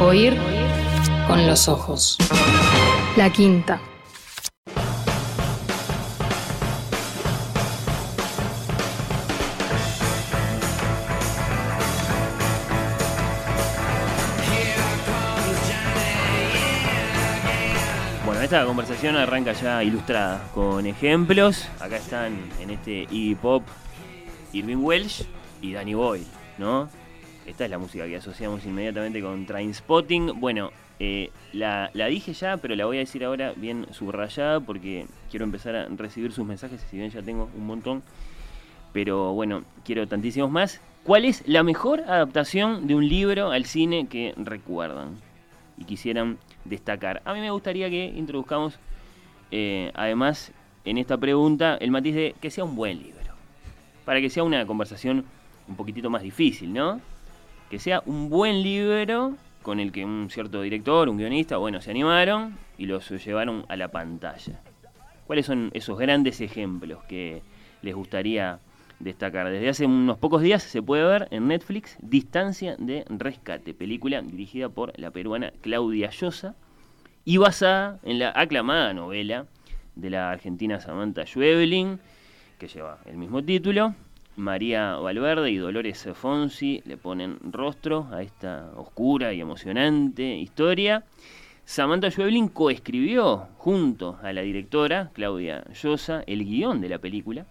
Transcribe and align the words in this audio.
Oír 0.00 0.36
con 1.26 1.46
los 1.46 1.68
ojos. 1.68 2.18
La 3.16 3.30
quinta. 3.30 3.80
Bueno, 18.26 18.42
esta 18.42 18.66
conversación 18.66 19.16
arranca 19.16 19.54
ya 19.54 19.82
ilustrada 19.82 20.46
con 20.54 20.86
ejemplos. 20.86 21.66
Acá 21.80 21.96
están 21.96 22.36
en 22.60 22.70
este 22.70 23.06
Iggy 23.10 23.34
Pop 23.34 23.62
Irving 24.52 24.84
Welsh 24.84 25.22
y 25.62 25.72
Danny 25.72 25.94
Boyle, 25.94 26.26
¿no? 26.58 26.88
Esta 27.46 27.64
es 27.64 27.70
la 27.70 27.78
música 27.78 28.06
que 28.06 28.16
asociamos 28.16 28.66
inmediatamente 28.66 29.22
con 29.22 29.46
Trainspotting. 29.46 30.40
Bueno, 30.40 30.72
eh, 30.98 31.30
la, 31.52 31.88
dije 32.08 32.32
ya, 32.32 32.56
pero 32.56 32.74
la 32.74 32.86
voy 32.86 32.96
a 32.96 33.00
decir 33.00 33.24
ahora 33.24 33.52
bien 33.54 33.86
subrayada 33.92 34.58
porque 34.58 35.06
quiero 35.30 35.44
empezar 35.44 35.76
a 35.76 35.86
recibir 35.86 36.32
sus 36.32 36.44
mensajes, 36.44 36.84
si 36.90 36.96
bien 36.96 37.08
ya 37.10 37.22
tengo 37.22 37.48
un 37.56 37.64
montón. 37.64 38.02
Pero 38.92 39.32
bueno, 39.32 39.62
quiero 39.84 40.08
tantísimos 40.08 40.50
más. 40.50 40.80
¿Cuál 41.04 41.24
es 41.24 41.46
la 41.46 41.62
mejor 41.62 42.00
adaptación 42.00 42.88
de 42.88 42.96
un 42.96 43.08
libro 43.08 43.52
al 43.52 43.64
cine 43.64 44.08
que 44.08 44.34
recuerdan 44.36 45.20
y 45.78 45.84
quisieran 45.84 46.38
destacar? 46.64 47.22
A 47.24 47.32
mí 47.32 47.40
me 47.40 47.52
gustaría 47.52 47.88
que 47.88 48.06
introduzcamos, 48.06 48.80
eh, 49.52 49.92
además, 49.94 50.50
en 50.84 50.98
esta 50.98 51.16
pregunta, 51.16 51.76
el 51.76 51.92
matiz 51.92 52.16
de 52.16 52.34
que 52.40 52.50
sea 52.50 52.64
un 52.64 52.74
buen 52.74 53.00
libro. 53.00 53.34
Para 54.04 54.20
que 54.20 54.30
sea 54.30 54.42
una 54.42 54.66
conversación 54.66 55.24
un 55.68 55.76
poquitito 55.76 56.10
más 56.10 56.22
difícil, 56.22 56.72
¿no? 56.72 57.00
Que 57.70 57.78
sea 57.78 58.02
un 58.06 58.30
buen 58.30 58.62
libro 58.62 59.34
con 59.62 59.80
el 59.80 59.90
que 59.90 60.04
un 60.04 60.30
cierto 60.30 60.62
director, 60.62 61.08
un 61.08 61.16
guionista, 61.16 61.56
bueno, 61.56 61.80
se 61.80 61.90
animaron 61.90 62.56
y 62.78 62.86
los 62.86 63.10
llevaron 63.10 63.64
a 63.68 63.76
la 63.76 63.88
pantalla. 63.88 64.60
¿Cuáles 65.26 65.46
son 65.46 65.70
esos 65.74 65.98
grandes 65.98 66.40
ejemplos 66.40 67.02
que 67.08 67.42
les 67.82 67.92
gustaría 67.92 68.60
destacar? 69.00 69.50
Desde 69.50 69.68
hace 69.68 69.86
unos 69.86 70.18
pocos 70.18 70.42
días 70.42 70.62
se 70.62 70.82
puede 70.82 71.02
ver 71.02 71.26
en 71.32 71.48
Netflix 71.48 71.96
Distancia 72.00 72.76
de 72.78 73.04
Rescate, 73.08 73.74
película 73.74 74.22
dirigida 74.22 74.68
por 74.68 74.96
la 75.00 75.10
peruana 75.10 75.52
Claudia 75.62 76.10
Llosa 76.10 76.54
y 77.24 77.38
basada 77.38 77.98
en 78.04 78.20
la 78.20 78.32
aclamada 78.36 78.94
novela 78.94 79.46
de 79.96 80.10
la 80.10 80.30
argentina 80.30 80.80
Samantha 80.80 81.26
Schweblin, 81.26 81.98
que 82.60 82.68
lleva 82.68 83.00
el 83.06 83.16
mismo 83.16 83.42
título. 83.42 83.96
María 84.36 84.96
Valverde 84.96 85.50
y 85.50 85.56
Dolores 85.56 86.08
Fonsi 86.12 86.82
le 86.84 86.98
ponen 86.98 87.38
rostro 87.50 88.08
a 88.12 88.22
esta 88.22 88.70
oscura 88.76 89.32
y 89.32 89.40
emocionante 89.40 90.36
historia. 90.36 91.04
Samantha 91.64 92.10
Schweblin 92.10 92.48
coescribió 92.48 93.48
junto 93.56 94.18
a 94.22 94.34
la 94.34 94.42
directora 94.42 95.10
Claudia 95.14 95.64
Llosa 95.72 96.22
el 96.26 96.44
guion 96.44 96.82
de 96.82 96.90
la 96.90 96.98
película, 96.98 97.46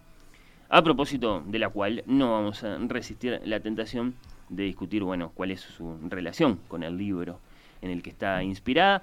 a 0.68 0.82
propósito 0.82 1.42
de 1.44 1.58
la 1.58 1.70
cual 1.70 2.04
no 2.06 2.32
vamos 2.32 2.62
a 2.62 2.78
resistir 2.78 3.40
la 3.44 3.58
tentación 3.58 4.14
de 4.48 4.62
discutir, 4.62 5.02
bueno, 5.02 5.32
cuál 5.34 5.50
es 5.50 5.60
su 5.60 5.98
relación 6.08 6.60
con 6.68 6.84
el 6.84 6.96
libro 6.96 7.40
en 7.82 7.90
el 7.90 8.02
que 8.02 8.10
está 8.10 8.44
inspirada. 8.44 9.02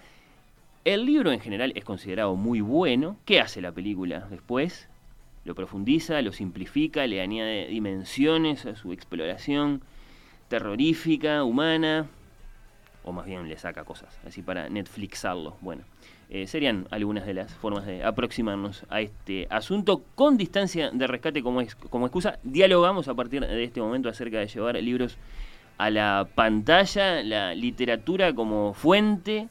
El 0.85 1.05
libro 1.05 1.33
en 1.33 1.41
general 1.41 1.73
es 1.75 1.83
considerado 1.83 2.35
muy 2.35 2.61
bueno. 2.61 3.17
¿Qué 3.25 3.41
hace 3.41 3.61
la 3.61 3.73
película 3.73 4.27
después? 4.29 4.87
Lo 5.45 5.55
profundiza, 5.55 6.21
lo 6.21 6.31
simplifica, 6.31 7.05
le 7.05 7.21
añade 7.21 7.67
dimensiones 7.67 8.65
a 8.65 8.75
su 8.75 8.93
exploración 8.93 9.81
terrorífica, 10.47 11.43
humana, 11.43 12.07
o 13.03 13.11
más 13.11 13.25
bien 13.25 13.47
le 13.49 13.57
saca 13.57 13.83
cosas, 13.83 14.17
así 14.25 14.41
para 14.41 14.69
Netflixarlo. 14.69 15.57
Bueno, 15.61 15.83
eh, 16.29 16.47
serían 16.47 16.87
algunas 16.89 17.25
de 17.25 17.33
las 17.33 17.53
formas 17.53 17.85
de 17.85 18.03
aproximarnos 18.03 18.85
a 18.89 19.01
este 19.01 19.47
asunto 19.49 20.03
con 20.15 20.37
distancia 20.37 20.89
de 20.91 21.07
rescate 21.07 21.43
como, 21.43 21.61
es, 21.61 21.75
como 21.75 22.05
excusa. 22.05 22.39
Dialogamos 22.43 23.07
a 23.07 23.13
partir 23.13 23.45
de 23.45 23.63
este 23.63 23.81
momento 23.81 24.09
acerca 24.09 24.39
de 24.39 24.47
llevar 24.47 24.75
libros 24.75 25.17
a 25.77 25.89
la 25.89 26.27
pantalla, 26.33 27.21
la 27.23 27.53
literatura 27.53 28.33
como 28.33 28.73
fuente 28.73 29.49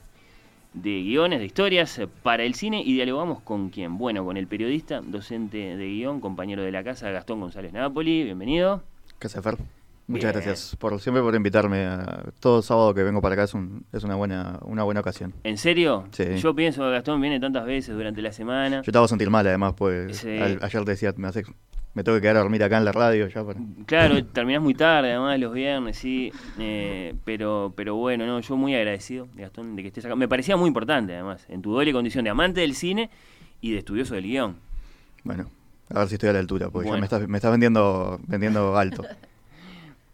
de 0.75 1.03
guiones, 1.03 1.39
de 1.41 1.47
historias 1.47 2.01
para 2.23 2.45
el 2.45 2.55
cine 2.55 2.83
y 2.85 2.95
dialogamos 2.95 3.41
con 3.43 3.69
quién. 3.71 3.99
Bueno, 3.99 4.25
con 4.25 4.37
el 4.37 4.47
periodista, 4.47 5.01
docente 5.03 5.77
de 5.77 5.87
guion, 5.87 6.21
compañero 6.21 6.63
de 6.63 6.73
la 6.73 6.83
casa, 6.83 7.11
Gastón 7.11 7.41
González 7.41 7.73
Napoli. 7.73 8.25
Bienvenido. 8.25 8.83
Casa 9.19 9.43
Fer. 9.43 9.57
Muchas 10.09 10.33
Bien. 10.33 10.45
gracias 10.45 10.77
por 10.77 10.99
siempre 11.01 11.23
por 11.23 11.35
invitarme. 11.35 11.85
A, 11.87 12.25
todo 12.41 12.61
sábado 12.61 12.93
que 12.93 13.03
vengo 13.05 13.23
para 13.23 13.35
acá 13.35 13.45
es, 13.45 13.55
un- 13.55 13.85
es 13.93 14.03
una 14.03 14.17
buena 14.17 14.59
una 14.63 14.83
buena 14.83 15.01
ocasión. 15.01 15.33
¿En 15.45 15.57
serio? 15.57 16.05
Sí. 16.11 16.25
Yo 16.39 16.55
pienso 16.55 16.83
que 16.83 16.91
Gastón 16.91 17.21
viene 17.21 17.39
tantas 17.39 17.65
veces 17.65 17.95
durante 17.95 18.21
la 18.21 18.33
semana. 18.33 18.83
Yo 18.83 18.91
te 18.93 18.99
hago 18.99 19.07
sentir 19.09 19.31
mal 19.31 19.47
además, 19.47 19.75
pues 19.77 20.17
Sí. 20.19 20.39
al- 20.39 20.59
ayer 20.61 20.85
te 20.85 20.91
decía, 20.91 21.15
me, 21.17 21.29
hace- 21.29 21.45
me 21.95 22.03
tengo 22.05 22.17
que 22.17 22.23
quedar 22.23 22.37
a 22.37 22.41
dormir 22.41 22.63
acá 22.65 22.79
en 22.79 22.85
la 22.85 22.93
radio. 22.93 23.29
Ya 23.29 23.45
para- 23.45 23.61
Claro, 23.87 24.25
terminás 24.33 24.63
muy 24.63 24.75
tarde, 24.75 25.11
además 25.13 25.39
los 25.39 25.53
viernes, 25.53 25.97
sí. 25.99 26.33
eh, 26.59 27.15
pero, 27.25 27.73
pero 27.77 27.97
bueno, 27.97 28.27
no, 28.27 28.41
yo 28.41 28.57
muy 28.57 28.75
agradecido, 28.75 29.29
Gastón, 29.35 29.77
de 29.77 29.83
que 29.83 29.89
estés 29.89 30.05
acá. 30.05 30.17
Me 30.17 30.29
parecía 30.29 30.57
muy 30.57 30.69
importante, 30.69 31.15
además, 31.15 31.45
en 31.49 31.61
tu 31.63 31.73
doble 31.73 31.93
condición 31.93 32.25
de 32.25 32.31
amante 32.31 32.61
del 32.63 32.75
cine 32.75 33.11
y 33.61 33.73
de 33.73 33.79
estudioso 33.79 34.15
del 34.15 34.25
guion. 34.25 34.57
Bueno, 35.25 35.49
a 35.91 35.99
ver 36.01 36.09
si 36.09 36.15
estoy 36.15 36.31
a 36.31 36.33
la 36.33 36.39
altura, 36.41 36.71
porque 36.71 36.89
Bueno. 36.89 36.97
ya 36.97 37.01
me 37.01 37.05
estás, 37.07 37.29
me 37.29 37.39
estás 37.39 37.51
vendiendo, 37.51 38.19
vendiendo 38.27 38.77
alto. 38.77 39.05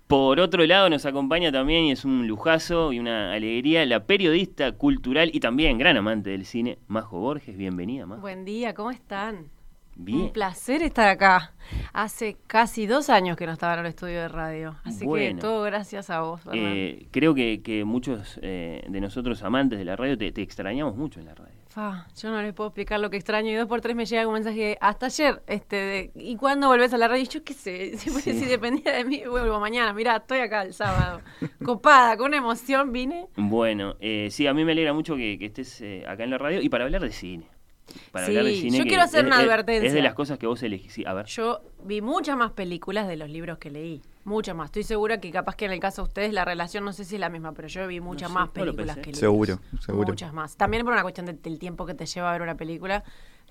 Por 0.09 0.41
otro 0.41 0.65
lado, 0.65 0.89
nos 0.89 1.05
acompaña 1.05 1.53
también, 1.53 1.85
y 1.85 1.93
es 1.93 2.05
un 2.07 2.27
lujazo 2.27 2.95
y 2.95 2.99
una 2.99 3.35
alegría, 3.35 3.85
la 3.85 4.05
periodista 4.05 4.73
cultural 4.73 5.31
y 5.35 5.41
también 5.41 5.77
gran 5.77 5.99
amante 5.99 6.31
del 6.31 6.47
cine, 6.47 6.79
Majo 6.89 7.19
Borges. 7.21 7.57
Bienvenida, 7.59 8.07
Majo. 8.07 8.23
Buen 8.23 8.47
día, 8.47 8.73
¿cómo 8.75 8.91
están? 8.91 9.45
Bien. 10.01 10.21
Un 10.21 10.33
placer 10.33 10.81
estar 10.83 11.09
acá. 11.09 11.53
Hace 11.93 12.37
casi 12.47 12.87
dos 12.87 13.11
años 13.11 13.37
que 13.37 13.45
no 13.45 13.53
estaba 13.53 13.75
en 13.75 13.81
el 13.81 13.87
estudio 13.87 14.21
de 14.21 14.29
radio, 14.29 14.77
así 14.85 15.05
Bueno. 15.05 15.35
que 15.37 15.41
todo 15.43 15.63
gracias 15.65 16.09
a 16.09 16.21
vos. 16.23 16.41
Eh, 16.53 17.09
creo 17.11 17.35
que, 17.35 17.61
que 17.63 17.85
muchos 17.85 18.39
eh, 18.41 18.85
de 18.89 19.01
nosotros 19.01 19.43
amantes 19.43 19.79
de 19.79 19.85
la 19.85 19.97
radio 19.97 20.17
te, 20.17 20.33
te 20.33 20.41
extrañamos 20.41 20.97
mucho 20.97 21.21
en 21.21 21.27
la 21.27 21.35
radio. 21.35 21.53
Fa, 21.69 22.07
yo 22.17 22.31
no 22.31 22.41
les 22.41 22.55
puedo 22.55 22.69
explicar 22.69 22.99
lo 23.01 23.11
que 23.11 23.19
extraño 23.19 23.51
y 23.51 23.55
dos 23.55 23.67
por 23.69 23.81
tres 23.83 23.95
me 23.95 24.07
llega 24.07 24.27
un 24.27 24.33
mensaje 24.35 24.59
de, 24.59 24.79
hasta 24.81 25.07
ayer, 25.07 25.43
este, 25.47 25.77
de, 25.77 26.11
¿y 26.15 26.37
cuándo 26.37 26.69
volvés 26.69 26.95
a 26.95 26.97
la 26.97 27.09
radio? 27.09 27.25
Y 27.25 27.29
yo 27.29 27.45
qué 27.45 27.53
sé, 27.53 27.99
si, 27.99 28.09
Sí. 28.11 28.33
si 28.33 28.47
dependía 28.47 28.93
de 28.93 29.05
mí, 29.05 29.23
vuelvo 29.29 29.61
mañana, 29.61 29.93
mirá, 29.93 30.17
estoy 30.17 30.39
acá 30.39 30.63
el 30.63 30.73
sábado, 30.73 31.21
copada, 31.65 32.17
con 32.17 32.33
emoción 32.33 32.93
vine. 32.93 33.27
Bueno, 33.37 33.97
eh, 34.01 34.29
sí, 34.31 34.47
a 34.47 34.55
mí 34.55 34.65
me 34.65 34.73
alegra 34.73 34.95
mucho 34.95 35.17
que, 35.17 35.39
que 35.39 35.47
estés 35.47 35.81
eh, 35.83 36.05
acá 36.09 36.25
en 36.25 36.31
la 36.31 36.39
radio 36.39 36.63
y 36.63 36.69
para 36.71 36.85
hablar 36.85 37.03
de 37.03 37.11
cine. 37.13 37.47
Para 38.13 38.27
Sí, 38.27 38.33
hablar 38.33 38.45
de 38.45 38.55
cine. 38.55 38.79
yo 38.79 38.85
quiero 38.85 39.03
hacer 39.03 39.21
es- 39.21 39.27
una 39.27 39.39
advertencia. 39.39 39.87
Es 39.89 39.93
de 39.95 40.03
las 40.03 40.15
cosas 40.15 40.39
que 40.39 40.47
vos 40.47 40.63
elegís. 40.63 40.93
Sí, 40.93 41.05
a 41.07 41.13
ver. 41.15 41.27
Yo 41.27 41.61
vi 41.85 42.01
muchas 42.01 42.37
más 42.37 42.53
películas 42.53 43.09
de 43.09 43.17
los 43.17 43.29
libros 43.31 43.59
que 43.59 43.71
leí, 43.71 44.03
muchas 44.25 44.55
más. 44.57 44.67
Estoy 44.67 44.83
segura 44.85 45.21
que 45.21 45.31
capaz 45.31 45.57
que 45.57 45.65
en 45.65 45.73
el 45.73 45.81
caso 45.81 46.03
de 46.03 46.09
ustedes 46.09 46.33
la 46.33 46.45
relación 46.45 46.85
no 46.85 46.93
sé 46.93 47.05
si 47.05 47.15
es 47.17 47.21
la 47.21 47.29
misma, 47.29 47.53
pero 47.53 47.69
yo 47.69 47.87
vi 47.87 48.01
muchas 48.01 48.29
sé, 48.29 48.35
más 48.35 48.49
películas 48.51 48.97
que 48.97 49.03
libros. 49.13 49.19
Seguro, 49.21 49.61
seguro. 49.81 50.09
Muchas 50.09 50.33
más. 50.33 50.57
También 50.57 50.85
por 50.85 50.93
una 50.93 51.03
cuestión 51.03 51.27
de- 51.27 51.33
del 51.35 51.59
tiempo 51.59 51.87
que 51.87 51.95
te 51.95 52.07
lleva 52.07 52.31
a 52.31 52.33
ver 52.33 52.43
una 52.43 52.57
película. 52.57 53.05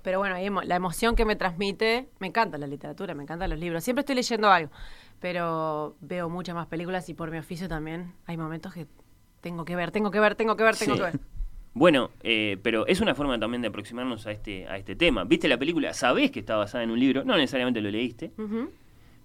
Pero 0.03 0.20
bueno, 0.20 0.36
ahí 0.36 0.46
emo- 0.46 0.64
la 0.64 0.76
emoción 0.76 1.16
que 1.16 1.26
me 1.26 1.36
transmite, 1.36 2.08
me 2.20 2.28
encanta 2.28 2.58
la 2.58 2.68
literatura, 2.68 3.14
me 3.16 3.24
encantan 3.24 3.50
los 3.50 3.59
libros. 3.59 3.84
Siempre 3.84 4.02
estoy 4.02 4.16
leyendo 4.16 4.50
algo, 4.50 4.72
pero 5.20 5.96
veo 6.00 6.30
muchas 6.30 6.56
más 6.56 6.68
películas 6.68 7.09
y 7.09 7.14
por 7.14 7.31
mi 7.31 7.38
oficio 7.40 7.68
también 7.68 8.14
hay 8.26 8.38
momentos 8.38 8.74
que 8.74 8.86
tengo 9.42 9.66
que 9.66 9.76
ver, 9.76 9.92
tengo 9.92 10.12
que 10.12 10.20
ver, 10.20 10.36
tengo 10.36 10.56
que 10.56 10.64
ver, 10.64 10.76
tengo 10.78 10.94
Sí. 10.94 11.00
que 11.00 11.06
ver. 11.06 11.20
Bueno, 11.78 12.10
eh, 12.24 12.58
pero 12.64 12.88
es 12.88 13.02
una 13.02 13.14
forma 13.14 13.40
también 13.40 13.62
de 13.62 13.68
aproximarnos 13.68 14.26
a 14.26 14.32
este, 14.32 14.68
a 14.68 14.78
este 14.78 14.96
tema. 14.96 15.26
¿Viste 15.26 15.48
la 15.48 15.58
película? 15.60 15.94
Sabés 15.94 16.32
que 16.32 16.40
está 16.40 16.56
basada 16.56 16.84
en 16.84 16.90
un 16.90 17.00
libro, 17.00 17.24
no 17.24 17.36
necesariamente 17.38 17.82
lo 17.82 17.92
leíste, 17.92 18.32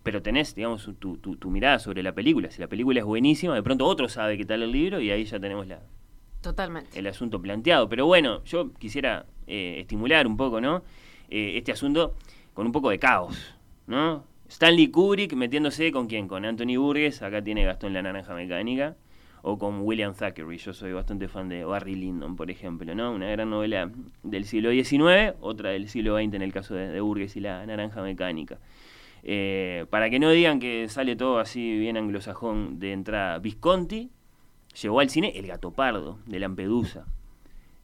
pero 0.02 0.20
tenés, 0.20 0.54
digamos, 0.54 0.84
tu, 0.98 1.16
tu- 1.16 1.36
tu 1.36 1.50
mirada 1.50 1.78
sobre 1.78 2.02
la 2.02 2.12
película. 2.12 2.50
Si 2.50 2.60
la 2.60 2.66
película 2.68 3.00
es 3.00 3.06
buenísima, 3.06 3.54
de 3.54 3.62
pronto 3.62 3.86
otro 3.86 4.06
sabe 4.08 4.36
qué 4.36 4.44
tal 4.44 4.62
el 4.62 4.70
libro 4.70 5.00
y 5.00 5.10
ahí 5.10 5.24
ya 5.24 5.40
tenemos 5.40 5.66
la, 5.66 5.80
Totalmente. 6.42 6.98
el 6.98 7.06
asunto 7.06 7.40
planteado. 7.40 7.88
Pero 7.88 8.04
bueno, 8.04 8.44
yo 8.44 8.70
quisiera 8.74 9.24
eh, 9.46 9.76
estimular 9.80 10.26
un 10.26 10.36
poco, 10.36 10.60
¿no? 10.60 10.82
Eh, 11.30 11.56
este 11.56 11.72
asunto 11.72 12.16
con 12.52 12.66
un 12.66 12.72
poco 12.72 12.90
de 12.90 12.98
caos, 12.98 13.54
¿no? 13.86 14.24
Stanley 14.48 14.88
Kubrick 14.88 15.32
metiéndose 15.32 15.90
con 15.90 16.06
quién? 16.06 16.28
Con 16.28 16.44
Anthony 16.44 16.76
Burgess, 16.76 17.22
acá 17.22 17.42
tiene 17.42 17.64
Gastón 17.64 17.94
la 17.94 18.02
Naranja 18.02 18.34
Mecánica, 18.34 18.94
o 19.42 19.58
con 19.58 19.80
William 19.82 20.14
Thackeray. 20.14 20.58
Yo 20.58 20.72
soy 20.72 20.92
bastante 20.92 21.28
fan 21.28 21.48
de 21.48 21.64
Barry 21.64 21.94
Lyndon, 21.94 22.36
por 22.36 22.50
ejemplo, 22.50 22.94
¿no? 22.94 23.12
Una 23.12 23.28
gran 23.30 23.50
novela 23.50 23.90
del 24.22 24.44
siglo 24.44 24.70
XIX, 24.70 25.34
otra 25.40 25.70
del 25.70 25.88
siglo 25.88 26.16
XX 26.16 26.34
en 26.34 26.42
el 26.42 26.52
caso 26.52 26.74
de, 26.74 26.88
de 26.88 27.00
Burgess 27.00 27.36
y 27.36 27.40
la 27.40 27.64
Naranja 27.66 28.02
Mecánica. 28.02 28.58
Eh, 29.24 29.86
para 29.90 30.10
que 30.10 30.18
no 30.18 30.30
digan 30.30 30.58
que 30.58 30.88
sale 30.88 31.14
todo 31.14 31.38
así 31.38 31.78
bien 31.78 31.96
anglosajón 31.96 32.78
de 32.78 32.92
entrada, 32.92 33.38
Visconti 33.38 34.10
llevó 34.80 35.00
al 35.00 35.10
cine 35.10 35.32
El 35.36 35.46
Gato 35.46 35.70
Pardo 35.70 36.18
de 36.26 36.40
Lampedusa. 36.40 37.06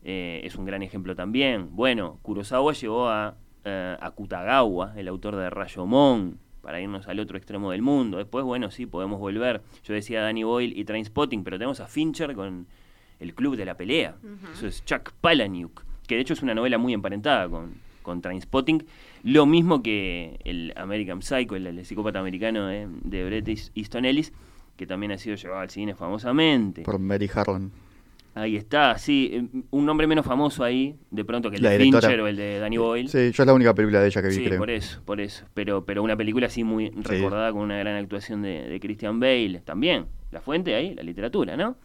Eh, 0.05 0.41
es 0.45 0.57
un 0.57 0.65
gran 0.65 0.83
ejemplo 0.83 1.15
también. 1.15 1.75
Bueno, 1.75 2.19
Kurosawa 2.23 2.73
llevó 2.73 3.09
a, 3.09 3.37
eh, 3.65 3.97
a 4.01 4.11
Kutagawa, 4.11 4.95
el 4.97 5.09
autor 5.09 5.37
de 5.37 5.51
Rayomon, 5.51 6.39
para 6.61 6.81
irnos 6.81 7.09
al 7.09 7.21
otro 7.21 7.37
extremo 7.39 7.71
del 7.71 7.83
mundo. 7.83 8.19
Después, 8.19 8.45
bueno, 8.45 8.71
sí, 8.71 8.87
podemos 8.87 9.19
volver. 9.19 9.63
Yo 9.85 9.95
decía 9.95 10.23
Danny 10.23 10.43
Boyle 10.43 10.73
y 10.77 10.85
Trainspotting, 10.85 11.45
pero 11.45 11.59
tenemos 11.59 11.81
a 11.81 11.87
Fincher 11.87 12.35
con 12.35 12.67
El 13.21 13.35
Club 13.35 13.57
de 13.57 13.65
la 13.65 13.77
Pelea. 13.77 14.17
Eso 14.53 14.67
es 14.67 14.85
Chuck 14.85 15.13
Palahniuk, 15.21 15.85
que 16.07 16.17
de 16.17 16.21
hecho 16.21 16.35
es 16.35 16.43
una 16.43 16.55
novela 16.55 16.79
muy 16.79 16.93
emparentada 16.93 17.49
con, 17.49 17.75
con 18.03 18.21
Trainspotting. 18.21 18.85
Lo 19.25 19.47
mismo 19.47 19.83
que 19.83 20.39
el 20.45 20.73
American 20.77 21.23
Psycho, 21.23 21.57
el, 21.57 21.67
el 21.67 21.85
psicópata 21.85 22.21
americano 22.21 22.67
de, 22.67 22.89
de 23.03 23.25
Bret 23.25 23.49
Easton 23.75 24.05
Ellis, 24.05 24.33
que 24.77 24.87
también 24.87 25.13
ha 25.13 25.19
sido 25.19 25.37
llevado 25.37 25.61
al 25.61 25.71
cine 25.71 25.95
famosamente. 25.95 26.83
Por 26.83 26.99
Mary 26.99 27.29
Harlan. 27.33 27.73
Ahí 28.39 28.57
está, 28.57 28.97
sí, 28.99 29.31
eh, 29.33 29.63
un 29.71 29.85
nombre 29.87 30.07
menos 30.07 30.25
famoso 30.25 30.63
ahí, 30.63 30.97
de 31.11 31.25
pronto 31.25 31.51
que 31.51 31.57
el 31.57 31.63
La 31.63 31.71
de 31.71 31.79
directora. 31.79 32.09
Fincher 32.09 32.21
o 32.21 32.29
el 32.29 32.37
de 32.37 32.59
Danny 32.59 32.77
Boyle. 32.77 33.09
Sí, 33.09 33.19
yo 33.33 33.43
es 33.43 33.47
la 33.47 33.53
única 33.55 33.75
película 33.75 34.01
de 34.01 34.07
ella 34.07 34.23
que 34.23 34.29
vi, 34.29 34.35
Sí, 34.35 34.45
creo. 34.45 34.59
por 34.59 34.71
eso, 34.71 35.03
por 35.05 35.21
eso. 35.21 35.45
Pero, 35.55 35.85
pero 35.85 36.03
una 36.03 36.17
película 36.17 36.47
así 36.47 36.63
muy 36.63 36.91
recordada 36.91 37.53
con 37.53 37.63
una 37.63 37.79
gran 37.79 37.97
actuación 37.97 38.43
de, 38.43 38.69
de 38.69 38.81
Christian 38.81 39.19
Bale. 39.19 39.61
También, 39.65 40.07
la 40.31 40.41
fuente 40.41 40.75
ahí, 40.75 40.95
la 40.95 41.03
literatura, 41.03 41.57
¿no? 41.57 41.77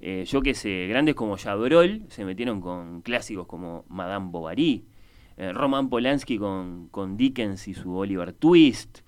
Eh, 0.00 0.24
yo 0.26 0.40
que 0.42 0.54
sé, 0.54 0.86
grandes 0.88 1.14
como 1.16 1.36
Chabrol 1.36 2.02
se 2.08 2.24
metieron 2.24 2.60
con 2.60 3.02
clásicos 3.02 3.46
como 3.46 3.84
Madame 3.88 4.28
Bovary. 4.30 4.84
Eh, 5.36 5.52
Roman 5.52 5.88
Polanski 5.88 6.38
con, 6.38 6.88
con 6.90 7.16
Dickens 7.16 7.66
y 7.68 7.74
su 7.74 7.96
Oliver 7.96 8.32
Twist. 8.32 9.00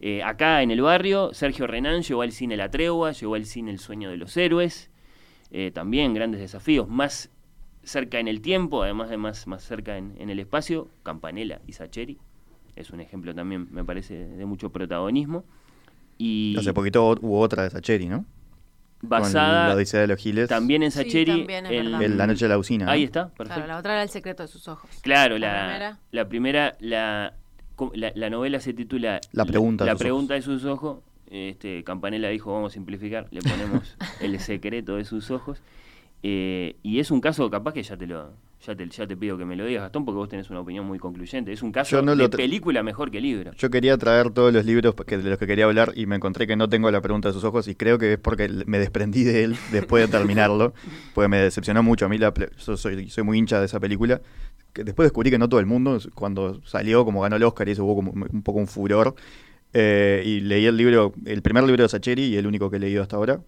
Eh, 0.00 0.22
acá 0.24 0.62
en 0.62 0.72
el 0.72 0.80
barrio, 0.80 1.32
Sergio 1.32 1.68
Renan 1.68 2.02
llegó 2.02 2.22
al 2.22 2.32
cine 2.32 2.56
La 2.56 2.70
Tregua, 2.70 3.12
llegó 3.12 3.36
al 3.36 3.44
cine 3.46 3.70
El 3.70 3.78
Sueño 3.78 4.10
de 4.10 4.16
los 4.16 4.36
Héroes. 4.36 4.90
Eh, 5.54 5.70
también 5.72 6.14
grandes 6.14 6.40
desafíos, 6.40 6.88
más 6.88 7.30
cerca 7.84 8.18
en 8.18 8.26
el 8.28 8.40
tiempo, 8.40 8.82
además 8.82 9.10
de 9.10 9.18
más, 9.18 9.46
más 9.46 9.62
cerca 9.62 9.96
en, 9.98 10.14
en 10.18 10.30
el 10.30 10.38
espacio, 10.38 10.88
Campanella 11.02 11.60
y 11.66 11.72
Sacheri. 11.74 12.18
Es 12.74 12.90
un 12.90 13.00
ejemplo 13.00 13.34
también, 13.34 13.68
me 13.70 13.84
parece, 13.84 14.14
de 14.26 14.46
mucho 14.46 14.70
protagonismo. 14.70 15.44
Y 16.16 16.56
Hace 16.58 16.72
poquito 16.72 17.04
hubo 17.20 17.40
otra 17.40 17.64
de 17.64 17.70
Sacheri, 17.70 18.06
¿no? 18.08 18.24
Con 19.00 19.08
basada 19.10 19.68
la 19.68 19.74
Odisea 19.74 20.00
de 20.00 20.06
los 20.06 20.18
Giles. 20.20 20.48
también 20.48 20.82
en 20.84 20.90
Sí, 20.92 20.98
Sacheri. 21.02 21.38
también, 21.38 21.66
en 21.66 22.16
La 22.16 22.26
Noche 22.26 22.44
de 22.44 22.48
la 22.50 22.56
Usina. 22.58 22.90
Ahí 22.90 23.00
¿no? 23.00 23.06
está, 23.06 23.28
perfecto. 23.30 23.54
Claro, 23.54 23.66
la 23.66 23.78
otra 23.78 23.92
era 23.94 24.02
El 24.04 24.08
secreto 24.08 24.44
de 24.44 24.48
sus 24.48 24.68
ojos. 24.68 24.88
Claro, 25.02 25.36
La 25.38 25.48
la, 25.52 25.64
primera. 25.66 25.98
la 26.12 26.28
primera, 26.28 26.76
la, 26.80 27.34
co- 27.74 27.90
la, 27.94 28.12
la 28.14 28.30
novela 28.30 28.60
se 28.60 28.72
titula 28.72 29.20
La 29.32 29.44
pregunta 29.44 29.84
de 29.84 29.90
La 29.90 29.94
sus 29.94 30.00
pregunta 30.00 30.34
de 30.34 30.42
sus 30.42 30.64
ojos. 30.64 31.00
Este, 31.32 31.82
Campanella 31.82 32.28
dijo, 32.28 32.52
vamos 32.52 32.72
a 32.72 32.74
simplificar, 32.74 33.26
le 33.30 33.40
ponemos 33.40 33.96
el 34.20 34.38
secreto 34.38 34.96
de 34.96 35.04
sus 35.06 35.30
ojos. 35.30 35.62
Eh, 36.22 36.76
y 36.82 37.00
es 37.00 37.10
un 37.10 37.22
caso, 37.22 37.50
capaz 37.50 37.72
que 37.72 37.82
ya 37.82 37.96
te 37.96 38.06
lo 38.06 38.32
ya 38.64 38.76
te, 38.76 38.88
ya 38.88 39.06
te 39.06 39.16
pido 39.16 39.36
que 39.36 39.44
me 39.44 39.56
lo 39.56 39.64
digas, 39.64 39.82
Gastón, 39.82 40.04
porque 40.04 40.16
vos 40.16 40.28
tenés 40.28 40.48
una 40.50 40.60
opinión 40.60 40.86
muy 40.86 40.98
concluyente. 40.98 41.52
Es 41.52 41.62
un 41.62 41.72
caso 41.72 42.00
no 42.02 42.14
de 42.14 42.28
película 42.28 42.82
mejor 42.82 43.10
que 43.10 43.20
libro. 43.20 43.52
Yo 43.54 43.70
quería 43.70 43.98
traer 43.98 44.30
todos 44.30 44.52
los 44.52 44.64
libros 44.64 44.94
que, 45.06 45.18
de 45.18 45.30
los 45.30 45.38
que 45.38 45.46
quería 45.46 45.64
hablar 45.64 45.92
y 45.96 46.06
me 46.06 46.16
encontré 46.16 46.46
que 46.46 46.54
no 46.54 46.68
tengo 46.68 46.90
la 46.90 47.00
pregunta 47.00 47.28
de 47.28 47.34
sus 47.34 47.44
ojos 47.44 47.66
y 47.66 47.74
creo 47.74 47.98
que 47.98 48.12
es 48.12 48.18
porque 48.18 48.48
me 48.66 48.78
desprendí 48.78 49.24
de 49.24 49.44
él 49.44 49.56
después 49.72 50.06
de 50.08 50.16
terminarlo, 50.16 50.74
porque 51.14 51.28
me 51.28 51.38
decepcionó 51.38 51.82
mucho. 51.82 52.06
A 52.06 52.08
mí 52.08 52.18
la, 52.18 52.32
yo 52.34 52.76
soy, 52.76 53.08
soy 53.08 53.24
muy 53.24 53.38
hincha 53.38 53.58
de 53.58 53.66
esa 53.66 53.80
película. 53.80 54.20
Que 54.72 54.84
después 54.84 55.06
descubrí 55.06 55.30
que 55.30 55.38
no 55.38 55.48
todo 55.48 55.60
el 55.60 55.66
mundo, 55.66 55.98
cuando 56.14 56.62
salió, 56.64 57.04
como 57.04 57.22
ganó 57.22 57.36
el 57.36 57.42
Oscar 57.42 57.68
y 57.68 57.72
eso 57.72 57.84
hubo 57.84 57.96
como 57.96 58.12
un 58.12 58.42
poco 58.42 58.58
un 58.58 58.68
furor. 58.68 59.14
Eh, 59.72 60.22
y 60.24 60.40
leí 60.40 60.66
el 60.66 60.76
libro, 60.76 61.12
el 61.24 61.42
primer 61.42 61.64
libro 61.64 61.82
de 61.82 61.88
Sacheri 61.88 62.24
y 62.24 62.36
el 62.36 62.46
único 62.46 62.70
que 62.70 62.76
he 62.76 62.80
leído 62.80 63.02
hasta 63.02 63.16
ahora. 63.16 63.40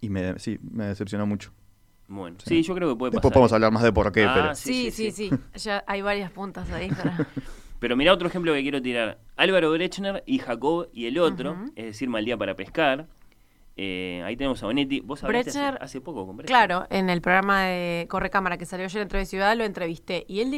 Y 0.00 0.08
me, 0.08 0.38
sí, 0.38 0.58
me 0.62 0.86
decepcionó 0.86 1.26
mucho. 1.26 1.52
Bueno, 2.08 2.36
sí, 2.40 2.56
Sí. 2.56 2.62
yo 2.62 2.74
creo 2.74 2.88
que 2.88 2.96
puede 2.96 3.10
Después 3.12 3.22
pasar. 3.30 3.32
podemos 3.34 3.52
hablar 3.52 3.70
más 3.72 3.82
de 3.82 3.92
por 3.92 4.10
qué, 4.12 4.24
Ah, 4.24 4.32
pero 4.34 4.54
Sí, 4.54 4.90
sí, 4.90 5.10
sí. 5.10 5.30
Ya 5.54 5.84
hay 5.86 6.02
varias 6.02 6.30
puntas 6.32 6.70
ahí 6.72 6.88
para. 6.90 7.28
Pero 7.78 7.96
mira 7.96 8.12
otro 8.12 8.28
ejemplo 8.28 8.52
que 8.52 8.62
quiero 8.62 8.82
tirar. 8.82 9.18
Álvaro 9.36 9.70
Brechner 9.72 10.22
y 10.26 10.38
Jacob 10.38 10.88
y 10.92 11.06
el 11.06 11.18
otro, 11.18 11.56
es 11.76 11.84
decir, 11.86 12.08
Mal 12.08 12.24
Día 12.24 12.36
para 12.36 12.54
Pescar. 12.56 13.06
Eh, 13.76 14.22
ahí 14.26 14.36
tenemos 14.36 14.62
a 14.62 14.66
Bonetti. 14.66 15.00
Vos 15.00 15.22
hablaste 15.24 15.50
hace, 15.50 15.58
Brechner- 15.60 15.78
hace 15.80 16.00
poco 16.00 16.26
con 16.26 16.36
Brechner. 16.36 16.48
Claro, 16.66 16.86
en 16.90 17.08
el 17.08 17.20
programa 17.22 17.62
de 17.62 18.06
Corre 18.10 18.28
Cámara 18.28 18.58
que 18.58 18.66
salió 18.66 18.84
ayer 18.86 19.00
dentro 19.00 19.18
de 19.18 19.24
Ciudad 19.26 19.56
lo 19.56 19.64
entrevisté 19.64 20.24
y 20.28 20.40
él 20.40 20.50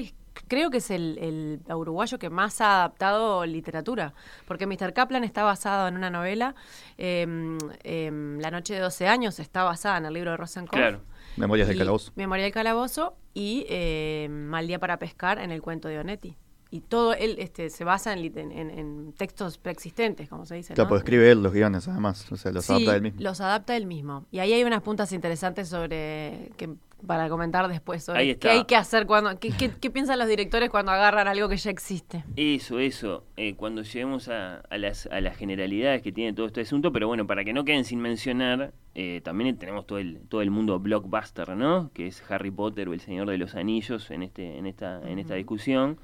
creo 0.49 0.71
que 0.71 0.79
es 0.79 0.91
el, 0.91 1.19
el 1.19 1.75
uruguayo 1.75 2.19
que 2.19 2.31
más 2.31 2.61
ha 2.61 2.77
adaptado 2.77 3.45
literatura, 3.47 4.15
porque 4.47 4.67
Mr. 4.67 4.93
Kaplan 4.93 5.25
está 5.25 5.43
basado 5.45 5.89
en 5.89 5.97
una 5.97 6.11
novela, 6.11 6.55
em, 6.99 7.59
em, 7.85 8.39
La 8.41 8.51
noche 8.51 8.75
de 8.75 8.81
12 8.81 9.07
años 9.09 9.39
está 9.41 9.65
basada 9.65 9.99
en 9.99 10.07
el 10.07 10.15
libro 10.15 10.31
de 10.33 10.37
Rosenkopf. 10.37 10.77
Claro. 10.77 11.01
Memorias 11.37 11.69
del 11.69 11.79
Calabozo. 11.79 12.13
Memoria 12.17 12.45
del 12.45 12.53
Calabozo 12.53 13.15
y 13.35 13.65
eh, 13.69 14.29
Mal 14.31 14.67
Día 14.67 14.79
para 14.79 14.99
Pescar 14.99 15.39
en 15.39 15.51
el 15.51 15.63
cuento 15.63 15.89
de 15.89 15.99
Onetti. 15.99 16.37
Y 16.71 16.81
todo 16.81 17.13
él 17.13 17.37
este, 17.39 17.69
se 17.69 17.85
basa 17.85 18.15
en, 18.15 18.19
en- 18.39 18.51
en- 18.53 18.71
en 18.71 19.13
textos 19.13 19.59
preexistentes, 19.59 20.29
como 20.31 20.47
se 20.47 20.55
dice. 20.55 20.73
Claro, 20.73 20.87
¿no? 20.87 20.89
pues 20.89 21.01
escribe 21.01 21.31
él 21.31 21.43
los 21.43 21.53
guiones, 21.53 21.87
además. 21.87 22.31
O 22.33 22.37
sea, 22.37 22.51
los 22.51 22.65
Sí, 22.65 22.73
adapta 22.73 22.97
él 22.97 23.03
mismo. 23.03 23.21
Los 23.21 23.41
adapta 23.43 23.77
él 23.77 23.85
mismo. 23.87 24.25
Y 24.31 24.39
ahí 24.39 24.55
hay 24.55 24.65
unas 24.65 24.83
puntas 24.83 25.13
interesantes 25.13 25.69
sobre 25.69 26.51
que 26.57 26.71
para 27.07 27.29
comentar 27.29 27.69
después 27.69 28.05
sobre 28.05 28.21
Ahí 28.21 28.35
qué 28.37 28.49
hay 28.51 28.65
que 28.65 28.77
hacer 28.77 29.07
cuando 29.07 29.39
qué, 29.39 29.51
qué- 29.51 29.71
qué 29.81 29.91
piensan 29.91 30.19
los 30.19 30.29
directores 30.29 30.71
cuando 30.71 30.93
agarran 30.93 31.29
algo 31.29 31.49
que 31.49 31.57
ya 31.57 31.71
existe. 31.71 32.25
Eso, 32.37 32.79
eso. 32.79 33.25
Eh, 33.37 33.55
cuando 33.55 33.83
lleguemos 33.83 34.29
a, 34.29 34.59
a 34.71 34.79
las, 34.79 35.07
a 35.07 35.21
las 35.21 35.37
generalidades 35.37 36.03
que 36.03 36.13
tiene 36.13 36.33
todo 36.33 36.47
este 36.47 36.61
asunto, 36.63 36.93
pero 36.93 37.09
bueno, 37.09 37.27
para 37.27 37.45
que 37.45 37.53
no 37.53 37.65
queden 37.65 37.85
sin 37.85 38.01
mencionar, 38.01 38.73
eh, 38.95 39.21
también 39.25 39.57
tenemos 39.59 39.87
todo 39.87 39.99
el, 39.99 40.21
todo 40.29 40.43
el 40.43 40.51
mundo 40.51 40.79
blockbuster, 40.79 41.57
¿no? 41.57 41.91
Que 41.95 42.07
es 42.07 42.23
Harry 42.31 42.51
Potter 42.51 42.89
o 42.89 42.93
El 42.93 43.01
Señor 43.01 43.29
de 43.29 43.39
los 43.39 43.55
Anillos 43.55 44.11
en 44.11 44.23
este, 44.23 44.59
en 44.59 44.67
esta, 44.67 45.01
en 45.09 45.19
esta 45.19 45.35
discusión. 45.35 45.99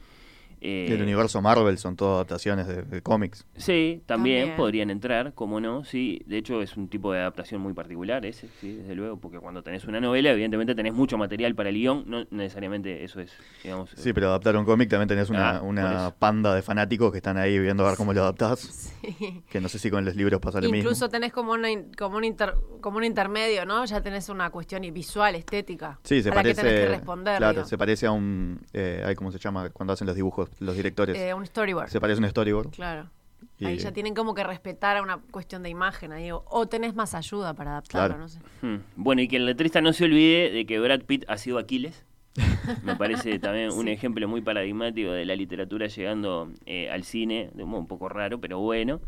Eh, 0.61 0.87
El 0.91 1.03
universo 1.03 1.41
Marvel 1.43 1.79
son 1.79 1.97
todas 1.97 2.17
adaptaciones 2.17 2.67
de, 2.67 2.83
de 2.83 3.03
cómics. 3.03 3.47
Sí, 3.57 4.03
también, 4.07 4.39
También. 4.41 4.57
podrían 4.57 4.91
entrar, 4.91 5.33
como 5.35 5.61
no, 5.61 5.85
sí. 5.85 6.23
De 6.27 6.39
hecho, 6.39 6.63
es 6.63 6.77
un 6.77 6.89
tipo 6.89 7.13
de 7.13 7.21
adaptación 7.21 7.61
muy 7.61 7.73
particular 7.75 8.25
ese, 8.27 8.49
sí, 8.61 8.73
desde 8.75 8.95
luego, 8.95 9.19
porque 9.19 9.39
cuando 9.39 9.63
tenés 9.63 9.85
una 9.85 10.01
novela, 10.01 10.31
evidentemente 10.31 10.75
tenés 10.75 10.95
mucho 10.95 11.17
material 11.19 11.55
para 11.55 11.69
el 11.69 11.77
guion, 11.77 12.05
no 12.07 12.25
necesariamente 12.31 13.05
eso 13.05 13.21
es, 13.21 13.33
digamos... 13.63 13.91
Sí, 13.97 14.13
pero 14.13 14.29
adaptar 14.29 14.57
un 14.57 14.65
cómic 14.65 14.89
también 14.89 15.09
tenés 15.09 15.31
una, 15.31 15.59
Ah, 15.59 15.63
una 15.63 16.15
panda 16.19 16.55
de 16.55 16.63
fanáticos 16.63 17.11
que 17.13 17.19
están 17.19 17.39
ahí 17.39 17.59
viendo 17.59 17.85
a 17.85 17.89
ver 17.91 17.97
cómo 17.97 18.13
lo 18.13 18.23
adaptás. 18.23 18.61
Sí. 18.61 19.43
Que 19.49 19.61
no 19.61 19.69
sé 19.69 19.79
si 19.79 19.91
con 19.91 20.05
los 20.05 20.17
libros 20.17 20.41
pasa 20.41 20.61
lo 20.61 20.67
Incluso 20.69 20.91
mismo. 20.91 21.09
tenés 21.09 21.33
como, 21.33 21.53
una, 21.53 21.69
como, 21.97 22.17
un 22.17 22.25
inter- 22.25 22.55
como 22.81 22.99
un 22.99 23.05
intermedio, 23.05 23.65
¿no? 23.65 23.85
Ya 23.85 24.01
tenés 24.03 24.29
una 24.29 24.51
cuestión 24.51 24.83
visual, 24.93 25.35
estética. 25.35 25.99
Sí, 26.03 26.23
se 26.23 26.29
a 26.29 26.33
la 26.33 26.35
parece. 26.37 26.63
que 26.63 26.69
tenés 26.69 26.85
que 26.87 26.89
responder. 26.97 27.39
claro, 27.39 27.55
digo. 27.61 27.67
se 27.69 27.79
parece 27.79 28.07
a 28.07 28.11
un. 28.13 28.61
Eh, 28.73 29.03
ay, 29.07 29.15
¿Cómo 29.15 29.31
se 29.33 29.39
llama? 29.39 29.71
Cuando 29.71 29.93
hacen 29.93 30.07
los 30.07 30.17
dibujos, 30.17 30.48
los 30.61 30.77
directores. 30.77 31.17
Eh, 31.17 31.35
un 31.35 31.45
storyboard. 31.47 31.89
se 31.91 32.01
parece 32.01 32.21
a 32.21 32.25
un 32.25 32.31
storyboard. 32.31 32.71
Claro. 32.71 33.11
Y- 33.59 33.67
Ahí 33.67 33.79
ya 33.79 33.93
tienen 33.93 34.15
como 34.15 34.35
que 34.35 34.43
respetar 34.45 34.97
a 34.97 35.03
una 35.03 35.19
cuestión 35.31 35.63
de 35.63 35.69
imagen. 35.69 36.13
Ahí, 36.13 36.31
o, 36.31 36.45
o 36.49 36.67
tenés 36.67 36.95
más 36.95 37.15
ayuda 37.15 37.55
para 37.55 37.73
adaptarlo, 37.73 38.09
Claro. 38.17 38.21
no 38.23 38.29
sé. 38.29 38.41
Hmm. 38.63 38.83
Bueno, 38.97 39.23
y 39.23 39.29
que 39.29 39.37
el 39.37 39.47
letrista 39.47 39.81
no 39.81 39.93
se 39.93 40.05
olvide 40.05 40.51
de 40.51 40.67
que 40.67 40.79
Brad 40.81 41.03
Pitt 41.03 41.25
ha 41.29 41.37
sido 41.39 41.59
Aquiles. 41.59 42.05
Me 42.85 42.95
parece 42.97 43.39
también 43.39 43.71
un 43.73 43.85
Sí. 43.87 43.91
ejemplo 43.91 44.27
muy 44.29 44.43
paradigmático 44.43 45.11
de 45.11 45.25
la 45.25 45.35
literatura 45.35 45.87
llegando 45.89 46.53
eh, 46.67 46.89
al 46.91 47.03
cine, 47.05 47.51
de 47.55 47.63
un 47.65 47.71
modo 47.71 47.81
un 47.81 47.87
poco 47.89 48.09
raro, 48.09 48.41
pero 48.41 48.59
bueno. 48.61 49.01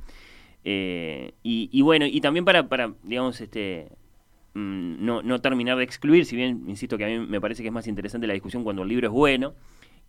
Eh, 0.64 1.32
y, 1.42 1.68
y 1.72 1.82
bueno, 1.82 2.06
y 2.06 2.20
también 2.20 2.44
para, 2.44 2.68
para 2.68 2.92
digamos, 3.02 3.40
este 3.40 3.88
mm, 4.54 5.04
no, 5.04 5.22
no 5.22 5.40
terminar 5.40 5.78
de 5.78 5.84
excluir, 5.84 6.26
si 6.26 6.36
bien, 6.36 6.64
insisto, 6.68 6.98
que 6.98 7.04
a 7.04 7.08
mí 7.08 7.18
me 7.18 7.40
parece 7.40 7.62
que 7.62 7.68
es 7.68 7.72
más 7.74 7.86
interesante 7.86 8.26
la 8.26 8.34
discusión 8.34 8.62
cuando 8.64 8.82
el 8.82 8.88
libro 8.88 9.06
es 9.08 9.12
bueno, 9.12 9.54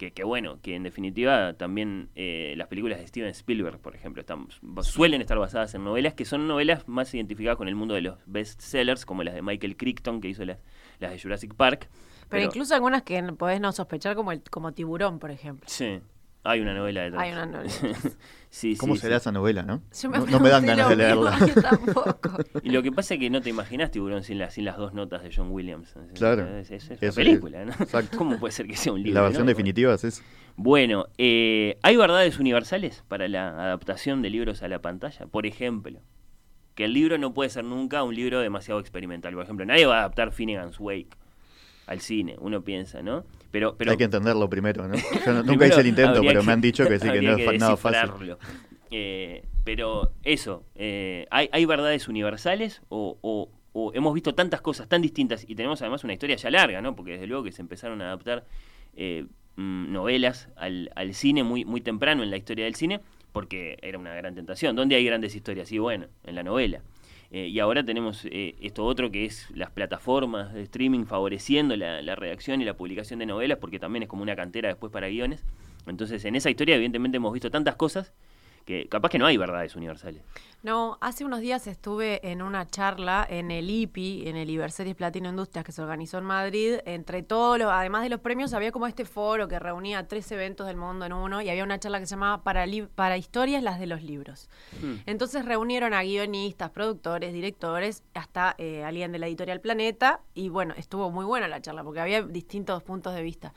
que, 0.02 0.12
que 0.12 0.24
bueno, 0.24 0.60
que 0.64 0.74
en 0.74 0.82
definitiva 0.82 1.54
también 1.54 2.10
eh, 2.16 2.56
las 2.58 2.68
películas 2.68 2.98
de 2.98 3.06
Steven 3.06 3.30
Spielberg, 3.30 3.78
por 3.78 3.96
ejemplo, 3.96 4.22
están, 4.22 4.48
suelen 4.82 5.22
estar 5.22 5.38
basadas 5.38 5.76
en 5.76 5.84
novelas 5.84 6.16
que 6.16 6.26
son 6.26 6.48
novelas 6.48 6.88
más 6.88 7.14
identificadas 7.14 7.56
con 7.56 7.68
el 7.68 7.76
mundo 7.76 7.94
de 7.94 8.02
los 8.02 8.18
bestsellers, 8.26 9.06
como 9.06 9.22
las 9.22 9.36
de 9.36 9.44
Michael 9.44 9.78
Crichton, 9.78 10.20
que 10.20 10.30
hizo 10.30 10.44
las, 10.44 10.58
las 10.98 11.12
de 11.12 11.20
Jurassic 11.20 11.54
Park. 11.54 11.88
Pero, 12.30 12.44
incluso 12.44 12.74
algunas 12.74 13.04
que 13.04 13.22
podés 13.38 13.62
no 13.62 13.72
sospechar, 13.74 14.16
como 14.16 14.32
el 14.32 14.42
como 14.42 14.72
Tiburón, 14.72 15.20
por 15.20 15.30
ejemplo. 15.30 15.70
Sí, 15.70 16.00
hay 16.44 16.60
una 16.62 16.74
novela 16.74 17.02
detrás. 17.04 17.22
Hay 17.24 17.32
una 17.32 17.46
novela 17.46 17.72
sí, 18.50 18.76
¿Cómo 18.78 18.96
sí, 18.96 19.02
será 19.02 19.18
sí. 19.18 19.22
esa 19.24 19.32
novela, 19.32 19.64
no? 19.64 19.82
Yo 20.02 20.10
me 20.10 20.18
no, 20.20 20.26
no 20.26 20.40
me 20.40 20.50
dan 20.50 20.66
ganas 20.66 20.90
de 20.90 20.96
leerla. 20.96 21.38
tampoco. 21.62 22.38
Y 22.64 22.70
lo 22.70 22.82
que 22.84 22.92
pasa 22.92 23.14
es 23.14 23.20
que 23.20 23.30
no 23.30 23.42
te 23.42 23.50
imaginas 23.50 23.92
Tiburón 23.92 24.24
sin, 24.24 24.40
la- 24.40 24.50
sin 24.50 24.66
las 24.66 24.78
dos 24.78 24.94
notas 24.94 25.24
de 25.24 25.32
John 25.36 25.52
Williams. 25.52 25.94
Claro. 26.16 26.48
Es, 26.58 26.72
es- 26.72 26.90
es 26.92 27.02
Eso 27.04 27.06
una 27.06 27.14
película, 27.28 27.66
¿no? 27.66 27.72
exacto. 27.74 28.18
¿Cómo 28.18 28.40
puede 28.40 28.52
ser 28.52 28.68
que 28.68 28.76
sea 28.76 28.92
un 28.94 29.04
libro? 29.04 29.16
La 29.20 29.22
versión 29.24 29.46
no? 29.46 29.50
definitiva 29.50 29.94
es 29.94 30.04
esa. 30.04 30.24
Bueno, 30.56 31.06
eh, 31.18 31.78
¿hay 31.82 31.96
verdades 31.96 32.38
universales 32.40 33.04
para 33.08 33.28
la 33.28 33.50
adaptación 33.50 34.22
de 34.22 34.30
libros 34.30 34.64
a 34.64 34.68
la 34.68 34.80
pantalla? 34.82 35.26
Por 35.28 35.46
ejemplo, 35.46 36.00
que 36.76 36.86
el 36.86 36.94
libro 36.94 37.18
no 37.18 37.34
puede 37.34 37.50
ser 37.50 37.64
nunca 37.64 38.04
un 38.04 38.16
libro 38.16 38.40
demasiado 38.40 38.80
experimental. 38.80 39.34
Por 39.34 39.44
ejemplo, 39.44 39.66
nadie 39.66 39.86
va 39.86 39.98
a 39.98 40.00
adaptar 40.00 40.32
Finnegan's 40.32 40.80
Wake 40.80 41.18
al 41.92 42.00
cine, 42.02 42.36
uno 42.40 42.62
piensa, 42.62 43.02
¿no? 43.02 43.26
Pero, 43.52 43.76
pero 43.78 43.92
Hay 43.92 43.98
que 43.98 44.06
entenderlo 44.06 44.50
primero, 44.50 44.88
¿no? 44.88 44.96
Yo 45.26 45.34
no- 45.34 45.44
nunca 45.44 45.68
hice 45.68 45.82
el 45.82 45.88
intento, 45.88 46.22
pero 46.26 46.42
me 46.44 46.54
han 46.54 46.62
dicho 46.62 46.88
que 46.88 47.00
sí, 47.00 47.08
que 47.12 47.22
no 47.22 47.38
es 47.52 47.60
nada 47.60 47.78
fácil. 47.78 48.10
Eh, 48.90 49.46
pero 49.64 50.12
eso, 50.24 50.66
eh, 50.76 51.28
¿hay, 51.32 51.50
hay 51.52 51.66
verdades 51.66 52.08
universales 52.08 52.82
o, 52.90 53.18
o- 53.22 53.50
o 53.74 53.94
hemos 53.94 54.14
visto 54.14 54.36
tantas 54.36 54.60
cosas 54.62 54.88
tan 54.90 55.02
distintas 55.02 55.46
y 55.48 55.56
tenemos 55.56 55.82
además 55.82 56.04
una 56.04 56.14
historia 56.14 56.36
ya 56.36 56.50
larga, 56.50 56.82
¿no? 56.82 56.94
Porque 56.96 57.12
desde 57.14 57.28
luego 57.28 57.44
que 57.44 57.52
se 57.54 57.62
empezaron 57.62 58.02
a 58.02 58.08
adaptar 58.08 58.46
eh, 58.96 59.26
mm, 59.56 59.92
novelas 59.94 60.50
al, 60.58 60.92
al 60.96 61.14
cine 61.14 61.44
muy, 61.44 61.64
muy 61.64 61.80
temprano 61.82 62.22
en 62.24 62.32
la 62.32 62.38
historia 62.38 62.66
del 62.66 62.76
cine 62.76 63.00
porque 63.32 63.78
era 63.82 63.98
una 63.98 64.14
gran 64.14 64.36
tentación. 64.36 64.76
¿Dónde 64.76 64.96
hay 64.96 65.06
grandes 65.06 65.36
historias? 65.36 65.72
Y 65.72 65.78
bueno, 65.80 66.08
en 66.26 66.36
la 66.36 66.44
novela. 66.44 66.82
Eh, 67.32 67.48
y 67.48 67.60
ahora 67.60 67.84
tenemos 67.84 68.26
eh, 68.26 68.56
esto 68.62 68.84
otro 68.86 69.10
que 69.10 69.26
es 69.26 69.50
las 69.52 69.72
plataformas 69.72 70.54
de 70.54 70.64
streaming 70.64 71.06
favoreciendo 71.06 71.78
la, 71.78 72.02
la 72.02 72.16
redacción 72.16 72.62
y 72.62 72.66
la 72.66 72.76
publicación 72.76 73.20
de 73.20 73.26
novelas, 73.26 73.58
porque 73.58 73.80
también 73.80 74.04
es 74.04 74.10
como 74.10 74.22
una 74.22 74.36
cantera 74.36 74.68
después 74.68 74.92
para 74.92 75.08
guiones. 75.08 75.44
Entonces, 75.88 76.26
en 76.26 76.36
esa 76.36 76.50
historia, 76.50 76.76
evidentemente, 76.76 77.18
hemos 77.18 77.34
visto 77.34 77.50
tantas 77.50 77.76
cosas 77.76 78.14
que 78.66 78.88
capaz 78.88 79.10
que 79.10 79.20
no 79.20 79.26
hay 79.26 79.38
verdades 79.38 79.76
universales. 79.76 80.24
No, 80.64 81.00
hace 81.02 81.26
unos 81.26 81.40
días 81.40 81.66
estuve 81.66 82.32
en 82.32 82.44
una 82.44 82.68
charla 82.68 83.26
en 83.28 83.50
el 83.50 83.68
IPI, 83.68 84.28
en 84.28 84.36
el 84.36 84.48
Iberseries 84.48 84.96
Platino 84.96 85.28
Industrias, 85.28 85.66
que 85.66 85.72
se 85.72 85.82
organizó 85.82 86.20
en 86.20 86.26
Madrid. 86.26 86.76
Entre 86.86 87.24
todos 87.24 87.58
los, 87.58 87.72
además 87.72 88.04
de 88.04 88.10
los 88.10 88.20
premios, 88.20 88.54
había 88.54 88.72
como 88.72 88.86
este 88.86 89.06
foro 89.06 89.48
que 89.48 89.58
reunía 89.58 90.08
tres 90.08 90.32
eventos 90.32 90.68
del 90.68 90.78
mundo 90.78 91.06
en 91.06 91.14
uno 91.14 91.42
y 91.42 91.50
había 91.50 91.64
una 91.64 91.80
charla 91.80 92.00
que 92.00 92.06
se 92.06 92.12
llamaba 92.12 92.44
Para, 92.44 92.66
para 92.94 93.18
historias, 93.18 93.64
las 93.64 93.80
de 93.80 93.88
los 93.88 94.04
libros. 94.04 94.50
Hmm. 94.80 94.98
Entonces 95.08 95.46
reunieron 95.46 95.96
a 95.96 96.04
guionistas, 96.04 96.70
productores, 96.70 97.34
directores, 97.34 98.04
hasta 98.14 98.54
eh, 98.60 98.84
alguien 98.84 99.12
de 99.12 99.18
la 99.18 99.28
editorial 99.28 99.62
Planeta 99.62 100.22
y 100.36 100.50
bueno, 100.50 100.76
estuvo 100.78 101.10
muy 101.10 101.26
buena 101.26 101.48
la 101.48 101.60
charla 101.60 101.84
porque 101.84 102.02
había 102.02 102.22
distintos 102.22 102.84
puntos 102.84 103.16
de 103.16 103.24
vista. 103.24 103.54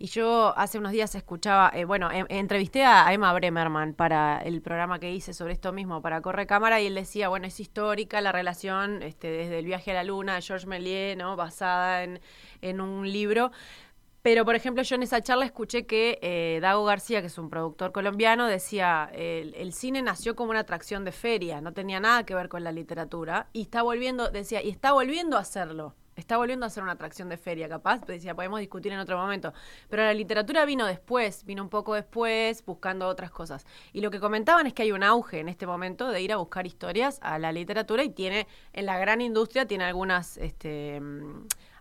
Y 0.00 0.06
yo 0.06 0.56
hace 0.56 0.78
unos 0.78 0.92
días 0.92 1.12
escuchaba, 1.16 1.72
eh, 1.74 1.84
bueno, 1.84 2.08
em, 2.12 2.24
entrevisté 2.28 2.84
a 2.84 3.12
Emma 3.12 3.32
Bremerman 3.32 3.94
para 3.94 4.38
el 4.44 4.62
programa 4.62 5.00
que 5.00 5.12
hice 5.12 5.34
sobre 5.34 5.54
esto 5.54 5.72
mismo, 5.72 6.00
para 6.00 6.20
Corre 6.22 6.46
Cámara, 6.46 6.80
y 6.80 6.86
él 6.86 6.94
decía, 6.94 7.28
bueno, 7.28 7.48
es 7.48 7.58
histórica 7.58 8.20
la 8.20 8.30
relación 8.30 9.02
este, 9.02 9.28
desde 9.28 9.58
el 9.58 9.64
viaje 9.64 9.90
a 9.90 9.94
la 9.94 10.04
luna 10.04 10.36
de 10.36 10.42
Georges 10.42 10.68
Méliès, 10.68 11.16
¿no? 11.16 11.34
Basada 11.34 12.04
en, 12.04 12.20
en 12.62 12.80
un 12.80 13.10
libro. 13.10 13.50
Pero, 14.22 14.44
por 14.44 14.54
ejemplo, 14.54 14.84
yo 14.84 14.94
en 14.94 15.02
esa 15.02 15.20
charla 15.20 15.44
escuché 15.44 15.84
que 15.86 16.18
eh, 16.22 16.60
Dago 16.62 16.84
García, 16.84 17.20
que 17.20 17.26
es 17.28 17.38
un 17.38 17.50
productor 17.50 17.90
colombiano, 17.90 18.46
decía, 18.46 19.10
el, 19.12 19.54
el, 19.56 19.72
cine 19.72 20.02
nació 20.02 20.36
como 20.36 20.50
una 20.50 20.60
atracción 20.60 21.04
de 21.04 21.12
feria, 21.12 21.60
no 21.60 21.72
tenía 21.72 21.98
nada 21.98 22.24
que 22.24 22.34
ver 22.36 22.48
con 22.48 22.62
la 22.62 22.70
literatura, 22.70 23.48
y 23.52 23.62
está 23.62 23.82
volviendo, 23.82 24.30
decía, 24.30 24.62
y 24.62 24.70
está 24.70 24.92
volviendo 24.92 25.36
a 25.36 25.40
hacerlo 25.40 25.94
está 26.18 26.36
volviendo 26.36 26.66
a 26.66 26.70
ser 26.70 26.82
una 26.82 26.92
atracción 26.92 27.28
de 27.28 27.36
feria, 27.36 27.68
capaz, 27.68 28.04
decía, 28.04 28.34
podemos 28.34 28.60
discutir 28.60 28.92
en 28.92 28.98
otro 28.98 29.16
momento. 29.16 29.52
Pero 29.88 30.02
la 30.02 30.12
literatura 30.12 30.64
vino 30.64 30.84
después, 30.86 31.44
vino 31.44 31.62
un 31.62 31.68
poco 31.68 31.94
después, 31.94 32.64
buscando 32.64 33.06
otras 33.06 33.30
cosas. 33.30 33.66
Y 33.92 34.00
lo 34.00 34.10
que 34.10 34.20
comentaban 34.20 34.66
es 34.66 34.74
que 34.74 34.82
hay 34.82 34.92
un 34.92 35.04
auge 35.04 35.40
en 35.40 35.48
este 35.48 35.66
momento 35.66 36.08
de 36.08 36.20
ir 36.20 36.32
a 36.32 36.36
buscar 36.36 36.66
historias 36.66 37.18
a 37.22 37.38
la 37.38 37.52
literatura 37.52 38.02
y 38.02 38.10
tiene, 38.10 38.46
en 38.72 38.86
la 38.86 38.98
gran 38.98 39.20
industria, 39.20 39.66
tiene 39.66 39.84
algunas, 39.84 40.36
este 40.38 41.00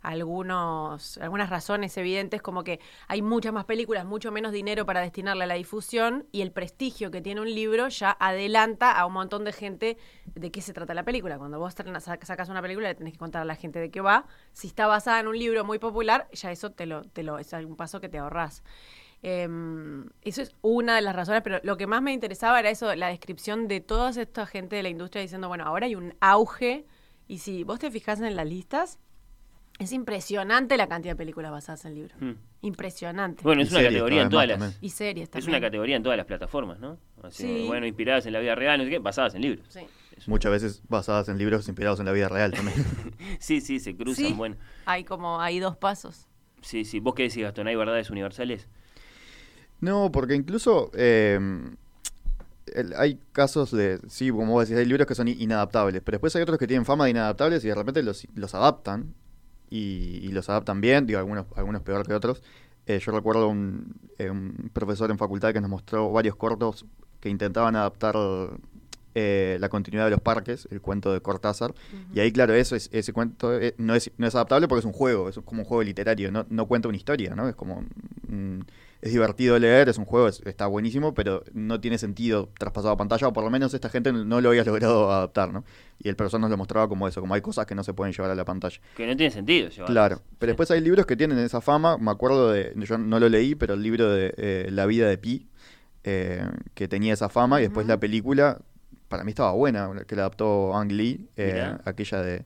algunos, 0.07 1.17
algunas 1.17 1.49
razones 1.49 1.97
evidentes, 1.97 2.41
como 2.41 2.63
que 2.63 2.79
hay 3.07 3.21
muchas 3.21 3.51
más 3.51 3.65
películas, 3.65 4.05
mucho 4.05 4.31
menos 4.31 4.51
dinero 4.51 4.85
para 4.85 5.01
destinarle 5.01 5.43
a 5.43 5.47
la 5.47 5.55
difusión 5.55 6.25
y 6.31 6.41
el 6.41 6.51
prestigio 6.51 7.11
que 7.11 7.21
tiene 7.21 7.41
un 7.41 7.53
libro 7.53 7.89
ya 7.89 8.15
adelanta 8.19 8.91
a 8.91 9.05
un 9.05 9.13
montón 9.13 9.43
de 9.43 9.51
gente 9.51 9.97
de 10.33 10.51
qué 10.51 10.61
se 10.61 10.73
trata 10.73 10.93
la 10.93 11.03
película. 11.03 11.37
Cuando 11.37 11.59
vos 11.59 11.73
sacas 11.73 12.49
una 12.49 12.61
película 12.61 12.87
le 12.87 12.95
tenés 12.95 13.13
que 13.13 13.19
contar 13.19 13.41
a 13.41 13.45
la 13.45 13.55
gente 13.55 13.79
de 13.79 13.91
qué 13.91 13.99
va. 13.99 14.25
Si 14.53 14.67
está 14.67 14.87
basada 14.87 15.19
en 15.19 15.27
un 15.27 15.37
libro 15.37 15.65
muy 15.65 15.79
popular, 15.79 16.27
ya 16.31 16.51
eso 16.51 16.71
te 16.71 16.85
lo, 16.85 17.03
te 17.03 17.23
lo, 17.23 17.37
es 17.39 17.53
algún 17.53 17.75
paso 17.75 17.99
que 17.99 18.07
te 18.07 18.17
ahorras. 18.17 18.63
Em, 19.23 20.05
eso 20.21 20.41
es 20.41 20.55
una 20.61 20.95
de 20.95 21.01
las 21.01 21.15
razones, 21.15 21.41
pero 21.41 21.59
lo 21.63 21.75
que 21.75 21.87
más 21.87 22.01
me 22.01 22.13
interesaba 22.13 22.59
era 22.59 22.69
eso, 22.69 22.93
la 22.95 23.07
descripción 23.07 23.67
de 23.67 23.81
toda 23.81 24.09
esta 24.11 24.45
gente 24.45 24.75
de 24.75 24.83
la 24.83 24.89
industria 24.89 25.21
diciendo, 25.21 25.47
bueno, 25.47 25.65
ahora 25.65 25.87
hay 25.87 25.95
un 25.95 26.15
auge 26.21 26.85
y 27.27 27.39
si 27.39 27.63
vos 27.63 27.79
te 27.79 27.91
fijas 27.91 28.21
en 28.21 28.35
las 28.35 28.47
listas, 28.47 28.99
es 29.79 29.91
impresionante 29.91 30.75
la 30.75 30.87
cantidad 30.87 31.13
de 31.13 31.17
películas 31.17 31.51
basadas 31.51 31.85
en 31.85 31.95
libros. 31.95 32.17
Hmm. 32.19 32.33
Impresionante. 32.61 33.43
Bueno, 33.43 33.61
es 33.61 33.71
una 33.71 33.83
categoría 33.83 34.23
en 34.23 34.29
todas 34.29 34.47
las. 34.47 34.77
Y 34.81 34.89
series 34.89 35.29
Es 35.33 35.47
una 35.47 35.61
categoría 35.61 35.95
en 35.95 36.03
todas 36.03 36.17
las 36.17 36.25
plataformas, 36.25 36.79
¿no? 36.79 36.97
Bueno, 37.67 37.85
inspiradas 37.85 38.25
en 38.25 38.33
la 38.33 38.39
vida 38.39 38.55
real, 38.55 38.79
no 38.79 38.85
sé 38.85 38.89
qué, 38.89 38.99
basadas 38.99 39.35
en 39.35 39.41
libros. 39.41 39.65
Sí. 39.69 39.81
Muchas 40.25 40.51
veces 40.51 40.81
basadas 40.89 41.29
en 41.29 41.37
libros 41.37 41.67
inspirados 41.67 41.99
en 41.99 42.07
la 42.07 42.11
vida 42.11 42.27
real 42.27 42.51
también. 42.51 42.83
sí, 43.39 43.61
sí, 43.61 43.79
se 43.79 43.95
cruzan, 43.95 44.35
bueno. 44.35 44.55
Hay 44.85 45.03
como, 45.03 45.39
hay 45.39 45.59
dos 45.59 45.77
pasos. 45.77 46.27
Sí, 46.61 46.85
sí. 46.85 46.99
¿Vos 46.99 47.13
qué 47.13 47.23
decís, 47.23 47.43
Gastón? 47.43 47.67
¿Hay 47.67 47.75
verdades 47.75 48.09
universales? 48.09 48.67
No, 49.79 50.11
porque 50.11 50.33
incluso 50.33 50.89
eh, 50.95 51.39
hay 52.97 53.19
casos 53.31 53.71
de, 53.71 53.99
sí, 54.07 54.31
como 54.31 54.53
vos 54.53 54.67
decís, 54.67 54.79
hay 54.79 54.87
libros 54.87 55.05
que 55.05 55.13
son 55.13 55.27
inadaptables, 55.27 56.01
pero 56.03 56.15
después 56.15 56.35
hay 56.35 56.41
otros 56.41 56.57
que 56.57 56.65
tienen 56.65 56.83
fama 56.83 57.05
de 57.05 57.11
inadaptables 57.11 57.63
y 57.63 57.67
de 57.67 57.75
repente 57.75 58.01
los, 58.01 58.27
los 58.33 58.55
adaptan 58.55 59.13
y, 59.69 60.29
los 60.29 60.49
adaptan 60.49 60.81
bien, 60.81 61.05
digo, 61.05 61.19
algunos, 61.19 61.45
algunos 61.55 61.81
peor 61.81 62.05
que 62.05 62.13
otros. 62.13 62.41
Eh, 62.85 62.99
yo 62.99 63.11
recuerdo 63.11 63.49
un, 63.49 63.95
eh, 64.17 64.29
un, 64.29 64.69
profesor 64.73 65.11
en 65.11 65.17
facultad 65.17 65.53
que 65.53 65.59
nos 65.59 65.69
mostró 65.69 66.11
varios 66.11 66.35
cortos 66.35 66.85
que 67.19 67.29
intentaban 67.29 67.75
adaptar 67.75 68.15
eh, 69.13 69.57
la 69.59 69.67
continuidad 69.69 70.05
de 70.05 70.11
los 70.11 70.21
parques, 70.21 70.67
el 70.71 70.79
cuento 70.79 71.11
de 71.11 71.19
Cortázar. 71.19 71.73
Y 72.13 72.19
ahí, 72.19 72.31
claro, 72.31 72.53
eso 72.53 72.75
es, 72.75 72.89
ese 72.93 73.11
cuento 73.11 73.59
no, 73.77 73.95
es, 73.95 74.11
no 74.17 74.27
es 74.27 74.35
adaptable 74.35 74.67
porque 74.67 74.79
es 74.79 74.85
un 74.85 74.93
juego, 74.93 75.27
es 75.27 75.39
como 75.43 75.63
un 75.63 75.67
juego 75.67 75.83
literario, 75.83 76.31
no, 76.31 76.45
no 76.49 76.65
cuenta 76.67 76.87
una 76.87 76.97
historia, 76.97 77.35
¿no? 77.35 77.49
Es 77.49 77.55
como 77.55 77.83
es 79.01 79.11
divertido 79.11 79.59
leer, 79.59 79.89
es 79.89 79.97
un 79.97 80.05
juego, 80.05 80.27
está 80.27 80.67
buenísimo, 80.67 81.13
pero 81.13 81.43
no 81.53 81.79
tiene 81.79 81.97
sentido 81.97 82.49
traspasado 82.57 82.93
a 82.93 82.97
pantalla, 82.97 83.27
o 83.27 83.33
por 83.33 83.43
lo 83.43 83.49
menos 83.49 83.73
esta 83.73 83.89
gente 83.89 84.11
no 84.11 84.41
lo 84.41 84.49
había 84.49 84.63
logrado 84.63 85.11
adaptar, 85.11 85.53
¿no? 85.53 85.63
Y 85.99 86.09
el 86.09 86.15
profesor 86.15 86.39
nos 86.39 86.49
lo 86.49 86.57
mostraba 86.57 86.87
como 86.87 87.07
eso, 87.07 87.21
como 87.21 87.33
hay 87.33 87.41
cosas 87.41 87.65
que 87.65 87.75
no 87.75 87.83
se 87.83 87.93
pueden 87.93 88.13
llevar 88.13 88.31
a 88.31 88.35
la 88.35 88.45
pantalla. 88.45 88.79
Que 88.95 89.05
no 89.05 89.15
tiene 89.15 89.31
sentido 89.31 89.69
llevar. 89.69 89.91
Claro, 89.91 90.21
pero 90.39 90.51
después 90.51 90.71
hay 90.71 90.81
libros 90.81 91.05
que 91.05 91.15
tienen 91.15 91.37
esa 91.39 91.61
fama, 91.61 91.97
me 91.97 92.11
acuerdo 92.11 92.51
de, 92.51 92.73
yo 92.75 92.97
no 92.97 93.19
lo 93.19 93.29
leí, 93.29 93.55
pero 93.55 93.75
el 93.75 93.83
libro 93.83 94.09
de 94.09 94.33
eh, 94.37 94.67
La 94.71 94.85
vida 94.85 95.07
de 95.07 95.17
Pi, 95.17 95.47
eh, 96.03 96.47
que 96.73 96.87
tenía 96.87 97.13
esa 97.13 97.29
fama, 97.29 97.59
y 97.59 97.63
después 97.63 97.85
la 97.85 97.99
película, 97.99 98.59
para 99.09 99.23
mí 99.23 99.29
estaba 99.29 99.51
buena, 99.51 99.89
que 100.07 100.15
la 100.15 100.23
adaptó 100.23 100.75
Ang 100.75 100.91
Lee, 100.91 101.29
eh, 101.35 101.75
aquella 101.85 102.21
de 102.21 102.45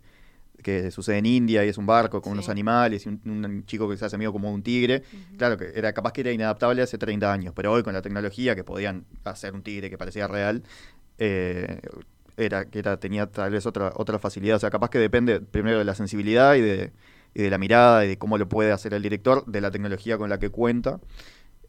que 0.61 0.91
sucede 0.91 1.17
en 1.17 1.25
India 1.25 1.65
y 1.65 1.69
es 1.69 1.77
un 1.77 1.85
barco 1.85 2.21
con 2.21 2.33
unos 2.33 2.49
animales 2.49 3.05
y 3.05 3.09
un, 3.09 3.63
chico 3.65 3.89
que 3.89 3.97
se 3.97 4.05
hace 4.05 4.15
amigo 4.15 4.31
como 4.31 4.51
un 4.51 4.63
tigre. 4.63 5.03
Claro 5.37 5.57
que 5.57 5.71
era 5.75 5.93
capaz 5.93 6.13
que 6.13 6.21
era 6.21 6.31
inadaptable 6.31 6.81
hace 6.81 6.97
30 6.97 7.31
años, 7.31 7.53
pero 7.55 7.71
hoy 7.71 7.83
con 7.83 7.93
la 7.93 8.01
tecnología 8.01 8.55
que 8.55 8.63
podían 8.63 9.05
hacer 9.23 9.53
un 9.53 9.63
tigre 9.63 9.89
que 9.89 9.97
parecía 9.97 10.27
real, 10.27 10.63
eh, 11.17 11.79
era 12.37 12.65
que 12.65 12.79
era, 12.79 12.97
tenía 12.97 13.27
tal 13.27 13.51
vez 13.51 13.65
otra, 13.65 13.91
otra 13.95 14.19
facilidad. 14.19 14.57
O 14.57 14.59
sea, 14.59 14.69
capaz 14.69 14.89
que 14.89 14.99
depende 14.99 15.41
primero 15.41 15.77
de 15.77 15.85
la 15.85 15.95
sensibilidad 15.95 16.55
y 16.55 16.61
de, 16.61 16.91
y 17.33 17.43
de 17.43 17.49
la 17.49 17.57
mirada 17.57 18.05
y 18.05 18.09
de 18.09 18.17
cómo 18.17 18.37
lo 18.37 18.47
puede 18.49 18.71
hacer 18.71 18.93
el 18.93 19.01
director, 19.01 19.45
de 19.45 19.61
la 19.61 19.71
tecnología 19.71 20.17
con 20.17 20.29
la 20.29 20.39
que 20.39 20.49
cuenta. 20.49 20.99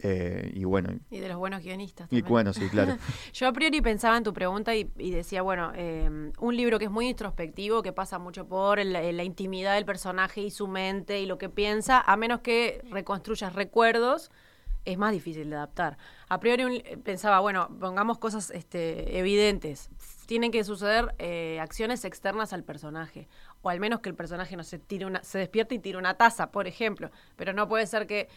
Eh, 0.05 0.51
y 0.55 0.65
bueno. 0.65 0.99
Y 1.11 1.21
de 1.21 1.29
los 1.29 1.39
buenos 1.39 1.63
guionistas. 1.63 2.13
Y 2.13 2.23
bueno, 2.23 2.53
sí, 2.53 2.69
claro. 2.69 2.97
Yo 3.33 3.47
a 3.47 3.53
priori 3.53 3.81
pensaba 3.81 4.17
en 4.17 4.25
tu 4.25 4.33
pregunta 4.33 4.75
y, 4.75 4.85
decía, 5.11 5.43
bueno, 5.43 5.73
em, 5.77 6.33
un 6.41 6.57
libro 6.57 6.81
que 6.81 6.87
es 6.87 6.91
muy 6.91 7.09
introspectivo, 7.09 7.83
que 7.83 7.93
pasa 7.93 8.19
mucho 8.19 8.49
por 8.49 8.85
la, 8.85 9.23
intimidad 9.23 9.75
del 9.77 9.85
personaje 9.85 10.41
y 10.41 10.51
su 10.51 10.67
mente 10.67 11.21
y 11.21 11.27
lo 11.27 11.39
que 11.39 11.49
piensa, 11.49 12.01
a 12.01 12.17
menos 12.17 12.41
que 12.41 12.83
reconstruyas 12.91 13.55
recuerdos, 13.55 14.33
es 14.85 14.99
más 14.99 15.13
difícil 15.13 15.49
de 15.49 15.55
adaptar. 15.55 15.97
A 16.29 16.41
priori 16.41 16.83
pensaba, 17.05 17.39
bueno, 17.39 17.69
pongamos 17.79 18.19
cosas 18.19 18.51
este, 18.51 19.17
evidentes. 19.21 19.89
Tienen 20.27 20.51
que 20.51 20.65
suceder 20.65 21.15
eh, 21.19 21.61
acciones 21.61 22.05
externas 22.05 22.53
al 22.53 22.65
personaje. 22.65 23.29
O 23.61 23.71
al 23.71 23.79
menos 23.79 24.01
que 24.01 24.09
el 24.09 24.17
personaje 24.17 24.57
no 24.57 24.65
se 24.65 24.81
tire 24.81 25.07
una, 25.07 25.23
se 25.23 25.39
despierte 25.39 25.77
y 25.77 25.79
tire 25.79 25.99
una 25.99 26.15
taza, 26.15 26.51
por 26.51 26.67
ejemplo. 26.67 27.13
Pero 27.37 27.53
no 27.53 27.69
puede 27.69 27.87
ser 27.87 28.09
que 28.09 28.29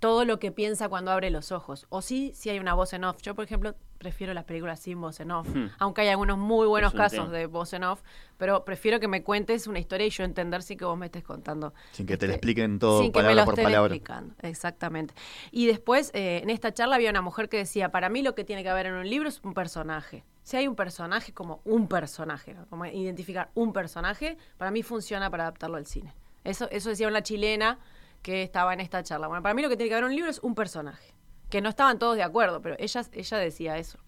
todo 0.00 0.24
lo 0.24 0.38
que 0.38 0.50
piensa 0.50 0.88
cuando 0.88 1.12
abre 1.12 1.30
los 1.30 1.52
ojos. 1.52 1.86
O 1.90 2.02
sí, 2.02 2.32
si 2.34 2.48
hay 2.50 2.58
una 2.58 2.74
voz 2.74 2.94
en 2.94 3.04
off. 3.04 3.20
Yo, 3.22 3.34
por 3.34 3.44
ejemplo, 3.44 3.74
prefiero 3.98 4.32
las 4.32 4.44
películas 4.44 4.80
sin 4.80 4.98
voz 4.98 5.20
en 5.20 5.30
off, 5.30 5.46
hmm. 5.46 5.72
aunque 5.78 6.00
hay 6.00 6.08
algunos 6.08 6.38
muy 6.38 6.66
buenos 6.66 6.94
casos 6.94 7.30
de 7.30 7.44
voz 7.46 7.74
en 7.74 7.84
off, 7.84 8.00
pero 8.38 8.64
prefiero 8.64 8.98
que 8.98 9.08
me 9.08 9.22
cuentes 9.22 9.66
una 9.66 9.78
historia 9.78 10.06
y 10.06 10.10
yo 10.10 10.24
entender 10.24 10.62
sin 10.62 10.78
que 10.78 10.86
vos 10.86 10.96
me 10.96 11.06
estés 11.06 11.22
contando. 11.22 11.74
Sin 11.92 12.06
que 12.06 12.16
te 12.16 12.26
lo 12.26 12.32
este, 12.32 12.36
expliquen 12.38 12.78
todo 12.78 13.02
sin 13.02 13.12
palabra 13.12 13.30
que 13.30 13.34
me 13.34 13.40
lo 13.42 13.44
por 13.44 13.62
palabra. 13.62 13.94
Explicando. 13.94 14.34
Exactamente. 14.40 15.14
Y 15.50 15.66
después, 15.66 16.10
eh, 16.14 16.40
en 16.42 16.48
esta 16.48 16.72
charla 16.72 16.96
había 16.96 17.10
una 17.10 17.20
mujer 17.20 17.50
que 17.50 17.58
decía, 17.58 17.90
para 17.90 18.08
mí 18.08 18.22
lo 18.22 18.34
que 18.34 18.42
tiene 18.42 18.62
que 18.62 18.70
haber 18.70 18.86
en 18.86 18.94
un 18.94 19.08
libro 19.08 19.28
es 19.28 19.40
un 19.44 19.52
personaje. 19.52 20.24
Si 20.44 20.56
hay 20.56 20.66
un 20.66 20.76
personaje 20.76 21.34
como 21.34 21.60
un 21.64 21.86
personaje, 21.86 22.56
como 22.70 22.86
identificar 22.86 23.50
un 23.54 23.74
personaje, 23.74 24.38
para 24.56 24.70
mí 24.70 24.82
funciona 24.82 25.30
para 25.30 25.42
adaptarlo 25.44 25.76
al 25.76 25.84
cine. 25.84 26.14
Eso, 26.42 26.70
eso 26.70 26.88
decía 26.88 27.06
una 27.06 27.22
chilena 27.22 27.78
que 28.22 28.42
estaba 28.42 28.72
en 28.74 28.80
esta 28.80 29.02
charla. 29.02 29.28
Bueno, 29.28 29.42
para 29.42 29.54
mí 29.54 29.62
lo 29.62 29.68
que 29.68 29.76
tiene 29.76 29.88
que 29.88 29.94
haber 29.94 30.04
un 30.04 30.14
libro 30.14 30.30
es 30.30 30.38
un 30.40 30.54
personaje. 30.54 31.14
Que 31.48 31.60
no 31.60 31.68
estaban 31.68 31.98
todos 31.98 32.16
de 32.16 32.22
acuerdo, 32.22 32.62
pero 32.62 32.76
ella, 32.78 33.02
ella 33.12 33.38
decía 33.38 33.78
eso. 33.78 33.98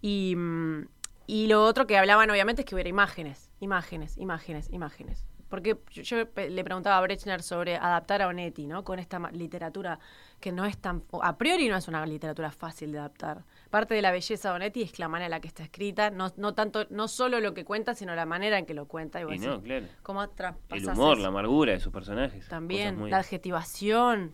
Y, 0.00 0.34
mm, 0.36 0.86
y 1.26 1.46
lo 1.46 1.64
otro 1.64 1.86
que 1.86 1.96
hablaban, 1.96 2.30
obviamente, 2.30 2.62
es 2.62 2.66
que 2.66 2.74
hubiera 2.74 2.90
imágenes, 2.90 3.50
imágenes, 3.60 4.18
imágenes, 4.18 4.70
imágenes. 4.70 5.24
Porque 5.48 5.78
yo, 5.90 6.16
le 6.34 6.64
preguntaba 6.64 6.98
a 6.98 7.00
Brechner 7.00 7.42
sobre 7.42 7.76
adaptar 7.76 8.22
a 8.22 8.28
Onetti, 8.28 8.66
¿no? 8.66 8.82
Con 8.82 8.98
esta 8.98 9.18
literatura 9.30 9.98
que 10.40 10.52
no 10.52 10.64
es 10.64 10.76
tan... 10.78 11.04
A 11.22 11.38
priori 11.38 11.68
no 11.68 11.76
es 11.76 11.86
una 11.88 12.04
literatura 12.04 12.50
fácil 12.50 12.92
de 12.92 12.98
adaptar. 12.98 13.44
Parte 13.74 13.94
de 13.94 14.02
la 14.02 14.12
belleza 14.12 14.50
de 14.50 14.54
Onetti 14.54 14.82
es 14.82 15.00
la 15.00 15.08
manera 15.08 15.26
en 15.26 15.30
la 15.32 15.40
que 15.40 15.48
está 15.48 15.64
escrita, 15.64 16.10
no, 16.10 16.32
no 16.36 16.54
tanto, 16.54 16.86
no 16.90 17.08
solo 17.08 17.40
lo 17.40 17.54
que 17.54 17.64
cuenta, 17.64 17.94
sino 17.96 18.14
la 18.14 18.24
manera 18.24 18.56
en 18.56 18.66
que 18.66 18.72
lo 18.72 18.86
cuenta. 18.86 19.20
Y, 19.20 19.38
no, 19.40 19.60
claro. 19.62 19.86
¿Cómo 20.04 20.22
El 20.70 20.88
humor, 20.88 21.18
la 21.18 21.26
amargura 21.26 21.72
de 21.72 21.80
sus 21.80 21.92
personajes. 21.92 22.46
También, 22.46 23.10
la 23.10 23.18
adjetivación, 23.18 24.32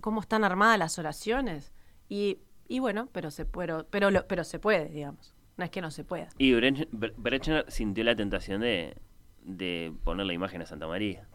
cómo 0.00 0.20
están 0.20 0.44
armadas 0.44 0.78
las 0.78 0.96
oraciones. 1.00 1.72
Y, 2.08 2.38
y 2.68 2.78
bueno, 2.78 3.08
pero 3.10 3.32
se, 3.32 3.46
pero, 3.46 3.84
pero, 3.90 4.10
pero 4.28 4.44
se 4.44 4.60
puede, 4.60 4.90
digamos. 4.90 5.34
No 5.56 5.64
es 5.64 5.70
que 5.70 5.80
no 5.82 5.90
se 5.90 6.04
pueda. 6.04 6.28
Y 6.38 6.52
Brech- 6.52 6.88
Bre- 6.92 7.14
Brechner 7.16 7.64
sintió 7.68 8.04
la 8.04 8.14
tentación 8.14 8.60
de, 8.60 8.96
de 9.42 9.92
poner 10.04 10.24
la 10.26 10.34
imagen 10.34 10.62
a 10.62 10.66
Santa 10.66 10.86
María. 10.86 11.26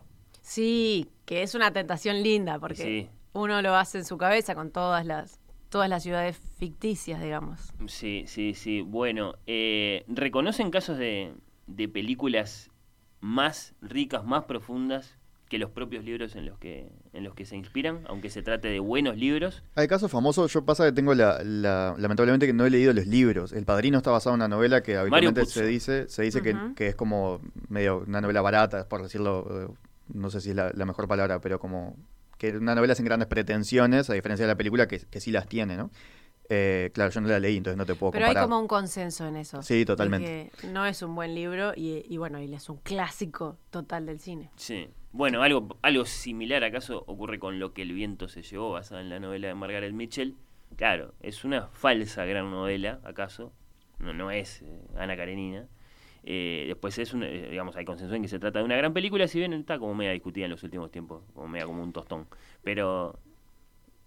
Sí, 0.42 1.10
que 1.26 1.44
es 1.44 1.56
una 1.56 1.72
tentación 1.74 2.24
linda 2.24 2.58
porque 2.58 2.76
Sí. 2.84 3.10
uno 3.34 3.62
lo 3.62 3.76
hace 3.76 3.98
en 3.98 4.06
su 4.06 4.18
cabeza 4.18 4.56
con 4.56 4.72
todas 4.72 5.06
las 5.06 5.42
todas 5.70 5.90
las 5.90 6.04
ciudades 6.04 6.38
ficticias, 6.58 7.22
digamos. 7.22 7.74
Sí, 7.88 8.24
sí, 8.28 8.54
sí. 8.54 8.82
Bueno, 8.82 9.34
eh, 9.46 10.04
¿reconocen 10.08 10.72
casos 10.72 10.98
de, 10.98 11.34
de 11.68 11.88
películas 11.88 12.70
más 13.22 13.74
ricas, 13.82 14.24
más 14.26 14.46
profundas 14.46 15.18
que 15.50 15.58
los 15.58 15.70
propios 15.72 16.04
libros 16.04 16.36
en 16.36 16.46
los 16.46 16.58
que 16.60 16.90
en 17.14 17.24
los 17.24 17.34
que 17.34 17.46
se 17.46 17.56
inspiran, 17.56 18.02
aunque 18.10 18.30
se 18.30 18.44
trate 18.44 18.68
de 18.68 18.80
buenos 18.80 19.16
libros? 19.18 19.64
Hay 19.76 19.88
casos 19.88 20.12
famosos, 20.12 20.52
yo 20.52 20.66
pasa 20.66 20.86
que 20.86 20.92
tengo 20.92 21.16
la, 21.16 21.42
la- 21.44 21.96
lamentablemente 21.98 22.46
que 22.46 22.54
no 22.54 22.66
he 22.66 22.70
leído 22.70 22.92
los 22.94 23.08
libros. 23.08 23.54
El 23.54 23.64
Padrino 23.66 23.98
está 23.98 24.12
basado 24.12 24.36
en 24.36 24.42
una 24.42 24.50
novela 24.50 24.84
que 24.84 24.98
habitualmente 24.98 25.46
se 25.46 25.66
dice, 25.66 26.10
se 26.10 26.24
dice 26.24 26.42
que- 26.42 26.52
que, 26.76 26.88
es 26.88 26.96
como 26.96 27.40
medio 27.70 28.00
una 28.06 28.20
novela 28.22 28.42
barata, 28.42 28.88
por 28.90 29.02
decirlo, 29.04 29.48
eh, 29.50 29.74
no 30.14 30.30
sé 30.30 30.42
si 30.42 30.50
es 30.50 30.56
la, 30.56 30.72
la 30.74 30.86
mejor 30.86 31.08
palabra, 31.08 31.40
pero 31.40 31.60
como 31.60 31.96
que 32.38 32.56
una 32.58 32.76
novela 32.76 32.96
sin 32.96 33.06
grandes 33.06 33.28
pretensiones, 33.28 34.10
a 34.10 34.14
diferencia 34.14 34.46
de 34.46 34.52
la 34.54 34.58
película 34.58 34.88
que, 34.88 35.00
que 35.00 35.20
sí 35.20 35.32
las 35.32 35.48
tiene, 35.48 35.78
¿no? 35.78 35.92
Eh, 36.50 36.92
claro, 36.94 37.12
yo 37.12 37.20
no 37.20 37.28
la 37.28 37.40
leí, 37.40 37.58
entonces 37.58 37.78
no 37.78 37.86
te 37.86 37.96
puedo 37.96 38.12
Pero 38.12 38.28
hay 38.28 38.36
como 38.36 38.60
un 38.60 38.68
consenso 38.68 39.28
en 39.28 39.36
eso. 39.36 39.62
Sí, 39.62 39.84
totalmente. 39.84 40.52
que 40.62 40.68
no 40.68 40.86
es 40.86 41.02
un 41.02 41.14
buen 41.14 41.36
libro 41.36 41.74
y, 41.76 42.06
y 42.08 42.18
bueno, 42.18 42.42
y 42.42 42.54
es 42.54 42.70
un 42.70 42.78
clásico 42.78 43.58
total 43.70 44.06
del 44.06 44.20
cine. 44.20 44.50
Sí. 44.56 44.88
Bueno, 45.12 45.42
algo, 45.42 45.78
algo 45.82 46.06
similar 46.06 46.64
acaso 46.64 47.04
ocurre 47.08 47.40
con 47.40 47.60
Lo 47.60 47.74
que 47.74 47.82
el 47.82 47.92
viento 47.92 48.28
se 48.30 48.44
llevó, 48.44 48.72
basada 48.72 49.02
en 49.02 49.10
la 49.10 49.20
novela 49.20 49.48
de 49.48 49.56
Margaret 49.56 49.94
Mitchell. 49.94 50.36
Claro, 50.76 51.14
es 51.22 51.44
una 51.44 51.68
falsa 51.68 52.24
gran 52.26 52.52
novela, 52.52 53.00
acaso. 53.04 53.52
No, 54.00 54.14
no 54.14 54.32
es 54.32 54.62
eh, 54.62 54.82
Ana 54.96 55.18
Karenina. 55.18 55.68
Eh, 56.30 56.66
después 56.68 56.98
es 56.98 57.14
un, 57.14 57.24
eh, 57.24 57.48
digamos, 57.50 57.78
hay 57.78 57.86
consenso 57.86 58.14
en 58.14 58.22
que 58.22 58.28
se 58.28 58.38
trata 58.38 58.60
de 58.60 58.66
una 58.66 58.76
gran 58.76 58.94
película, 58.94 59.30
si 59.30 59.40
bien 59.40 59.54
está 59.54 59.80
como 59.80 59.96
media 59.96 60.12
discutida 60.12 60.44
en 60.44 60.52
los 60.52 60.62
últimos 60.62 60.92
tiempos, 60.92 61.24
como 61.34 61.48
media 61.48 61.66
como 61.66 61.82
un 61.82 61.94
tostón. 61.94 62.28
Pero 62.64 63.18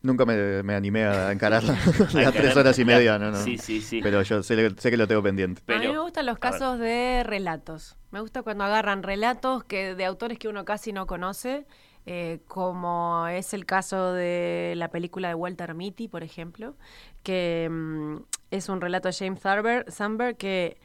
Nunca 0.02 0.26
me, 0.26 0.62
me 0.62 0.74
animé 0.74 1.04
a 1.04 1.32
encararla. 1.32 1.72
a 2.14 2.14
las 2.20 2.34
tres 2.34 2.54
horas 2.54 2.78
y 2.78 2.84
media, 2.84 3.18
no, 3.18 3.30
no. 3.30 3.42
Sí, 3.42 3.56
sí, 3.56 3.80
sí. 3.80 4.00
Pero 4.02 4.20
yo 4.20 4.42
sé, 4.42 4.70
sé 4.76 4.90
que 4.90 4.96
lo 4.98 5.08
tengo 5.08 5.22
pendiente. 5.22 5.62
a 5.66 5.78
mí 5.78 5.88
me 5.88 5.98
gustan 5.98 6.26
los 6.26 6.38
casos 6.38 6.78
de 6.78 7.22
relatos. 7.24 7.96
Me 8.10 8.20
gusta 8.20 8.42
cuando 8.42 8.64
agarran 8.64 9.02
relatos 9.02 9.64
que 9.64 9.94
de 9.94 10.04
autores 10.04 10.38
que 10.38 10.48
uno 10.48 10.66
casi 10.66 10.92
no 10.92 11.06
conoce, 11.06 11.66
eh, 12.04 12.40
como 12.48 13.28
es 13.28 13.54
el 13.54 13.64
caso 13.64 14.12
de 14.12 14.74
la 14.76 14.88
película 14.88 15.28
de 15.28 15.34
Walter 15.34 15.74
Mitty, 15.74 16.08
por 16.08 16.22
ejemplo, 16.22 16.76
que 17.22 17.66
mm, 17.70 18.16
es 18.50 18.68
un 18.68 18.82
relato 18.82 19.08
de 19.08 19.14
James 19.14 19.40
Thurber, 19.40 19.90
Sandberg 19.90 20.36
que 20.36 20.78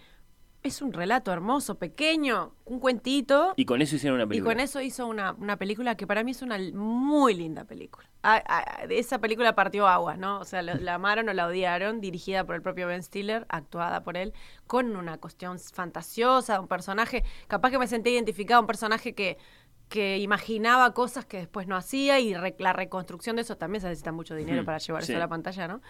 es 0.67 0.81
un 0.81 0.93
relato 0.93 1.31
hermoso, 1.31 1.75
pequeño, 1.75 2.53
un 2.65 2.79
cuentito. 2.79 3.53
Y 3.55 3.65
con 3.65 3.81
eso 3.81 3.95
hicieron 3.95 4.15
una 4.15 4.25
Y 4.25 4.27
película. 4.27 4.53
con 4.53 4.59
eso 4.59 4.81
hizo 4.81 5.07
una, 5.07 5.33
una 5.33 5.57
película 5.57 5.95
que 5.95 6.07
para 6.07 6.23
mí 6.23 6.31
es 6.31 6.41
una 6.41 6.57
muy 6.73 7.33
linda 7.33 7.63
película. 7.65 8.09
Ah, 8.23 8.43
ah, 8.47 8.87
de 8.87 8.97
esa 8.97 9.19
película 9.19 9.53
partió 9.53 9.87
aguas, 9.87 10.17
¿no? 10.17 10.39
O 10.39 10.45
sea, 10.45 10.61
lo- 10.63 10.75
la 10.75 10.95
amaron 10.95 11.29
o 11.29 11.33
la 11.33 11.45
odiaron, 11.47 12.01
dirigida 12.01 12.43
por 12.43 12.55
el 12.55 12.61
propio 12.63 12.87
Ben 12.87 13.03
Stiller, 13.03 13.45
actuada 13.49 14.03
por 14.03 14.17
él, 14.17 14.33
con 14.65 14.95
una 14.95 15.17
cuestión 15.19 15.59
fantasiosa, 15.59 16.59
un 16.59 16.67
personaje, 16.67 17.23
capaz 17.47 17.69
que 17.71 17.77
me 17.79 17.87
sentí 17.87 18.09
identificada, 18.09 18.59
un 18.59 18.67
personaje 18.67 19.13
que, 19.13 19.37
que 19.89 20.17
imaginaba 20.17 20.93
cosas 20.93 21.25
que 21.25 21.37
después 21.37 21.67
no 21.67 21.75
hacía 21.75 22.19
y 22.19 22.33
re- 22.33 22.55
la 22.59 22.73
reconstrucción 22.73 23.35
de 23.35 23.43
eso 23.43 23.55
también 23.55 23.81
se 23.81 23.87
necesita 23.87 24.11
mucho 24.11 24.35
dinero 24.35 24.57
Ujú, 24.59 24.65
para 24.65 24.77
llevar 24.79 25.03
sí. 25.03 25.11
eso 25.11 25.17
a 25.17 25.19
la 25.19 25.27
pantalla, 25.27 25.67
¿no? 25.67 25.81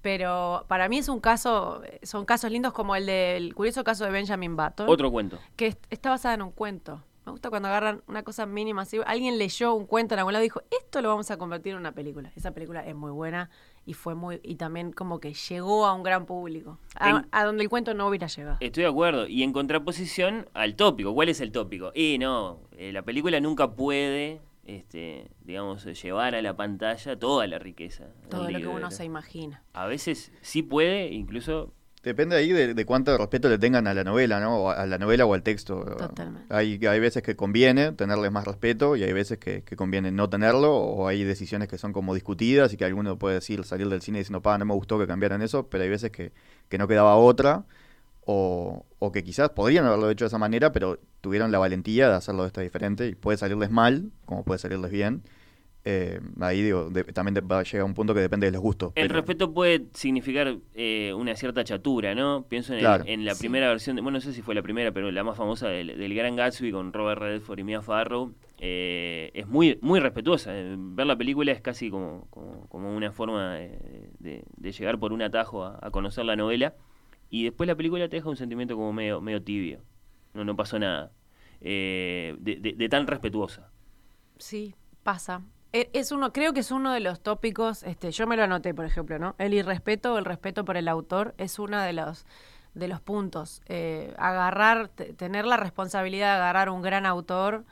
Pero 0.00 0.64
para 0.68 0.88
mí 0.88 0.98
es 0.98 1.08
un 1.08 1.20
caso, 1.20 1.82
son 2.02 2.24
casos 2.24 2.50
lindos 2.50 2.72
como 2.72 2.96
el 2.96 3.06
del 3.06 3.54
curioso 3.54 3.84
caso 3.84 4.04
de 4.04 4.10
Benjamin 4.10 4.56
Button 4.56 4.88
Otro 4.88 5.10
cuento. 5.10 5.38
que 5.56 5.66
est- 5.68 5.84
está 5.90 6.10
basada 6.10 6.34
en 6.34 6.42
un 6.42 6.50
cuento. 6.50 7.02
Me 7.24 7.30
gusta 7.30 7.50
cuando 7.50 7.68
agarran 7.68 8.02
una 8.08 8.24
cosa 8.24 8.46
mínima 8.46 8.82
así. 8.82 8.98
Alguien 9.06 9.38
leyó 9.38 9.74
un 9.74 9.86
cuento 9.86 10.14
en 10.14 10.18
algún 10.18 10.32
lado 10.32 10.42
y 10.42 10.46
dijo, 10.46 10.62
esto 10.70 11.00
lo 11.02 11.08
vamos 11.08 11.30
a 11.30 11.36
convertir 11.36 11.72
en 11.74 11.78
una 11.78 11.92
película. 11.92 12.32
Esa 12.34 12.50
película 12.50 12.84
es 12.84 12.96
muy 12.96 13.12
buena 13.12 13.48
y 13.84 13.94
fue 13.94 14.14
muy 14.14 14.40
y 14.42 14.54
también 14.56 14.92
como 14.92 15.18
que 15.20 15.34
llegó 15.34 15.86
a 15.86 15.92
un 15.94 16.02
gran 16.02 16.24
público. 16.26 16.78
A, 16.94 17.10
En- 17.10 17.26
a 17.32 17.44
donde 17.44 17.62
el 17.64 17.68
cuento 17.68 17.94
no 17.94 18.06
hubiera 18.08 18.26
llegado. 18.28 18.56
Estoy 18.60 18.84
de 18.84 18.88
acuerdo. 18.88 19.26
Y 19.26 19.42
en 19.42 19.52
contraposición 19.52 20.48
al 20.54 20.76
tópico. 20.76 21.12
¿Cuál 21.14 21.28
es 21.28 21.40
el 21.40 21.50
tópico? 21.52 21.90
Y 21.94 22.18
no, 22.18 22.60
eh, 22.76 22.92
la 22.92 23.02
película 23.02 23.40
nunca 23.40 23.72
puede, 23.72 24.40
este, 24.64 25.30
digamos, 25.44 25.84
llevar 26.02 26.34
a 26.34 26.42
la 26.42 26.54
pantalla 26.56 27.18
toda 27.18 27.46
la 27.46 27.58
riqueza. 27.58 28.06
Todo 28.30 28.48
lo 28.50 28.58
que 28.58 28.66
uno 28.66 28.90
se 28.90 29.04
imagina. 29.04 29.62
A 29.72 29.86
veces 29.86 30.32
sí 30.40 30.62
puede, 30.62 31.08
incluso 31.12 31.72
Depende 32.02 32.34
ahí 32.34 32.52
de, 32.52 32.74
de 32.74 32.84
cuánto 32.84 33.16
respeto 33.16 33.48
le 33.48 33.58
tengan 33.58 33.86
a 33.86 33.94
la 33.94 34.02
novela, 34.02 34.40
¿no? 34.40 34.56
O 34.56 34.70
a 34.70 34.86
la 34.86 34.98
novela 34.98 35.24
o 35.24 35.34
al 35.34 35.44
texto. 35.44 35.84
Totalmente. 35.84 36.52
Hay, 36.52 36.84
hay 36.84 37.00
veces 37.00 37.22
que 37.22 37.36
conviene 37.36 37.92
tenerles 37.92 38.32
más 38.32 38.44
respeto 38.44 38.96
y 38.96 39.04
hay 39.04 39.12
veces 39.12 39.38
que, 39.38 39.62
que 39.62 39.76
conviene 39.76 40.10
no 40.10 40.28
tenerlo 40.28 40.74
o 40.74 41.06
hay 41.06 41.22
decisiones 41.22 41.68
que 41.68 41.78
son 41.78 41.92
como 41.92 42.14
discutidas 42.14 42.72
y 42.72 42.76
que 42.76 42.84
alguno 42.84 43.18
puede 43.18 43.36
decir, 43.36 43.64
salir 43.64 43.88
del 43.88 44.02
cine 44.02 44.18
diciendo, 44.18 44.42
pa, 44.42 44.58
no 44.58 44.64
me 44.64 44.74
gustó 44.74 44.98
que 44.98 45.06
cambiaran 45.06 45.42
eso, 45.42 45.68
pero 45.68 45.84
hay 45.84 45.90
veces 45.90 46.10
que, 46.10 46.32
que 46.68 46.76
no 46.76 46.88
quedaba 46.88 47.14
otra 47.14 47.66
o, 48.24 48.84
o 48.98 49.12
que 49.12 49.22
quizás 49.22 49.50
podrían 49.50 49.86
haberlo 49.86 50.10
hecho 50.10 50.24
de 50.24 50.28
esa 50.28 50.38
manera, 50.38 50.72
pero 50.72 50.98
tuvieron 51.20 51.52
la 51.52 51.58
valentía 51.58 52.08
de 52.08 52.14
hacerlo 52.16 52.42
de 52.42 52.48
esta 52.48 52.62
diferente 52.62 53.06
y 53.06 53.14
puede 53.14 53.38
salirles 53.38 53.70
mal 53.70 54.10
como 54.24 54.44
puede 54.44 54.58
salirles 54.58 54.90
bien. 54.90 55.22
Eh, 55.84 56.20
ahí 56.40 56.62
digo, 56.62 56.90
de- 56.90 57.02
también 57.04 57.34
de- 57.34 57.40
va 57.40 57.58
a 57.58 57.62
llegar 57.64 57.82
un 57.84 57.92
punto 57.94 58.14
que 58.14 58.20
depende 58.20 58.46
de 58.46 58.52
los 58.52 58.60
gustos. 58.62 58.92
el 58.94 59.08
pero- 59.08 59.14
respeto 59.16 59.52
puede 59.52 59.86
significar 59.94 60.56
eh, 60.74 61.12
una 61.12 61.34
cierta 61.34 61.64
chatura, 61.64 62.14
¿no? 62.14 62.44
Pienso 62.48 62.72
en, 62.72 62.78
el- 62.78 62.84
Claro. 62.84 63.04
en 63.06 63.24
la 63.24 63.34
Sí. 63.34 63.40
primera 63.40 63.68
versión, 63.68 63.96
de, 63.96 64.02
bueno, 64.02 64.18
no 64.18 64.20
sé 64.20 64.32
si 64.32 64.42
fue 64.42 64.54
la 64.54 64.62
primera, 64.62 64.92
pero 64.92 65.10
la 65.10 65.24
más 65.24 65.36
famosa 65.36 65.66
del, 65.68 65.98
del 65.98 66.14
Gran 66.14 66.36
Gatsby 66.36 66.70
con 66.70 66.92
Robert 66.92 67.20
Redford 67.20 67.58
y 67.58 67.64
Mia 67.64 67.82
Farrow. 67.82 68.32
eh, 68.64 69.32
es 69.34 69.48
muy 69.48 69.76
muy 69.82 69.98
respetuosa. 69.98 70.56
Eh, 70.56 70.76
Ver 70.78 71.04
la 71.08 71.16
película 71.16 71.50
es 71.50 71.60
casi 71.60 71.90
como, 71.90 72.28
como, 72.30 72.68
como 72.68 72.94
una 72.96 73.10
forma 73.10 73.54
de, 73.56 74.08
de- 74.20 74.44
de 74.56 74.70
llegar 74.72 75.00
por 75.00 75.12
un 75.12 75.20
atajo 75.20 75.64
a, 75.64 75.80
a 75.82 75.90
conocer 75.90 76.24
la 76.24 76.36
novela. 76.36 76.74
Y 77.28 77.42
después 77.42 77.66
la 77.66 77.74
película 77.74 78.08
te 78.08 78.14
deja 78.16 78.28
un 78.28 78.36
sentimiento 78.36 78.76
como 78.76 78.92
medio, 78.92 79.20
medio 79.20 79.42
tibio. 79.42 79.80
No, 80.32 80.44
no 80.44 80.54
pasó 80.54 80.78
nada. 80.78 81.10
Eh, 81.60 82.36
de, 82.38 82.54
de- 82.56 82.74
de 82.74 82.88
tan 82.88 83.08
respetuosa. 83.08 83.68
Sí, 84.38 84.76
pasa. 85.02 85.42
E- 85.72 85.90
Es 85.92 86.12
uno, 86.12 86.32
creo 86.32 86.52
que 86.52 86.60
es 86.60 86.70
uno 86.70 86.92
de 86.92 87.00
los 87.00 87.20
tópicos, 87.20 87.82
este, 87.82 88.10
yo 88.12 88.26
me 88.26 88.36
lo 88.36 88.44
anoté, 88.44 88.74
por 88.74 88.84
ejemplo, 88.84 89.18
¿no? 89.18 89.34
El 89.38 89.54
irrespeto 89.54 90.14
o 90.14 90.18
el 90.18 90.24
respeto 90.24 90.64
por 90.64 90.76
el 90.76 90.88
autor 90.88 91.34
es 91.38 91.58
uno 91.58 91.80
de 91.80 91.92
los 91.92 92.26
de 92.74 92.88
los 92.88 93.02
puntos. 93.02 93.60
Eh, 93.66 94.14
agarrar, 94.16 94.88
te- 94.88 95.12
tener 95.12 95.44
la 95.44 95.58
responsabilidad 95.58 96.28
de 96.36 96.40
agarrar 96.42 96.70
un 96.70 96.80
gran 96.80 97.04
autor, 97.04 97.64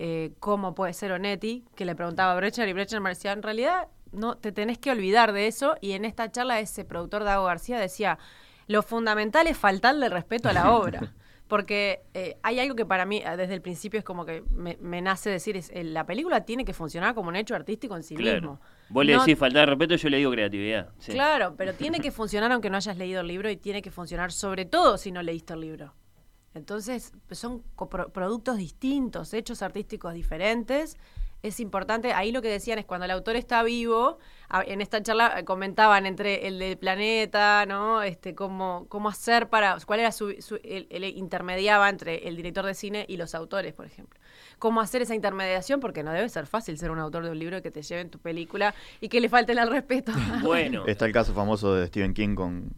eh, 0.00 0.32
como 0.40 0.74
puede 0.74 0.94
ser 0.94 1.12
Onetti, 1.12 1.64
que 1.76 1.84
le 1.84 1.94
preguntaba 1.94 2.32
a 2.32 2.36
Brecher 2.36 2.68
y 2.68 2.72
Brecher 2.72 3.00
me 3.00 3.10
decía, 3.10 3.30
en 3.32 3.44
realidad 3.44 3.86
no 4.10 4.36
te 4.36 4.50
tenés 4.50 4.78
que 4.78 4.90
olvidar 4.90 5.32
de 5.32 5.46
eso. 5.46 5.76
Y 5.80 5.92
en 5.92 6.04
esta 6.04 6.32
charla 6.32 6.58
ese 6.58 6.84
productor 6.84 7.22
Dago 7.22 7.44
García 7.44 7.78
decía, 7.78 8.18
lo 8.66 8.82
fundamental 8.82 9.46
es 9.46 9.56
faltarle 9.56 10.08
respeto 10.08 10.48
a 10.48 10.52
la 10.52 10.72
obra. 10.72 11.12
Porque 11.48 12.02
eh, 12.12 12.36
hay 12.42 12.60
algo 12.60 12.76
que 12.76 12.84
para 12.84 13.06
mí 13.06 13.22
eh, 13.24 13.36
desde 13.36 13.54
el 13.54 13.62
principio 13.62 13.98
es 13.98 14.04
como 14.04 14.26
que 14.26 14.42
me, 14.50 14.76
me 14.80 15.00
nace 15.00 15.30
decir, 15.30 15.56
es 15.56 15.70
eh, 15.70 15.82
la 15.82 16.04
película 16.04 16.44
tiene 16.44 16.64
que 16.66 16.74
funcionar 16.74 17.14
como 17.14 17.30
un 17.30 17.36
hecho 17.36 17.54
artístico 17.54 17.96
en 17.96 18.02
sí 18.02 18.14
Claro. 18.16 18.40
mismo. 18.40 18.60
Vos 18.90 19.04
le 19.06 19.14
No- 19.14 19.20
decís 19.20 19.38
falta 19.38 19.60
de 19.60 19.66
respeto, 19.66 19.96
yo 19.96 20.08
le 20.10 20.18
digo 20.18 20.30
creatividad. 20.30 20.90
sí. 20.98 21.12
Claro, 21.12 21.54
pero 21.56 21.72
tiene 21.74 22.00
que 22.00 22.10
funcionar 22.12 22.52
aunque 22.52 22.68
no 22.70 22.76
hayas 22.76 22.98
leído 22.98 23.22
el 23.22 23.26
libro 23.28 23.50
y 23.50 23.56
tiene 23.56 23.80
que 23.82 23.90
funcionar 23.90 24.30
sobre 24.30 24.66
todo 24.66 24.98
si 24.98 25.10
no 25.10 25.22
leíste 25.22 25.54
el 25.54 25.60
libro. 25.60 25.94
Entonces, 26.54 27.12
son 27.30 27.62
productos 28.12 28.56
distintos, 28.58 29.32
hechos 29.32 29.62
artísticos 29.62 30.12
diferentes. 30.14 30.96
Es 31.42 31.60
importante, 31.60 32.12
ahí 32.12 32.32
lo 32.32 32.42
que 32.42 32.48
decían 32.48 32.78
es 32.80 32.84
cuando 32.84 33.04
el 33.04 33.12
autor 33.12 33.36
está 33.36 33.62
vivo, 33.62 34.18
en 34.66 34.80
esta 34.80 35.00
charla 35.02 35.38
eh, 35.38 35.44
comentaban 35.44 36.04
entre 36.06 36.48
el 36.48 36.58
del 36.58 36.76
planeta, 36.78 37.64
¿no? 37.66 38.02
Este, 38.02 38.34
cómo, 38.34 38.86
cómo 38.88 39.08
hacer 39.08 39.48
para, 39.48 39.76
cuál 39.86 40.00
era 40.00 40.10
su, 40.10 40.34
su- 40.40 40.58
el, 40.64 40.88
el 40.90 41.04
intermediaba 41.04 41.88
entre 41.90 42.26
el 42.26 42.34
director 42.34 42.64
de 42.66 42.74
cine 42.74 43.04
y 43.08 43.18
los 43.18 43.34
autores, 43.36 43.72
por 43.72 43.86
ejemplo. 43.86 44.18
Cómo 44.58 44.80
hacer 44.80 45.02
esa 45.02 45.14
intermediación, 45.14 45.78
porque 45.78 46.02
no 46.02 46.10
debe 46.12 46.28
ser 46.28 46.46
fácil 46.46 46.76
ser 46.76 46.90
un 46.90 46.98
autor 46.98 47.24
de 47.24 47.30
un 47.30 47.38
libro 47.38 47.62
que 47.62 47.70
te 47.70 47.82
lleve 47.82 48.00
en 48.00 48.10
tu 48.10 48.18
película 48.18 48.74
y 49.00 49.08
que 49.08 49.20
le 49.20 49.28
falten 49.28 49.58
el 49.58 49.70
respeto. 49.70 50.10
Bueno, 50.42 50.86
Está 50.86 51.06
el 51.06 51.12
caso 51.12 51.34
famoso 51.34 51.74
de 51.74 51.86
Stephen 51.86 52.14
King 52.14 52.34
con, 52.34 52.72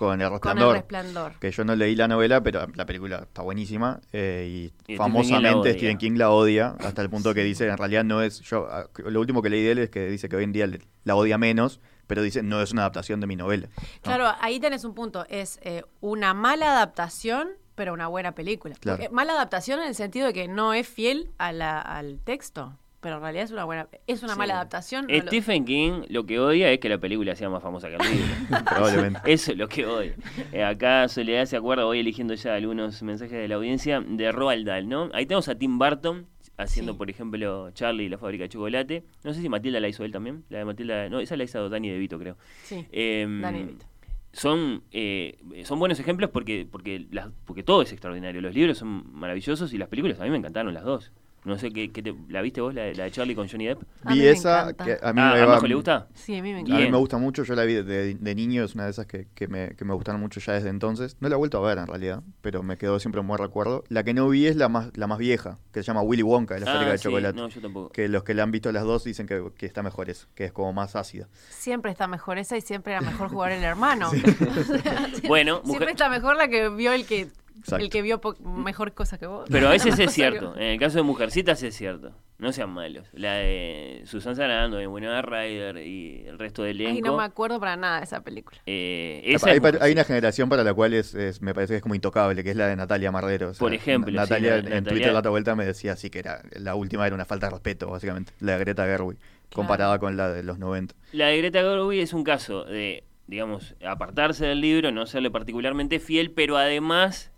con 0.00 0.18
El 0.20 0.28
Con 0.28 0.32
Resplandor. 0.38 0.68
el 0.76 0.80
resplandor. 0.82 1.32
Que 1.38 1.50
yo 1.50 1.62
no 1.62 1.76
leí 1.76 1.94
la 1.94 2.08
novela, 2.08 2.42
pero 2.42 2.66
la 2.74 2.86
película 2.86 3.18
está 3.18 3.42
buenísima. 3.42 4.00
eh, 4.14 4.72
y, 4.88 4.96
famosamente. 4.96 5.72
Stephen 5.74 5.98
King 5.98 6.12
la 6.16 6.30
odia, 6.30 6.74
hasta 6.80 7.02
el 7.02 7.10
punto 7.10 7.34
que 7.34 7.44
dice, 7.44 7.68
en 7.68 7.76
realidad 7.76 8.02
no 8.02 8.22
es. 8.22 8.40
yo 8.40 8.66
ah, 8.70 8.86
Lo 9.04 9.20
último 9.20 9.42
que 9.42 9.50
leí 9.50 9.62
de 9.62 9.72
él 9.72 9.78
es 9.78 9.90
que 9.90 10.06
dice 10.06 10.30
que 10.30 10.36
hoy 10.36 10.44
en 10.44 10.52
día 10.52 10.66
la 11.04 11.16
odia 11.16 11.36
menos, 11.36 11.80
pero 12.06 12.22
dice, 12.22 12.42
no 12.42 12.62
es 12.62 12.72
una 12.72 12.82
adaptación 12.82 13.20
de 13.20 13.26
mi 13.26 13.36
novela. 13.36 13.68
¿no? 13.76 13.82
Claro, 14.00 14.32
ahí 14.40 14.58
tenés 14.58 14.84
un 14.84 14.94
punto. 14.94 15.26
Es 15.28 15.58
eh, 15.62 15.84
una 16.00 16.32
mala 16.32 16.72
adaptación, 16.72 17.50
pero 17.74 17.92
una 17.92 18.08
buena 18.08 18.34
película. 18.34 18.74
Claro. 18.80 19.04
Mala 19.12 19.34
adaptación 19.34 19.80
en 19.80 19.88
el 19.88 19.94
sentido 19.94 20.26
de 20.28 20.32
que 20.32 20.48
no 20.48 20.72
es 20.72 20.88
fiel 20.88 21.30
a 21.36 21.52
la- 21.52 21.80
al 21.82 22.20
texto. 22.24 22.78
Pero 23.00 23.16
en 23.16 23.22
realidad 23.22 23.44
es 23.44 23.50
una 23.50 23.64
buena, 23.64 23.88
es 24.06 24.22
una 24.22 24.32
Sí. 24.34 24.38
mala 24.38 24.54
adaptación. 24.54 25.06
no 25.08 25.14
lo- 25.14 25.22
Stephen 25.22 25.64
King 25.64 26.02
lo 26.08 26.26
que 26.26 26.38
odia 26.38 26.70
es 26.70 26.78
que 26.80 26.88
la 26.88 26.98
película 26.98 27.34
sea 27.34 27.48
más 27.48 27.62
famosa 27.62 27.88
que 27.88 27.96
el 27.96 28.02
libro. 28.02 28.26
Probablemente. 28.64 29.20
Eso 29.32 29.52
es 29.52 29.58
lo 29.58 29.68
que 29.68 29.86
odia. 29.86 30.14
Eh, 30.52 30.62
acá 30.64 31.08
Soledad 31.08 31.44
se 31.46 31.56
acuerda, 31.56 31.84
voy 31.84 32.00
eligiendo 32.00 32.34
ya 32.34 32.54
algunos 32.54 33.02
mensajes 33.02 33.38
de 33.38 33.48
la 33.48 33.54
audiencia, 33.56 34.00
de 34.00 34.32
Roald 34.32 34.66
Dahl, 34.66 34.88
¿no? 34.88 35.08
Ahí 35.14 35.26
tenemos 35.26 35.48
a 35.48 35.54
Tim 35.56 35.78
Burton 35.78 36.26
haciendo, 36.58 36.92
Sí. 36.92 36.98
por 36.98 37.08
ejemplo, 37.08 37.70
Charlie 37.72 38.04
y 38.04 38.08
la 38.10 38.18
fábrica 38.18 38.42
de 38.44 38.48
chocolate. 38.50 39.04
No 39.24 39.32
sé 39.32 39.40
si 39.40 39.48
Matilda 39.48 39.80
la 39.80 39.88
hizo 39.88 40.04
él 40.04 40.12
también. 40.12 40.44
La 40.50 40.58
de 40.58 40.64
Matilda, 40.66 41.08
no, 41.08 41.20
esa 41.20 41.36
la 41.36 41.44
hizo 41.44 41.68
Dani 41.70 41.88
De 41.88 41.98
Vito, 41.98 42.18
creo. 42.18 42.36
Sí, 42.64 42.84
Em, 42.92 43.40
Danny 43.40 43.60
DeVito. 43.60 43.86
son, 44.32 44.82
eh, 44.92 45.38
son 45.64 45.78
buenos 45.78 45.98
ejemplos 45.98 46.28
porque, 46.30 46.66
porque, 46.70 47.06
las, 47.10 47.28
porque 47.46 47.62
todo 47.62 47.80
es 47.82 47.92
extraordinario. 47.92 48.40
Los 48.42 48.54
libros 48.54 48.76
son 48.78 49.10
maravillosos 49.12 49.72
y 49.72 49.78
las 49.78 49.88
películas 49.88 50.20
a 50.20 50.24
mí 50.24 50.30
me 50.30 50.36
encantaron 50.36 50.74
las 50.74 50.84
dos. 50.84 51.12
No 51.44 51.58
sé 51.58 51.70
qué, 51.72 51.90
qué 51.90 52.02
te- 52.02 52.14
la 52.28 52.42
viste 52.42 52.60
vos, 52.60 52.74
la, 52.74 52.82
de- 52.82 52.94
la 52.94 53.04
de 53.04 53.10
Charlie 53.12 53.34
con 53.34 53.48
Johnny 53.48 53.66
Depp. 53.66 53.82
A 54.04 54.10
mí 54.10 54.20
Vi 54.20 54.26
esa, 54.26 54.74
que 54.74 54.98
a 55.02 55.12
mí 55.14 55.20
Ah, 55.22 55.32
me 55.34 55.40
¿a 55.40 55.46
va- 55.46 55.60
le 55.66 55.74
gusta? 55.74 56.06
Sí, 56.14 56.36
a 56.36 56.42
mí 56.42 56.50
me 56.50 56.56
A 56.56 56.60
encanta. 56.60 56.74
mí 56.74 56.80
Bien. 56.82 56.92
me 56.92 56.98
gusta 56.98 57.16
mucho, 57.16 57.44
yo 57.44 57.54
la 57.54 57.64
vi 57.64 57.74
de, 57.74 58.14
de 58.14 58.34
niño, 58.34 58.62
es 58.62 58.74
una 58.74 58.84
de 58.84 58.90
esas 58.90 59.06
que, 59.06 59.26
que 59.34 59.48
me, 59.48 59.70
que 59.74 59.86
me 59.86 59.94
gustaron 59.94 60.20
mucho 60.20 60.38
ya 60.38 60.52
desde 60.52 60.68
entonces. 60.68 61.16
No 61.20 61.30
la 61.30 61.36
he 61.36 61.38
vuelto 61.38 61.56
a 61.56 61.66
ver 61.66 61.78
en 61.78 61.86
realidad, 61.86 62.22
pero 62.42 62.62
me 62.62 62.76
quedó 62.76 63.00
siempre 63.00 63.22
un 63.22 63.26
buen 63.26 63.38
recuerdo. 63.38 63.84
La 63.88 64.04
que 64.04 64.12
no 64.12 64.28
vi 64.28 64.46
es 64.48 64.56
la 64.56 64.68
más, 64.68 64.94
la 64.98 65.06
más 65.06 65.16
vieja, 65.18 65.58
que 65.72 65.82
se 65.82 65.86
llama 65.86 66.02
Willy 66.02 66.22
Wonka, 66.22 66.54
de 66.56 66.60
la 66.60 66.66
fábrica 66.66 66.88
Ah, 66.88 66.92
de 66.92 66.98
sí, 66.98 67.04
chocolate. 67.04 67.36
no, 67.38 67.48
yo 67.48 67.60
tampoco. 67.62 67.88
Que 67.90 68.08
los 68.08 68.22
que 68.22 68.34
la 68.34 68.42
han 68.42 68.50
visto 68.50 68.70
las 68.70 68.84
dos 68.84 69.04
dicen 69.04 69.26
que, 69.26 69.42
que 69.56 69.64
está 69.64 69.82
mejor 69.82 70.10
eso, 70.10 70.28
que 70.34 70.44
es 70.44 70.52
como 70.52 70.74
más 70.74 70.94
ácida. 70.94 71.26
Siempre 71.48 71.90
está 71.90 72.06
mejor 72.06 72.36
esa 72.36 72.58
y 72.58 72.60
siempre 72.60 72.92
era 72.92 73.00
mejor 73.00 73.28
jugar 73.32 73.52
el 73.52 73.64
hermano. 73.64 74.10
O 74.10 74.62
sea, 74.78 75.10
Bueno, 75.26 75.62
siempre 75.64 75.72
mujer- 75.72 75.88
está 75.90 76.10
mejor 76.10 76.36
la 76.36 76.48
que 76.48 76.68
vio 76.68 76.92
el 76.92 77.06
que 77.06 77.28
Exacto. 77.60 77.84
el 77.84 77.90
que 77.90 78.02
vio 78.02 78.20
mejor 78.44 78.92
cosas 78.94 79.18
que 79.18 79.26
vos. 79.26 79.48
Pero 79.50 79.68
a 79.68 79.70
veces 79.70 79.94
es 79.98 80.06
cosa 80.06 80.10
cierto. 80.10 80.54
En 80.56 80.62
el 80.62 80.78
caso 80.80 80.98
de 80.98 81.02
Mujercitas 81.04 81.62
es 81.62 81.74
cierto. 81.76 82.12
No 82.38 82.52
sean 82.52 82.70
malos. 82.70 83.06
La 83.12 83.34
de 83.34 84.02
Susan 84.06 84.34
Sarandon, 84.34 84.86
Winona 84.86 85.20
Ryder 85.20 85.76
y 85.86 86.24
el 86.26 86.38
resto 86.38 86.62
del 86.62 86.78
Ay, 86.80 86.86
elenco. 86.86 87.08
no 87.08 87.16
me 87.18 87.24
acuerdo 87.24 87.60
para 87.60 87.76
nada 87.76 87.98
de 87.98 88.04
esa 88.04 88.22
película. 88.22 88.58
eh, 88.64 89.20
esa 89.26 89.50
hay, 89.50 89.58
es 89.58 89.92
una 89.92 90.04
generación 90.04 90.48
para 90.48 90.64
la 90.64 90.72
cual 90.72 90.94
es, 90.94 91.14
es- 91.14 91.42
me 91.42 91.52
parece 91.52 91.74
que 91.74 91.76
es 91.76 91.82
como 91.82 91.94
intocable, 91.94 92.42
que 92.42 92.50
es 92.50 92.56
la 92.56 92.66
de 92.66 92.76
Natalia 92.76 93.12
Mardero. 93.12 93.50
O 93.50 93.54
sea, 93.54 93.58
Por 93.58 93.74
ejemplo, 93.74 94.10
sí, 94.10 94.16
Natalia 94.16 94.52
la- 94.52 94.56
en 94.58 94.64
Natalia- 94.64 94.82
Twitter 94.90 95.12
la 95.12 95.18
otra 95.18 95.30
vuelta 95.30 95.54
me 95.54 95.66
decía 95.66 95.92
así 95.92 96.08
que 96.08 96.18
era 96.20 96.40
la 96.52 96.74
última 96.74 97.06
era 97.06 97.14
una 97.14 97.26
falta 97.26 97.46
de 97.46 97.50
respeto, 97.52 97.90
básicamente. 97.90 98.32
La 98.40 98.52
de 98.52 98.58
Greta 98.60 98.86
Gerwig, 98.86 99.18
comparada 99.52 99.98
con 99.98 100.16
la 100.16 100.30
de 100.30 100.42
los 100.42 100.58
90. 100.58 100.94
La 101.12 101.26
de 101.26 101.36
Greta 101.36 101.60
Gerwig 101.60 102.00
es 102.00 102.14
un 102.14 102.24
caso 102.24 102.64
de, 102.64 103.04
digamos, 103.26 103.74
apartarse 103.86 104.46
del 104.46 104.62
libro, 104.62 104.92
no 104.92 105.04
serle 105.04 105.30
particularmente 105.30 106.00
fiel, 106.00 106.30
pero 106.30 106.56
además 106.56 107.32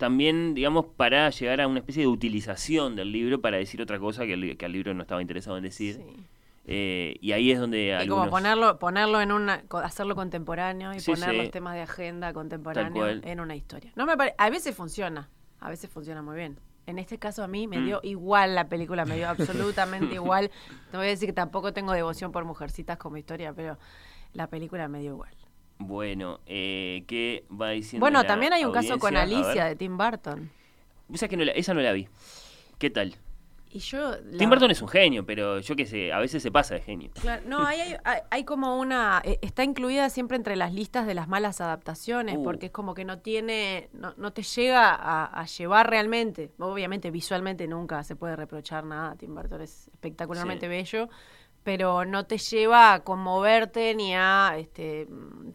también, 0.00 0.54
digamos, 0.54 0.86
para 0.96 1.30
llegar 1.30 1.60
a 1.60 1.68
una 1.68 1.78
especie 1.78 2.02
de 2.02 2.08
utilización 2.08 2.96
del 2.96 3.12
libro 3.12 3.40
para 3.40 3.58
decir 3.58 3.80
otra 3.80 4.00
cosa 4.00 4.26
que 4.26 4.32
el, 4.32 4.56
que 4.56 4.66
el 4.66 4.72
libro 4.72 4.92
no 4.94 5.02
estaba 5.02 5.20
interesado 5.22 5.56
en 5.56 5.62
decir. 5.62 5.94
Sí. 5.94 6.24
Eh, 6.66 7.16
y 7.20 7.32
ahí 7.32 7.50
es 7.52 7.58
donde 7.60 7.86
Y 7.86 7.90
algunos... 7.90 8.18
como 8.18 8.30
ponerlo, 8.30 8.78
ponerlo 8.78 9.20
en 9.20 9.30
una, 9.32 9.62
hacerlo 9.82 10.14
contemporáneo 10.14 10.92
y 10.94 11.00
Sí, 11.00 11.12
poner 11.12 11.30
sí. 11.30 11.36
los 11.36 11.50
temas 11.50 11.74
de 11.74 11.82
agenda 11.82 12.32
contemporáneo 12.32 13.06
en 13.08 13.40
una 13.40 13.54
historia. 13.56 13.92
No 13.96 14.06
me 14.06 14.16
pare- 14.16 14.34
a 14.38 14.50
veces 14.50 14.74
funciona, 14.74 15.28
a 15.60 15.68
veces 15.70 15.90
funciona 15.90 16.22
muy 16.22 16.36
bien. 16.36 16.58
En 16.86 16.98
este 16.98 17.18
caso 17.18 17.42
a 17.44 17.48
mí 17.48 17.66
me 17.68 17.78
Mm. 17.78 17.84
dio 17.84 18.00
igual 18.02 18.54
la 18.54 18.68
película, 18.68 19.04
me 19.04 19.16
dio 19.16 19.28
absolutamente 19.28 20.14
igual. 20.14 20.50
No 20.92 20.98
voy 20.98 21.06
a 21.08 21.10
decir 21.10 21.28
que 21.28 21.32
tampoco 21.34 21.72
tengo 21.72 21.92
devoción 21.92 22.32
por 22.32 22.44
Mujercitas 22.44 22.98
como 22.98 23.16
historia, 23.16 23.52
pero 23.52 23.78
la 24.32 24.46
película 24.48 24.88
me 24.88 25.00
dio 25.00 25.12
igual. 25.12 25.34
Bueno, 25.80 26.40
eh, 26.46 27.04
¿qué 27.08 27.44
va 27.50 27.70
diciendo 27.70 28.04
Bueno, 28.04 28.20
la 28.22 28.28
también 28.28 28.52
hay 28.52 28.64
un 28.64 28.72
caso 28.72 28.98
con 28.98 29.16
Alicia 29.16 29.64
de 29.64 29.76
Tim 29.76 29.96
Burton. 29.96 30.50
Vos 31.08 31.18
sabés 31.18 31.30
que 31.30 31.36
no 31.38 31.44
la- 31.44 31.52
esa 31.52 31.72
no 31.74 31.80
la 31.80 31.92
vi. 31.92 32.06
¿Qué 32.78 32.90
tal? 32.90 33.16
Y 33.72 33.78
yo 33.78 34.10
la- 34.10 34.36
Tim 34.38 34.50
Burton 34.50 34.70
es 34.72 34.82
un 34.82 34.88
genio, 34.88 35.24
pero 35.24 35.60
yo 35.60 35.76
qué 35.76 35.86
sé, 35.86 36.12
a 36.12 36.18
veces 36.18 36.42
se 36.42 36.50
pasa 36.50 36.74
de 36.74 36.80
genio. 36.82 37.10
Claro, 37.20 37.42
no, 37.46 37.64
hay, 37.64 37.78
hay, 38.04 38.18
hay 38.30 38.44
como 38.44 38.78
una. 38.78 39.22
eh, 39.24 39.38
Está 39.42 39.64
incluida 39.64 40.10
siempre 40.10 40.36
entre 40.36 40.54
las 40.56 40.74
listas 40.74 41.06
de 41.06 41.14
las 41.14 41.28
malas 41.28 41.60
adaptaciones, 41.60 42.36
Uh. 42.36 42.42
porque 42.44 42.66
es 42.66 42.72
como 42.72 42.94
que 42.94 43.04
no 43.04 43.18
tiene. 43.20 43.88
No, 43.92 44.12
no 44.18 44.32
te 44.32 44.42
llega 44.42 44.90
a, 44.94 45.24
a 45.24 45.44
llevar 45.46 45.88
realmente. 45.88 46.50
Obviamente, 46.58 47.10
visualmente 47.10 47.66
nunca 47.68 48.02
se 48.04 48.16
puede 48.16 48.36
reprochar 48.36 48.84
nada. 48.84 49.14
Tim 49.16 49.34
Burton 49.34 49.62
es 49.62 49.88
espectacularmente 49.88 50.66
Sí. 50.66 50.68
bello, 50.68 51.08
pero 51.72 52.04
no 52.04 52.26
te 52.26 52.36
lleva 52.36 52.94
a 52.94 53.04
conmoverte 53.04 53.94
ni 53.94 54.12
a 54.12 54.56
este, 54.58 55.06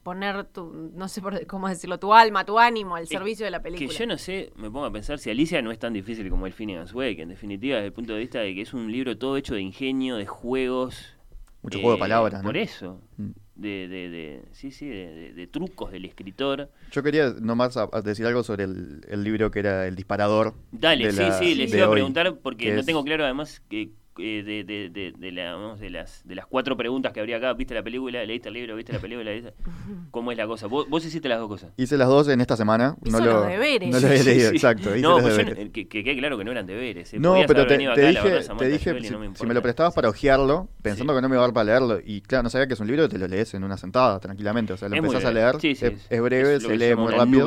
poner 0.01 0.45
tu. 0.45 0.91
No 0.95 1.09
sé 1.09 1.21
por, 1.21 1.45
cómo 1.45 1.67
decirlo, 1.67 1.99
tu 1.99 2.13
alma, 2.13 2.45
tu 2.45 2.57
ánimo 2.57 2.95
al 2.95 3.05
servicio 3.05 3.43
de 3.43 3.51
la 3.51 3.61
película. 3.61 3.89
Que 3.89 3.93
yo 3.93 4.05
no 4.07 4.17
sé, 4.17 4.53
me 4.55 4.71
pongo 4.71 4.85
a 4.85 4.93
pensar 4.93 5.19
si 5.19 5.29
Alicia 5.29 5.61
no 5.61 5.71
es 5.73 5.79
tan 5.79 5.91
difícil 5.91 6.29
como 6.29 6.47
el 6.47 6.53
Finnegan's 6.53 6.93
Wake, 6.93 7.21
en 7.21 7.27
definitiva, 7.27 7.75
desde 7.75 7.87
el 7.87 7.91
punto 7.93 8.13
de 8.13 8.19
vista 8.19 8.39
de 8.39 8.55
que 8.55 8.61
es 8.61 8.73
un 8.73 8.89
libro 8.89 9.17
todo 9.17 9.35
hecho 9.35 9.55
de 9.55 9.61
ingenio, 9.61 10.15
de 10.15 10.25
juegos. 10.25 11.17
Mucho 11.63 11.79
juego 11.79 11.95
de 11.95 11.99
palabras, 11.99 12.41
¿no? 12.41 12.47
Por 12.47 12.55
eso. 12.55 13.01
Mm. 13.17 13.29
De, 13.57 13.87
de, 13.89 14.09
de, 14.09 14.41
sí, 14.53 14.71
sí, 14.71 14.87
de, 14.87 15.13
de- 15.13 15.33
de 15.33 15.47
trucos 15.47 15.91
del 15.91 16.05
escritor. 16.05 16.69
Yo 16.91 17.03
quería 17.03 17.33
nomás 17.41 17.75
a- 17.75 17.89
a 17.91 18.01
decir 18.01 18.25
algo 18.25 18.41
sobre 18.43 18.63
el, 18.65 19.01
el 19.09 19.21
libro 19.23 19.51
que 19.51 19.59
era 19.59 19.85
El 19.87 19.95
Disparador. 19.97 20.53
Dale, 20.71 21.11
sí, 21.11 21.17
la- 21.19 21.31
sí, 21.39 21.55
les 21.55 21.73
iba 21.73 21.87
a 21.87 21.91
preguntar 21.91 22.37
porque 22.41 22.65
que 22.67 22.73
no 22.73 22.79
es- 22.79 22.85
tengo 22.85 23.03
claro 23.03 23.25
además 23.25 23.61
que 23.69 23.89
eh, 24.17 24.43
de, 24.43 24.63
de, 24.63 24.89
de, 24.89 25.13
de 25.17 25.31
la- 25.31 25.53
vamos, 25.55 25.79
de 25.79 25.89
las 25.89 26.21
de 26.25 26.35
las 26.35 26.45
cuatro 26.47 26.77
preguntas 26.77 27.11
que 27.13 27.19
habría 27.19 27.37
acá, 27.37 27.53
¿viste 27.53 27.73
la 27.73 27.83
película? 27.83 28.23
¿Leíste 28.23 28.47
el 28.49 28.53
libro? 28.55 28.75
¿Viste 28.75 28.93
la 28.93 28.99
película? 28.99 29.29
¿Leíste? 29.29 29.53
¿Cómo 30.11 30.31
es 30.31 30.37
la 30.37 30.47
cosa? 30.47 30.67
¿Vos, 30.67 30.87
vos 30.89 31.05
hiciste 31.05 31.27
las 31.29 31.39
dos 31.39 31.47
cosas? 31.49 31.71
Hice 31.77 31.97
las 31.97 32.07
dos 32.07 32.27
en 32.29 32.41
esta 32.41 32.55
semana. 32.55 32.95
Hizo 33.03 33.19
no 33.19 33.25
lo, 33.25 33.33
los 33.39 33.47
deberes. 33.47 33.89
No 33.89 33.99
lo 33.99 34.07
había 34.07 34.19
Sí, 34.19 34.25
leído, 34.29 34.49
sí. 34.51 34.55
exacto. 34.55 34.89
hice 34.91 35.01
No, 35.01 35.09
los 35.13 35.21
pues 35.21 35.37
yo 35.37 35.43
deberes. 35.43 35.69
que, 35.71 35.87
que 35.87 36.03
quede 36.03 36.17
claro 36.17 36.37
que 36.37 36.43
no 36.45 36.51
eran 36.51 36.65
deberes. 36.65 37.13
eh. 37.13 37.19
No, 37.19 37.31
Podías 37.31 37.47
pero 37.47 37.67
te, 37.67 37.73
acá, 37.73 37.77
dije, 38.07 38.29
verdad, 38.29 38.55
te 38.57 38.67
dije 38.69 39.01
si, 39.01 39.09
no 39.09 39.19
me 39.19 39.25
si 39.25 39.27
importa. 39.29 39.45
me 39.47 39.53
lo 39.53 39.61
prestabas 39.61 39.93
para 39.93 40.09
ojearlo, 40.09 40.69
pensando 40.81 41.13
Sí. 41.13 41.17
que 41.17 41.21
no 41.21 41.29
me 41.29 41.35
iba 41.35 41.43
a 41.43 41.47
dar 41.47 41.53
para 41.53 41.63
leerlo. 41.65 41.99
Y 42.05 42.21
claro, 42.21 42.43
no 42.43 42.49
sabía 42.49 42.67
que 42.67 42.73
es 42.75 42.79
un 42.79 42.87
libro, 42.87 43.09
te 43.09 43.17
lo 43.17 43.27
lees 43.27 43.53
en 43.53 43.63
una 43.63 43.77
sentada, 43.77 44.19
tranquilamente. 44.19 44.73
O 44.73 44.77
sea, 44.77 44.87
lo 44.89 44.95
Es 44.95 45.01
muy 45.01 45.09
empezás 45.09 45.27
a 45.29 45.31
breve. 45.31 45.51
leer, 45.51 45.61
Sí, 45.61 45.75
sí, 45.75 45.85
es, 45.87 46.07
es 46.09 46.21
breve, 46.21 46.59
se 46.59 46.77
lee 46.77 46.95
muy 46.95 47.11
rápido. 47.13 47.45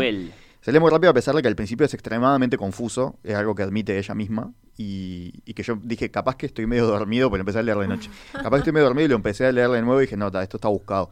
Se 0.69 0.73
lee 0.73 0.81
muy 0.81 0.91
rápido 0.91 1.11
a 1.11 1.15
pesar 1.15 1.35
de 1.35 1.41
que 1.41 1.49
al 1.49 1.57
principio 1.57 1.87
es 1.87 1.95
extremadamente 1.95 2.59
confuso, 2.59 3.19
es 3.25 3.35
algo 3.35 3.55
que 3.55 3.63
admite 3.63 3.97
ella 3.97 4.15
misma, 4.15 4.53
y, 4.77 5.33
y 5.47 5.55
que 5.55 5.63
yo 5.63 5.79
dije, 5.83 6.11
capaz 6.11 6.37
que 6.37 6.45
estoy 6.45 6.67
medio 6.67 6.87
dormido, 6.87 7.31
pero 7.31 7.41
empecé 7.41 7.61
a 7.61 7.63
leer 7.63 7.79
de 7.79 7.89
noche. 7.89 8.11
capaz 8.35 8.51
que 8.51 8.57
estoy 8.59 8.75
medio 8.75 8.85
dormido 8.85 9.07
y 9.07 9.09
lo 9.09 9.17
empecé 9.17 9.47
a 9.47 9.53
leer 9.53 9.71
de 9.71 9.81
nuevo 9.81 9.99
y 9.99 10.05
dije, 10.05 10.19
nota, 10.19 10.43
esto 10.43 10.59
está 10.59 10.69
buscado. 10.69 11.09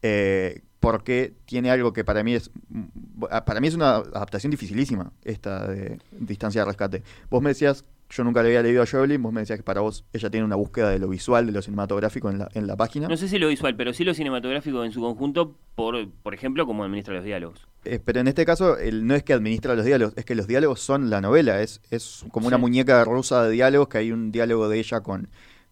Eh, 0.00 0.62
porque 0.78 1.34
tiene 1.44 1.72
algo 1.72 1.92
que 1.92 2.04
para 2.04 2.22
mí 2.22 2.34
es 2.34 2.52
mm, 2.68 3.24
para 3.44 3.60
mí 3.60 3.66
es 3.66 3.74
una 3.74 3.96
adaptación 3.96 4.52
dificilísima 4.52 5.10
esta 5.24 5.66
de 5.66 5.98
distancia 6.12 6.60
de 6.60 6.66
rescate. 6.66 7.02
Vos 7.30 7.42
me 7.42 7.50
decías, 7.50 7.84
yo 8.10 8.24
nunca 8.24 8.42
le 8.42 8.48
había 8.48 8.62
leído 8.62 8.82
a 8.82 8.86
Jovelin, 8.86 9.22
vos 9.22 9.32
me 9.32 9.40
decías 9.40 9.58
que 9.58 9.62
para 9.62 9.80
vos 9.80 10.04
ella 10.12 10.28
tiene 10.30 10.44
una 10.44 10.56
búsqueda 10.56 10.90
de 10.90 10.98
lo 10.98 11.08
visual, 11.08 11.46
de 11.46 11.52
lo 11.52 11.62
cinematográfico 11.62 12.28
en 12.28 12.38
la, 12.40 12.48
en 12.54 12.66
la 12.66 12.76
página. 12.76 13.06
No 13.08 13.16
sé 13.16 13.28
si 13.28 13.38
lo 13.38 13.48
visual, 13.48 13.76
pero 13.76 13.92
sí 13.92 14.04
lo 14.04 14.14
cinematográfico 14.14 14.84
en 14.84 14.90
su 14.92 15.00
conjunto, 15.00 15.56
por, 15.76 16.08
por 16.22 16.34
ejemplo, 16.34 16.66
como 16.66 16.82
administra 16.84 17.14
los 17.14 17.24
diálogos. 17.24 17.66
Eh, 17.84 17.98
pero 18.04 18.20
en 18.20 18.28
este 18.28 18.44
caso 18.44 18.76
el- 18.78 19.06
no 19.06 19.14
es 19.14 19.22
que 19.22 19.32
administra 19.32 19.74
los 19.74 19.84
diálogos, 19.84 20.14
es 20.16 20.24
que 20.24 20.34
los 20.34 20.46
diálogos 20.46 20.80
son 20.80 21.08
la 21.08 21.20
novela, 21.20 21.62
es, 21.62 21.80
es 21.90 22.24
como 22.30 22.48
una 22.48 22.58
muñeca 22.58 23.02
rusa 23.04 23.44
de 23.44 23.52
diálogos, 23.52 23.88
que 23.88 23.98
hay 23.98 24.12
un 24.12 24.32
diálogo 24.32 24.68
de 24.68 24.78
ella 24.80 25.00
con, 25.00 25.28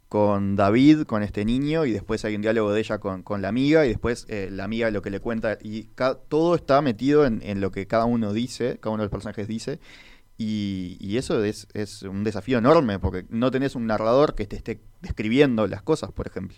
con 0.09 0.57
David, 0.57 1.03
con 1.03 1.23
este 1.23 1.45
niño, 1.45 1.85
y 1.85 1.93
después 1.93 2.25
hay 2.25 2.35
un 2.35 2.41
diálogo 2.43 2.73
de 2.73 2.81
ella 2.81 2.99
con, 2.99 3.23
con 3.23 3.43
la 3.43 3.49
amiga, 3.49 3.85
y 3.85 3.91
después 3.91 4.25
eh, 4.31 4.49
la 4.51 4.65
amiga 4.65 4.91
lo 4.91 5.03
que 5.03 5.11
le 5.11 5.21
cuenta, 5.21 5.59
y 5.63 5.89
todo 6.29 6.55
está 6.55 6.81
metido 6.81 7.27
en, 7.27 7.43
en 7.43 7.61
lo 7.61 7.73
que 7.73 7.87
cada 7.87 8.07
uno 8.07 8.33
dice, 8.33 8.79
cada 8.81 8.95
uno 8.95 9.03
de 9.03 9.07
los 9.07 9.11
personajes 9.11 9.47
dice, 9.49 9.81
y, 10.39 10.97
y 11.01 11.19
eso 11.19 11.43
es, 11.43 11.67
es 11.75 12.03
un 12.03 12.23
desafío 12.23 12.59
enorme, 12.59 13.01
porque 13.01 13.27
no 13.29 13.51
tenés 13.51 13.75
un 13.75 13.87
narrador 13.87 14.37
que 14.37 14.47
te 14.47 14.57
esté 14.57 14.81
describiendo 15.03 15.67
las 15.67 15.83
cosas, 15.83 16.13
por 16.13 16.29
ejemplo. 16.29 16.57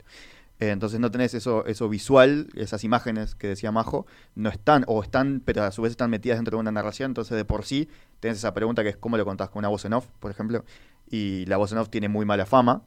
Eh, 0.61 0.71
entonces 0.71 1.01
no 1.01 1.11
tenés 1.11 1.33
eso, 1.33 1.64
eso 1.64 1.88
visual, 1.88 2.49
esas 2.55 2.85
imágenes 2.85 3.35
que 3.35 3.49
decía 3.49 3.73
Majo, 3.73 4.07
no 4.35 4.51
están, 4.51 4.85
o 4.87 5.03
están, 5.03 5.40
pero 5.43 5.64
a 5.64 5.73
su 5.73 5.81
vez 5.81 5.93
están 5.93 6.11
metidas 6.11 6.37
dentro 6.37 6.59
de 6.59 6.61
una 6.61 6.71
narración, 6.71 7.12
entonces 7.12 7.35
de 7.35 7.47
por 7.47 7.64
sí 7.64 7.88
tenés 8.21 8.37
esa 8.37 8.53
pregunta 8.53 8.83
que 8.83 8.90
es 8.90 8.97
cómo 8.99 9.16
lo 9.16 9.25
contás 9.25 9.49
con 9.49 9.61
una 9.61 9.69
voz 9.69 9.87
en 9.87 9.95
off, 9.95 10.07
por 10.21 10.31
ejemplo, 10.31 10.62
y 11.11 11.47
la 11.47 11.57
voz 11.57 11.73
en 11.73 11.79
off 11.79 11.88
tiene 11.88 12.11
muy 12.11 12.27
mala 12.27 12.45
fama, 12.45 12.83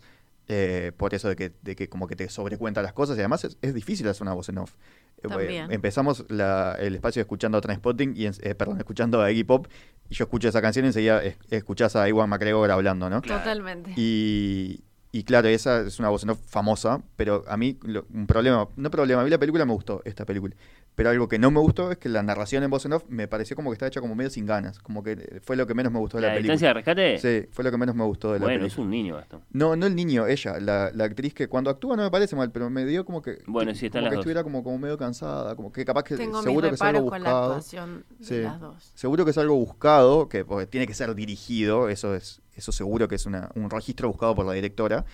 eh, 0.48 0.92
por 0.96 1.16
eso 1.16 1.28
de 1.30 1.36
que, 1.36 1.54
de 1.64 1.76
que 1.76 1.90
como 1.90 2.06
que 2.06 2.16
te 2.16 2.30
sobrecuenta 2.30 2.84
las 2.84 2.94
cosas, 2.94 3.18
y 3.18 3.22
además 3.22 3.44
es, 3.44 3.58
es 3.64 3.74
difícil 3.74 4.08
hacer 4.08 4.22
una 4.22 4.34
voz 4.34 4.50
en 4.50 4.60
off. 4.60 4.76
Eh, 5.24 5.30
También. 5.30 5.72
empezamos 5.72 6.26
la- 6.30 6.76
el 6.80 6.96
espacio 6.96 7.22
escuchando 7.22 7.58
a 7.58 7.62
Transpotting, 7.62 8.14
y 8.16 8.26
en- 8.26 8.34
eh, 8.42 8.56
perdón, 8.56 8.78
escuchando 8.80 9.22
a 9.22 9.32
Iggy 9.32 9.44
Pop, 9.46 9.68
y 10.10 10.16
yo 10.16 10.24
escucho 10.26 10.50
esa 10.50 10.62
canción 10.62 10.86
y 10.86 10.88
enseguida 10.90 11.24
es- 11.24 11.38
escuchás 11.50 11.96
a 11.96 12.08
Iwan 12.10 12.30
McGregor 12.30 12.70
hablando, 12.72 13.10
¿no? 13.10 13.22
Claro. 13.22 13.40
Totalmente. 13.42 13.94
Y, 13.96 14.84
y 15.12 15.24
claro, 15.24 15.48
esa 15.48 15.82
es 15.82 16.00
una 16.00 16.10
voz 16.10 16.24
off 16.26 16.40
famosa, 16.48 17.02
pero 17.16 17.44
a 17.48 17.56
mí 17.56 17.78
lo- 17.84 18.06
un 18.14 18.28
problema, 18.28 18.68
no 18.76 18.92
problema, 18.92 19.22
a 19.22 19.24
mí 19.24 19.30
la 19.30 19.38
película 19.38 19.64
me 19.66 19.74
gustó, 19.74 20.02
esta 20.06 20.26
película, 20.26 20.56
Pero 20.96 21.10
algo 21.10 21.28
que 21.28 21.40
no 21.40 21.50
me 21.50 21.60
gustó 21.60 21.92
es 21.92 21.98
que 21.98 22.08
la 22.08 22.22
narración 22.22 22.62
en 22.64 22.70
voz 22.70 22.86
en 22.86 22.94
off 22.94 23.04
me 23.10 23.28
pareció 23.28 23.56
como 23.56 23.72
que 23.72 23.74
está 23.74 23.88
hecha 23.88 24.00
como 24.00 24.14
medio 24.14 24.30
sin 24.30 24.46
ganas. 24.46 24.78
Como 24.78 25.02
que 25.04 25.14
eh, 25.14 25.40
fue 25.42 25.56
lo 25.56 25.66
que 25.66 25.74
menos 25.74 25.92
me 25.92 25.98
gustó 25.98 26.18
de 26.18 26.22
la, 26.22 26.28
¿La 26.28 26.34
película. 26.36 26.54
distancia 26.54 26.68
de 26.68 26.74
rescate? 26.76 27.18
Sí, 27.44 27.50
fue 27.52 27.64
lo 27.64 27.72
que 27.72 27.78
menos 27.78 27.96
me 27.96 28.04
gustó 28.04 28.32
de 28.32 28.40
la 28.40 28.46
Bueno, 28.46 28.60
película. 28.60 28.68
es 28.68 28.78
un 28.78 28.90
niño, 28.92 29.16
Gastón. 29.16 29.42
No, 29.52 29.76
no 29.76 29.88
el 29.88 29.96
niño, 29.96 30.28
ella, 30.28 30.60
la, 30.60 30.92
la 30.94 31.04
actriz 31.06 31.34
que 31.34 31.48
cuando 31.48 31.72
actúa 31.72 31.96
no 31.98 32.04
me 32.04 32.12
parece 32.12 32.36
mal, 32.36 32.52
pero 32.52 32.70
me 32.70 32.86
dio 32.86 33.06
como 33.06 33.24
que. 33.24 33.40
Bueno, 33.48 33.74
sí, 33.74 33.88
están 33.88 34.02
como 34.02 34.06
las 34.06 34.10
que 34.12 34.16
dos. 34.18 34.22
estuviera 34.24 34.44
como, 34.44 34.64
como 34.64 34.78
medio 34.78 34.98
cansada, 34.98 35.56
como 35.56 35.72
que 35.72 35.84
capaz 35.84 36.04
que 36.04 36.16
Tengo 36.16 36.38
mis 36.38 36.44
seguro 36.44 36.70
que 36.70 36.76
es 36.76 36.82
algo 36.84 37.10
con 37.10 37.24
la 37.24 37.30
buscado. 37.32 37.44
actuación 37.54 38.06
de 38.20 38.26
Sí. 38.26 38.42
las 38.42 38.60
dos. 38.60 38.92
Seguro 38.94 39.26
que 39.26 39.32
es 39.32 39.38
algo 39.40 39.56
buscado, 39.56 40.30
que 40.30 40.46
porque 40.46 40.68
tiene 40.68 40.86
que 40.86 40.94
ser 40.94 41.16
dirigido, 41.16 41.90
eso 41.90 42.14
es, 42.14 42.42
eso 42.56 42.72
seguro 42.72 43.08
que 43.08 43.16
es 43.16 43.26
una, 43.26 43.50
un 43.56 43.72
registro 43.72 44.10
buscado 44.10 44.36
por 44.36 44.46
la 44.46 44.54
directora, 44.54 45.06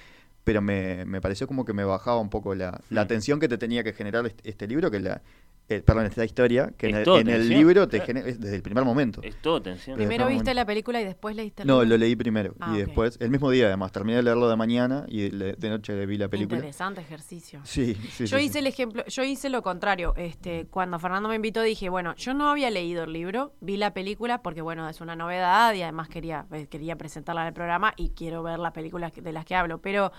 pero 0.43 0.61
me, 0.61 1.05
me 1.05 1.21
pareció 1.21 1.47
como 1.47 1.63
que 1.63 1.71
me 1.73 1.83
bajaba 1.85 2.19
un 2.19 2.29
poco 2.29 2.53
la, 2.55 2.81
la 2.89 3.05
Mm. 3.05 3.07
tensión 3.07 3.39
que 3.39 3.47
te 3.47 3.57
tenía 3.57 3.83
que 3.83 3.93
generar 3.93 4.25
este, 4.25 4.49
este 4.49 4.67
libro, 4.67 4.89
que 4.91 4.99
la, 4.99 5.21
eh, 5.69 5.81
perdón, 5.81 6.07
esta 6.07 6.25
historia, 6.25 6.71
que 6.77 6.87
Es 6.87 6.93
en 6.93 6.97
el, 6.99 7.03
todo 7.05 7.19
en 7.19 7.27
el 7.29 7.37
tensión, 7.41 7.57
libro 7.59 7.87
te 7.87 7.97
claro. 7.97 8.05
genera, 8.07 8.27
es 8.27 8.39
desde 8.39 8.55
el 8.55 8.61
primer 8.61 8.83
momento. 8.83 9.21
Es 9.23 9.35
todo 9.41 9.61
tensión. 9.61 9.95
Desde 9.97 10.07
Primero 10.07 10.25
primer 10.25 10.39
viste 10.39 10.49
momento. 10.49 10.53
la 10.55 10.65
película 10.65 11.01
y 11.01 11.05
después 11.05 11.35
leíste 11.35 11.61
el 11.63 11.67
No, 11.67 11.81
libro. 11.81 11.89
lo 11.89 11.97
leí 11.97 12.15
primero 12.15 12.55
Ah, 12.59 12.73
y 12.75 12.79
después, 12.79 13.17
el 13.21 13.29
mismo 13.29 13.49
día 13.51 13.67
además, 13.67 13.91
terminé 13.91 14.17
de 14.17 14.23
leerlo 14.23 14.49
de 14.49 14.55
mañana 14.55 15.05
y 15.07 15.29
le- 15.31 15.53
de 15.53 15.69
noche 15.69 16.05
vi 16.05 16.17
la 16.17 16.27
película. 16.27 16.57
Interesante 16.57 17.01
ejercicio. 17.01 17.61
Sí, 17.63 17.93
sí, 18.11 18.25
yo 18.25 18.37
sí, 18.37 18.43
hice 18.45 18.53
sí. 18.53 18.59
el 18.59 18.67
ejemplo, 18.67 19.03
yo 19.07 19.23
hice 19.23 19.49
lo 19.49 19.61
contrario. 19.61 20.13
Este, 20.17 20.65
cuando 20.67 20.97
Fernando 20.99 21.29
me 21.29 21.35
invitó 21.35 21.61
dije, 21.61 21.89
bueno, 21.89 22.15
yo 22.15 22.33
no 22.33 22.49
había 22.49 22.69
leído 22.69 23.03
el 23.03 23.13
libro, 23.13 23.53
vi 23.61 23.77
la 23.77 23.93
película 23.93 24.41
porque 24.41 24.61
bueno, 24.61 24.89
es 24.89 25.01
una 25.01 25.15
novedad 25.15 25.73
y 25.75 25.81
además 25.83 26.09
quería, 26.09 26.45
eh, 26.51 26.67
quería 26.67 26.95
presentarla 26.97 27.41
en 27.41 27.47
el 27.49 27.53
programa 27.53 27.93
y 27.95 28.09
quiero 28.09 28.41
ver 28.43 28.59
las 28.59 28.71
películas 28.71 29.11
de 29.15 29.31
las 29.33 29.45
que 29.45 29.55
hablo. 29.55 29.79
Pero 29.81 30.11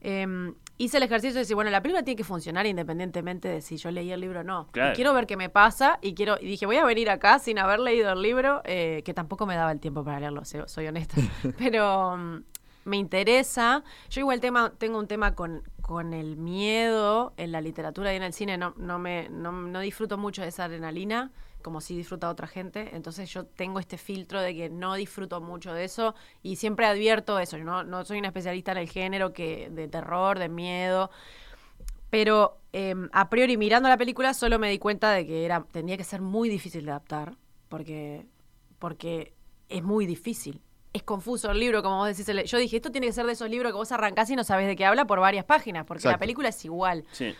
em, 0.00 0.54
hice 0.78 0.96
el 0.96 1.02
ejercicio 1.02 1.34
de 1.34 1.40
decir, 1.40 1.54
bueno, 1.54 1.70
la 1.70 1.82
película 1.82 2.04
tiene 2.04 2.16
que 2.16 2.24
funcionar 2.24 2.66
independientemente 2.66 3.48
de 3.48 3.60
si 3.60 3.76
yo 3.76 3.90
leí 3.90 4.10
el 4.12 4.20
libro 4.20 4.40
o 4.40 4.44
no. 4.44 4.68
Y 4.74 4.94
quiero 4.94 5.12
ver 5.12 5.26
qué 5.26 5.36
me 5.36 5.48
pasa 5.48 5.98
y 6.00 6.14
quiero 6.14 6.36
y 6.40 6.46
dije, 6.46 6.66
voy 6.66 6.76
a 6.76 6.84
venir 6.84 7.10
acá 7.10 7.38
sin 7.38 7.58
haber 7.58 7.80
leído 7.80 8.12
el 8.12 8.22
libro, 8.22 8.62
eh, 8.64 9.02
que 9.04 9.12
tampoco 9.12 9.44
me 9.46 9.56
daba 9.56 9.72
el 9.72 9.80
tiempo 9.80 10.04
para 10.04 10.20
leerlo, 10.20 10.42
soy 10.44 10.86
honesta. 10.86 11.16
Pero 11.58 12.16
mm, 12.16 12.42
me 12.84 12.96
interesa. 12.96 13.82
Yo 14.10 14.20
igual 14.20 14.40
tema, 14.40 14.72
tengo 14.78 14.98
un 14.98 15.06
tema 15.06 15.34
con, 15.34 15.62
con 15.82 16.14
el 16.14 16.36
miedo 16.36 17.34
en 17.36 17.52
la 17.52 17.60
literatura 17.60 18.12
y 18.12 18.16
en 18.16 18.22
el 18.22 18.32
cine. 18.32 18.56
No, 18.56 18.74
no, 18.76 18.98
me, 18.98 19.28
no, 19.30 19.52
no 19.52 19.80
disfruto 19.80 20.16
mucho 20.16 20.42
de 20.42 20.48
esa 20.48 20.64
adrenalina, 20.64 21.30
como 21.62 21.80
si 21.80 21.96
disfruta 21.96 22.28
otra 22.28 22.46
gente. 22.46 22.90
Entonces 22.94 23.30
yo 23.30 23.44
tengo 23.44 23.80
este 23.80 23.98
filtro 23.98 24.40
de 24.40 24.54
que 24.54 24.70
no 24.70 24.94
disfruto 24.94 25.40
mucho 25.40 25.72
de 25.72 25.84
eso 25.84 26.14
y 26.42 26.56
siempre 26.56 26.86
advierto 26.86 27.38
eso. 27.38 27.56
Yo 27.56 27.64
no, 27.64 27.84
no 27.84 28.04
soy 28.04 28.18
una 28.18 28.28
especialista 28.28 28.72
en 28.72 28.78
el 28.78 28.88
género 28.88 29.32
que 29.32 29.68
de 29.70 29.88
terror, 29.88 30.38
de 30.38 30.48
miedo. 30.48 31.10
Pero 32.10 32.58
eh, 32.72 32.94
a 33.12 33.28
priori 33.28 33.56
mirando 33.56 33.88
la 33.88 33.96
película 33.96 34.34
solo 34.34 34.58
me 34.58 34.70
di 34.70 34.78
cuenta 34.78 35.12
de 35.12 35.26
que 35.26 35.44
era 35.44 35.64
tenía 35.70 35.96
que 35.96 36.04
ser 36.04 36.22
muy 36.22 36.48
difícil 36.48 36.84
de 36.84 36.92
adaptar 36.92 37.34
porque 37.68 38.26
porque 38.78 39.34
es 39.68 39.82
muy 39.82 40.06
difícil. 40.06 40.62
Es 40.92 41.02
confuso 41.02 41.50
el 41.50 41.60
libro, 41.60 41.82
como 41.82 41.98
vos 41.98 42.16
decís. 42.16 42.50
Yo 42.50 42.58
dije, 42.58 42.76
esto 42.76 42.90
tiene 42.90 43.06
que 43.06 43.12
ser 43.12 43.26
de 43.26 43.32
esos 43.32 43.50
libros 43.50 43.72
que 43.72 43.76
vos 43.76 43.92
arrancás 43.92 44.30
y 44.30 44.36
no 44.36 44.42
sabés 44.42 44.66
de 44.66 44.74
qué 44.74 44.86
habla 44.86 45.06
por 45.06 45.20
varias 45.20 45.44
páginas, 45.44 45.84
porque 45.84 46.08
la 46.08 46.18
película 46.18 46.48
es 46.48 46.64
igual. 46.64 47.04
Sí. 47.12 47.34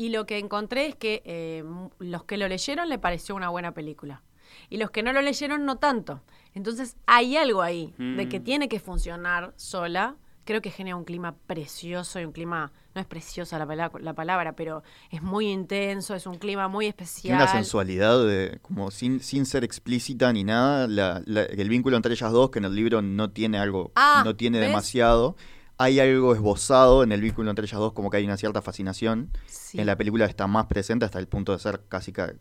Y 0.00 0.08
lo 0.08 0.24
que 0.24 0.38
encontré 0.38 0.86
es 0.86 0.94
que 0.94 1.20
eh, 1.26 1.62
los 1.98 2.24
que 2.24 2.38
lo 2.38 2.48
leyeron 2.48 2.88
le 2.88 2.98
pareció 2.98 3.34
una 3.34 3.50
buena 3.50 3.72
película. 3.74 4.22
Y 4.70 4.78
los 4.78 4.90
que 4.90 5.02
no 5.02 5.12
lo 5.12 5.20
leyeron 5.20 5.66
no 5.66 5.76
tanto. 5.76 6.22
Entonces 6.54 6.96
hay 7.06 7.36
algo 7.36 7.60
ahí 7.60 7.92
de 7.98 8.26
que 8.28 8.40
Mm. 8.40 8.44
tiene 8.44 8.68
que 8.70 8.80
funcionar 8.80 9.52
sola. 9.56 10.16
Creo 10.46 10.62
que 10.62 10.70
genera 10.70 10.96
un 10.96 11.04
clima 11.04 11.36
precioso 11.46 12.18
y 12.18 12.24
un 12.24 12.32
clima, 12.32 12.72
no 12.94 13.00
es 13.02 13.06
preciosa 13.06 13.58
la, 13.58 13.66
pala- 13.66 13.92
la 14.00 14.14
palabra, 14.14 14.56
pero 14.56 14.82
es 15.10 15.20
muy 15.22 15.48
intenso, 15.48 16.14
es 16.14 16.26
un 16.26 16.38
clima 16.38 16.66
muy 16.66 16.86
especial. 16.86 17.36
Tiene 17.36 17.42
una 17.42 17.52
sensualidad 17.52 18.26
de, 18.26 18.58
como 18.62 18.90
sin, 18.90 19.20
sin 19.20 19.44
ser 19.44 19.64
explícita 19.64 20.32
ni 20.32 20.44
nada, 20.44 20.88
la- 20.88 21.22
la- 21.26 21.42
el 21.42 21.68
vínculo 21.68 21.96
entre 21.98 22.14
ellas 22.14 22.32
dos, 22.32 22.48
que 22.50 22.58
en 22.58 22.64
el 22.64 22.74
libro 22.74 23.02
no 23.02 23.30
tiene 23.30 23.58
algo, 23.58 23.92
Ah, 23.96 24.22
no 24.24 24.34
tiene 24.34 24.60
¿ves? 24.60 24.68
demasiado. 24.68 25.36
Hay 25.82 25.98
algo 25.98 26.34
esbozado 26.34 27.02
en 27.02 27.10
el 27.10 27.22
vínculo 27.22 27.48
entre 27.48 27.64
ellas 27.64 27.80
dos, 27.80 27.94
como 27.94 28.10
que 28.10 28.18
hay 28.18 28.24
una 28.24 28.36
cierta 28.36 28.60
fascinación. 28.60 29.30
Sí. 29.46 29.80
En 29.80 29.86
la 29.86 29.96
película 29.96 30.26
está 30.26 30.46
más 30.46 30.66
presente 30.66 31.06
hasta 31.06 31.18
el 31.18 31.26
punto 31.26 31.52
de 31.52 31.58
ser 31.58 31.80
casi 31.88 32.12
ca- 32.12 32.34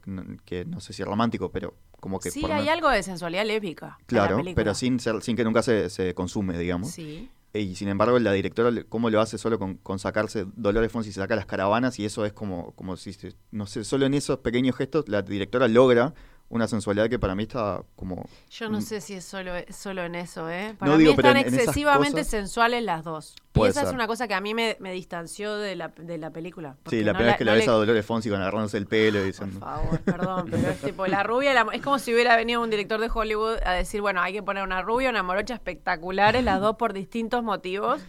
que, 0.46 0.66
no 0.66 0.82
sé 0.82 0.92
si 0.94 1.04
romántico, 1.06 1.50
pero 1.52 1.74
como 2.02 2.20
que 2.20 2.32
sí, 2.32 2.44
hay 2.46 2.66
no- 2.66 2.72
algo 2.72 2.90
de 2.90 3.02
sensualidad 3.02 3.46
lésbica. 3.46 3.86
en 3.86 3.92
la 3.92 4.06
Claro, 4.28 4.44
pero 4.56 4.74
sin 4.76 5.00
ser, 5.00 5.22
sin 5.22 5.38
que 5.38 5.44
nunca 5.46 5.62
se, 5.64 5.90
se 5.90 6.14
consume, 6.14 6.58
digamos. 6.58 6.92
Sí. 6.92 7.30
Y 7.54 7.76
sin 7.76 7.88
embargo, 7.88 8.20
la 8.20 8.32
directora, 8.34 8.70
¿cómo 8.90 9.10
lo 9.10 9.22
hace 9.22 9.38
solo 9.38 9.58
con, 9.58 9.76
con 9.78 9.98
sacarse 10.00 10.46
Dolores 10.56 10.92
Fonsi 10.92 11.12
se 11.12 11.20
saca 11.20 11.36
las 11.36 11.46
caravanas? 11.48 11.98
Y 11.98 12.06
eso 12.06 12.26
es 12.26 12.34
como, 12.34 12.74
como 12.76 12.96
si, 12.98 13.16
no 13.52 13.66
sé, 13.66 13.84
solo 13.86 14.06
en 14.06 14.14
esos 14.14 14.40
pequeños 14.40 14.76
gestos 14.76 15.08
la 15.10 15.22
directora 15.24 15.68
logra 15.68 16.14
una 16.50 16.68
sensualidad 16.68 17.10
que 17.10 17.20
para 17.20 17.36
mí 17.36 17.44
está 17.44 17.84
como... 17.96 18.28
Yo 18.50 18.70
no 18.70 18.82
sé 18.82 19.02
si 19.02 19.14
es 19.14 19.24
solo, 19.24 19.52
solo 19.70 20.04
en 20.04 20.16
eso, 20.16 20.50
¿eh? 20.50 20.76
Para 20.80 20.92
No 20.92 20.98
mí 20.98 21.04
digo, 21.04 21.16
están 21.16 21.38
en- 21.38 21.48
en 21.48 21.54
excesivamente 21.54 22.12
cosas- 22.22 22.28
sensuales 22.28 22.84
las 22.84 23.04
dos. 23.04 23.36
Y 23.54 23.66
esa 23.68 23.84
es 23.84 23.94
una 23.94 24.08
cosa 24.08 24.28
que 24.28 24.34
a 24.34 24.42
mí 24.42 24.54
me, 24.56 24.76
me 24.80 24.92
distanció 24.92 25.56
de 25.58 25.76
la, 25.76 25.90
de 25.90 26.18
la 26.18 26.32
película. 26.32 26.76
Sí, 26.90 27.04
la 27.04 27.12
no 27.14 27.18
primera 27.18 27.34
vez 27.34 27.38
que 27.38 27.46
la 27.46 27.54
ves 27.54 27.66
le- 27.68 27.72
a 27.72 27.76
Dolores 27.76 28.04
Fonsi 28.06 28.30
con 28.30 28.42
agarrándose 28.42 28.78
el 28.78 28.88
pelo 28.88 29.20
y 29.20 29.22
Por 29.22 29.28
diciendo... 29.28 29.60
favor, 29.60 30.00
perdón, 30.02 30.48
pero 30.50 30.70
es 30.70 30.82
tipo 30.82 31.06
la 31.08 31.22
rubia, 31.24 31.54
la- 31.54 31.68
es 31.72 31.82
como 31.84 32.00
si 32.00 32.14
hubiera 32.14 32.36
venido 32.36 32.62
un 32.62 32.70
director 32.72 33.00
de 33.00 33.12
Hollywood 33.14 33.58
a 33.64 33.74
decir, 33.74 34.02
bueno, 34.02 34.22
hay 34.22 34.34
que 34.34 34.42
poner 34.42 34.64
una 34.64 34.82
rubia, 34.82 35.10
una 35.12 35.22
morocha 35.24 35.54
espectaculares, 35.54 36.44
las 36.44 36.60
dos 36.62 36.78
por 36.78 36.94
distintos 36.94 37.44
motivos, 37.44 38.02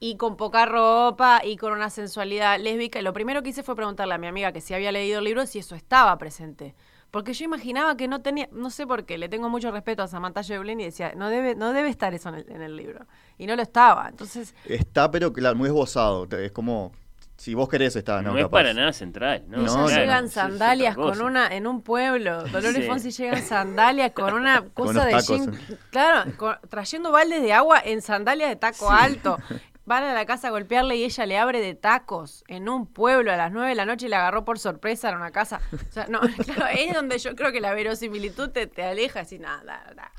y 0.00 0.16
con 0.16 0.36
poca 0.36 0.64
ropa 0.66 1.42
y 1.44 1.56
con 1.56 1.72
una 1.72 1.90
sensualidad 1.90 2.58
lésbica. 2.58 2.98
Y 2.98 3.02
lo 3.02 3.12
primero 3.12 3.42
que 3.42 3.50
hice 3.50 3.62
fue 3.62 3.76
preguntarle 3.76 4.14
a 4.14 4.18
mi 4.18 4.26
amiga 4.26 4.52
que 4.52 4.60
si 4.60 4.74
había 4.74 4.90
leído 4.92 5.18
el 5.20 5.24
libro 5.24 5.46
si 5.46 5.58
eso 5.60 5.74
estaba 5.76 6.16
presente. 6.18 6.74
Porque 7.10 7.32
yo 7.32 7.44
imaginaba 7.44 7.96
que 7.96 8.06
no 8.06 8.20
tenía, 8.20 8.48
no 8.52 8.68
sé 8.70 8.86
por 8.86 9.04
qué, 9.06 9.16
le 9.16 9.28
tengo 9.30 9.48
mucho 9.48 9.70
respeto 9.70 10.02
a 10.02 10.08
Samantha 10.08 10.42
Joplin 10.42 10.78
y 10.80 10.84
decía, 10.84 11.12
no 11.16 11.30
debe, 11.30 11.54
no 11.54 11.72
debe 11.72 11.88
estar 11.88 12.12
eso 12.12 12.28
en 12.28 12.34
el, 12.36 12.50
en 12.50 12.60
el 12.62 12.76
libro. 12.76 13.06
Y 13.38 13.46
no 13.46 13.56
lo 13.56 13.62
estaba. 13.62 14.08
Entonces, 14.08 14.54
Está, 14.66 15.10
pero 15.10 15.32
claro, 15.32 15.56
muy 15.56 15.68
esbozado. 15.68 16.28
Es 16.38 16.52
como, 16.52 16.92
si 17.38 17.54
vos 17.54 17.68
querés, 17.68 17.96
está, 17.96 18.20
¿no? 18.20 18.32
No, 18.32 18.38
es 18.38 18.48
para 18.48 18.74
nada 18.74 18.92
central. 18.92 19.44
No, 19.48 19.58
No, 19.58 19.62
Ella 19.64 19.76
no, 19.76 19.88
llega 19.88 20.12
no, 20.14 20.18
en 20.18 20.24
eso 20.26 20.26
es 20.26 20.32
otra 20.32 20.42
sandalias 20.48 20.94
con 20.96 21.22
una 21.22 21.46
en 21.48 21.66
un 21.66 21.80
pueblo. 21.82 22.42
Dolores 22.48 22.74
Sí. 22.76 22.82
Fonsi 22.82 23.10
llega 23.10 23.38
en 23.38 23.44
sandalias 23.46 24.12
con 24.12 24.34
una 24.34 24.66
cosa 24.74 25.06
de 25.06 25.12
tacos, 25.12 25.28
jean. 25.28 25.58
Claro, 25.90 26.30
con- 26.36 26.58
trayendo 26.68 27.10
baldes 27.10 27.40
de 27.42 27.52
agua 27.54 27.80
en 27.82 28.02
sandalias 28.02 28.50
de 28.50 28.56
taco 28.56 28.90
alto. 28.90 29.38
Van 29.88 30.04
a 30.04 30.12
la 30.14 30.26
casa 30.26 30.48
a 30.48 30.50
golpearle 30.50 30.96
y 30.96 31.04
ella 31.04 31.24
le 31.26 31.38
abre 31.38 31.60
de 31.60 31.74
tacos 31.74 32.44
en 32.46 32.68
un 32.68 32.86
pueblo 32.86 33.32
a 33.32 33.36
las 33.36 33.50
9 33.50 33.70
de 33.70 33.74
la 33.74 33.86
noche 33.86 34.06
y 34.06 34.08
la 34.10 34.18
agarró 34.18 34.44
por 34.44 34.58
sorpresa 34.58 35.08
en 35.08 35.16
una 35.16 35.30
casa. 35.32 35.60
O 35.72 35.92
sea, 35.92 36.06
no, 36.08 36.20
claro, 36.44 36.66
es 36.66 36.92
donde 36.94 37.18
yo 37.18 37.34
creo 37.34 37.50
que 37.52 37.60
la 37.60 37.72
verosimilitud 37.74 38.50
te, 38.50 38.66
te 38.66 38.82
aleja 38.84 39.20
así, 39.20 39.38
nada, 39.38 39.62
nada. 39.64 40.12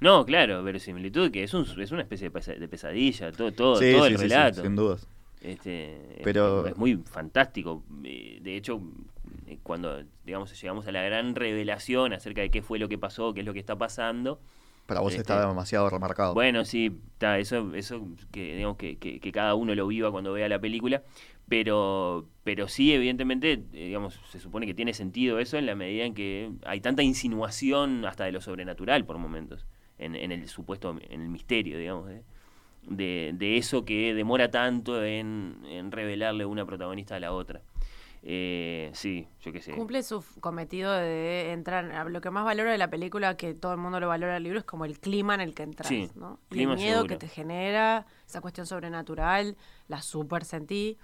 No, 0.00 0.24
claro, 0.24 0.62
verosimilitud, 0.62 1.30
que 1.32 1.42
es, 1.42 1.52
un, 1.52 1.66
es 1.80 1.90
una 1.90 2.02
especie 2.02 2.30
de, 2.30 2.38
pesa- 2.38 2.54
de 2.54 2.68
pesadilla, 2.68 3.32
todo, 3.32 3.50
todo, 3.52 3.76
Sí, 3.76 3.92
todo 3.92 4.04
sí, 4.06 4.12
el 4.12 4.18
sí, 4.18 4.22
sí, 4.24 4.28
relato. 4.30 4.62
sin 4.62 4.76
dudas. 4.76 5.08
Este, 5.40 5.94
es- 6.18 6.22
Pero- 6.22 6.66
es, 6.68 6.76
muy 6.76 6.96
fantástico. 7.04 7.82
Eh, 8.04 8.38
De 8.40 8.56
hecho, 8.56 8.80
eh, 9.48 9.58
cuando 9.64 10.02
digamos 10.24 10.60
llegamos 10.60 10.86
a 10.86 10.92
la 10.92 11.02
gran 11.02 11.34
revelación 11.34 12.12
acerca 12.12 12.40
de 12.42 12.50
qué 12.50 12.62
fue 12.62 12.78
lo 12.78 12.88
que 12.88 12.98
pasó, 12.98 13.34
qué 13.34 13.40
es 13.40 13.46
lo 13.46 13.52
que 13.52 13.58
está 13.60 13.76
pasando, 13.76 14.40
Para 14.88 15.00
vos 15.00 15.12
Este, 15.12 15.20
está 15.20 15.46
demasiado 15.46 15.90
remarcado. 15.90 16.32
bueno, 16.32 16.64
sí, 16.64 16.98
está, 17.12 17.38
eso, 17.38 17.74
eso 17.74 18.08
que 18.32 18.54
digamos 18.56 18.78
que, 18.78 18.96
que- 18.96 19.20
que 19.20 19.32
cada 19.32 19.54
uno 19.54 19.74
lo 19.74 19.86
viva 19.86 20.10
cuando 20.10 20.32
vea 20.32 20.48
la 20.48 20.58
película, 20.58 21.02
pero, 21.46 22.26
pero 22.42 22.68
sí, 22.68 22.94
evidentemente, 22.94 23.52
eh, 23.52 23.86
digamos, 23.88 24.18
se 24.30 24.40
supone 24.40 24.64
que 24.64 24.72
tiene 24.72 24.94
sentido 24.94 25.40
eso 25.40 25.58
en 25.58 25.66
la 25.66 25.74
medida 25.74 26.06
en 26.06 26.14
que 26.14 26.50
hay 26.64 26.80
tanta 26.80 27.02
insinuación 27.02 28.06
hasta 28.06 28.24
de 28.24 28.32
lo 28.32 28.40
sobrenatural 28.40 29.04
por 29.04 29.18
momentos, 29.18 29.66
en, 29.98 30.16
en 30.16 30.32
el 30.32 30.48
supuesto, 30.48 30.96
en 31.10 31.20
el 31.20 31.28
misterio, 31.28 31.76
digamos, 31.78 32.08
de, 32.08 32.22
de, 32.88 33.32
de 33.34 33.58
eso 33.58 33.84
que 33.84 34.14
demora 34.14 34.50
tanto 34.50 35.04
en, 35.04 35.56
en 35.68 35.92
revelarle 35.92 36.46
una 36.46 36.64
protagonista 36.64 37.16
a 37.16 37.20
la 37.20 37.32
otra. 37.32 37.60
Eh, 38.30 38.90
sí, 38.92 39.26
yo 39.40 39.52
qué 39.52 39.62
sé. 39.62 39.72
Cumple 39.72 40.02
su 40.02 40.22
cometido 40.40 40.92
de 40.92 41.50
entrar. 41.52 42.10
Lo 42.10 42.20
que 42.20 42.30
más 42.30 42.44
valoro 42.44 42.70
de 42.70 42.76
la 42.76 42.90
película, 42.90 43.38
que 43.38 43.54
todo 43.54 43.72
el 43.72 43.78
mundo 43.78 44.00
lo 44.00 44.08
valora 44.08 44.34
del 44.34 44.42
libro, 44.42 44.58
es 44.58 44.66
como 44.66 44.84
el 44.84 45.00
clima 45.00 45.34
en 45.34 45.40
el 45.40 45.54
que 45.54 45.62
entras, 45.62 45.88
Sí, 45.88 46.10
¿no? 46.14 46.38
Y 46.50 46.60
el 46.64 46.68
miedo 46.76 46.96
seguro. 46.96 47.06
que 47.06 47.16
te 47.16 47.26
genera, 47.28 48.04
esa 48.26 48.42
cuestión 48.42 48.66
sobrenatural, 48.66 49.56
la 49.86 50.02
super 50.02 50.44
sentí. 50.44 50.98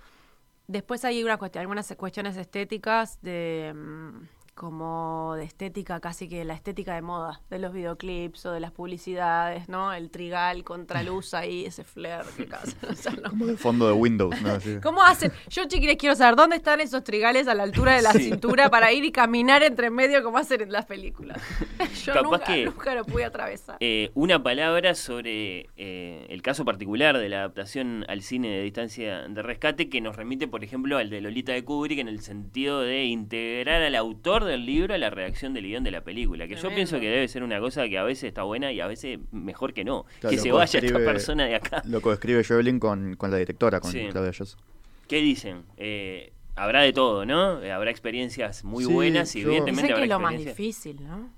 Después 0.67 1.03
hay 1.07 1.25
una 1.25 1.39
cuestión, 1.39 1.63
algunas 1.63 1.91
cuestiones 1.97 2.37
estéticas 2.37 3.19
de 3.23 3.73
mm, 3.75 4.19
como 4.55 5.35
de 5.37 5.45
estética, 5.45 6.01
casi 6.01 6.29
que 6.29 6.45
la 6.45 6.55
estética 6.55 6.95
de 6.95 7.03
moda, 7.03 7.41
de 7.51 7.59
los 7.59 7.73
videoclips 7.73 8.47
o 8.47 8.53
de 8.53 8.61
las 8.61 8.71
publicidades, 8.73 9.69
¿no? 9.69 9.93
El 9.93 10.11
trigal 10.11 10.65
contra 10.65 11.03
luz 11.03 11.35
ahí, 11.35 11.65
ese 11.67 11.85
flair 11.85 12.25
que 12.37 12.47
causa. 12.47 12.77
o 12.89 12.95
sea, 12.95 13.13
no. 13.13 13.31
Como 13.31 13.47
de 13.47 13.57
fondo 13.57 13.87
de 13.87 13.93
Windows, 13.93 14.41
¿no? 14.43 14.59
¿Cómo 14.83 15.03
hacen? 15.03 15.33
Yo, 15.49 15.65
chiquines, 15.67 15.97
quiero 15.97 16.15
saber 16.15 16.37
dónde 16.37 16.57
están 16.57 16.81
esos 16.81 17.03
trigales 17.05 17.49
a 17.49 17.55
la 17.55 17.65
altura 17.65 17.97
de 17.97 18.03
la 18.03 18.13
Sí. 18.13 18.25
cintura 18.31 18.71
para 18.71 18.93
ir 18.93 19.05
y 19.05 19.11
caminar 19.13 19.63
entre 19.63 19.91
medio 19.91 20.23
como 20.23 20.39
hacen 20.39 20.61
en 20.61 20.73
las 20.73 20.87
películas. 20.87 21.39
Yo 22.05 22.13
Capaz 22.15 22.23
nunca, 22.31 22.45
que- 22.45 22.65
nunca 22.67 22.95
lo 22.95 23.05
pude 23.05 23.25
atravesar. 23.25 23.77
Eh, 23.81 24.11
una 24.15 24.43
palabra 24.43 24.95
sobre 24.95 25.69
eh, 25.77 26.27
el 26.31 26.43
caso 26.43 26.65
particular 26.65 27.19
de 27.19 27.29
la 27.29 27.39
adaptación 27.39 28.05
al 28.09 28.23
cine 28.23 28.49
de 28.51 28.63
distancia 28.63 29.23
de 29.29 29.43
rescate 29.43 29.89
que 29.89 30.01
nos 30.01 30.17
remite, 30.17 30.47
por 30.49 30.63
ejemplo, 30.65 30.97
al 30.99 31.11
de 31.11 31.21
Lolita 31.21 31.53
de 31.53 31.65
Kubrick 31.65 31.99
en 31.99 32.09
el 32.09 32.21
sentido 32.21 32.81
de 32.81 33.05
integrar 33.05 33.83
al 33.83 33.95
autor 33.97 34.44
del 34.45 34.65
libro 34.67 34.95
a 34.95 34.99
la 34.99 35.11
redacción 35.11 35.55
del 35.55 35.65
guion 35.65 35.85
de 35.85 35.91
la 35.91 36.03
película. 36.03 36.47
Que 36.49 36.57
yo 36.57 36.69
pienso 36.75 36.99
que 37.01 37.09
debe 37.11 37.27
ser 37.29 37.43
una 37.43 37.61
cosa 37.61 37.89
que 37.89 37.99
a 37.99 38.03
veces 38.05 38.25
está 38.25 38.43
buena 38.43 38.73
y 38.73 38.81
a 38.81 38.87
veces 38.87 39.19
mejor 39.33 39.73
que 39.75 39.85
no. 39.85 40.05
Claro, 40.21 40.35
que 40.37 40.43
se 40.43 40.53
vaya 40.53 40.81
esta 40.81 40.99
persona 40.99 41.47
de 41.47 41.55
acá. 41.57 41.83
Lo 41.87 42.01
coescribe 42.01 42.45
Jovelin 42.45 42.79
con, 42.79 43.15
con 43.17 43.31
la 43.31 43.37
directora, 43.39 43.81
con 43.81 43.91
Sí. 43.93 44.07
Claudia 44.11 44.33
Joss. 44.37 44.57
¿Qué 45.09 45.17
dicen? 45.21 45.65
Eh, 45.77 46.33
habrá 46.57 46.83
de 46.83 46.93
todo, 46.93 47.27
¿no? 47.27 47.63
Eh, 47.63 47.73
Habrá 47.73 47.91
experiencias 47.91 48.65
muy 48.65 48.85
Sí, 48.85 48.93
buenas 48.93 49.35
y 49.37 49.41
yo- 49.43 49.49
evidentemente 49.49 49.83
Dicen 49.83 49.87
que 49.89 49.93
habrá 49.93 50.05
es 50.05 50.11
lo 50.11 50.21
más 50.21 50.39
difícil, 50.39 51.03
¿no? 51.03 51.31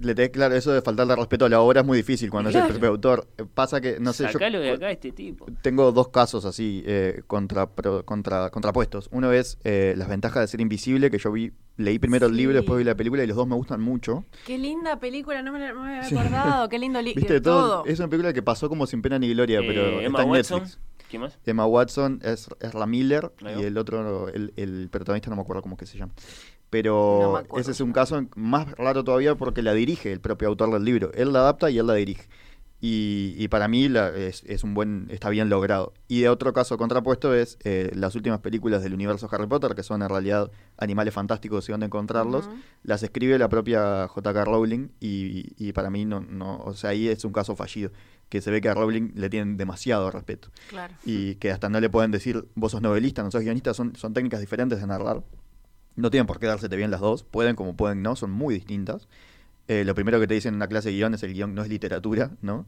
Le 0.00 0.12
tenés 0.14 0.30
claro, 0.32 0.56
eso 0.56 0.72
de 0.72 0.82
faltarle 0.82 1.14
respeto 1.14 1.44
a 1.44 1.48
la 1.48 1.60
obra 1.60 1.82
es 1.82 1.86
muy 1.86 1.96
difícil 1.98 2.28
cuando 2.28 2.50
es 2.50 2.56
el 2.56 2.66
propio 2.66 2.88
autor. 2.88 3.28
Pasa 3.54 3.80
que, 3.80 4.00
no 4.00 4.12
sé, 4.12 4.24
yo 4.24 4.30
Sacalo 4.32 4.58
de 4.58 4.70
acá 4.72 4.90
este 4.90 5.12
tipo. 5.12 5.46
tengo 5.62 5.92
dos 5.92 6.08
casos 6.08 6.44
así 6.46 6.82
eh, 6.84 7.22
contra, 7.28 7.70
pro- 7.70 8.04
contra, 8.04 8.50
contrapuestos. 8.50 9.08
Uno 9.12 9.30
es 9.32 9.56
eh, 9.62 9.94
las 9.96 10.08
ventajas 10.08 10.40
de 10.42 10.48
ser 10.48 10.60
invisible, 10.60 11.10
que 11.12 11.18
yo 11.18 11.30
vi, 11.30 11.52
leí 11.76 11.98
primero 11.98 12.26
el 12.26 12.36
libro, 12.36 12.54
después 12.56 12.78
vi 12.78 12.84
la 12.84 12.94
película 12.94 13.24
y 13.24 13.26
los 13.26 13.36
dos 13.36 13.46
me 13.46 13.54
gustan 13.56 13.80
mucho. 13.80 14.24
Qué 14.46 14.58
linda 14.58 14.98
película, 15.00 15.42
no 15.42 15.52
me, 15.52 15.58
la- 15.58 15.72
no 15.72 15.82
me 15.82 15.98
había 15.98 16.08
Sí. 16.08 16.16
acordado. 16.16 16.68
Qué 16.68 16.78
lindo 16.78 17.00
li- 17.02 17.14
Viste, 17.14 17.40
todo, 17.40 17.68
todo. 17.82 17.84
es 17.86 17.98
una 17.98 18.08
película 18.08 18.32
que 18.32 18.42
pasó 18.42 18.68
como 18.68 18.86
sin 18.86 19.02
pena 19.02 19.18
ni 19.18 19.32
gloria, 19.32 19.60
Eh, 19.60 19.64
pero 19.66 20.00
Emma 20.00 20.18
está 20.18 20.22
en 20.22 20.30
Watson. 20.30 20.58
Netflix. 20.62 20.80
¿Qué 21.10 21.18
más? 21.18 21.38
Emma 21.46 21.66
Watson 21.66 22.20
es, 22.24 22.48
es 22.60 22.74
la 22.74 22.86
Miller 22.86 23.30
y 23.56 23.62
el 23.62 23.76
otro, 23.78 24.28
el, 24.28 24.52
el 24.56 24.88
protagonista 24.90 25.30
no 25.30 25.36
me 25.36 25.42
acuerdo 25.42 25.62
cómo 25.62 25.76
que 25.76 25.86
se 25.86 25.98
llama. 25.98 26.12
Pero 26.70 27.36
acuerdo. 27.36 27.60
ese 27.60 27.70
es 27.70 27.80
un 27.80 27.92
caso 27.92 28.20
más 28.34 28.70
raro 28.72 29.04
todavía 29.04 29.36
porque 29.36 29.62
la 29.62 29.74
dirige 29.74 30.12
el 30.12 30.20
propio 30.20 30.48
autor 30.48 30.72
del 30.72 30.84
libro. 30.84 31.12
Él 31.14 31.32
la 31.32 31.40
adapta 31.40 31.70
y 31.70 31.78
él 31.78 31.86
la 31.86 31.94
dirige. 31.94 32.26
Y, 32.86 33.34
y 33.38 33.48
para 33.48 33.66
mí 33.66 33.88
la- 33.88 34.10
es, 34.10 34.42
es 34.44 34.62
un 34.62 34.74
buen, 34.74 35.06
está 35.08 35.30
bien 35.30 35.48
logrado. 35.48 35.94
Y 36.06 36.20
de 36.20 36.28
otro 36.28 36.52
caso 36.52 36.76
contrapuesto 36.76 37.32
es 37.34 37.56
eh, 37.64 37.90
las 37.94 38.14
últimas 38.14 38.40
películas 38.40 38.82
del 38.82 38.92
universo 38.92 39.26
Harry 39.32 39.46
Potter, 39.46 39.74
que 39.74 39.82
son 39.82 40.02
en 40.02 40.10
realidad 40.10 40.50
animales 40.76 41.14
fantásticos 41.14 41.66
y 41.66 41.72
dónde 41.72 41.86
encontrarlos. 41.86 42.50
Las 42.82 43.02
escribe 43.02 43.38
la 43.38 43.48
propia 43.48 44.06
J.K. 44.08 44.44
Rowling 44.44 44.88
y, 45.00 45.54
y 45.56 45.72
para 45.72 45.88
mí 45.88 46.04
no, 46.04 46.20
no, 46.20 46.58
o 46.58 46.74
sea, 46.74 46.90
ahí 46.90 47.08
es 47.08 47.24
un 47.24 47.32
caso 47.32 47.56
fallido, 47.56 47.90
que 48.28 48.42
se 48.42 48.50
ve 48.50 48.60
que 48.60 48.68
a 48.68 48.74
Rowling 48.74 49.12
le 49.14 49.30
tienen 49.30 49.56
demasiado 49.56 50.10
respeto 50.10 50.50
Claro. 50.68 50.92
y 51.06 51.36
que 51.36 51.52
hasta 51.52 51.70
no 51.70 51.80
le 51.80 51.88
pueden 51.88 52.10
decir 52.10 52.44
vos 52.54 52.72
sos 52.72 52.82
novelista, 52.82 53.22
no 53.22 53.30
sos 53.30 53.40
guionista, 53.40 53.72
son, 53.72 53.96
son 53.96 54.12
técnicas 54.12 54.40
diferentes 54.40 54.78
de 54.78 54.86
narrar. 54.86 55.22
No 55.96 56.10
tienen 56.10 56.26
por 56.26 56.38
qué 56.38 56.46
dársete 56.48 56.76
bien 56.76 56.90
las 56.90 57.00
dos, 57.00 57.22
pueden 57.24 57.56
como 57.56 57.76
pueden 57.76 58.02
no, 58.02 58.14
son 58.14 58.30
muy 58.30 58.52
distintas. 58.52 59.08
Eh, 59.66 59.84
lo 59.84 59.94
primero 59.94 60.20
que 60.20 60.26
te 60.26 60.34
dicen 60.34 60.50
en 60.50 60.56
una 60.56 60.68
clase 60.68 60.88
de 60.90 60.94
guion 60.96 61.14
es 61.14 61.22
el 61.22 61.32
guion 61.32 61.54
no 61.54 61.62
es 61.62 61.68
literatura, 61.68 62.30
¿no? 62.42 62.66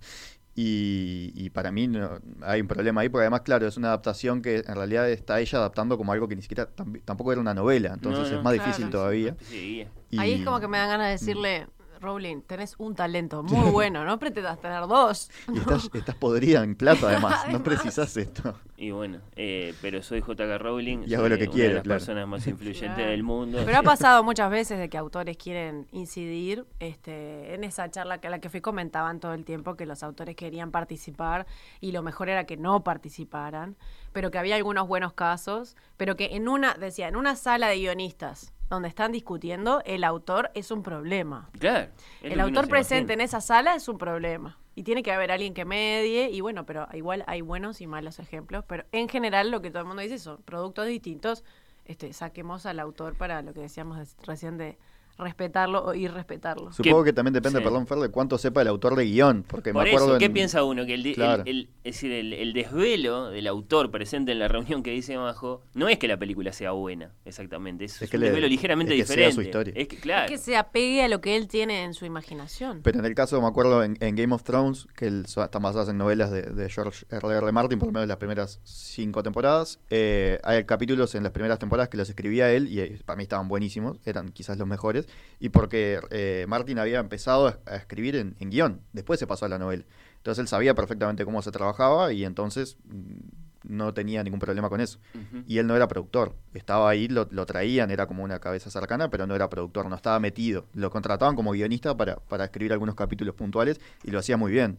Y, 0.54 1.32
y 1.35 1.50
para 1.50 1.70
mí 1.70 1.87
no- 1.87 2.18
hay 2.40 2.62
un 2.62 2.66
problema 2.68 3.02
ahí, 3.02 3.11
porque 3.11 3.24
además, 3.24 3.42
claro, 3.42 3.66
es 3.66 3.76
una 3.76 3.88
adaptación 3.88 4.40
que 4.40 4.64
en 4.66 4.74
realidad 4.74 5.11
está 5.11 5.38
ella 5.38 5.59
adaptando 5.59 5.98
como 5.98 6.12
algo 6.12 6.26
que 6.28 6.37
ni 6.37 6.40
siquiera 6.40 6.74
tam- 6.74 7.02
tampoco 7.04 7.32
era 7.32 7.40
una 7.42 7.52
novela, 7.52 7.92
entonces 7.92 8.24
No, 8.24 8.30
no, 8.30 8.38
es 8.38 8.42
más 8.44 8.54
claro. 8.54 8.66
difícil 8.70 8.90
todavía. 8.90 9.37
de 9.50 9.56
guía. 9.61 9.90
Ahí 10.16 10.32
es 10.32 10.40
Y- 10.40 10.44
como 10.44 10.59
que 10.61 10.68
me 10.68 10.78
dan 10.78 10.88
ganas 10.88 11.06
de 11.09 11.12
decirle, 11.12 11.66
Rowling, 12.00 12.42
tenés 12.42 12.74
un 12.78 12.94
talento 12.94 13.42
muy 13.42 13.70
bueno, 13.70 14.04
no 14.04 14.18
pretendas 14.18 14.61
tener 14.61 14.87
dos. 14.87 15.30
Y 15.52 15.59
estás, 15.59 15.88
estás 15.92 16.14
podrida 16.14 16.62
en 16.62 16.74
plata 16.76 17.09
además, 17.09 17.46
no 17.50 17.62
precisas 17.62 18.16
esto. 18.16 18.54
Y 18.76 18.90
bueno, 18.90 19.20
eh, 19.37 19.74
pero 19.80 20.02
soy 20.02 20.20
J.K. 20.20 20.59
Rowling. 20.59 21.04
Y 21.06 21.14
hago 21.14 21.28
lo 21.28 21.38
que 21.38 21.44
una 21.44 21.52
quiero, 21.52 21.68
de 21.70 21.74
las 21.76 21.82
claro. 21.85 21.98
personas 21.98 22.28
más 22.28 22.46
influyentes 22.46 22.94
Claro. 22.96 23.11
del 23.11 23.22
mundo. 23.22 23.62
Pero 23.64 23.78
ha 23.78 23.82
pasado 23.85 24.22
muchas 24.22 24.50
veces 24.50 24.78
de 24.78 24.88
que 24.90 24.98
autores 24.98 25.37
quieren 25.37 25.87
incidir 25.92 26.66
este, 26.78 27.54
en 27.54 27.64
esa 27.64 27.90
charla 27.90 28.18
que 28.18 28.26
a 28.26 28.30
la 28.30 28.38
que 28.38 28.50
fui 28.50 28.61
comentaban 28.61 29.18
todo 29.18 29.32
el 29.35 29.44
tiempo 29.44 29.76
que 29.76 29.87
los 29.87 30.02
autores 30.02 30.37
querían 30.37 30.70
participar 30.70 31.46
y 31.80 31.92
lo 31.92 32.02
mejor 32.02 32.28
era 32.28 32.44
que 32.44 32.56
no 32.59 32.85
participaran, 32.85 33.76
pero 34.12 34.30
que 34.30 34.38
había 34.38 34.56
algunos 34.56 34.87
buenos 34.88 35.12
casos, 35.14 35.74
pero 35.96 36.16
que 36.16 36.37
en 36.37 36.48
una, 36.48 36.74
decía, 36.74 37.09
en 37.09 37.16
una 37.16 37.35
sala 37.37 37.68
de 37.68 37.78
guionistas 37.78 38.52
donde 38.68 38.88
están 38.88 39.12
discutiendo, 39.12 39.83
el 39.85 40.05
autor 40.05 40.50
es 40.55 40.70
un 40.70 40.83
problema. 40.83 41.48
Claro. 41.59 41.90
El 42.22 42.40
autor 42.40 42.64
se 42.64 42.70
presente 42.70 43.12
en 43.12 43.20
esa 43.20 43.40
sala 43.40 43.74
es 43.74 43.88
un 43.88 43.98
problema. 43.98 44.59
Y 44.74 44.83
tiene 44.83 45.02
que 45.02 45.12
haber 45.12 45.31
alguien 45.31 45.55
que 45.55 45.64
medie, 45.64 46.29
y 46.31 46.40
bueno, 46.40 46.66
pero 46.66 46.87
igual 46.92 47.24
hay 47.26 47.40
buenos 47.40 47.81
y 47.81 47.87
malos 47.87 48.18
ejemplos, 48.18 48.64
pero 48.68 48.85
en 48.92 49.09
general 49.09 49.50
lo 49.50 49.62
que 49.62 49.70
todo 49.70 49.81
el 49.83 49.87
mundo 49.87 50.02
dice 50.02 50.18
son 50.18 50.42
productos 50.42 50.87
distintos, 50.87 51.44
este, 51.87 52.12
saquemos 52.12 52.66
al 52.66 52.81
autor 52.81 53.14
para 53.16 53.40
lo 53.42 53.55
que 53.55 53.61
decíamos 53.61 53.96
de- 53.98 54.24
recién 54.26 54.59
de 54.59 54.76
respetarlo 55.18 55.85
o 55.85 55.94
irrespetarlo. 55.94 56.72
Supongo 56.72 57.05
que 57.05 57.12
también 57.12 57.33
depende, 57.35 57.59
sí. 57.59 57.64
perdón, 57.64 57.87
Fer, 57.87 57.98
de 57.98 58.09
cuánto 58.11 58.38
sepa 58.38 58.62
el 58.62 58.68
autor 58.68 58.96
de 58.96 59.05
guion, 59.05 59.44
porque 59.46 59.72
Por 59.72 59.83
me 59.85 59.90
acuerdo 59.90 60.09
eso, 60.12 60.18
¿qué 60.18 60.26
en- 60.26 60.33
piensa 60.33 60.62
uno? 60.64 60.85
Que 60.87 60.94
el, 60.94 61.02
de- 61.02 61.09
el- 61.11 61.14
Claro. 61.14 61.42
el- 61.46 61.68
es 61.85 61.94
decir, 61.94 62.12
el, 62.12 62.33
el 62.33 62.52
desvelo 62.52 63.31
del 63.31 63.46
autor 63.46 63.90
presente 63.90 64.33
en 64.33 64.38
la 64.38 64.48
reunión 64.48 64.83
que 64.83 64.90
dice 64.90 65.14
abajo 65.14 65.62
no 65.74 65.88
es 65.88 65.98
que 65.98 66.09
la 66.09 66.16
película 66.18 66.52
sea 66.52 66.72
buena, 66.72 67.12
exactamente. 67.24 67.85
Es, 67.87 68.02
Es 68.02 68.11
que 68.11 68.16
un 68.16 68.22
le- 68.22 68.26
desvelo 68.29 68.48
ligeramente 68.48 68.94
es 68.94 69.00
que 69.02 69.07
sea 69.07 69.16
diferente. 69.29 69.35
su 69.35 69.42
historia. 69.42 69.72
Es 69.76 69.88
que, 69.88 69.96
claro. 69.96 70.24
Es 70.26 70.31
que 70.33 70.38
se 70.38 70.57
apegue 70.57 71.02
a 71.02 71.09
lo 71.09 71.20
que 71.20 71.37
él 71.37 71.48
tiene 71.48 71.85
en 71.85 71.94
su 71.94 72.05
imaginación. 72.05 72.81
Pero 72.83 72.98
en 72.98 73.05
el 73.05 73.14
caso, 73.14 73.40
me 73.40 73.46
acuerdo 73.48 73.83
en, 73.85 73.96
en 74.00 74.16
Game 74.16 74.35
of 74.35 74.42
Thrones, 74.42 74.87
que 74.96 75.07
están 75.07 75.62
basadas 75.62 75.88
en 75.88 75.98
novelas 75.98 76.31
de, 76.31 76.42
de 76.42 76.68
George 76.68 77.07
R. 77.11 77.37
R. 77.37 77.52
Martin, 77.52 77.79
por 77.79 77.88
lo 77.88 77.92
menos 77.92 78.09
las 78.09 78.18
primeras 78.18 78.61
cinco 78.64 79.22
temporadas. 79.22 79.79
eh, 79.90 80.40
hay 80.44 80.64
capítulos 80.64 81.14
en 81.14 81.22
las 81.22 81.33
primeras 81.33 81.59
temporadas 81.59 81.88
que 81.88 81.96
los 81.96 82.09
escribía 82.09 82.50
él 82.52 82.68
y 82.68 82.81
eh, 82.81 82.98
para 83.05 83.16
mí 83.16 83.22
estaban 83.22 83.48
buenísimos, 83.48 83.98
eran 84.05 84.31
quizás 84.31 84.59
los 84.59 84.66
mejores. 84.68 85.05
Y 85.38 85.50
porque 85.50 86.00
eh, 86.10 86.46
Martin 86.48 86.78
había 86.78 86.98
empezado 86.98 87.48
a, 87.66 87.76
escribir 87.76 88.16
en, 88.16 88.36
en 88.40 88.50
guion, 88.50 88.80
después 88.92 89.20
se 89.20 89.26
pasó 89.26 89.46
a 89.46 89.48
la 89.48 89.58
novela. 89.58 89.84
Entonces 90.16 90.42
él 90.42 90.48
sabía 90.48 90.74
perfectamente 90.74 91.24
cómo 91.24 91.42
se 91.42 91.52
trabajaba 91.52 92.12
y 92.12 92.24
entonces 92.24 92.76
mm, 92.84 93.68
no 93.68 93.94
tenía 93.94 94.22
ningún 94.22 94.40
problema 94.40 94.68
con 94.68 94.80
eso. 94.80 94.98
Y 95.46 95.58
él 95.58 95.66
no 95.66 95.76
era 95.76 95.88
productor. 95.88 96.34
Estaba 96.54 96.88
ahí, 96.88 97.08
lo, 97.08 97.28
lo 97.30 97.46
traían, 97.46 97.90
era 97.90 98.06
como 98.06 98.24
una 98.24 98.38
cabeza 98.38 98.70
cercana, 98.70 99.10
pero 99.10 99.26
no 99.26 99.34
era 99.34 99.48
productor, 99.48 99.88
no 99.88 99.96
estaba 99.96 100.18
metido. 100.20 100.66
Lo 100.74 100.90
contrataban 100.90 101.36
como 101.36 101.52
guionista 101.52 101.96
para, 101.96 102.16
para 102.16 102.44
escribir 102.44 102.72
algunos 102.72 102.94
capítulos 102.94 103.34
puntuales 103.34 103.80
y 104.04 104.10
lo 104.10 104.18
hacía 104.18 104.36
muy 104.36 104.52
bien. 104.52 104.78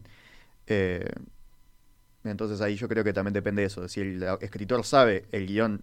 Eh, 0.66 1.10
entonces 2.24 2.60
ahí 2.60 2.76
yo 2.76 2.88
creo 2.88 3.04
que 3.04 3.12
también 3.12 3.32
depende 3.32 3.62
de 3.62 3.66
eso. 3.66 3.86
Si 3.88 4.00
el 4.00 4.22
escritor 4.40 4.84
sabe 4.84 5.26
el 5.32 5.46
guion 5.46 5.82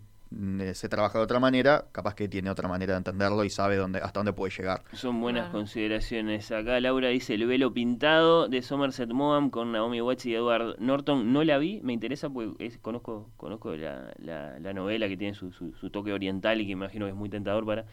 se 0.74 0.90
trabaja 0.90 1.20
de 1.20 1.24
otra 1.24 1.40
manera, 1.40 1.86
capaz 1.92 2.16
que 2.16 2.28
tiene 2.28 2.50
otra 2.50 2.68
manera 2.68 2.94
de 2.94 2.98
entenderlo 2.98 3.44
y 3.44 3.50
sabe 3.50 3.76
dónde, 3.78 4.00
hasta 4.00 4.20
dónde 4.20 4.34
puede 4.34 4.52
llegar. 4.56 4.84
Son 4.94 5.22
buenas 5.22 5.44
Claro. 5.46 5.60
consideraciones. 5.60 6.52
Acá 6.52 6.80
Laura 6.80 7.10
dice 7.10 7.36
el 7.36 7.46
velo 7.46 7.74
pintado 7.74 8.48
de 8.48 8.62
Somerset 8.62 9.10
Maugham 9.12 9.50
con 9.50 9.72
Naomi 9.72 10.02
Watts 10.02 10.26
y 10.26 10.34
Edward 10.36 10.76
Norton. 10.80 11.32
No 11.32 11.44
la 11.44 11.58
vi, 11.58 11.80
me 11.84 11.94
interesa 11.94 12.30
porque 12.30 12.66
es- 12.66 12.78
conozco, 12.80 13.30
conozco 13.38 13.76
la, 13.76 14.14
la- 14.18 14.60
la 14.60 14.74
novela 14.74 15.08
que 15.08 15.16
tiene 15.18 15.34
su, 15.36 15.52
su- 15.52 15.74
su 15.74 15.90
toque 15.90 16.12
oriental 16.12 16.60
y 16.60 16.66
que 16.66 16.72
imagino 16.74 17.06
que 17.06 17.12
es 17.12 17.18
muy 17.18 17.30
tentador 17.30 17.66
para, 17.66 17.86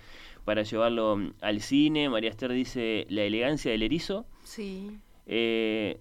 para 0.45 0.63
llevarlo 0.63 1.17
mm, 1.17 1.35
al 1.43 1.61
cine. 1.61 2.09
María 2.09 2.31
Esther 2.31 2.53
dice 2.53 3.07
La 3.09 3.23
elegancia 3.23 3.71
del 3.71 3.83
erizo. 3.83 4.27
Sí. 4.43 4.99
Eh, 5.27 6.01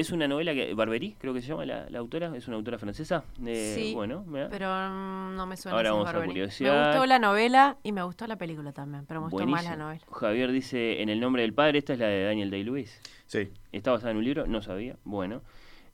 es 0.00 0.10
una 0.12 0.26
novela 0.26 0.54
que 0.54 0.72
Barberí, 0.74 1.14
creo 1.18 1.34
que 1.34 1.42
se 1.42 1.48
llama 1.48 1.66
la, 1.66 1.88
la 1.90 1.98
autora, 1.98 2.32
es 2.34 2.48
una 2.48 2.56
autora 2.56 2.78
francesa. 2.78 3.24
Eh, 3.44 3.72
Sí, 3.76 3.94
bueno. 3.94 4.24
Pero 4.50 4.68
mm, 4.68 5.36
no 5.36 5.46
me 5.46 5.56
suena 5.56 5.76
Ahora 5.76 5.92
vamos 5.92 6.08
a 6.08 6.12
Barberini. 6.12 6.40
Me 6.40 6.46
gustó 6.46 7.06
la 7.06 7.18
novela 7.18 7.76
y 7.82 7.92
me 7.92 8.02
gustó 8.02 8.26
la 8.26 8.36
película 8.36 8.72
también, 8.72 9.04
pero 9.06 9.20
me 9.20 9.28
gustó 9.28 9.46
más 9.46 9.64
la 9.64 9.76
novela. 9.76 10.00
Javier 10.10 10.50
dice 10.52 11.02
En 11.02 11.08
el 11.10 11.20
nombre 11.20 11.42
del 11.42 11.52
padre, 11.52 11.78
esta 11.78 11.92
es 11.92 11.98
la 11.98 12.06
de 12.06 12.24
Daniel 12.24 12.50
Day-Lewis. 12.50 13.00
Sí. 13.26 13.50
¿Está 13.72 13.92
basada 13.92 14.10
en 14.10 14.16
un 14.16 14.24
libro? 14.24 14.46
No 14.46 14.62
sabía. 14.62 14.96
Bueno, 15.04 15.42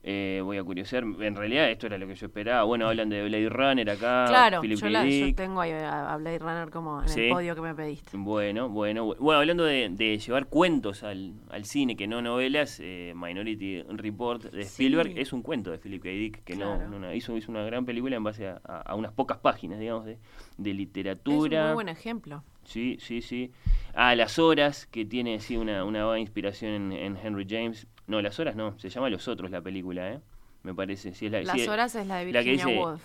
eh, 0.09 0.39
voy 0.41 0.57
a 0.57 0.63
curiosear. 0.63 1.03
En 1.03 1.35
realidad, 1.35 1.69
esto 1.69 1.85
era 1.87 1.97
lo 1.97 2.07
que 2.07 2.15
yo 2.15 2.27
esperaba. 2.27 2.63
Bueno, 2.63 2.87
hablan 2.87 3.09
de 3.09 3.25
Blade 3.25 3.49
Runner 3.49 3.89
acá. 3.89 4.23
Claro, 4.29 4.61
Philip 4.61 4.79
yo, 4.79 4.87
la, 4.87 5.05
yo 5.05 5.35
tengo 5.35 5.59
ahí 5.59 5.71
a, 5.71 6.13
a 6.13 6.17
Blade 6.17 6.39
Runner 6.39 6.69
como 6.69 7.01
en 7.01 7.09
Sí. 7.09 7.25
el 7.25 7.33
podio 7.33 7.55
que 7.55 7.61
me 7.61 7.75
pediste. 7.75 8.15
Bueno, 8.17 8.69
bueno. 8.69 9.05
bu- 9.05 9.17
Bueno, 9.17 9.39
hablando 9.41 9.65
de, 9.65 9.89
de 9.91 10.17
llevar 10.17 10.45
cuentos 10.47 11.03
al, 11.03 11.33
al 11.49 11.65
cine, 11.65 11.97
que 11.97 12.07
no 12.07 12.21
novelas, 12.21 12.79
eh, 12.81 13.11
Minority 13.17 13.83
Report 13.89 14.43
de 14.43 14.63
Sí. 14.63 14.85
Spielberg 14.85 15.17
es 15.17 15.33
un 15.33 15.41
cuento 15.41 15.71
de 15.71 15.77
Philip 15.77 16.01
K. 16.01 16.09
Dick, 16.09 16.43
que 16.45 16.55
no, 16.55 16.75
Claro. 16.77 16.89
no- 16.89 16.99
no- 16.99 17.13
hizo, 17.13 17.35
hizo 17.35 17.51
una 17.51 17.63
gran 17.63 17.85
película 17.85 18.15
en 18.15 18.23
base 18.23 18.47
a, 18.47 18.61
a- 18.63 18.81
a 18.83 18.95
unas 18.95 19.11
pocas 19.11 19.39
páginas, 19.39 19.77
digamos, 19.79 20.05
de, 20.05 20.17
de 20.57 20.69
Es 20.69 20.73
un 20.73 20.77
literatura. 20.77 21.65
muy 21.65 21.73
buen 21.73 21.89
ejemplo. 21.89 22.43
Sí, 22.63 22.97
sí, 23.01 23.21
sí. 23.21 23.51
Ah, 23.93 24.15
Las 24.15 24.39
Horas, 24.39 24.85
que 24.87 25.05
tiene 25.05 25.39
sí 25.41 25.57
una, 25.57 25.83
una 25.83 26.17
inspiración 26.19 26.71
en, 26.73 26.91
en 26.93 27.17
Henry 27.17 27.45
James. 27.49 27.87
No, 28.07 28.21
Las 28.21 28.39
Horas 28.39 28.55
no, 28.55 28.77
se 28.79 28.89
llama 28.89 29.09
Los 29.09 29.27
Otros 29.27 29.51
la 29.51 29.61
película, 29.61 30.11
¿eh? 30.13 30.19
Me 30.63 30.73
parece. 30.73 31.13
Sí, 31.13 31.27
es 31.27 31.31
la, 31.31 31.41
Las 31.43 31.67
horas 31.67 31.95
es 31.95 32.07
la 32.07 32.17
de 32.17 32.31
la 32.31 32.43
que 32.43 32.51
Virginia 32.51 32.73
dice- 32.73 32.79
Woolf. 32.85 33.01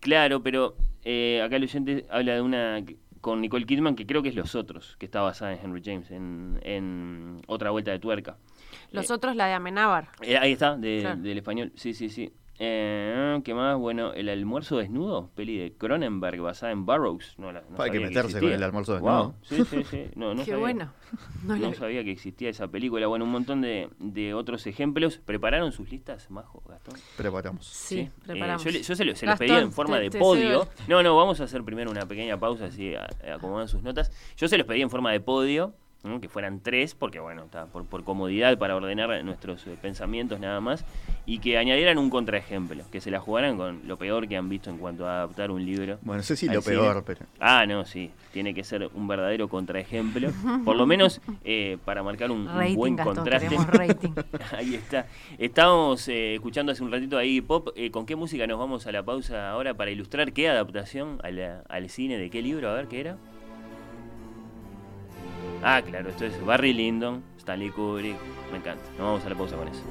Claro, 0.00 0.42
pero 0.42 0.76
eh, 1.04 1.42
acá 1.44 1.56
el 1.56 1.64
oyente 1.64 2.06
habla 2.10 2.34
de 2.34 2.40
una 2.40 2.82
con 3.20 3.40
Nicole 3.40 3.66
Kidman, 3.66 3.96
que 3.96 4.06
creo 4.06 4.22
que 4.22 4.28
es 4.28 4.34
Los 4.36 4.54
Otros, 4.54 4.96
que 4.98 5.06
está 5.06 5.20
basada 5.20 5.52
en 5.52 5.58
Henry 5.64 5.82
James, 5.84 6.10
en, 6.12 6.60
en 6.62 7.42
Otra 7.48 7.70
Vuelta 7.70 7.90
de 7.90 7.98
Tuerca. 7.98 8.36
Los 8.92 9.10
Eh, 9.10 9.12
otros, 9.14 9.34
la 9.34 9.46
de 9.46 9.54
Amenábar. 9.54 10.08
eh, 10.22 10.36
ahí 10.38 10.52
está, 10.52 10.76
de- 10.76 10.98
Claro. 11.00 11.20
del 11.20 11.38
español. 11.38 11.72
Sí, 11.74 11.92
sí, 11.92 12.08
sí. 12.08 12.32
Eh, 12.58 13.40
¿Qué 13.44 13.52
más? 13.54 13.76
Bueno, 13.78 14.12
El 14.14 14.28
almuerzo 14.30 14.78
desnudo, 14.78 15.30
peli 15.34 15.58
de 15.58 15.72
Cronenberg 15.74 16.40
basada 16.40 16.72
en 16.72 16.86
Burroughs. 16.86 17.34
No, 17.38 17.52
la, 17.52 17.62
no 17.68 17.82
Hay 17.82 17.90
que 17.90 18.00
meterse 18.00 18.40
con 18.40 18.50
el 18.50 18.62
almuerzo 18.62 18.98
Wow. 18.98 19.34
desnudo. 19.34 19.34
Sí, 19.42 19.64
sí, 19.64 19.84
sí. 19.90 20.04
No, 20.16 20.30
no 20.34 20.40
Qué 20.44 20.52
sabía. 20.52 20.60
bueno. 20.60 20.92
No 21.44 21.56
No, 21.56 21.68
la- 21.68 21.74
sabía 21.74 22.02
que 22.02 22.12
existía 22.12 22.48
esa 22.48 22.68
película. 22.68 23.06
Bueno, 23.08 23.24
un 23.26 23.30
montón 23.32 23.60
de, 23.60 23.90
de 23.98 24.32
otros 24.34 24.66
ejemplos. 24.66 25.18
¿Prepararon 25.24 25.72
sus 25.72 25.90
listas, 25.90 26.30
Majo, 26.30 26.62
Gastón? 26.68 26.94
Preparamos. 27.16 27.66
Sí, 27.66 28.00
Eh, 28.00 28.10
preparamos. 28.24 28.64
yo, 28.64 28.70
le- 28.70 28.82
yo 28.82 28.96
se, 28.96 29.04
lo- 29.04 29.14
se 29.16 29.26
los 29.26 29.38
pedí 29.38 29.50
en 29.52 29.72
forma 29.72 29.96
te- 29.96 30.02
de 30.04 30.10
te 30.10 30.18
podio. 30.18 30.66
No, 30.88 31.02
no, 31.02 31.14
vamos 31.16 31.40
a 31.40 31.44
hacer 31.44 31.62
primero 31.62 31.90
una 31.90 32.06
pequeña 32.06 32.38
pausa, 32.38 32.66
así 32.66 32.94
acomodan 33.34 33.68
sus 33.68 33.82
notas. 33.82 34.10
Yo 34.36 34.48
se 34.48 34.56
los 34.56 34.66
pedí 34.66 34.80
en 34.82 34.90
forma 34.90 35.12
de 35.12 35.20
podio, 35.20 35.74
que 36.20 36.28
fueran 36.28 36.60
tres, 36.60 36.94
porque 36.94 37.18
bueno, 37.18 37.42
está, 37.46 37.66
por, 37.66 37.84
por 37.84 38.04
comodidad 38.04 38.56
para 38.58 38.76
ordenar 38.76 39.24
nuestros 39.24 39.66
eh, 39.66 39.76
pensamientos 39.82 40.38
nada 40.38 40.60
más, 40.60 40.84
y 41.28 41.40
que 41.40 41.58
añadieran 41.58 41.98
un 41.98 42.08
contraejemplo, 42.08 42.84
que 42.92 43.00
se 43.00 43.10
la 43.10 43.18
jugaran 43.18 43.56
con 43.56 43.80
lo 43.88 43.96
peor 43.98 44.28
que 44.28 44.36
han 44.36 44.48
visto 44.48 44.70
en 44.70 44.78
cuanto 44.78 45.08
a 45.08 45.16
adaptar 45.16 45.50
un 45.50 45.66
libro. 45.66 45.98
Bueno, 46.02 46.18
no 46.18 46.22
sé 46.22 46.36
si 46.36 46.46
lo 46.46 46.62
cine. 46.62 46.76
peor, 46.76 47.02
pero. 47.04 47.26
Ah, 47.40 47.66
no, 47.66 47.84
sí, 47.84 48.12
tiene 48.32 48.54
que 48.54 48.62
ser 48.62 48.88
un 48.94 49.08
verdadero 49.08 49.48
contraejemplo, 49.48 50.30
por 50.64 50.76
lo 50.76 50.86
menos 50.86 51.20
eh, 51.44 51.78
para 51.84 52.04
marcar 52.04 52.30
un, 52.30 52.48
buen 52.76 52.94
Gastón, 52.94 53.16
contraste. 53.16 53.56
rating. 53.72 54.10
Ahí 54.56 54.76
está. 54.76 55.06
Estábamos 55.36 56.06
eh, 56.06 56.34
escuchando 56.36 56.70
hace 56.70 56.84
un 56.84 56.92
ratito 56.92 57.18
ahí 57.18 57.40
pop. 57.40 57.70
Eh, 57.74 57.90
¿Con 57.90 58.06
qué 58.06 58.14
música 58.14 58.46
nos 58.46 58.58
vamos 58.60 58.86
a 58.86 58.92
la 58.92 59.02
pausa 59.02 59.50
ahora 59.50 59.74
para 59.74 59.90
ilustrar 59.90 60.32
qué 60.32 60.48
adaptación 60.48 61.18
a 61.24 61.30
la- 61.32 61.62
al 61.68 61.90
cine 61.90 62.18
de 62.18 62.30
qué 62.30 62.40
libro? 62.40 62.70
A 62.70 62.74
ver 62.74 62.86
qué 62.86 63.00
era. 63.00 63.16
Ah, 65.62 65.82
claro, 65.84 66.10
esto 66.10 66.24
es 66.24 66.44
Barry 66.44 66.72
Lyndon, 66.72 67.22
Stanley 67.38 67.70
Kubrick. 67.70 68.16
Me 68.52 68.58
encanta. 68.58 68.84
Nos 68.90 69.00
vamos 69.00 69.24
a 69.24 69.28
la 69.30 69.34
pausa 69.34 69.56
con 69.56 69.66
eso. 69.66 69.82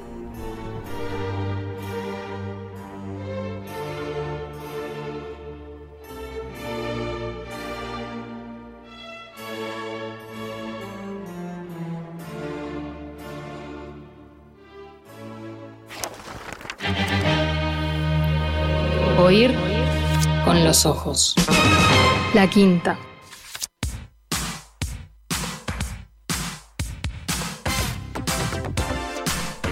Los 20.75 20.85
ojos. 20.85 21.35
La 22.33 22.49
quinta. 22.49 22.99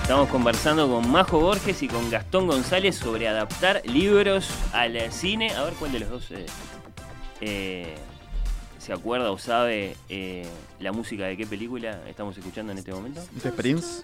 Estamos 0.02 0.30
conversando 0.30 0.88
con 0.88 1.12
Majo 1.12 1.42
Borges 1.42 1.84
y 1.84 1.90
con 1.90 2.10
Gastón 2.10 2.48
González 2.48 2.96
sobre 2.96 3.28
adaptar 3.28 3.82
libros 3.86 4.50
al 4.72 5.12
cine. 5.12 5.52
A 5.52 5.64
ver 5.64 5.74
cuál 5.74 5.92
de 5.92 6.00
los 6.00 6.10
dos 6.10 6.32
eh, 6.32 6.46
eh, 7.42 7.96
se 8.78 8.94
acuerda 8.94 9.32
o 9.32 9.38
sabe 9.38 9.98
eh, 10.08 10.48
la 10.80 10.94
música 10.94 11.26
de 11.26 11.36
qué 11.36 11.46
película 11.46 12.00
estamos 12.08 12.38
escuchando 12.38 12.72
en 12.72 12.78
este 12.78 12.94
momento. 12.94 13.22
¿Este 13.36 13.50
es 13.50 13.56
Prince? 13.56 14.04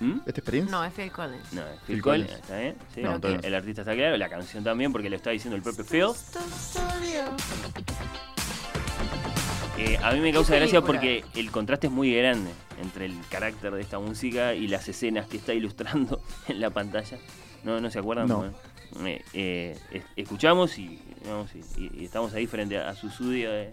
¿Mm? 0.00 0.20
¿Este 0.26 0.40
es 0.40 0.44
Prince? 0.46 0.70
No, 0.70 0.82
es 0.84 0.92
Phil 0.94 1.12
Collins. 1.12 1.52
No, 1.52 1.60
es 1.62 1.78
Phil 1.86 1.96
Phil 1.96 2.02
Collins, 2.02 2.26
Collins. 2.28 2.42
está 2.42 2.58
bien. 2.58 2.76
Sí, 2.94 3.02
No, 3.02 3.08
el- 3.10 3.14
entonces- 3.16 3.44
el 3.44 3.54
artista 3.54 3.82
está 3.82 3.94
claro, 3.94 4.16
la 4.16 4.28
canción 4.28 4.64
también, 4.64 4.92
porque 4.92 5.10
lo 5.10 5.16
está 5.16 5.30
diciendo 5.30 5.56
el 5.56 5.62
propio 5.62 5.84
Phil. 5.84 6.06
Eh, 9.78 9.98
a 10.02 10.12
mí 10.12 10.20
me 10.20 10.32
causa 10.32 10.52
¿Qué 10.54 10.60
gracia 10.60 10.82
porque 10.82 11.24
el 11.34 11.50
contraste 11.50 11.86
es 11.86 11.92
muy 11.92 12.14
grande 12.14 12.50
entre 12.82 13.06
el 13.06 13.14
carácter 13.30 13.72
de 13.72 13.80
esta 13.80 13.98
música 13.98 14.54
y 14.54 14.68
las 14.68 14.86
escenas 14.88 15.26
que 15.26 15.38
está 15.38 15.54
ilustrando 15.54 16.20
en 16.48 16.60
la 16.60 16.70
pantalla. 16.70 17.18
¿No, 17.64 17.80
no 17.80 17.90
se 17.90 17.98
acuerdan? 17.98 18.26
No. 18.28 18.38
Bueno, 18.38 18.54
eh, 19.04 19.22
eh, 19.32 19.78
es- 19.90 20.02
escuchamos 20.16 20.78
y, 20.78 20.98
vamos, 21.26 21.50
y- 21.54 21.80
y- 21.82 22.00
y 22.00 22.04
estamos 22.04 22.34
ahí 22.34 22.46
frente 22.46 22.78
a, 22.78 22.90
a 22.90 22.94
su 22.94 23.08
estudio 23.08 23.50
de, 23.52 23.70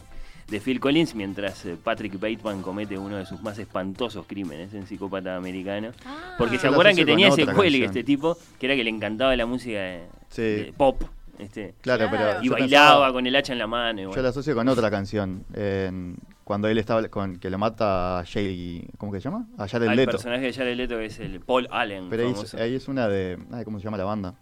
de 0.49 0.59
Phil 0.61 0.79
Collins 0.79 1.13
mientras 1.15 1.65
eh, 1.65 1.75
Patrick 1.83 2.13
Bateman 2.19 2.61
comete 2.61 2.97
uno 2.97 3.17
de 3.17 3.25
sus 3.25 3.41
más 3.41 3.57
espantosos 3.59 4.25
crímenes 4.25 4.73
en 4.73 4.87
Psicópata 4.87 5.35
Americano. 5.35 5.91
Ah. 6.05 6.35
Porque 6.37 6.57
se 6.57 6.67
acuerdan 6.67 6.95
que 6.95 7.05
tenía 7.05 7.27
ese 7.27 7.45
cuelgue 7.45 7.85
este 7.85 8.03
tipo, 8.03 8.37
que 8.59 8.65
era 8.67 8.75
que 8.75 8.83
le 8.83 8.89
encantaba 8.89 9.35
la 9.35 9.45
música 9.45 9.77
de, 9.79 10.03
Sí. 10.29 10.41
de 10.41 10.73
pop. 10.75 11.03
Este, 11.37 11.75
Claro, 11.81 12.07
pero. 12.09 12.41
y 12.41 12.49
bailaba 12.49 12.95
pensaba- 12.95 13.13
con 13.13 13.27
el 13.27 13.35
hacha 13.35 13.53
en 13.53 13.59
la 13.59 13.67
mano. 13.67 14.01
y 14.11 14.15
Yo 14.15 14.21
la 14.23 14.29
asocio 14.29 14.55
con 14.55 14.67
otra 14.69 14.89
canción. 14.89 15.43
en- 15.53 16.17
cuando 16.43 16.69
él 16.69 16.77
estaba 16.77 17.05
con 17.09 17.39
que 17.39 17.49
lo 17.49 17.57
mata 17.57 18.19
a 18.19 18.25
Jay. 18.25 18.87
¿Cómo 18.97 19.11
que 19.11 19.19
se 19.19 19.25
llama? 19.25 19.47
A 19.57 19.67
Jared 19.67 19.89
Al 19.89 19.97
Leto. 19.97 20.11
personaje 20.11 20.45
de 20.45 20.53
Jared 20.53 20.77
Leto 20.77 20.95
que 20.97 21.05
es 21.07 21.19
el 21.19 21.41
Paul 21.41 21.67
Allen. 21.71 22.07
Pero 22.09 22.25
ahí 22.25 22.33
es, 22.41 22.53
ahí 22.55 22.73
es 22.75 22.87
una 22.87 23.09
de. 23.09 23.37
ay, 23.51 23.65
¿Cómo 23.65 23.79
se 23.79 23.83
llama 23.83 23.97
la 23.97 24.05
banda? 24.05 24.33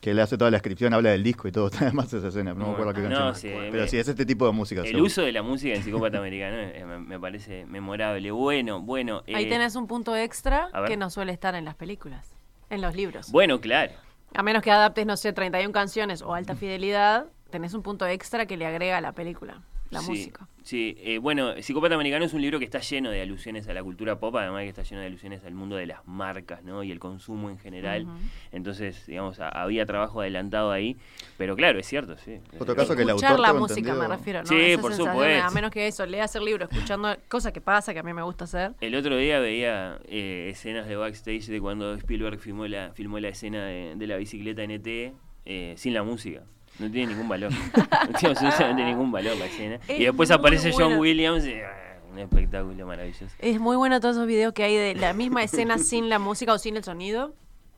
Que 0.00 0.14
le 0.14 0.22
hace 0.22 0.38
toda 0.38 0.50
la 0.50 0.56
descripción, 0.56 0.94
habla 0.94 1.10
del 1.10 1.22
disco 1.22 1.46
y 1.46 1.52
todo. 1.52 1.70
Además 1.80 2.12
esa 2.12 2.28
escena, 2.28 2.54
no 2.54 2.66
me 2.68 2.72
acuerdo 2.72 2.94
qué 2.94 3.00
No, 3.02 3.08
canción. 3.10 3.34
sí, 3.34 3.48
es. 3.48 3.60
me- 3.60 3.70
Pero 3.70 3.86
sí, 3.86 3.98
es 3.98 4.08
este 4.08 4.24
tipo 4.24 4.46
de 4.46 4.52
música. 4.52 4.80
El 4.80 4.86
seguro. 4.88 5.04
uso 5.04 5.22
de 5.22 5.32
la 5.32 5.42
música 5.42 5.74
en 5.74 5.82
Psicópata 5.82 6.18
Americano 6.18 6.56
me, 6.86 6.98
me 6.98 7.20
parece 7.20 7.66
memorable. 7.66 8.30
Bueno, 8.30 8.80
bueno. 8.80 9.22
Ahí 9.34 9.44
eh, 9.44 9.48
tenés 9.48 9.76
un 9.76 9.86
punto 9.86 10.16
extra 10.16 10.70
que 10.86 10.96
no 10.96 11.10
suele 11.10 11.32
estar 11.32 11.54
en 11.54 11.64
las 11.66 11.74
películas, 11.74 12.34
en 12.70 12.80
los 12.80 12.94
libros. 12.96 13.30
Bueno, 13.30 13.60
claro. 13.60 13.92
A 14.34 14.42
menos 14.42 14.62
que 14.62 14.70
adaptes, 14.70 15.04
no 15.06 15.16
sé, 15.16 15.32
31 15.32 15.72
canciones 15.72 16.22
o 16.22 16.32
alta 16.34 16.54
fidelidad, 16.56 17.26
tenés 17.50 17.74
un 17.74 17.82
punto 17.82 18.06
extra 18.06 18.46
que 18.46 18.56
le 18.56 18.64
agrega 18.64 18.96
a 18.96 19.00
la 19.00 19.12
película, 19.12 19.60
la 19.90 20.00
Sí, 20.00 20.10
música. 20.10 20.46
Sí, 20.62 20.94
eh, 21.00 21.18
bueno, 21.18 21.54
Psicópata 21.62 21.94
Americano 21.94 22.24
es 22.24 22.32
un 22.34 22.42
libro 22.42 22.58
que 22.58 22.64
está 22.64 22.78
lleno 22.80 23.10
de 23.10 23.22
alusiones 23.22 23.66
a 23.66 23.72
la 23.74 23.82
cultura 23.82 24.20
pop, 24.20 24.36
además 24.36 24.62
que 24.62 24.68
está 24.68 24.82
lleno 24.82 25.00
de 25.00 25.06
alusiones 25.06 25.42
al 25.44 25.54
mundo 25.54 25.74
de 25.76 25.86
las 25.86 26.06
marcas, 26.06 26.62
¿no? 26.62 26.82
Y 26.84 26.92
el 26.92 26.98
consumo 27.00 27.48
en 27.50 27.58
general. 27.58 28.06
Entonces, 28.52 29.06
digamos, 29.06 29.40
a- 29.40 29.48
había 29.48 29.86
trabajo 29.86 30.20
adelantado 30.20 30.70
ahí. 30.70 30.96
Pero 31.38 31.56
claro, 31.56 31.78
es 31.78 31.86
cierto, 31.86 32.16
sí. 32.18 32.38
Otro 32.58 32.76
caso 32.76 32.94
que 32.94 33.02
el 33.02 33.08
Escuchar 33.08 33.32
autor 33.32 33.46
la 33.46 33.52
música, 33.58 33.80
entendido- 33.90 34.08
me 34.08 34.16
refiero, 34.16 34.40
¿no? 34.42 34.46
Sí, 34.46 34.54
Esa 34.60 34.80
por 34.82 34.92
supuesto. 34.94 35.46
a 35.46 35.50
menos 35.50 35.70
que 35.70 35.86
eso, 35.86 36.06
leas 36.06 36.34
el 36.36 36.44
libro 36.44 36.64
escuchando, 36.70 37.16
cosa 37.28 37.52
que 37.52 37.60
pasa, 37.60 37.92
que 37.92 38.00
a 38.00 38.02
mí 38.02 38.12
me 38.12 38.22
gusta 38.22 38.44
hacer. 38.44 38.72
El 38.80 38.94
otro 38.94 39.16
día 39.16 39.38
veía 39.40 39.98
eh, 40.08 40.48
escenas 40.50 40.86
de 40.86 40.96
backstage 40.96 41.46
de 41.46 41.60
cuando 41.60 41.94
Spielberg 41.94 42.38
filmó 42.38 42.66
la, 42.66 42.92
filmó 42.92 43.18
la 43.18 43.28
escena 43.28 43.64
de, 43.64 43.94
de 43.96 44.06
la 44.06 44.16
bicicleta 44.16 44.62
NT 44.62 45.14
eh, 45.46 45.74
sin 45.76 45.94
la 45.94 46.02
música. 46.02 46.42
No 46.80 46.90
tiene 46.90 47.12
ningún 47.12 47.28
valor. 47.28 47.52
No 47.72 48.18
tiene 48.18 48.34
absolutamente 48.34 48.84
ningún 48.84 49.12
valor 49.12 49.36
la 49.36 49.46
escena. 49.46 49.78
Es 49.86 50.00
y 50.00 50.04
después 50.04 50.30
aparece 50.30 50.72
John. 50.72 50.98
Williams 50.98 51.44
y 51.46 51.52
ah, 51.54 51.98
un 52.12 52.18
espectáculo 52.18 52.86
maravilloso. 52.86 53.26
Es 53.38 53.60
muy 53.60 53.76
bueno 53.76 54.00
todos 54.00 54.16
esos 54.16 54.26
videos 54.26 54.52
que 54.52 54.64
hay 54.64 54.76
de 54.76 54.94
la 54.94 55.12
misma 55.12 55.42
escena 55.44 55.78
sin 55.78 56.08
la 56.08 56.18
música 56.18 56.52
o 56.54 56.58
sin 56.58 56.76
el 56.76 56.84
sonido. 56.84 57.34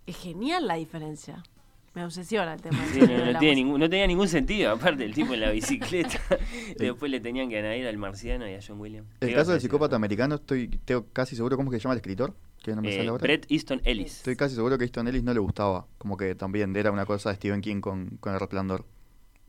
Es 0.06 0.16
genial 0.16 0.66
la 0.66 0.74
diferencia. 0.74 1.42
Me 1.94 2.04
obsesiona 2.04 2.54
el 2.54 2.62
tema. 2.62 2.78
Sí, 2.92 3.00
no, 3.00 3.06
de 3.06 3.18
no 3.18 3.24
la 3.32 3.38
tiene 3.38 3.52
música. 3.52 3.54
ningún, 3.54 3.80
no 3.80 3.90
tenía 3.90 4.06
ningún 4.06 4.28
sentido, 4.28 4.70
aparte 4.72 5.04
el 5.04 5.12
tipo 5.12 5.34
en 5.34 5.40
la 5.40 5.50
bicicleta. 5.58 6.18
después 6.78 7.10
le 7.10 7.20
tenían 7.20 7.50
que 7.50 7.58
añadir 7.58 7.86
al 7.86 7.98
marciano 7.98 8.48
y 8.48 8.54
a 8.54 8.60
John 8.66 8.80
Williams. 8.80 9.08
¿Qué 9.20 9.26
El 9.26 9.34
caso 9.34 9.50
del 9.52 9.60
psicópata 9.60 9.94
americano, 9.96 10.36
estoy 10.36 10.68
tengo 10.86 11.04
casi 11.12 11.36
seguro, 11.36 11.56
¿cómo 11.56 11.70
es 11.70 11.74
que 11.76 11.80
se 11.80 11.84
llama 11.84 11.94
el 11.94 11.98
escritor? 11.98 12.34
Que 12.62 12.74
no 12.74 12.80
me 12.80 12.88
Eh, 12.94 12.96
sale 12.96 13.08
ahora. 13.10 13.20
Bret 13.22 13.44
Easton 13.50 13.82
Ellis. 13.84 14.18
Estoy 14.18 14.36
casi 14.36 14.54
seguro 14.54 14.78
que 14.78 14.84
a 14.84 14.86
Easton 14.86 15.06
Ellis 15.08 15.22
no 15.22 15.34
le 15.34 15.40
gustaba. 15.40 15.86
Como 15.98 16.16
que 16.16 16.34
también 16.34 16.74
era 16.76 16.90
una 16.92 17.04
cosa 17.04 17.28
de 17.30 17.36
Stephen 17.36 17.60
King 17.60 17.80
con, 17.80 18.16
con 18.20 18.32
El 18.32 18.40
Resplandor. 18.40 18.86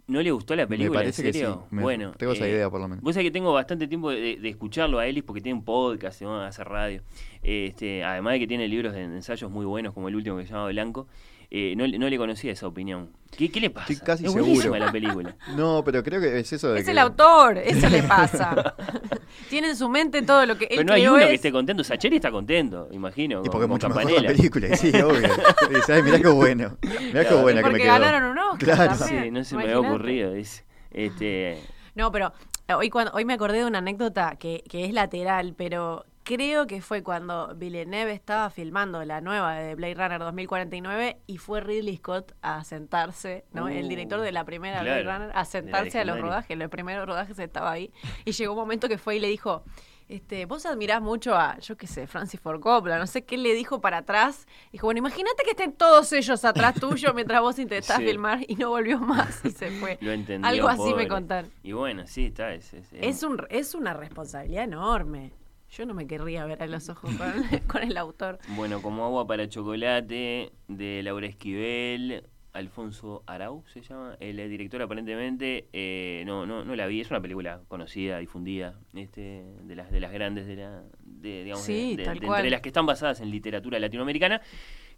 ¿No 0.05 0.21
le 0.21 0.31
gustó 0.31 0.55
la 0.55 0.67
película? 0.67 0.99
me 0.99 1.03
parece 1.05 1.21
¿En 1.21 1.25
que 1.27 1.33
sí. 1.33 1.39
serio? 1.39 1.65
Me- 1.71 1.81
bueno, 1.81 2.11
tengo 2.17 2.33
esa 2.33 2.45
eh, 2.45 2.51
idea 2.51 2.69
por 2.69 2.81
lo 2.81 2.87
menos. 2.89 3.03
Vos 3.03 3.13
sabés 3.13 3.27
que 3.27 3.31
tengo 3.31 3.53
bastante 3.53 3.87
tiempo 3.87 4.11
de, 4.11 4.35
de 4.37 4.49
escucharlo 4.49 4.99
a 4.99 5.07
Ellis 5.07 5.23
porque 5.23 5.41
tiene 5.41 5.57
un 5.57 5.63
podcast, 5.65 6.21
¿no? 6.21 6.41
hace 6.41 6.63
radio. 6.63 7.01
Este, 7.41 8.03
además 8.03 8.33
de 8.33 8.39
que 8.39 8.47
tiene 8.47 8.67
libros 8.67 8.93
de 8.93 9.03
ensayos 9.03 9.49
muy 9.49 9.65
buenos, 9.65 9.93
como 9.93 10.09
el 10.09 10.15
último 10.15 10.37
que 10.37 10.45
se 10.45 10.51
llama 10.53 10.67
Blanco. 10.69 11.07
Eh, 11.55 11.75
no, 11.77 11.85
le- 11.85 11.99
no 11.99 12.09
le 12.09 12.17
conocía 12.17 12.51
esa 12.51 12.65
opinión. 12.65 13.11
¿Qué, 13.37 13.49
qué 13.51 13.59
le 13.61 13.69
pasa? 13.69 13.93
Estoy 13.93 14.05
casi 14.05 14.25
es 14.25 14.31
seguro. 14.33 14.75
la 14.77 14.91
película. 14.91 15.35
No, 15.55 15.83
pero 15.85 16.01
creo 16.03 16.19
que 16.19 16.39
es 16.39 16.51
eso 16.51 16.73
de 16.73 16.79
Es 16.79 16.85
que... 16.85 16.91
el 16.91 16.97
autor, 16.97 17.59
eso 17.59 17.89
le 17.89 18.01
pasa. 18.03 18.75
Tiene 19.49 19.69
en 19.69 19.75
su 19.75 19.87
mente 19.87 20.23
todo 20.23 20.45
lo 20.47 20.57
que 20.57 20.65
él 20.65 20.77
Pero 20.77 20.83
no 20.87 20.93
hay 20.93 21.07
uno 21.07 21.17
es- 21.19 21.27
que 21.27 21.33
esté 21.35 21.51
contento. 21.51 21.83
Sacheri 21.83 22.15
está 22.15 22.31
contento, 22.31 22.89
imagino. 22.91 23.39
Y 23.39 23.43
con- 23.43 23.51
porque 23.51 23.63
con 23.67 23.69
mucho 23.71 23.87
mejor 23.87 24.03
Campanella. 24.03 24.29
la 24.31 24.35
película, 24.35 24.75
sí, 24.75 24.89
obvio. 24.99 25.29
Y 25.69 25.73
dice, 25.75 25.93
"Ay, 25.93 26.01
mirá 26.03 26.19
qué 26.19 26.27
bueno. 26.27 26.77
Mirá 26.81 27.21
qué 27.21 27.27
Claro. 27.27 27.41
buena 27.43 27.61
que 27.61 27.65
me 27.65 27.71
Porque 27.71 27.83
quedó. 27.83 27.93
ganaron 27.93 28.23
un 28.31 28.37
Oscar 28.39 28.57
Claro. 28.75 28.97
también. 28.97 29.23
Sí, 29.25 29.31
no 29.31 29.43
se 29.43 29.55
me 29.55 29.63
había 29.63 29.79
ocurrido. 29.79 30.33
dice. 30.33 30.63
Este, 30.91 31.59
No, 31.95 32.11
pero 32.11 32.33
eh, 32.67 32.73
hoy, 32.73 32.89
cuando, 32.89 33.11
hoy 33.13 33.25
me 33.25 33.33
acordé 33.33 33.59
de 33.59 33.65
una 33.65 33.77
anécdota 33.79 34.35
que, 34.39 34.63
que 34.69 34.85
es 34.85 34.93
lateral, 34.93 35.53
pero 35.57 36.05
creo 36.23 36.67
que 36.67 36.81
fue 36.81 37.03
cuando 37.03 37.53
Villeneuve 37.55 38.13
estaba 38.13 38.49
filmando 38.49 39.03
la 39.03 39.21
nueva 39.21 39.55
de 39.55 39.75
Blade 39.75 39.95
Runner 39.95 40.19
2049 40.19 41.17
y 41.27 41.37
fue 41.37 41.61
Ridley 41.61 41.97
Scott 41.97 42.33
a 42.41 42.63
sentarse, 42.63 43.45
¿no? 43.51 43.67
el 43.67 43.87
director 43.89 44.21
de 44.21 44.31
la 44.31 44.43
primera 44.45 44.81
claro, 44.81 45.03
Blade 45.03 45.17
Runner, 45.17 45.37
a 45.37 45.45
sentarse 45.45 45.99
a 45.99 46.05
los 46.05 46.19
rodajes. 46.19 46.57
Los 46.57 46.69
primeros 46.69 47.05
rodajes 47.07 47.37
estaba 47.39 47.71
ahí. 47.71 47.91
Y 48.25 48.31
llegó 48.31 48.53
un 48.53 48.59
momento 48.59 48.87
que 48.87 48.97
fue 48.97 49.17
y 49.17 49.19
le 49.19 49.27
dijo, 49.27 49.63
este, 50.09 50.45
vos 50.45 50.65
admirás 50.65 51.01
mucho 51.01 51.33
a, 51.35 51.57
yo 51.59 51.77
qué 51.77 51.87
sé, 51.87 52.07
Francis 52.07 52.39
Ford 52.39 52.59
Coppola, 52.59 52.99
no 52.99 53.07
sé 53.07 53.23
qué 53.23 53.37
le 53.37 53.53
dijo 53.53 53.81
para 53.81 53.99
atrás. 53.99 54.47
Dijo, 54.71 54.87
bueno, 54.87 54.99
imagínate 54.99 55.43
que 55.43 55.51
estén 55.51 55.73
todos 55.73 56.11
ellos 56.13 56.43
atrás 56.45 56.75
tuyo 56.79 57.13
mientras 57.13 57.41
vos 57.41 57.57
intentás 57.59 57.97
Sí. 57.97 58.05
filmar 58.05 58.39
y 58.47 58.55
no 58.55 58.69
volvió 58.69 58.99
más 58.99 59.43
y 59.45 59.51
se 59.51 59.71
fue. 59.71 59.97
Lo 60.01 60.11
entendió, 60.11 60.47
Algo 60.49 60.67
así 60.67 60.77
pobre. 60.79 60.95
me 61.03 61.07
contaron. 61.07 61.51
Y 61.63 61.71
bueno, 61.71 62.03
sí, 62.05 62.25
está. 62.27 62.53
Es, 62.53 62.73
es- 62.73 62.89
Es, 62.93 63.23
un, 63.23 63.45
es 63.49 63.75
una 63.75 63.93
responsabilidad 63.93 64.65
enorme. 64.65 65.31
Yo 65.77 65.85
no 65.85 65.93
me 65.93 66.05
querría 66.07 66.45
ver 66.45 66.61
a 66.61 66.67
los 66.67 66.87
ojos 66.89 67.11
con, 67.15 67.33
con 67.67 67.83
el 67.83 67.97
autor. 67.97 68.37
Bueno, 68.49 68.81
como 68.81 69.05
agua 69.05 69.25
para 69.25 69.47
chocolate, 69.49 70.51
de 70.67 71.01
Laura 71.03 71.25
Esquivel, 71.27 72.23
Alfonso 72.53 73.23
Arau 73.25 73.63
se 73.73 73.81
llama, 73.81 74.15
el 74.19 74.37
director 74.49 74.79
aparentemente, 74.83 75.67
eh, 75.73 76.21
no, 76.27 76.45
no, 76.45 76.63
no 76.63 76.75
la 76.75 76.85
vi, 76.85 77.01
es 77.01 77.09
una 77.09 77.19
película 77.19 77.61
conocida, 77.67 78.19
difundida, 78.19 78.79
este, 78.93 79.43
de 79.63 79.75
las 79.75 79.89
de 79.91 79.99
las 79.99 80.11
grandes 80.11 80.45
de 80.45 80.57
la, 80.57 80.83
de, 81.03 81.43
digamos, 81.43 81.63
Sí, 81.65 81.95
de- 81.95 82.03
de- 82.03 82.09
entre 82.11 82.49
las 82.51 82.61
que 82.61 82.69
están 82.69 82.85
basadas 82.85 83.21
en 83.21 83.31
literatura 83.31 83.79
latinoamericana, 83.79 84.39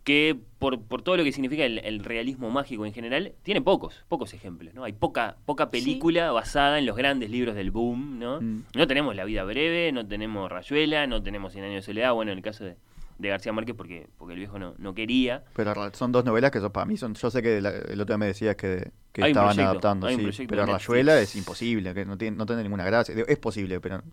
que 0.05 0.37
por, 0.59 0.81
por 0.83 1.01
todo 1.01 1.17
lo 1.17 1.23
que 1.23 1.31
significa 1.31 1.65
el, 1.65 1.79
el 1.79 2.03
realismo 2.03 2.51
mágico 2.51 2.85
en 2.85 2.93
general, 2.93 3.33
tiene 3.41 3.59
pocos, 3.61 4.05
pocos 4.07 4.33
ejemplos, 4.35 4.73
¿no? 4.75 4.83
Hay 4.83 4.93
poca, 4.93 5.35
poca 5.45 5.69
película 5.71 6.31
basada 6.31 6.77
en 6.79 6.85
los 6.85 6.95
grandes 6.95 7.29
libros 7.31 7.55
del 7.55 7.71
boom, 7.71 8.19
¿no? 8.19 8.39
Mm. 8.39 8.63
No 8.75 8.87
tenemos 8.87 9.15
La 9.15 9.25
vida 9.25 9.43
breve, 9.43 9.91
no 9.91 10.07
tenemos 10.07 10.49
Rayuela, 10.49 11.07
no 11.07 11.21
tenemos 11.23 11.51
Cien 11.53 11.65
años 11.65 11.77
de 11.77 11.81
soledad, 11.81 12.13
bueno, 12.13 12.31
en 12.31 12.37
el 12.37 12.43
caso 12.43 12.63
de, 12.63 12.75
de 13.17 13.29
García 13.29 13.51
Márquez 13.51 13.75
porque, 13.75 14.07
porque 14.19 14.33
el 14.33 14.39
viejo 14.39 14.59
no, 14.59 14.75
no 14.77 14.93
quería. 14.93 15.43
Pero 15.55 15.73
son 15.93 16.11
dos 16.11 16.23
novelas 16.23 16.51
que 16.51 16.59
son, 16.59 16.71
para 16.71 16.85
mí 16.85 16.97
son. 16.97 17.15
Yo 17.15 17.31
sé 17.31 17.41
que 17.41 17.59
la- 17.59 17.71
el 17.71 17.99
otro 17.99 18.13
día 18.13 18.17
me 18.19 18.27
decías 18.27 18.55
que, 18.55 18.91
que 19.11 19.23
Hay 19.23 19.31
estaban 19.31 19.55
proyecto, 19.55 19.71
adaptando, 19.71 20.05
hay 20.07 20.31
sí. 20.33 20.45
Pero. 20.47 20.67
Rayuela 20.67 21.19
es 21.19 21.35
imposible, 21.35 21.95
que 21.95 22.05
no 22.05 22.15
tiene, 22.15 22.37
no 22.37 22.45
tiene 22.45 22.61
ninguna 22.61 22.85
gracia. 22.85 23.15
Es 23.27 23.39
posible, 23.39 23.79
pero 23.79 24.03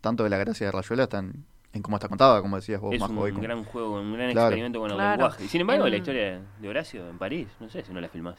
tanto 0.00 0.24
de 0.24 0.30
la 0.30 0.38
gracia 0.38 0.66
de 0.66 0.72
Rayuela 0.72 1.02
está 1.04 1.22
en, 1.72 1.82
cómo 1.82 1.96
está 1.96 2.08
contada, 2.08 2.40
como 2.42 2.56
decías 2.56 2.80
vos, 2.80 2.94
es 2.94 3.00
más 3.00 3.10
un 3.10 3.40
gran 3.40 3.64
juego, 3.64 4.00
un 4.00 4.12
gran 4.14 4.32
Claro. 4.32 4.48
experimento 4.48 4.78
con 4.80 4.90
el 4.90 4.96
Claro. 4.96 5.10
lenguaje. 5.12 5.44
Y 5.44 5.48
sin 5.48 5.60
embargo, 5.62 5.88
la 5.88 5.96
historia 5.96 6.40
de 6.60 6.68
Horacio 6.68 7.08
en 7.08 7.18
París, 7.18 7.48
no 7.60 7.68
sé 7.68 7.82
si 7.82 7.92
no 7.92 8.00
la 8.00 8.08
filmás. 8.08 8.36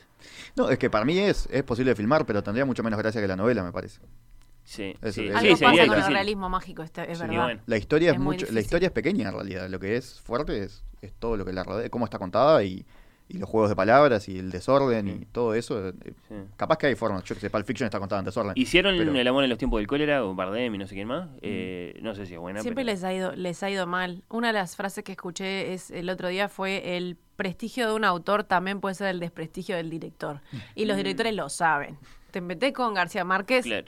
No, 0.55 0.69
es 0.69 0.77
que 0.77 0.89
para 0.89 1.03
mí 1.05 1.17
es, 1.17 1.47
es 1.51 1.63
posible 1.63 1.95
filmar, 1.95 2.25
pero 2.25 2.43
tendría 2.43 2.65
mucho 2.65 2.83
menos 2.83 2.99
gracia 2.99 3.19
que 3.21 3.27
la 3.27 3.35
novela, 3.35 3.63
me 3.63 3.71
parece. 3.71 3.99
Sí, 4.65 4.95
Eso- 5.01 5.11
sí, 5.21 5.27
sí, 5.27 5.33
Algo 5.33 5.57
sería 5.57 5.85
pasa 5.85 5.87
con 5.87 5.97
el 6.07 6.13
realismo 6.13 6.49
mágico, 6.49 6.83
este- 6.83 7.11
es 7.11 7.17
Sí, 7.17 7.23
verdad. 7.25 7.43
bueno. 7.43 7.61
La 7.65 7.77
historia 7.77 8.09
es, 8.11 8.15
Es 8.15 8.21
mucho, 8.21 8.45
la 8.49 8.59
historia 8.61 8.85
es 8.87 8.91
pequeña 8.93 9.27
en 9.29 9.33
realidad. 9.35 9.67
Lo 9.69 9.79
que 9.79 9.97
es 9.97 10.21
fuerte 10.21 10.63
es, 10.63 10.83
es 11.01 11.13
todo 11.13 11.35
lo 11.35 11.43
que 11.43 11.51
la 11.51 11.63
rodea, 11.63 11.89
cómo 11.89 12.05
está 12.05 12.17
contada 12.17 12.63
y, 12.63 12.85
y 13.29 13.37
los 13.37 13.49
juegos 13.49 13.69
de 13.69 13.75
palabras 13.75 14.27
y 14.29 14.37
el 14.37 14.51
desorden 14.51 15.07
y 15.07 15.25
todo 15.25 15.53
eso. 15.55 15.87
eh, 15.89 15.93
Sí. 16.27 16.35
Capaz 16.57 16.77
que 16.77 16.87
hay 16.87 16.95
formas. 16.95 17.23
Yo 17.23 17.35
que 17.35 17.41
sé, 17.41 17.49
Pulp 17.49 17.65
Fiction 17.65 17.85
está 17.85 17.99
contada 17.99 18.19
en 18.19 18.25
desorden. 18.25 18.53
Hicieron 18.55 18.95
pero- 18.97 19.11
El 19.15 19.27
amor 19.27 19.43
en 19.43 19.49
los 19.49 19.57
tiempos 19.57 19.79
del 19.79 19.87
cólera, 19.87 20.23
o 20.25 20.35
Bardem 20.35 20.75
y 20.75 20.77
no 20.77 20.87
sé 20.87 20.95
quién 20.95 21.07
más. 21.07 21.29
Eh, 21.41 21.97
no 22.01 22.13
sé 22.15 22.25
si 22.25 22.33
es 22.33 22.39
buena. 22.39 22.61
Siempre 22.61 22.83
pero- 22.83 22.93
les 22.93 23.03
ha 23.03 23.13
ido 23.13 23.33
les 23.35 23.63
ha 23.63 23.69
ido 23.69 23.87
mal. 23.87 24.23
Una 24.29 24.47
de 24.47 24.53
las 24.53 24.75
frases 24.75 25.03
que 25.03 25.13
escuché 25.13 25.73
es 25.73 25.89
el 25.91 26.09
otro 26.09 26.27
día 26.27 26.49
fue 26.49 26.97
el 26.97 27.17
prestigio 27.35 27.87
de 27.87 27.93
un 27.95 28.05
autor 28.05 28.43
también 28.43 28.79
puede 28.79 28.95
ser 28.95 29.07
el 29.07 29.19
desprestigio 29.19 29.75
del 29.75 29.89
director. 29.89 30.41
Y 30.75 30.85
los 30.85 30.97
directores 30.97 31.33
lo 31.33 31.49
saben. 31.49 31.97
Te 32.31 32.41
metés 32.41 32.73
con 32.73 32.93
García 32.93 33.23
Márquez, 33.23 33.65
Claro. 33.65 33.87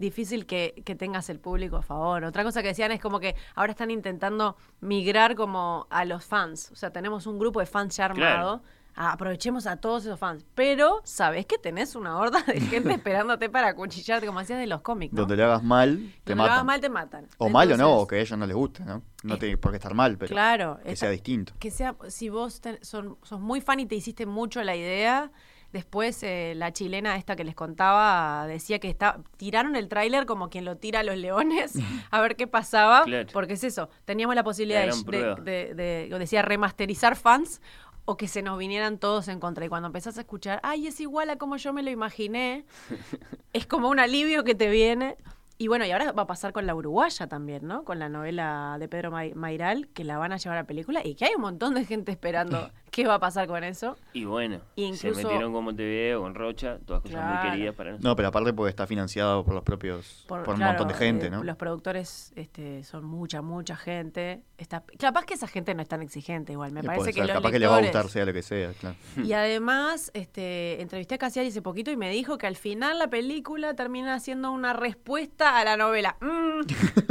Difícil 0.00 0.46
que, 0.46 0.82
que 0.84 0.96
tengas 0.96 1.30
el 1.30 1.38
público 1.38 1.76
a 1.76 1.82
favor. 1.82 2.24
Otra 2.24 2.42
cosa 2.42 2.62
que 2.62 2.68
decían 2.68 2.90
es 2.90 3.00
como 3.00 3.20
que 3.20 3.36
ahora 3.54 3.70
están 3.72 3.90
intentando 3.92 4.56
migrar 4.80 5.36
como 5.36 5.86
a 5.90 6.04
los 6.04 6.24
fans. 6.24 6.70
O 6.72 6.74
sea, 6.76 6.90
tenemos 6.90 7.26
un 7.26 7.38
grupo 7.38 7.60
de 7.60 7.66
fans 7.66 7.96
ya 7.96 8.06
armado. 8.06 8.62
Ah, 8.96 9.12
aprovechemos 9.12 9.66
a 9.68 9.76
todos 9.76 10.04
esos 10.04 10.18
fans. 10.18 10.44
Pero, 10.54 11.00
¿sabes 11.04 11.46
que 11.46 11.58
tenés 11.58 11.94
una 11.94 12.18
horda 12.18 12.42
de 12.42 12.60
gente 12.60 12.92
esperándote 12.92 13.48
para 13.48 13.68
acuchillarte, 13.68 14.26
como 14.26 14.40
hacías 14.40 14.58
de 14.58 14.66
los 14.66 14.80
cómics? 14.80 15.12
¿no? 15.14 15.20
Donde 15.22 15.36
le 15.36 15.44
hagas 15.44 15.62
mal, 15.62 15.96
te 16.24 16.32
Donde 16.32 16.34
matan. 16.34 16.52
hagas 16.52 16.64
mal, 16.64 16.80
te 16.80 16.88
matan. 16.88 17.26
O 17.38 17.48
mal 17.48 17.70
o 17.72 17.76
no, 17.76 17.98
o 17.98 18.06
que 18.06 18.16
a 18.16 18.18
ellos 18.18 18.36
no 18.36 18.46
les 18.46 18.56
guste, 18.56 18.84
¿no? 18.84 19.02
No 19.22 19.38
tiene 19.38 19.56
por 19.56 19.70
qué 19.70 19.76
estar 19.76 19.94
mal, 19.94 20.18
pero 20.18 20.30
Claro. 20.30 20.80
que 20.82 20.92
esta- 20.92 21.06
sea 21.06 21.10
distinto. 21.10 21.52
que 21.60 21.70
sea, 21.70 21.94
si 22.08 22.30
vos 22.30 22.60
ten- 22.60 22.78
son, 22.82 23.16
sos 23.22 23.40
muy 23.40 23.60
fan 23.60 23.78
y 23.80 23.86
te 23.86 23.94
hiciste 23.94 24.26
mucho 24.26 24.62
la 24.64 24.74
idea, 24.74 25.30
después 25.72 26.22
eh, 26.22 26.54
la 26.56 26.72
chilena 26.72 27.16
esta 27.16 27.36
que 27.36 27.44
les 27.44 27.54
contaba 27.54 28.46
decía 28.46 28.78
que 28.78 28.88
está, 28.88 29.20
tiraron 29.36 29.76
el 29.76 29.88
tráiler 29.88 30.26
como 30.26 30.50
quien 30.50 30.64
lo 30.64 30.76
tira 30.76 31.00
a 31.00 31.02
los 31.02 31.16
leones 31.16 31.74
a 32.10 32.20
ver 32.20 32.36
qué 32.36 32.46
pasaba, 32.46 33.04
Claro. 33.04 33.28
porque 33.32 33.54
es 33.54 33.64
eso, 33.64 33.88
teníamos 34.04 34.34
la 34.34 34.44
posibilidad 34.44 34.86
de, 34.86 35.44
de- 35.44 35.74
de- 35.74 36.08
de- 36.08 36.18
decía, 36.18 36.42
remasterizar 36.42 37.16
fans 37.16 37.60
o 38.06 38.16
que 38.16 38.26
se 38.28 38.42
nos 38.42 38.58
vinieran 38.58 38.98
todos 38.98 39.28
en 39.28 39.38
contra. 39.38 39.64
Y 39.64 39.68
cuando 39.68 39.86
empezás 39.86 40.16
a 40.18 40.22
escuchar, 40.22 40.58
ay, 40.64 40.88
es 40.88 41.00
igual 41.00 41.30
a 41.30 41.36
como 41.36 41.56
yo 41.58 41.72
me 41.72 41.82
lo 41.82 41.90
imaginé, 41.90 42.64
es 43.52 43.66
como 43.66 43.88
un 43.88 44.00
alivio 44.00 44.42
que 44.44 44.54
te 44.54 44.68
viene. 44.68 45.16
Y 45.58 45.68
bueno, 45.68 45.84
y 45.84 45.90
ahora 45.90 46.10
va 46.12 46.22
a 46.22 46.26
pasar 46.26 46.54
con 46.54 46.66
la 46.66 46.74
uruguaya 46.74 47.26
también, 47.26 47.66
¿no? 47.66 47.84
Con 47.84 47.98
la 47.98 48.08
novela 48.08 48.78
de 48.80 48.88
Pedro 48.88 49.10
May- 49.10 49.34
Mairal, 49.34 49.88
que 49.88 50.04
la 50.04 50.16
van 50.16 50.32
a 50.32 50.38
llevar 50.38 50.56
a 50.56 50.64
película 50.64 51.06
y 51.06 51.14
que 51.14 51.26
hay 51.26 51.34
un 51.34 51.42
montón 51.42 51.74
de 51.74 51.84
gente 51.84 52.10
esperando 52.10 52.70
qué 52.90 53.06
va 53.06 53.14
a 53.14 53.18
pasar 53.18 53.46
con 53.46 53.62
eso. 53.64 53.96
Y 54.12 54.24
bueno, 54.24 54.60
Y 54.76 54.94
se 54.94 55.08
incluso- 55.08 55.28
metieron 55.28 55.52
con 55.52 55.64
Montevideo, 55.64 56.20
con 56.20 56.34
Rocha, 56.34 56.78
todas 56.84 57.02
cosas 57.02 57.24
muy 57.42 57.50
queridas 57.50 57.74
para 57.74 57.90
nosotros. 57.90 58.10
No, 58.10 58.16
pero 58.16 58.28
aparte 58.28 58.52
porque 58.52 58.70
está 58.70 58.86
financiado 58.86 59.44
por 59.44 59.54
los 59.54 59.62
propios, 59.62 60.24
por, 60.28 60.40
un 60.40 60.56
claro, 60.56 60.64
montón 60.72 60.88
de 60.88 60.94
gente, 60.94 61.26
eh, 61.26 61.30
¿no? 61.30 61.44
Los 61.44 61.56
productores 61.56 62.32
este, 62.36 62.82
son 62.84 63.04
mucha, 63.04 63.42
mucha 63.42 63.76
gente. 63.76 64.42
Está, 64.58 64.82
capaz 64.98 65.24
que 65.24 65.34
esa 65.34 65.46
gente 65.46 65.74
no 65.74 65.82
es 65.82 65.88
tan 65.88 66.02
exigente 66.02 66.52
igual. 66.52 66.72
Me 66.72 66.82
parece 66.82 67.06
que 67.06 67.20
ser, 67.20 67.26
los 67.26 67.32
capaz 67.36 67.50
que 67.50 67.58
le 67.58 67.66
va 67.66 67.76
a 67.76 67.80
gustar 67.80 68.08
sea 68.08 68.24
lo 68.24 68.32
que 68.32 68.42
sea, 68.42 68.72
claro. 68.72 68.96
Y 69.24 69.32
además, 69.32 70.10
este, 70.14 70.80
entrevisté 70.82 71.14
a 71.14 71.18
Casiari 71.18 71.48
hace 71.48 71.62
poquito 71.62 71.90
y 71.90 71.96
me 71.96 72.10
dijo 72.10 72.38
que 72.38 72.46
al 72.46 72.56
final 72.56 72.98
la 72.98 73.08
película 73.08 73.74
termina 73.74 74.18
siendo 74.20 74.50
una 74.52 74.72
respuesta 74.72 75.58
a 75.58 75.64
la 75.64 75.76
novela. 75.76 76.16
Mm, 76.20 76.66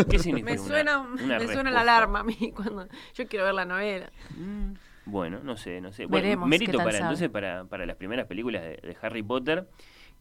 ¿Qué 0.10 0.20
significa 0.20 0.46
me 0.56 0.60
una- 0.60 0.68
suena, 0.68 1.00
una 1.00 1.40
me 1.40 1.48
suena 1.48 1.72
la 1.72 1.82
alarma 1.82 2.20
a 2.20 2.24
mí 2.24 2.52
cuando 2.56 2.88
yo 3.16 3.28
quiero 3.28 3.46
ver 3.46 3.54
la 3.54 3.66
novela. 3.66 4.12
Mm, 4.38 4.74
Bueno, 5.10 5.40
no 5.44 5.58
sé, 5.58 5.82
no 5.82 5.92
sé. 5.92 6.06
Bueno, 6.06 6.24
Veremos 6.24 6.46
qué 6.46 6.50
mérito 6.50 6.72
tal 6.78 6.86
para 6.86 6.92
sabe. 6.98 7.04
entonces 7.10 7.30
para, 7.30 7.66
para 7.66 7.86
las 7.86 7.96
primeras 7.96 8.28
películas 8.28 8.62
de, 8.64 8.70
de 8.78 8.98
Harry 9.02 9.24
Potter, 9.24 9.68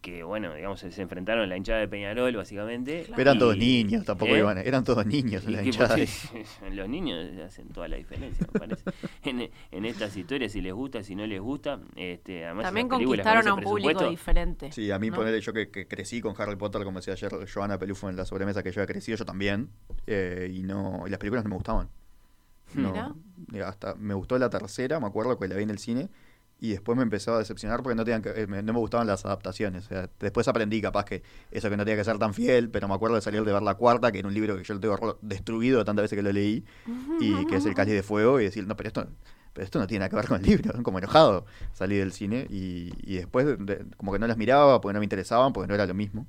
que 0.01 0.23
bueno, 0.23 0.55
digamos, 0.55 0.79
se 0.79 1.03
enfrentaron 1.03 1.43
en 1.43 1.49
la 1.51 1.57
hinchada 1.57 1.81
de 1.81 1.89
Peñarol, 1.89 2.37
básicamente. 2.37 3.05
Pero 3.09 3.21
eran 3.21 3.37
y- 3.37 3.39
todos 3.41 3.57
niños, 3.57 4.05
tampoco 4.05 4.37
¿Eh? 4.37 4.39
iban, 4.39 4.57
eran 4.59 4.85
todos 4.85 5.05
niños 5.05 5.45
la 5.45 5.63
hinchada. 5.65 5.97
pues, 5.97 6.31
los 6.73 6.89
niños 6.89 7.37
hacen 7.45 7.69
toda 7.71 7.89
la 7.89 7.97
diferencia, 7.97 8.47
me 8.53 8.61
parece. 8.61 8.85
en, 9.25 9.51
en 9.73 9.85
estas 9.85 10.17
historias, 10.17 10.53
si 10.53 10.61
les 10.61 10.73
gusta, 10.73 11.03
si 11.03 11.17
no 11.17 11.27
les 11.27 11.41
gusta. 11.41 11.81
Este, 11.97 12.45
además, 12.45 12.67
También 12.67 12.89
con 12.89 13.03
conquistaron 13.05 13.49
a 13.49 13.55
un 13.55 13.61
público 13.61 14.09
diferente. 14.09 14.71
Sí, 14.71 14.89
a 14.93 15.01
mí 15.01 15.11
¿no? 15.11 15.17
ponerle 15.17 15.41
yo 15.41 15.53
que, 15.53 15.69
que 15.69 15.89
crecí 15.89 16.21
con 16.21 16.33
Harry 16.41 16.55
Potter, 16.55 16.85
como 16.85 17.01
decía 17.01 17.15
ayer 17.15 17.33
Joana 17.53 17.77
Pelufo 17.77 18.09
en 18.09 18.15
la 18.15 18.25
sobremesa 18.25 18.63
que 18.63 18.71
yo 18.71 18.81
había 18.81 18.93
crecido, 18.93 19.19
yo 19.19 19.25
también, 19.25 19.71
eh, 20.07 20.49
y 20.55 20.63
no 20.63 21.03
y 21.07 21.11
las 21.11 21.19
películas 21.19 21.43
no 21.45 21.51
me 21.51 21.57
gustaban. 21.57 21.89
No, 22.75 23.17
hasta 23.65 23.95
me 23.95 24.15
gustó 24.15 24.39
la 24.39 24.51
tercera, 24.51 25.01
me 25.01 25.07
acuerdo 25.07 25.39
que 25.39 25.49
la 25.49 25.57
vi 25.57 25.63
en 25.65 25.71
el 25.71 25.79
cine, 25.79 26.09
y 26.61 26.71
después 26.71 26.97
me 26.97 27.05
empezó 27.05 27.35
a 27.35 27.39
decepcionar 27.39 27.83
porque 27.85 27.95
no, 27.95 28.05
tenían 28.05 28.21
que- 28.21 28.31
eh, 28.31 28.47
me- 28.49 28.63
no 28.65 28.73
me 28.73 28.81
gustaban 28.81 29.07
las 29.07 29.25
adaptaciones. 29.25 29.85
O 29.87 29.89
sea, 29.89 30.11
después 30.19 30.49
aprendí 30.49 30.81
capaz 30.81 31.05
que 31.05 31.23
eso 31.53 31.71
que 31.71 31.77
no 31.77 31.85
tenía 31.85 31.97
que 31.97 32.05
ser 32.05 32.19
tan 32.19 32.35
fiel, 32.35 32.69
pero 32.69 32.89
me 32.89 32.95
acuerdo 32.95 33.15
de 33.15 33.23
salir 33.23 33.45
de 33.45 33.53
ver 33.53 33.63
la 33.63 33.75
cuarta, 33.75 34.11
que 34.11 34.19
era 34.19 34.27
un 34.29 34.35
libro 34.35 34.57
que 34.57 34.65
yo 34.65 34.75
lo 34.75 34.81
tengo 34.81 35.19
destruido 35.23 35.79
de 35.79 35.85
tantas 35.85 36.03
veces 36.03 36.17
que 36.17 36.23
lo 36.23 36.33
leí, 36.33 36.65
y 37.21 37.47
que 37.47 37.57
es 37.57 37.67
El 37.67 37.75
Cáliz 37.75 37.95
de 37.95 38.03
Fuego, 38.03 38.41
y 38.41 38.45
decir, 38.45 38.67
no, 38.67 38.77
pero 38.77 38.89
esto, 38.89 39.07
pero 39.53 39.65
esto 39.65 39.79
no 39.79 39.87
tiene 39.87 40.01
nada 40.01 40.09
que 40.11 40.17
ver 40.17 40.27
con 40.27 40.41
el 40.41 40.47
libro, 40.47 40.73
como 40.83 40.99
enojado 40.99 41.47
salí 41.75 41.97
del 41.97 42.13
cine, 42.13 42.47
y, 42.51 42.91
después 43.17 43.47
de- 43.47 43.57
de- 43.57 43.85
como 43.97 44.13
que 44.13 44.19
no 44.19 44.27
las 44.27 44.37
miraba 44.37 44.81
porque 44.81 44.95
no 44.95 44.99
me 44.99 45.05
interesaban, 45.05 45.53
porque 45.53 45.69
no 45.69 45.75
era 45.75 45.87
lo 45.87 45.95
mismo. 45.95 46.27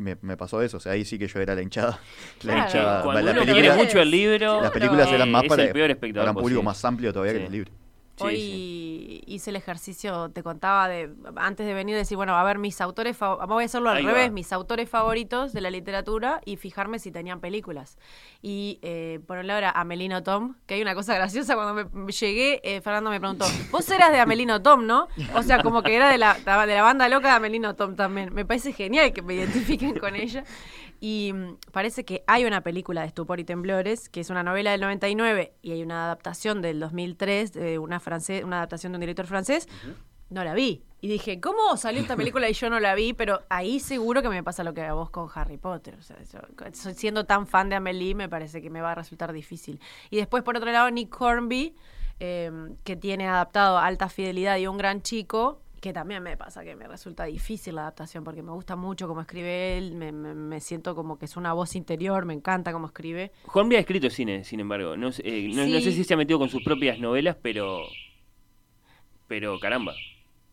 Y 0.00 0.02
me, 0.02 0.16
me 0.22 0.34
pasó 0.34 0.62
eso, 0.62 0.78
o 0.78 0.80
sea, 0.80 0.92
ahí 0.92 1.04
sí 1.04 1.18
que 1.18 1.28
yo 1.28 1.40
era 1.40 1.54
la 1.54 1.60
hinchada. 1.60 2.00
La 2.42 2.54
Claro. 2.54 2.60
hinchada. 2.66 3.02
Cuando 3.02 3.20
la 3.20 3.30
uno 3.32 3.40
película- 3.42 3.60
quiere 3.74 3.84
mucho 3.84 4.00
el 4.00 4.10
libro, 4.10 4.62
las 4.62 4.70
películas 4.70 5.08
eh, 5.08 5.14
eran 5.14 5.30
más 5.30 5.42
es 5.42 5.48
para, 5.50 5.62
el 5.64 5.72
peor 5.72 5.90
espectador 5.90 6.24
para 6.24 6.30
un 6.30 6.34
público 6.42 6.60
posible. 6.60 6.64
más 6.64 6.84
amplio 6.86 7.12
todavía 7.12 7.32
Sí. 7.34 7.38
que 7.40 7.44
el 7.46 7.52
libro. 7.52 7.70
Sí, 8.16 8.24
Hoy 8.24 8.36
sí. 8.36 8.89
Hice 9.30 9.50
el 9.50 9.56
ejercicio, 9.56 10.30
te 10.30 10.42
contaba 10.42 10.88
de 10.88 11.10
antes 11.36 11.66
de 11.66 11.74
venir 11.74 11.96
decir, 11.96 12.16
bueno, 12.16 12.36
a 12.36 12.42
ver 12.44 12.58
mis 12.58 12.80
autores, 12.80 13.18
voy 13.18 13.62
a 13.62 13.66
hacerlo 13.66 13.90
al 13.90 13.98
Ahí 13.98 14.04
revés, 14.04 14.28
va. 14.28 14.32
mis 14.32 14.52
autores 14.52 14.88
favoritos 14.88 15.52
de 15.52 15.60
la 15.60 15.70
literatura 15.70 16.40
y 16.44 16.56
fijarme 16.56 16.98
si 16.98 17.10
tenían 17.10 17.40
películas. 17.40 17.98
Y 18.42 18.78
eh, 18.82 19.20
por 19.26 19.38
un 19.38 19.46
lado 19.46 19.58
era 19.58 19.70
Amelino 19.70 20.22
Tom, 20.22 20.56
que 20.66 20.74
hay 20.74 20.82
una 20.82 20.94
cosa 20.94 21.14
graciosa 21.14 21.54
cuando 21.54 21.88
me 21.92 22.12
llegué, 22.12 22.60
eh, 22.64 22.80
Fernando 22.80 23.10
me 23.10 23.20
preguntó, 23.20 23.46
vos 23.70 23.88
eras 23.90 24.12
de 24.12 24.20
Amelino 24.20 24.60
Tom, 24.62 24.86
¿no? 24.86 25.08
O 25.34 25.42
sea, 25.42 25.62
como 25.62 25.82
que 25.82 25.94
era 25.94 26.08
de 26.10 26.18
la, 26.18 26.34
de 26.34 26.74
la 26.74 26.82
banda 26.82 27.08
loca 27.08 27.28
de 27.28 27.34
Amelino 27.34 27.74
Tom 27.74 27.96
también. 27.96 28.34
Me 28.34 28.44
parece 28.44 28.72
genial 28.72 29.12
que 29.12 29.22
me 29.22 29.34
identifiquen 29.34 29.98
con 29.98 30.16
ella. 30.16 30.44
Y 31.00 31.32
mm, 31.32 31.56
parece 31.72 32.04
que 32.04 32.22
hay 32.26 32.44
una 32.44 32.60
película 32.62 33.00
de 33.00 33.06
Estupor 33.08 33.40
y 33.40 33.44
Temblores, 33.44 34.08
que 34.08 34.20
es 34.20 34.30
una 34.30 34.42
novela 34.42 34.70
del 34.72 34.82
99 34.82 35.54
y 35.62 35.72
hay 35.72 35.82
una 35.82 36.04
adaptación 36.04 36.60
del 36.62 36.78
2003 36.80 37.52
de 37.52 37.78
una, 37.78 38.00
francés, 38.00 38.44
una 38.44 38.56
adaptación 38.58 38.92
de 38.92 38.96
un 38.96 39.00
director 39.00 39.26
francés. 39.26 39.66
No 40.28 40.44
la 40.44 40.54
vi. 40.54 40.84
Y 41.00 41.08
dije, 41.08 41.40
¿cómo 41.40 41.76
salió 41.78 42.00
esta 42.02 42.14
película 42.16 42.48
y 42.48 42.52
yo 42.52 42.68
no 42.70 42.78
la 42.78 42.94
vi? 42.94 43.14
Pero 43.14 43.40
ahí 43.48 43.80
seguro 43.80 44.20
que 44.22 44.28
me 44.28 44.42
pasa 44.44 44.62
lo 44.62 44.74
que 44.74 44.82
a 44.82 44.92
vos 44.92 45.08
con 45.10 45.28
Harry 45.34 45.56
Potter. 45.56 45.96
O 45.98 46.02
sea, 46.02 46.16
yo- 46.22 46.94
siendo 46.94 47.24
tan 47.24 47.46
fan 47.46 47.68
de 47.70 47.76
Amelie, 47.76 48.14
me 48.14 48.28
parece 48.28 48.60
que 48.60 48.68
me 48.70 48.80
va 48.82 48.92
a 48.92 48.94
resultar 48.94 49.32
difícil. 49.32 49.80
Y 50.10 50.18
después, 50.18 50.42
por 50.44 50.56
otro 50.56 50.70
lado, 50.70 50.90
Nick 50.90 51.18
Hornby, 51.20 51.74
eh, 52.20 52.52
que 52.84 52.96
tiene 52.96 53.26
adaptado 53.26 53.78
Alta 53.78 54.08
Fidelidad 54.10 54.58
y 54.58 54.66
Un 54.66 54.76
Gran 54.76 55.00
Chico. 55.02 55.62
Que 55.80 55.92
también 55.94 56.22
me 56.22 56.36
pasa 56.36 56.62
que 56.62 56.76
me 56.76 56.86
resulta 56.86 57.24
difícil 57.24 57.74
la 57.76 57.82
adaptación 57.82 58.22
porque 58.22 58.42
me 58.42 58.52
gusta 58.52 58.76
mucho 58.76 59.08
cómo 59.08 59.22
escribe 59.22 59.78
él, 59.78 59.94
me, 59.94 60.12
me- 60.12 60.34
me 60.34 60.60
siento 60.60 60.94
como 60.94 61.18
que 61.18 61.24
es 61.24 61.36
una 61.38 61.54
voz 61.54 61.74
interior, 61.74 62.26
me 62.26 62.34
encanta 62.34 62.70
cómo 62.72 62.86
escribe. 62.86 63.32
Hornby 63.52 63.76
ha 63.76 63.80
escrito 63.80 64.10
cine, 64.10 64.44
sin 64.44 64.60
embargo. 64.60 64.96
No, 64.98 65.10
sé- 65.10 65.22
eh, 65.24 65.48
no, 65.54 65.66
no 65.66 65.80
sé 65.80 65.92
si 65.92 66.04
se 66.04 66.12
ha 66.12 66.16
metido 66.18 66.38
con 66.38 66.50
sus 66.50 66.62
propias 66.62 66.98
novelas, 66.98 67.36
pero. 67.40 67.78
Pero 69.26 69.58
caramba. 69.58 69.94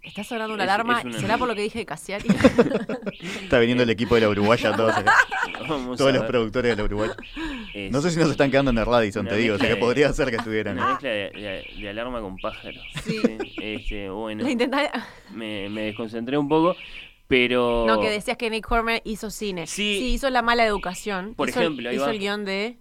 Está 0.07 0.23
sonando 0.23 0.53
una 0.55 0.63
Es- 0.63 0.69
alarma, 0.69 0.99
es 0.99 1.05
una- 1.05 1.19
¿será 1.19 1.37
por 1.37 1.47
lo 1.47 1.53
que 1.55 1.61
dije 1.61 1.79
de 1.79 1.85
Cassiari? 1.85 2.25
Está 3.43 3.59
viniendo 3.59 3.83
el 3.83 3.89
equipo 3.89 4.15
de 4.15 4.21
la 4.21 4.29
Uruguaya, 4.29 4.75
todos, 4.75 4.95
acá, 4.95 5.13
Vamos 5.69 5.97
todos 5.97 6.13
los 6.13 6.23
productores 6.25 6.71
de 6.71 6.75
la 6.77 6.83
Uruguaya. 6.83 7.15
Es 7.73 7.91
No 7.91 8.01
sé 8.01 8.11
si 8.11 8.19
nos 8.19 8.29
están 8.31 8.49
quedando 8.49 8.71
en 8.71 8.77
el 8.77 8.85
Radisson, 8.85 9.27
te 9.27 9.35
digo, 9.35 9.55
o 9.55 9.57
sea 9.57 9.67
que 9.69 9.75
podría 9.75 10.11
ser 10.13 10.29
que 10.29 10.37
estuvieran. 10.37 10.77
Una 10.77 10.89
mezcla 10.91 11.09
de, 11.09 11.29
de- 11.31 11.81
de 11.81 11.89
alarma 11.89 12.21
con 12.21 12.37
pájaro. 12.37 12.79
Sí. 13.03 13.21
Este, 13.61 14.09
bueno, 14.09 14.43
La 14.43 14.49
intenté- 14.51 14.91
me, 15.33 15.69
me 15.69 15.81
desconcentré 15.83 16.37
un 16.37 16.47
poco, 16.47 16.75
pero. 17.27 17.85
No, 17.87 17.99
que 17.99 18.09
decías 18.09 18.37
que 18.37 18.49
Nick 18.49 18.69
Horner 18.71 19.01
hizo 19.05 19.29
cine. 19.29 19.67
Sí. 19.67 20.11
hizo 20.13 20.29
La 20.29 20.41
Mala 20.41 20.65
Educación. 20.65 21.33
Por 21.35 21.49
hizo 21.49 21.59
ejemplo, 21.59 21.89
ahí 21.89 21.95
hizo 21.97 22.05
va. 22.05 22.11
el 22.11 22.19
guion 22.19 22.45
de... 22.45 22.77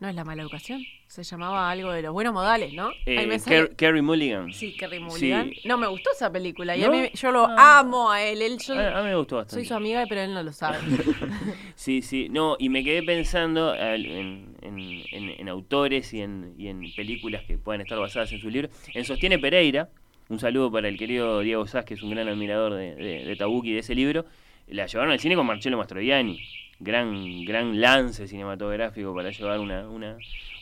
No 0.00 0.08
es 0.08 0.14
La 0.16 0.24
Mala 0.24 0.42
Educación, 0.42 0.82
se 1.06 1.22
llamaba 1.22 1.70
algo 1.70 1.92
de 1.92 2.02
los 2.02 2.12
buenos 2.12 2.34
modales, 2.34 2.72
¿no? 2.74 2.90
eh, 3.06 3.70
Carrie 3.76 4.02
Mulligan. 4.02 4.52
Sí, 4.52 4.76
Kerry 4.76 4.96
Sí. 4.98 5.02
Mulligan. 5.04 5.52
No, 5.64 5.78
me 5.78 5.86
gustó 5.86 6.10
esa 6.12 6.30
película. 6.32 6.76
Y 6.76 6.82
a 6.82 6.90
mí, 6.90 7.10
yo 7.14 7.30
lo 7.30 7.46
Ah. 7.46 7.78
amo 7.78 8.10
a 8.10 8.20
él. 8.22 8.42
él 8.42 8.58
yo, 8.58 8.74
A, 8.74 8.98
a 8.98 9.02
mí 9.02 9.10
me 9.10 9.14
gustó 9.16 9.36
bastante. 9.36 9.54
soy 9.54 9.64
su 9.68 9.74
amiga, 9.74 10.04
pero 10.08 10.22
él 10.22 10.34
no 10.34 10.42
lo 10.42 10.52
sabe. 10.52 10.78
Sí, 11.76 12.02
sí, 12.02 12.28
no, 12.28 12.56
y 12.58 12.68
me 12.70 12.82
quedé 12.82 13.02
pensando 13.04 13.74
en, 13.74 14.54
en- 14.62 15.02
en- 15.12 15.30
en 15.40 15.48
autores 15.48 16.12
y 16.12 16.22
en, 16.22 16.54
y 16.58 16.68
en 16.68 16.82
películas 16.94 17.44
que 17.44 17.56
puedan 17.58 17.80
estar 17.80 17.98
basadas 17.98 18.32
en 18.32 18.40
su 18.40 18.50
libro. 18.50 18.68
En 18.94 19.04
Sostiene 19.04 19.38
Pereira, 19.38 19.88
un 20.28 20.40
saludo 20.40 20.72
para 20.72 20.88
el 20.88 20.98
querido 20.98 21.40
Diego 21.40 21.66
Sass, 21.68 21.84
que 21.84 21.94
es 21.94 22.02
un 22.02 22.10
gran 22.10 22.28
admirador 22.28 22.74
de, 22.74 22.94
de, 22.96 23.24
de 23.24 23.36
Tabucchi 23.36 23.70
y 23.70 23.74
de 23.74 23.78
ese 23.80 23.94
libro. 23.94 24.24
La 24.66 24.86
llevaron 24.86 25.12
al 25.12 25.20
cine 25.20 25.36
con 25.36 25.46
Marcello 25.46 25.76
Mastroianni. 25.78 26.40
Gran, 26.80 27.44
gran 27.44 27.80
lance 27.80 28.26
cinematográfico 28.26 29.14
para 29.14 29.30
llevar 29.30 29.60
una, 29.60 29.88
una, 29.88 30.16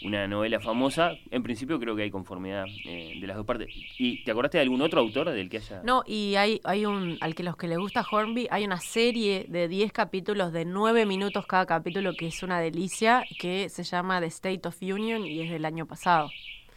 una 0.04 0.28
novela 0.28 0.60
famosa. 0.60 1.12
En 1.30 1.42
principio 1.42 1.80
creo 1.80 1.96
que 1.96 2.02
hay 2.02 2.10
conformidad 2.10 2.64
eh, 2.86 3.14
de 3.20 3.26
las 3.26 3.36
dos 3.36 3.46
partes. 3.46 3.68
¿Y 3.98 4.22
te 4.24 4.30
acordaste 4.30 4.58
de 4.58 4.62
algún 4.62 4.82
otro 4.82 5.00
autor 5.00 5.30
del 5.30 5.48
que 5.48 5.58
haya...? 5.58 5.82
No, 5.82 6.02
y 6.06 6.34
hay, 6.36 6.60
hay 6.64 6.86
un, 6.86 7.18
al 7.20 7.34
que 7.34 7.42
los 7.42 7.56
que 7.56 7.68
les 7.68 7.78
gusta 7.78 8.04
Hornby, 8.08 8.48
hay 8.50 8.64
una 8.64 8.80
serie 8.80 9.46
de 9.48 9.68
10 9.68 9.92
capítulos 9.92 10.52
de 10.52 10.64
9 10.64 11.06
minutos 11.06 11.46
cada 11.46 11.66
capítulo 11.66 12.12
que 12.14 12.26
es 12.26 12.42
una 12.42 12.60
delicia, 12.60 13.24
que 13.38 13.68
se 13.68 13.82
llama 13.82 14.20
The 14.20 14.26
State 14.26 14.68
of 14.68 14.76
Union 14.82 15.24
y 15.26 15.40
es 15.40 15.50
del 15.50 15.64
año 15.64 15.86
pasado. 15.86 16.30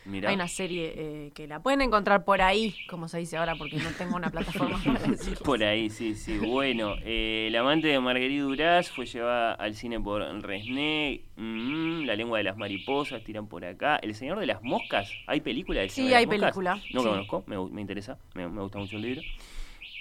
Mirá. 0.06 0.30
Hay 0.30 0.36
una 0.36 0.48
serie 0.48 0.94
eh, 0.96 1.32
que 1.34 1.48
la 1.48 1.62
pueden 1.62 1.82
encontrar 1.82 2.26
por 2.26 2.42
ahí, 2.42 2.76
como 2.88 3.08
se 3.08 3.18
dice 3.18 3.38
ahora, 3.38 3.56
porque 3.56 3.78
no 3.78 3.90
tengo 3.98 4.16
una 4.16 4.30
plataforma 4.30 4.80
para 4.86 5.00
decirlo. 5.00 5.40
Por 5.44 5.64
ahí, 5.64 5.90
sí, 5.90 6.14
sí. 6.14 6.38
Bueno, 6.38 6.96
eh, 7.04 7.46
el 7.48 7.56
amante 7.56 7.88
de 7.88 8.00
Marguerite 8.00 8.42
Duras 8.44 8.92
fue 8.92 9.08
llevada 9.08 9.54
al 9.54 9.74
cine 9.76 10.00
por 10.00 10.22
Resné. 10.44 11.22
mm, 11.38 12.04
la 12.06 12.16
lengua 12.16 12.38
de 12.38 12.44
las 12.44 12.56
mariposas, 12.56 13.24
tiran 13.24 13.48
por 13.48 13.66
acá. 13.66 13.96
El 13.98 14.14
señor 14.14 14.40
de 14.40 14.46
las 14.46 14.62
moscas, 14.62 15.12
¿hay 15.26 15.42
película 15.42 15.82
del 15.82 15.90
Sí, 15.90 15.96
Señor 15.96 16.10
de 16.12 16.16
hay 16.18 16.26
las 16.26 16.30
Moscas? 16.36 16.52
película, 16.54 16.76
No 16.94 17.02
sí. 17.02 17.08
conozco, 17.08 17.44
me, 17.48 17.70
me 17.70 17.82
interesa, 17.82 18.20
me, 18.36 18.48
me 18.48 18.62
gusta 18.62 18.78
mucho 18.78 18.98
el 18.98 19.02
libro. 19.02 19.22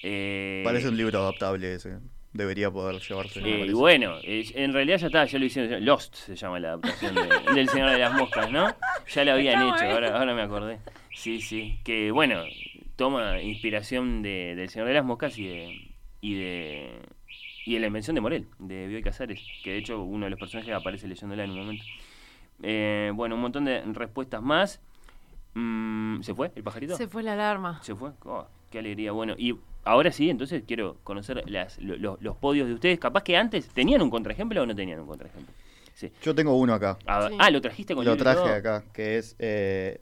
Eh, 0.03 0.61
Parece 0.65 0.89
un 0.89 0.97
libro 0.99 1.19
adaptable 1.19 1.75
ese. 1.75 1.97
Debería 2.35 2.71
poder 2.71 3.01
llevarse. 3.01 3.41
eh, 3.41 3.67
y 3.67 3.73
bueno, 3.73 4.17
eh, 4.23 4.45
en 4.55 4.73
realidad 4.73 4.99
ya 4.99 5.07
está, 5.07 5.25
ya 5.25 5.39
lo 5.39 5.45
hicieron. 5.47 5.85
Lost 5.85 6.15
se 6.17 6.35
llama 6.37 6.59
la 6.61 6.69
adaptación 6.69 7.15
de- 7.15 7.21
del 7.55 7.69
Señor 7.69 7.91
de 7.91 7.99
las 7.99 8.13
Moscas, 8.13 8.51
¿no? 8.51 8.67
Ya 9.09 9.25
lo 9.25 9.33
habían 9.33 9.63
hecho, 9.63 9.85
ahora 9.85 10.35
me 10.35 10.43
acordé. 10.43 10.81
Sí, 11.15 11.41
sí. 11.41 11.79
Que 11.85 12.11
bueno, 12.11 12.43
toma 12.97 13.41
inspiración 13.41 14.21
de, 14.23 14.55
del 14.57 14.69
Señor 14.69 14.89
de 14.89 14.95
las 14.95 15.05
Moscas 15.05 15.39
y 15.39 15.47
de, 15.47 15.91
y 16.21 16.35
de. 16.35 16.99
y 17.67 17.75
de 17.75 17.81
la 17.81 17.87
invención 17.87 18.15
de 18.17 18.21
Morel, 18.21 18.47
de 18.59 18.89
Bioy 18.89 19.03
Casares, 19.03 19.41
que 19.63 19.71
de 19.71 19.79
hecho 19.79 20.03
uno 20.03 20.27
de 20.27 20.31
los 20.31 20.39
personajes 20.41 20.75
aparece 20.75 21.07
leyéndola 21.07 21.45
en 21.45 21.51
un 21.53 21.59
momento. 21.59 21.85
Eh, 22.63 23.13
bueno, 23.15 23.37
un 23.37 23.43
montón 23.43 23.65
de 23.65 23.81
respuestas 23.93 24.43
más. 24.43 24.81
Mm, 25.55 26.21
¿Se 26.23 26.35
fue 26.35 26.51
el 26.57 26.65
pajarito? 26.65 26.97
Se 26.97 27.07
fue 27.07 27.23
la 27.23 27.35
alarma. 27.35 27.81
Se 27.85 27.95
fue. 27.95 28.11
Oh, 28.25 28.45
qué 28.71 28.81
alegría. 28.81 29.13
Bueno, 29.13 29.35
y 29.39 29.55
ahora 29.85 30.11
sí, 30.13 30.31
entonces 30.31 30.63
quiero 30.67 30.97
conocer 31.05 31.43
las, 31.49 31.79
lo- 31.79 31.97
lo- 31.97 32.19
los 32.21 32.37
podios 32.37 32.67
de 32.69 32.75
ustedes. 32.75 32.99
Capaz 32.99 33.23
que 33.23 33.37
antes 33.37 33.69
tenían 33.69 34.03
un 34.03 34.11
contraejemplo 34.11 34.63
o 34.63 34.67
no 34.67 34.75
tenían 34.75 35.01
un 35.01 35.07
contraejemplo. 35.07 35.53
Sí. 35.95 36.11
Yo 36.23 36.35
tengo 36.35 36.57
uno 36.57 36.75
acá. 36.75 36.99
A 37.07 37.21
ver- 37.21 37.31
Sí. 37.31 37.37
Ah, 37.41 37.51
lo 37.51 37.61
trajiste 37.61 37.95
con 37.95 38.05
Lo 38.05 38.17
traje 38.17 38.51
acá, 38.53 38.83
que 38.93 39.19
es 39.19 39.37
eh, 39.39 40.01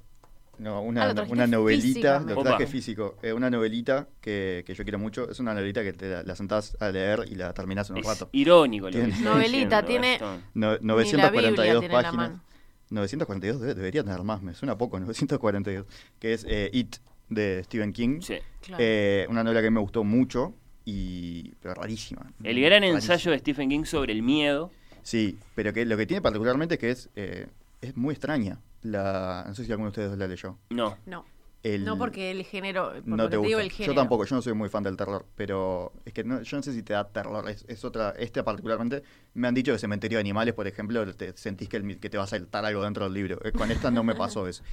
no, 0.58 0.76
Ah, 0.76 0.80
una, 0.80 1.14
trajiste 1.14 1.32
una 1.34 1.46
novelita, 1.46 2.20
lo 2.20 2.36
traje 2.42 2.64
Opa. 2.64 2.66
físico, 2.72 3.16
eh, 3.22 3.32
una 3.32 3.50
novelita 3.50 4.06
que, 4.20 4.62
que 4.66 4.74
yo 4.74 4.84
quiero 4.84 4.98
mucho, 4.98 5.28
es 5.30 5.38
una 5.40 5.52
novelita 5.54 5.82
que 5.82 5.92
te 5.92 6.08
la, 6.08 6.22
la 6.22 6.34
sentás 6.36 6.76
a 6.80 6.88
leer 6.90 7.24
y 7.28 7.34
la 7.34 7.52
terminás 7.52 7.90
en 7.90 7.96
un 7.96 8.00
Es 8.02 8.06
rato. 8.06 8.28
irónico 8.32 8.86
lo 8.86 8.92
que 8.92 8.98
Tiene- 9.04 9.20
Novelita, 9.20 9.84
tiene-. 9.84 10.18
No- 10.54 10.78
Ni 10.78 10.86
la 10.86 10.94
Biblia 10.94 11.50
942 11.50 11.54
tiene 11.80 11.86
en 11.86 11.92
la 11.92 12.02
páginas. 12.02 12.14
mano. 12.30 12.42
942 12.90 13.60
debe- 13.60 13.74
debería 13.74 14.04
tener 14.04 14.22
más, 14.22 14.42
me 14.42 14.54
suena 14.54 14.76
poco, 14.78 14.98
942, 15.00 15.86
que 16.18 16.34
es 16.34 16.44
eh, 16.48 16.70
It 16.72 16.96
de 17.34 17.62
Stephen 17.64 17.92
King. 17.92 18.20
Sí. 18.20 18.36
Claro. 18.60 18.82
Eh, 18.84 19.26
una 19.28 19.42
novela 19.44 19.60
que 19.62 19.70
me 19.70 19.80
gustó 19.80 20.04
mucho 20.04 20.54
y 20.84 21.52
pero 21.60 21.74
rarísima. 21.74 22.22
El 22.42 22.60
gran 22.60 22.80
Rarísima. 22.82 22.98
ensayo 22.98 23.30
de 23.30 23.38
Stephen 23.38 23.68
King 23.68 23.84
sobre 23.84 24.12
el 24.12 24.22
miedo. 24.22 24.70
Sí, 25.02 25.38
pero 25.54 25.72
que 25.72 25.84
lo 25.84 25.96
que 25.96 26.06
tiene 26.06 26.20
particularmente 26.22 26.74
es 26.74 26.80
que 26.80 26.90
es 26.90 27.10
eh, 27.16 27.46
es 27.80 27.96
muy 27.96 28.12
extraña. 28.12 28.58
La 28.82 29.44
no 29.46 29.54
sé 29.54 29.64
si 29.64 29.70
alguno 29.72 29.90
de 29.90 30.00
ustedes 30.00 30.18
la 30.18 30.26
leyó. 30.26 30.58
No. 30.70 30.96
No, 31.06 31.24
El- 31.62 31.84
no 31.84 31.96
porque 31.96 32.30
el 32.32 32.42
género, 32.44 32.88
porque 32.92 33.10
no 33.10 33.28
te 33.28 33.36
te 33.38 33.46
digo 33.46 33.60
el 33.60 33.70
Yo 33.70 33.76
género. 33.76 33.94
tampoco, 33.94 34.24
yo 34.24 34.34
no 34.34 34.42
soy 34.42 34.52
muy 34.52 34.68
fan 34.68 34.82
del 34.82 34.96
terror, 34.96 35.24
pero 35.36 35.92
es 36.04 36.12
que 36.12 36.24
no- 36.24 36.42
yo 36.42 36.56
no 36.56 36.62
sé 36.62 36.72
si 36.72 36.82
te 36.82 36.92
da 36.92 37.08
terror, 37.08 37.48
es, 37.48 37.64
es 37.68 37.84
otra, 37.84 38.10
este 38.18 38.42
particularmente, 38.42 39.02
me 39.34 39.46
han 39.46 39.54
dicho 39.54 39.72
que 39.72 39.78
Cementerio 39.78 40.18
de 40.18 40.20
Animales, 40.22 40.54
por 40.54 40.66
ejemplo, 40.66 41.06
te 41.14 41.36
sentís 41.36 41.68
que, 41.68 41.76
el 41.76 42.00
que 42.00 42.10
te 42.10 42.18
va 42.18 42.24
a 42.24 42.26
saltar 42.26 42.64
algo 42.64 42.82
dentro 42.82 43.04
del 43.04 43.14
libro. 43.14 43.38
Eh, 43.44 43.52
Con 43.52 43.70
esta 43.70 43.90
no 43.92 44.02
me 44.02 44.14
pasó 44.16 44.48
eso. 44.48 44.64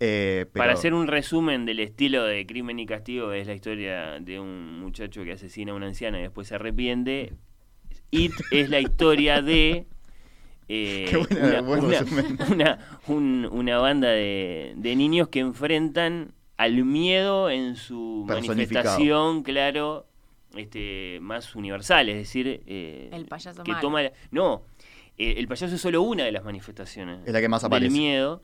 Eh, 0.00 0.44
pero- 0.52 0.62
Para 0.64 0.72
hacer 0.74 0.92
un 0.92 1.06
resumen 1.06 1.64
del 1.64 1.80
estilo 1.80 2.24
de 2.24 2.44
Crimen 2.46 2.78
y 2.78 2.84
Castigo, 2.84 3.32
es 3.32 3.46
la 3.46 3.54
historia 3.54 4.20
de 4.20 4.38
un 4.38 4.80
muchacho 4.80 5.24
que 5.24 5.32
asesina 5.32 5.72
a 5.72 5.76
una 5.76 5.86
anciana 5.86 6.18
y 6.18 6.22
después 6.24 6.48
se 6.48 6.56
arrepiente. 6.56 7.32
It 8.10 8.32
es 8.50 8.68
la 8.68 8.80
historia 8.80 9.40
de 9.40 9.86
eh, 10.68 11.06
Qué 11.10 11.16
buena- 11.16 11.60
una, 11.60 12.02
buen 12.02 12.38
una- 12.52 12.78
un- 13.08 13.48
una 13.50 13.78
banda 13.78 14.08
de, 14.08 14.72
de 14.76 14.96
niños 14.96 15.28
que 15.28 15.40
enfrentan 15.40 16.32
al 16.56 16.84
miedo 16.84 17.50
en 17.50 17.76
su 17.76 18.24
manifestación, 18.28 19.42
claro, 19.42 20.06
este, 20.56 21.18
más 21.20 21.54
universal, 21.56 22.08
es 22.08 22.16
decir, 22.16 22.62
eh, 22.66 23.10
El 23.12 23.26
payaso 23.26 23.62
que 23.64 23.72
malo. 23.72 23.80
toma 23.82 24.02
la- 24.02 24.12
no, 24.30 24.62
eh, 25.18 25.34
el 25.38 25.48
payaso 25.48 25.74
es 25.74 25.80
solo 25.80 26.02
una 26.02 26.24
de 26.24 26.32
las 26.32 26.44
manifestaciones 26.44 27.20
Es 27.26 27.32
la 27.32 27.40
que 27.40 27.48
más 27.48 27.64
aparece. 27.64 27.90
miedo, 27.92 28.40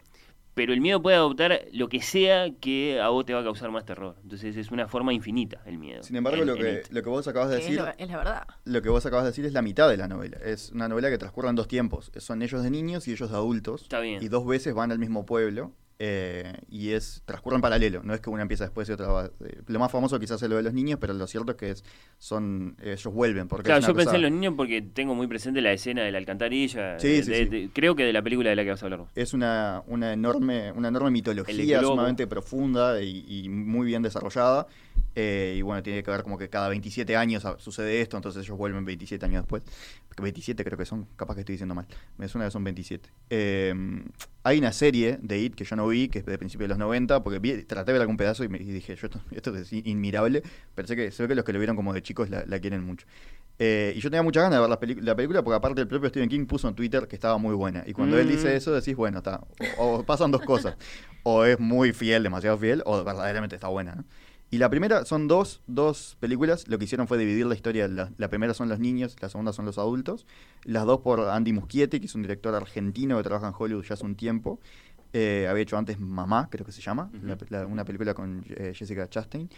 pero 0.55 0.72
el 0.72 0.80
miedo 0.80 1.01
puede 1.01 1.16
adoptar 1.16 1.62
lo 1.72 1.88
que 1.88 2.01
sea 2.03 2.51
que 2.61 3.01
a 3.01 3.09
vos 3.09 3.24
te 3.24 3.32
va 3.34 3.40
a 3.40 3.44
causar 3.44 3.70
más 3.70 3.84
terror. 3.84 4.16
Entonces 4.22 4.57
es 4.57 4.70
una 4.70 4.88
forma 4.88 5.12
infinita 5.12 5.62
el 5.66 5.78
miedo. 5.78 6.03
Sin 6.03 6.16
embargo, 6.16 6.42
en- 6.42 6.48
lo 6.48 6.57
que, 6.57 6.80
It. 6.86 6.90
lo 6.90 7.03
que 7.03 7.09
vos 7.09 7.26
acabas 7.28 7.51
de 7.51 7.59
es, 7.59 7.64
decir, 7.64 7.80
lo- 7.80 7.88
es 7.96 8.09
la 8.09 8.16
verdad. 8.16 8.46
lo 8.64 8.82
que 8.82 8.88
vos 8.88 9.07
acabas 9.07 9.24
de 9.24 9.30
decir 9.30 9.44
es 9.46 9.53
la 9.53 9.62
mitad 9.62 9.88
de 9.88 9.96
la 9.96 10.09
novela. 10.09 10.38
Es 10.44 10.70
una 10.72 10.88
novela 10.88 11.09
que 11.11 11.18
transcurre 11.18 11.48
en 11.48 11.57
dos 11.57 11.68
tiempos. 11.68 12.11
Son 12.18 12.42
ellos 12.42 12.62
de 12.62 12.70
niños 12.70 13.07
y 13.09 13.12
ellos 13.12 13.30
de 13.30 13.36
adultos. 13.36 13.82
Está 13.82 14.01
bien. 14.01 14.22
Y 14.22 14.28
dos 14.28 14.46
veces 14.46 14.74
van 14.74 14.92
al 14.92 14.98
mismo 14.98 15.24
pueblo. 15.26 15.72
Eh, 16.03 16.55
y 16.70 16.92
es 16.92 17.22
transcurre 17.26 17.57
en 17.57 17.61
paralelo. 17.61 18.01
No 18.03 18.14
es 18.14 18.20
que 18.20 18.30
una 18.30 18.40
empieza 18.40 18.64
después 18.64 18.88
y 18.88 18.92
otra 18.92 19.09
va. 19.09 19.26
eh, 19.26 19.61
lo 19.66 19.78
más 19.78 19.92
famoso 19.92 20.18
quizás 20.18 20.42
es 20.42 20.48
lo 20.48 20.57
de 20.57 20.62
los 20.62 20.72
niños, 20.72 20.98
pero 20.98 21.12
lo 21.12 21.26
cierto 21.26 21.53
es 21.53 21.59
que 21.59 21.70
es, 21.72 21.84
son 22.18 22.74
ellos 22.82 23.05
vuelven. 23.12 23.48
Porque 23.48 23.66
Claro, 23.66 23.86
yo 23.86 23.94
pensé 23.94 24.16
en 24.16 24.22
los 24.22 24.30
niños 24.32 24.55
porque 24.57 24.80
tengo 24.80 25.14
muy 25.14 25.26
presente 25.26 25.61
la 25.61 25.72
escena 25.72 26.03
de 26.03 26.11
la 26.11 26.16
alcantarilla. 26.18 26.98
Sí, 26.98 27.09
de- 27.09 27.22
sí, 27.22 27.30
de- 27.30 27.36
sí. 27.38 27.44
de- 27.51 27.70
creo 27.74 27.94
que 27.94 28.05
de 28.05 28.14
la 28.14 28.22
película 28.22 28.48
de 28.48 28.57
la 28.57 28.64
que 28.64 28.70
vas 28.70 28.82
a 28.82 28.86
hablar 28.86 29.01
es 29.14 29.34
una, 29.34 29.82
una 29.88 30.12
enorme 30.14 30.72
una 30.72 30.88
enorme 30.88 31.11
mitología 31.11 31.82
sumamente 31.82 32.26
profunda 32.26 33.03
y, 33.03 33.24
y 33.28 33.48
muy 33.51 33.86
bien 33.86 34.01
desarrollada 34.03 34.66
eh, 35.16 35.55
y 35.59 35.62
bueno 35.62 35.82
tiene 35.82 36.03
que 36.05 36.11
ver 36.11 36.22
como 36.22 36.38
que 36.38 36.49
cada 36.49 36.68
27 36.68 37.16
años 37.16 37.45
sucede 37.59 38.01
esto 38.01 38.16
entonces 38.16 38.45
ellos 38.45 38.57
vuelven 38.57 38.84
27 38.84 39.26
años 39.26 39.43
después 39.43 39.62
Porque 40.07 40.22
27 40.22 40.64
creo 40.64 40.78
que 40.78 40.84
son 40.84 41.07
capaz 41.16 41.34
que 41.34 41.41
estoy 41.41 41.55
diciendo 41.55 41.74
mal 41.74 41.86
me 42.16 42.28
suena 42.28 42.45
que 42.47 42.53
son 42.53 42.62
27 42.62 43.11
Eh, 43.28 43.74
hay 44.45 44.59
una 44.59 44.72
serie 44.72 45.18
de 45.20 45.38
IT 45.41 45.55
que 45.57 45.64
yo 45.64 45.74
no 45.76 45.88
vi 45.88 46.09
que 46.09 46.20
es 46.20 46.26
de 46.26 46.38
principios 46.38 46.68
de 46.68 46.74
los 46.74 46.78
90 46.78 47.22
porque 47.24 47.41
vi- 47.41 47.64
traté 47.64 47.86
de 47.91 47.95
ver 47.95 48.03
algún 48.03 48.16
pedazo 48.16 48.45
y, 48.45 48.49
me, 48.49 48.59
y 48.59 48.64
dije 48.64 48.95
yo 48.95 49.07
esto, 49.09 49.20
esto 49.32 49.57
es 49.57 49.72
in- 49.72 49.82
inmirable 49.86 50.43
pensé 50.76 50.95
que 50.95 51.11
se 51.11 51.22
ve 51.24 51.28
que 51.30 51.34
los 51.34 51.45
que 51.45 51.53
lo 51.53 51.59
vieron 51.59 51.74
como 51.76 51.93
de 51.93 52.03
chicos 52.03 52.30
la, 52.30 52.45
la 52.47 52.59
quieren 52.61 52.84
mucho 52.84 53.07
Eh, 53.62 53.93
y 53.95 54.01
yo 54.01 54.09
tenía 54.11 54.22
muchas 54.22 54.43
ganas 54.45 54.57
de 54.57 54.61
ver 54.61 54.70
la, 54.70 54.80
pelic- 54.80 55.03
la 55.03 55.14
película 55.14 55.43
porque 55.43 55.57
aparte 55.57 55.80
el 55.82 55.86
propio 55.88 56.09
Stephen 56.09 56.28
King 56.30 56.47
puso 56.47 56.66
en 56.68 56.74
Twitter 56.74 57.07
que 57.07 57.14
estaba 57.16 57.36
muy 57.36 57.55
buena. 57.55 57.82
Y 57.86 57.93
cuando 57.93 58.16
él 58.18 58.26
Mm. 58.26 58.30
dice 58.30 58.57
eso 58.57 58.72
decís, 58.72 58.97
bueno, 58.97 59.18
está. 59.18 59.43
O, 59.76 59.99
o 59.99 60.03
pasan 60.03 60.30
dos 60.30 60.41
cosas. 60.41 60.76
O 61.24 61.45
es 61.45 61.61
muy 61.61 61.93
fiel, 61.93 62.22
demasiado 62.22 62.57
fiel, 62.57 62.82
o 62.86 63.05
verdaderamente 63.05 63.57
está 63.57 63.68
buena. 63.68 63.97
¿no? 63.97 64.05
Y 64.53 64.59
la 64.59 64.68
primera 64.68 65.05
son 65.05 65.28
dos, 65.28 65.61
dos 65.68 66.16
películas. 66.18 66.66
Lo 66.66 66.76
que 66.78 66.84
hicieron 66.84 67.07
fue 67.07 67.18
dividir 67.18 67.46
la 67.46 67.55
historia. 67.55 67.86
La, 67.86 68.11
la 68.16 68.28
primera 68.28 68.53
son 68.53 68.68
los 68.68 68.80
niños, 68.80 69.16
la 69.20 69.28
segunda 69.28 69.53
son 69.53 69.64
los 69.64 69.78
adultos. 69.78 70.26
Las 70.64 70.86
dos 70.86 71.01
por 71.01 71.20
Andy 71.20 71.53
Muschietti, 71.53 72.01
que 72.01 72.07
es 72.07 72.14
un 72.16 72.22
director 72.22 72.55
argentino 72.55 73.16
que 73.16 73.22
trabaja 73.22 73.48
en 73.48 73.55
Hollywood 73.57 73.84
ya 73.84 73.94
hace 73.94 74.05
un 74.05 74.16
tiempo. 74.16 74.59
Eh, 75.12 75.46
había 75.48 75.62
hecho 75.62 75.76
antes 75.76 75.98
Mamá, 75.98 76.48
creo 76.51 76.64
que 76.64 76.70
se 76.72 76.80
llama, 76.80 77.11
la- 77.51 77.66
una 77.66 77.84
película 77.84 78.14
con 78.14 78.44
eh, 78.48 78.72
Jessica 78.74 79.09
Chastain. 79.09 79.48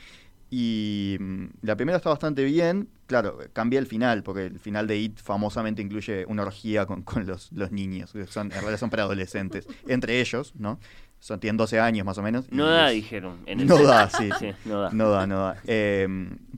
Y 0.54 1.16
mm, 1.18 1.44
la 1.62 1.76
primera 1.76 1.96
está 1.96 2.10
bastante 2.10 2.44
bien. 2.44 2.86
Claro, 3.06 3.38
cambié 3.54 3.78
el 3.78 3.86
final, 3.86 4.22
porque 4.22 4.44
el 4.44 4.58
final 4.58 4.86
de 4.86 4.98
It 4.98 5.18
famosamente 5.18 5.80
incluye 5.80 6.26
una 6.28 6.42
orgía 6.42 6.84
con, 6.84 7.02
con 7.04 7.26
los, 7.26 7.50
los 7.52 7.72
niños. 7.72 8.12
que 8.12 8.26
Son, 8.26 8.48
en 8.48 8.52
realidad 8.60 8.76
son 8.78 8.90
para 8.90 9.04
adolescentes. 9.04 9.66
Entre 9.88 10.20
ellos, 10.20 10.52
¿no? 10.56 10.78
Son, 11.20 11.40
tienen 11.40 11.56
12 11.56 11.80
años 11.80 12.04
más 12.04 12.18
o 12.18 12.22
menos. 12.22 12.52
No 12.52 12.66
da, 12.66 12.90
es- 12.90 12.96
dijeron. 12.96 13.38
En 13.46 13.60
el 13.60 13.66
No 13.66 13.78
set. 13.78 13.86
da, 13.86 14.10
sí. 14.10 14.28
Sí, 14.38 14.50
no 14.66 14.80
da. 14.82 14.90
No 14.92 15.08
da, 15.10 15.26
no 15.26 15.38
da. 15.38 15.56
Eh, 15.66 16.06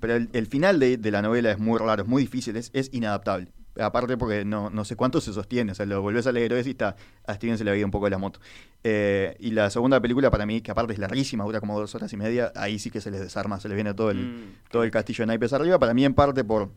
pero 0.00 0.16
el, 0.16 0.28
el 0.32 0.46
final 0.48 0.80
de, 0.80 0.96
de 0.96 1.10
la 1.12 1.22
novela 1.22 1.52
es 1.52 1.58
muy 1.60 1.78
raro, 1.78 2.02
es 2.02 2.08
muy 2.08 2.22
difícil, 2.22 2.56
es, 2.56 2.70
es 2.72 2.90
inadaptable. 2.92 3.46
Aparte 3.80 4.16
porque 4.16 4.44
no, 4.44 4.70
no 4.70 4.84
sé 4.84 4.94
cuánto 4.94 5.20
se 5.20 5.32
sostiene, 5.32 5.72
o 5.72 5.74
sea, 5.74 5.84
lo 5.86 6.00
volvés 6.00 6.26
a 6.26 6.32
leer 6.32 6.52
hoy 6.52 6.62
y 6.64 6.70
está, 6.70 6.96
a 7.26 7.34
Steven 7.34 7.58
se 7.58 7.64
le 7.64 7.70
veía 7.72 7.84
un 7.84 7.90
poco 7.90 8.08
la 8.08 8.18
moto. 8.18 8.40
Eh, 8.84 9.36
y 9.40 9.50
la 9.50 9.70
segunda 9.70 10.00
película 10.00 10.30
para 10.30 10.46
mí, 10.46 10.60
que 10.60 10.70
aparte 10.70 10.92
es 10.92 10.98
larguísima, 10.98 11.44
dura 11.44 11.60
como 11.60 11.78
dos 11.78 11.94
horas 11.94 12.12
y 12.12 12.16
media, 12.16 12.52
ahí 12.54 12.78
sí 12.78 12.90
que 12.90 13.00
se 13.00 13.10
les 13.10 13.20
desarma, 13.20 13.58
se 13.58 13.68
les 13.68 13.74
viene 13.74 13.94
todo 13.94 14.10
el, 14.10 14.24
Mm, 14.24 14.52
todo 14.70 14.84
el 14.84 14.90
castillo 14.90 15.22
de 15.22 15.26
naipes 15.26 15.52
arriba. 15.52 15.78
Para 15.78 15.94
mí 15.94 16.04
en 16.04 16.14
parte 16.14 16.44
por, 16.44 16.70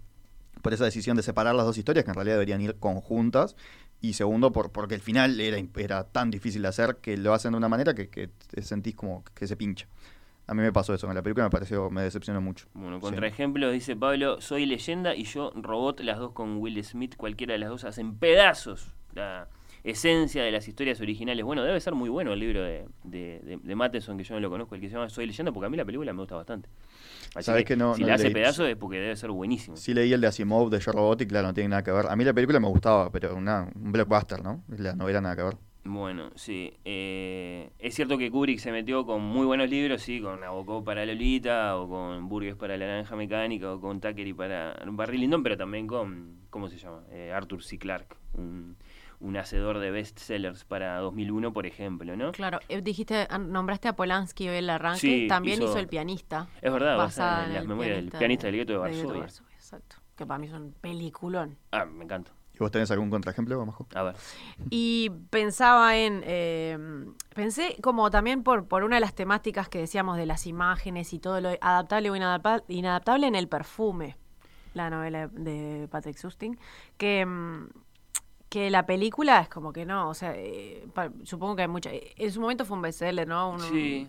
por 0.62 0.74
esa 0.74 0.86
decisión 0.86 1.16
de 1.18 1.24
separar 1.24 1.56
las 1.56 1.66
dos 1.66 1.78
historias, 1.78 2.04
que 2.04 2.12
en 2.12 2.16
realidad 2.16 2.36
deberían 2.36 2.62
ir 2.62 2.76
conjuntas. 2.76 3.56
Y 4.02 4.14
segundo, 4.14 4.52
por, 4.52 4.72
porque 4.72 4.95
el 4.95 5.02
final 5.02 5.39
era, 5.39 5.58
era 5.78 6.04
tan 6.04 6.30
difícil 6.30 6.62
de 6.62 6.68
hacer 6.68 6.98
que 6.98 7.18
lo 7.18 7.34
hacen 7.34 7.52
de 7.52 7.58
una 7.58 7.70
manera 7.70 7.93
que, 7.95 8.10
que 8.10 8.28
te 8.28 8.62
sentís 8.62 8.95
como 8.95 9.24
que 9.34 9.48
se 9.48 9.56
pincha. 9.56 9.88
A 10.48 10.54
mí 10.54 10.62
me 10.62 10.72
pasó 10.72 10.93
eso, 10.93 11.08
en 11.10 11.16
la 11.16 11.22
película 11.22 11.43
me 11.45 11.50
pareció, 11.50 11.89
me 11.89 12.02
decepcionó 12.04 12.39
mucho. 12.41 12.68
Bueno, 12.74 12.98
Sí. 12.98 13.02
contra 13.02 13.28
ejemplos 13.28 13.74
dice 13.74 13.95
Pablo, 13.98 14.39
soy 14.39 14.66
leyenda 14.66 15.14
y 15.14 15.26
yo 15.26 15.52
robot, 15.56 16.00
las 16.02 16.18
dos 16.20 16.32
con 16.32 16.58
Will 16.58 16.82
Smith, 16.84 17.16
cualquiera 17.18 17.54
de 17.54 17.60
las 17.60 17.70
dos 17.70 17.84
hacen 17.84 18.16
pedazos 18.18 18.93
la 19.14 19.48
esencia 19.84 20.43
de 20.43 20.52
las 20.52 20.68
historias 20.68 21.02
originales. 21.02 21.43
Bueno, 21.45 21.64
debe 21.64 21.80
ser 21.82 21.95
muy 21.95 22.08
bueno 22.10 22.34
el 22.34 22.39
libro 22.39 22.62
de, 22.64 22.86
de, 23.04 23.39
de, 23.43 23.58
de 23.62 23.76
Matheson, 23.76 24.18
que 24.18 24.24
yo 24.24 24.36
no 24.36 24.41
lo 24.41 24.50
conozco, 24.50 24.76
el 24.76 24.82
que 24.82 24.88
se 24.89 24.93
llama 24.95 25.10
Soy 25.10 25.26
leyenda, 25.26 25.52
porque 25.52 25.66
a 25.68 25.70
mí 25.70 25.76
la 25.78 25.86
película 25.86 26.14
me 26.14 26.20
gusta 26.20 26.36
bastante. 26.36 26.70
Así 27.36 27.45
Sabés 27.45 27.66
que 27.66 27.76
no- 27.76 27.95
si 27.95 28.02
no 28.02 28.08
le 28.08 28.14
hace 28.14 28.30
pedazos 28.32 28.68
es 28.70 28.76
porque 28.78 29.00
debe 29.00 29.16
ser 29.16 29.32
buenísimo. 29.32 29.76
Sí 29.76 29.93
leí 29.93 30.14
el 30.14 30.22
de 30.22 30.28
Asimov 30.28 30.70
de 30.70 30.80
Yo 30.80 30.91
Robot 30.91 31.22
y 31.22 31.28
claro, 31.28 31.48
no 31.48 31.54
tiene 31.54 31.70
nada 31.70 31.84
que 31.84 31.91
ver. 31.91 32.08
A 32.08 32.16
mí 32.16 32.24
la 32.24 32.34
película 32.34 32.60
me 32.60 32.68
gustaba, 32.68 33.12
pero 33.12 33.36
una, 33.36 33.70
un 33.76 33.91
blockbuster, 33.91 34.41
¿no? 34.43 34.64
La 34.70 34.95
novela 34.95 35.20
nada 35.22 35.36
que 35.36 35.43
ver. 35.43 35.58
Bueno, 35.89 36.31
sí. 36.35 36.73
eh, 36.83 37.71
es 37.79 37.95
cierto 37.95 38.17
que 38.17 38.29
Kubrick 38.29 38.59
se 38.59 38.71
metió 38.73 39.05
con 39.05 39.21
muy 39.21 39.45
buenos 39.45 39.69
libros, 39.69 40.01
sí, 40.01 40.19
con 40.21 40.41
Nabokov 40.41 40.83
para 40.83 41.05
Lolita, 41.05 41.77
o 41.77 41.88
con 41.88 42.27
Burgess 42.27 42.55
para 42.55 42.75
La 42.77 42.85
Naranja 42.88 43.15
Mecánica, 43.15 43.71
o 43.73 43.79
con 43.79 44.01
Thackeray 44.01 44.33
para 44.33 44.75
Barry 44.85 45.17
Lyndon, 45.17 45.43
pero 45.43 45.55
también 45.55 45.88
con, 45.88 46.41
¿cómo 46.49 46.67
se 46.67 46.77
llama? 46.77 47.03
Eh, 47.11 47.31
Arthur 47.33 47.63
C. 47.63 47.77
Clarke, 47.79 48.17
un, 48.33 48.75
un 49.21 49.38
hacedor 49.38 49.79
de 49.79 49.89
bestsellers 49.91 50.65
para 50.65 50.97
2001, 50.99 51.53
por 51.53 51.65
ejemplo, 51.65 52.17
¿no? 52.17 52.33
Claro, 52.33 52.59
eh, 52.67 52.81
dijiste, 52.81 53.25
ah, 53.29 53.38
nombraste 53.38 53.88
a 53.88 53.95
Polanski 53.95 54.49
hoy 54.49 54.57
el 54.57 54.69
arranque, 54.69 54.99
Sí, 54.99 55.27
también 55.29 55.59
hizo- 55.61 55.69
hizo, 55.71 55.79
El 55.79 55.88
pianista. 55.88 56.49
Es 56.61 56.71
verdad, 56.73 56.97
basada 56.97 57.43
en 57.45 57.49
en 57.51 57.53
las 57.55 57.65
memorias 57.65 57.95
del 57.95 58.09
pianista 58.11 58.47
del 58.47 58.55
gueto 58.57 58.73
de 58.73 58.89
de 58.89 58.95
Gueto 58.95 59.13
de 59.13 59.19
Varsovia. 59.19 59.55
Exacto, 59.55 59.95
que 60.17 60.25
para 60.25 60.38
mí 60.38 60.47
es 60.47 60.53
un 60.53 60.73
peliculón. 60.81 61.57
Ah, 61.71 61.85
me 61.85 62.03
encanta. 62.03 62.31
¿Y 62.60 62.60
vos 62.60 62.72
tenés 62.72 62.89
algún 62.91 63.10
contraejemplo, 63.12 63.64
Majo? 63.66 63.86
A 63.93 64.01
ver. 64.03 64.16
Y 64.72 65.12
pensaba 65.30 65.95
en, 65.97 66.24
eh, 66.26 66.78
pensé 67.36 67.78
como 67.84 68.10
también 68.10 68.41
por, 68.43 68.68
por 68.68 68.84
una 68.84 68.95
de 68.95 69.01
las 69.01 69.14
temáticas 69.14 69.70
que 69.70 69.78
decíamos 69.80 70.18
de 70.18 70.26
las 70.26 70.47
imágenes 70.47 71.14
y 71.14 71.20
todo 71.20 71.39
lo 71.39 71.49
adaptable 71.62 72.10
o 72.10 72.16
inadapta- 72.16 72.64
inadaptable 72.68 73.28
en 73.28 73.36
el 73.36 73.47
perfume, 73.47 74.18
la 74.74 74.89
novela 74.89 75.28
de 75.28 75.88
Patrick 75.91 76.18
Sustin, 76.18 76.58
que, 76.97 77.26
mm, 77.26 77.68
que 78.49 78.70
la 78.72 78.86
película 78.86 79.41
es 79.41 79.49
como 79.49 79.72
que 79.74 79.86
no, 79.86 80.10
o 80.10 80.14
sea, 80.14 80.34
eh, 80.36 80.88
pa- 80.93 81.12
supongo 81.24 81.55
que 81.55 81.62
hay 81.64 81.68
mucha, 81.68 81.89
en 81.93 82.32
su 82.32 82.41
momento 82.41 82.66
fue 82.66 82.76
un 82.78 82.82
bestseller, 82.82 83.28
¿no? 83.28 83.51
Un- 83.51 83.60
Sí. 83.60 84.08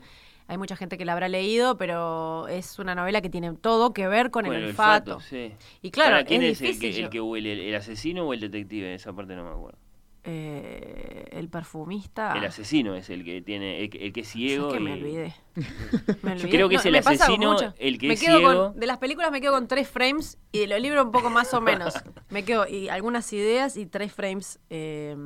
Hay 0.49 0.59
mucha 0.59 0.75
gente 0.77 0.99
que 0.99 1.05
la 1.05 1.13
habrá 1.13 1.29
leído, 1.29 1.77
pero 1.77 2.49
es 2.49 2.79
una 2.79 2.95
novela 2.95 3.21
que 3.21 3.29
tiene 3.31 3.53
todo 3.53 3.93
que 3.93 4.09
ver 4.09 4.31
con, 4.31 4.47
Con 4.47 4.55
el 4.55 4.65
olfato. 4.65 5.21
sí. 5.21 5.53
Y 5.83 5.91
claro, 5.91 6.17
Ahora, 6.17 6.27
¿quién 6.27 6.43
es 6.43 6.61
es, 6.63 6.71
el, 6.75 6.79
que, 6.81 6.89
el 6.89 6.95
yo- 6.97 7.11
que 7.11 7.21
huele? 7.21 7.53
¿El, 7.53 7.61
el 7.61 7.75
asesino 7.75 8.25
o 8.27 8.33
el 8.33 8.41
detective? 8.41 8.95
Esa 8.95 9.13
parte 9.13 9.37
no 9.37 9.45
me 9.45 9.51
acuerdo. 9.51 9.79
eh, 10.25 11.27
el 11.33 11.49
perfumista. 11.49 12.33
El 12.37 12.45
asesino 12.45 12.95
es 12.95 13.09
el 13.11 13.25
que 13.25 13.41
tiene, 13.43 13.81
el, 13.83 13.91
que- 13.91 14.07
el 14.07 14.13
que 14.13 14.21
es 14.21 14.27
Yo 14.29 14.33
ciego. 14.33 14.69
es 14.69 14.75
que 14.75 14.81
me 14.81 14.93
olvidé. 14.95 15.35
Me 16.23 16.33
olvidé. 16.33 16.49
creo 16.51 16.69
que 16.69 16.77
es 16.77 16.87
el 16.87 16.95
asesino, 16.97 17.57
el 17.79 17.99
que 17.99 18.09
Me 18.09 18.15
es 18.15 18.21
quedo 18.21 18.41
con- 18.43 18.51
ciego. 18.53 18.73
de 18.77 18.87
las 18.87 18.99
películas 18.99 19.31
me 19.33 19.41
quedo 19.41 19.53
con 19.53 19.67
tres 19.69 19.89
frames 19.89 20.39
y 20.53 20.61
de 20.61 20.67
los 20.69 20.81
libros 20.81 21.05
un 21.05 21.13
poco 21.13 21.31
más 21.31 21.53
o 21.55 21.61
menos. 21.61 21.95
Me 22.31 22.45
quedo 22.45 22.67
y 22.69 22.89
algunas 22.89 23.33
ideas 23.33 23.77
y 23.77 23.87
tres 23.87 24.13
frames. 24.13 24.61
eh, 24.71 25.17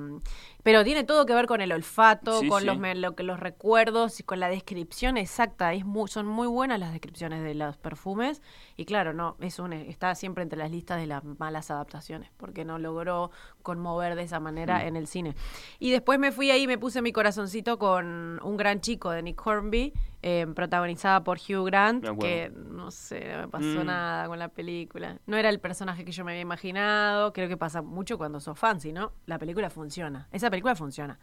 pero 0.62 0.84
tiene 0.84 1.04
todo 1.04 1.26
que 1.26 1.34
ver 1.34 1.46
con 1.46 1.60
el 1.60 1.72
olfato, 1.72 2.40
Sí, 2.40 2.48
con 2.48 2.60
sí. 2.60 2.66
los 2.66 2.78
lo 2.96 3.14
que 3.16 3.22
los 3.22 3.40
recuerdos 3.40 4.20
y 4.20 4.22
con 4.22 4.38
la 4.40 4.48
descripción 4.48 5.16
exacta. 5.16 5.72
Es 5.72 5.84
muy, 5.84 6.08
son 6.08 6.26
muy 6.26 6.46
buenas 6.46 6.78
las 6.78 6.92
descripciones 6.92 7.42
de 7.42 7.54
los 7.54 7.76
perfumes 7.76 8.42
y 8.76 8.84
claro, 8.84 9.12
no 9.12 9.36
es 9.40 9.58
un 9.58 9.72
está 9.72 10.14
siempre 10.14 10.42
entre 10.42 10.58
las 10.58 10.70
listas 10.70 10.98
de 11.00 11.06
las 11.06 11.24
malas 11.24 11.70
adaptaciones 11.70 12.30
porque 12.36 12.64
no 12.64 12.78
logró 12.78 13.30
conmover 13.62 14.14
de 14.14 14.22
esa 14.22 14.40
manera 14.40 14.78
Mm. 14.78 14.86
en 14.88 14.96
el 14.96 15.06
cine. 15.06 15.34
Y 15.78 15.90
después 15.90 16.18
me 16.18 16.32
fui 16.32 16.50
ahí, 16.50 16.66
me 16.66 16.78
puse 16.78 17.02
mi 17.02 17.12
corazoncito 17.12 17.78
con 17.78 18.40
un 18.42 18.56
gran 18.56 18.80
chico 18.80 19.10
de 19.10 19.22
Nick 19.22 19.44
Hornby, 19.46 19.92
eh, 20.22 20.46
protagonizada 20.54 21.24
por 21.24 21.38
Hugh 21.38 21.66
Grant, 21.66 22.04
que 22.20 22.50
no 22.54 22.90
sé, 22.92 23.32
no 23.34 23.40
me 23.42 23.48
pasó 23.48 23.64
Mm. 23.82 23.86
nada 23.86 24.26
con 24.28 24.38
la 24.38 24.48
película. 24.48 25.18
No 25.26 25.36
era 25.36 25.48
el 25.48 25.58
personaje 25.58 26.04
que 26.04 26.12
yo 26.12 26.24
me 26.24 26.30
había 26.32 26.42
imaginado. 26.42 27.32
Creo 27.32 27.48
que 27.48 27.56
pasa 27.56 27.82
mucho 27.82 28.16
cuando 28.18 28.38
sos 28.40 28.58
fan, 28.58 28.80
si 28.80 28.92
no, 28.92 29.12
la 29.26 29.38
película 29.38 29.68
funciona. 29.70 30.28
Esa 30.30 30.48
película 30.50 30.74
funciona. 30.76 31.18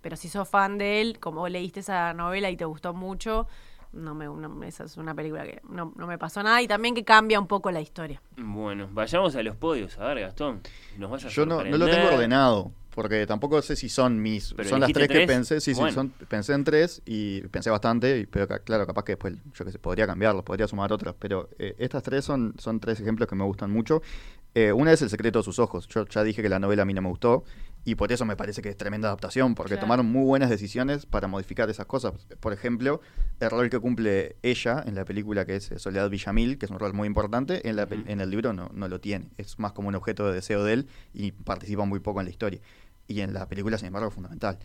Pero 0.00 0.16
si 0.16 0.28
sos 0.28 0.48
fan 0.48 0.78
de 0.78 1.00
él, 1.00 1.18
como 1.20 1.40
vos 1.40 1.50
leíste 1.50 1.80
esa 1.80 2.12
novela 2.14 2.50
y 2.50 2.56
te 2.56 2.64
gustó 2.64 2.92
mucho, 2.94 3.46
no 3.92 4.14
me, 4.14 4.24
no- 4.26 4.62
esa 4.64 4.84
es 4.84 4.96
una 4.96 5.14
película 5.14 5.44
que 5.44 5.60
no, 5.68 5.92
no 5.96 6.06
me 6.06 6.16
pasó 6.18 6.42
nada 6.42 6.62
y 6.62 6.66
también 6.68 6.94
que 6.94 7.04
cambia 7.04 7.38
un 7.38 7.46
poco 7.46 7.70
la 7.70 7.80
historia. 7.80 8.20
Bueno, 8.36 8.88
vayamos 8.92 9.36
a 9.36 9.42
los 9.42 9.56
podios. 9.56 9.98
A 9.98 10.06
ver, 10.08 10.20
Gastón, 10.20 10.62
nos 10.96 11.10
vas 11.10 11.24
a 11.24 11.28
Yo 11.28 11.44
no, 11.46 11.62
no 11.62 11.76
lo 11.76 11.86
tengo 11.86 12.08
ordenado, 12.08 12.72
porque 12.94 13.26
tampoco 13.26 13.60
sé 13.62 13.76
si 13.76 13.88
son 13.88 14.20
mis... 14.20 14.52
Pero 14.54 14.68
son 14.68 14.80
las 14.80 14.92
tres 14.92 15.08
que 15.08 15.26
pensé, 15.26 15.60
sí, 15.60 15.72
Bueno. 15.74 15.88
sí, 15.90 15.94
son, 15.94 16.10
pensé 16.28 16.52
en 16.54 16.64
tres 16.64 17.02
y 17.06 17.40
pensé 17.42 17.70
bastante, 17.70 18.18
y- 18.20 18.26
pero 18.26 18.46
claro, 18.64 18.86
capaz 18.86 19.04
que 19.04 19.12
después, 19.12 19.34
yo 19.54 19.64
que 19.64 19.72
sé, 19.72 19.78
podría 19.78 20.06
cambiarlos, 20.06 20.44
podría 20.44 20.66
sumar 20.68 20.92
otras, 20.92 21.14
pero 21.18 21.48
eh, 21.58 21.74
estas 21.78 22.02
tres 22.02 22.24
son, 22.24 22.54
son 22.58 22.80
tres 22.80 23.00
ejemplos 23.00 23.28
que 23.28 23.34
me 23.36 23.44
gustan 23.44 23.70
mucho. 23.70 24.02
Eh, 24.54 24.72
una 24.72 24.92
es 24.92 25.00
El 25.00 25.10
secreto 25.10 25.38
de 25.38 25.44
sus 25.44 25.60
ojos. 25.60 25.86
Yo 25.86 26.04
ya 26.06 26.24
dije 26.24 26.42
que 26.42 26.48
la 26.48 26.58
novela 26.58 26.82
a 26.82 26.84
mí 26.84 26.92
no 26.92 27.00
me 27.02 27.08
gustó 27.08 27.44
y 27.84 27.94
por 27.94 28.10
eso 28.10 28.24
me 28.24 28.34
parece 28.34 28.60
que 28.60 28.68
es 28.68 28.76
tremenda 28.76 29.06
adaptación, 29.08 29.54
porque 29.54 29.70
Claro. 29.74 29.82
tomaron 29.82 30.06
muy 30.06 30.24
buenas 30.24 30.50
decisiones 30.50 31.06
para 31.06 31.28
modificar 31.28 31.70
esas 31.70 31.86
cosas. 31.86 32.14
Por 32.40 32.52
ejemplo, 32.52 33.00
el 33.38 33.48
rol 33.48 33.70
que 33.70 33.78
cumple 33.78 34.34
ella 34.42 34.82
en 34.84 34.96
la 34.96 35.04
película, 35.04 35.46
que 35.46 35.54
es 35.56 35.70
eh, 35.70 35.78
Soledad 35.78 36.10
Villamil, 36.10 36.58
que 36.58 36.66
es 36.66 36.70
un 36.72 36.80
rol 36.80 36.92
muy 36.94 37.06
importante, 37.06 37.68
en, 37.68 37.76
la, 37.76 37.88
pel- 37.88 38.02
Ujú. 38.02 38.10
en 38.10 38.20
el 38.20 38.28
libro 38.28 38.52
no, 38.52 38.68
no 38.74 38.88
lo 38.88 39.00
tiene. 39.00 39.28
Es 39.38 39.56
más 39.60 39.70
como 39.72 39.86
un 39.88 39.94
objeto 39.94 40.26
de 40.26 40.34
deseo 40.34 40.64
de 40.64 40.72
él 40.72 40.88
y 41.14 41.30
participa 41.30 41.84
muy 41.84 42.00
poco 42.00 42.18
en 42.20 42.26
la 42.26 42.30
historia. 42.30 42.60
Y 43.10 43.20
en 43.22 43.34
la 43.34 43.46
película, 43.48 43.76
sin 43.78 43.88
embargo, 43.88 44.08
es 44.08 44.14
fundamental. 44.14 44.58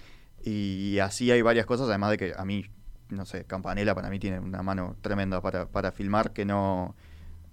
Y 0.44 1.00
así 1.00 1.32
hay 1.32 1.42
varias 1.42 1.66
cosas, 1.66 1.88
además 1.90 2.12
de 2.12 2.18
que 2.18 2.34
a 2.38 2.46
mí, 2.46 2.66
no 3.10 3.26
sé, 3.26 3.46
Campanella 3.46 3.96
para 3.96 4.10
mí 4.10 4.20
tiene 4.20 4.40
una 4.40 4.62
mano 4.62 4.96
tremenda 5.02 5.42
para, 5.42 5.68
para 5.68 5.92
filmar 5.92 6.32
que 6.34 6.46
no... 6.46 6.96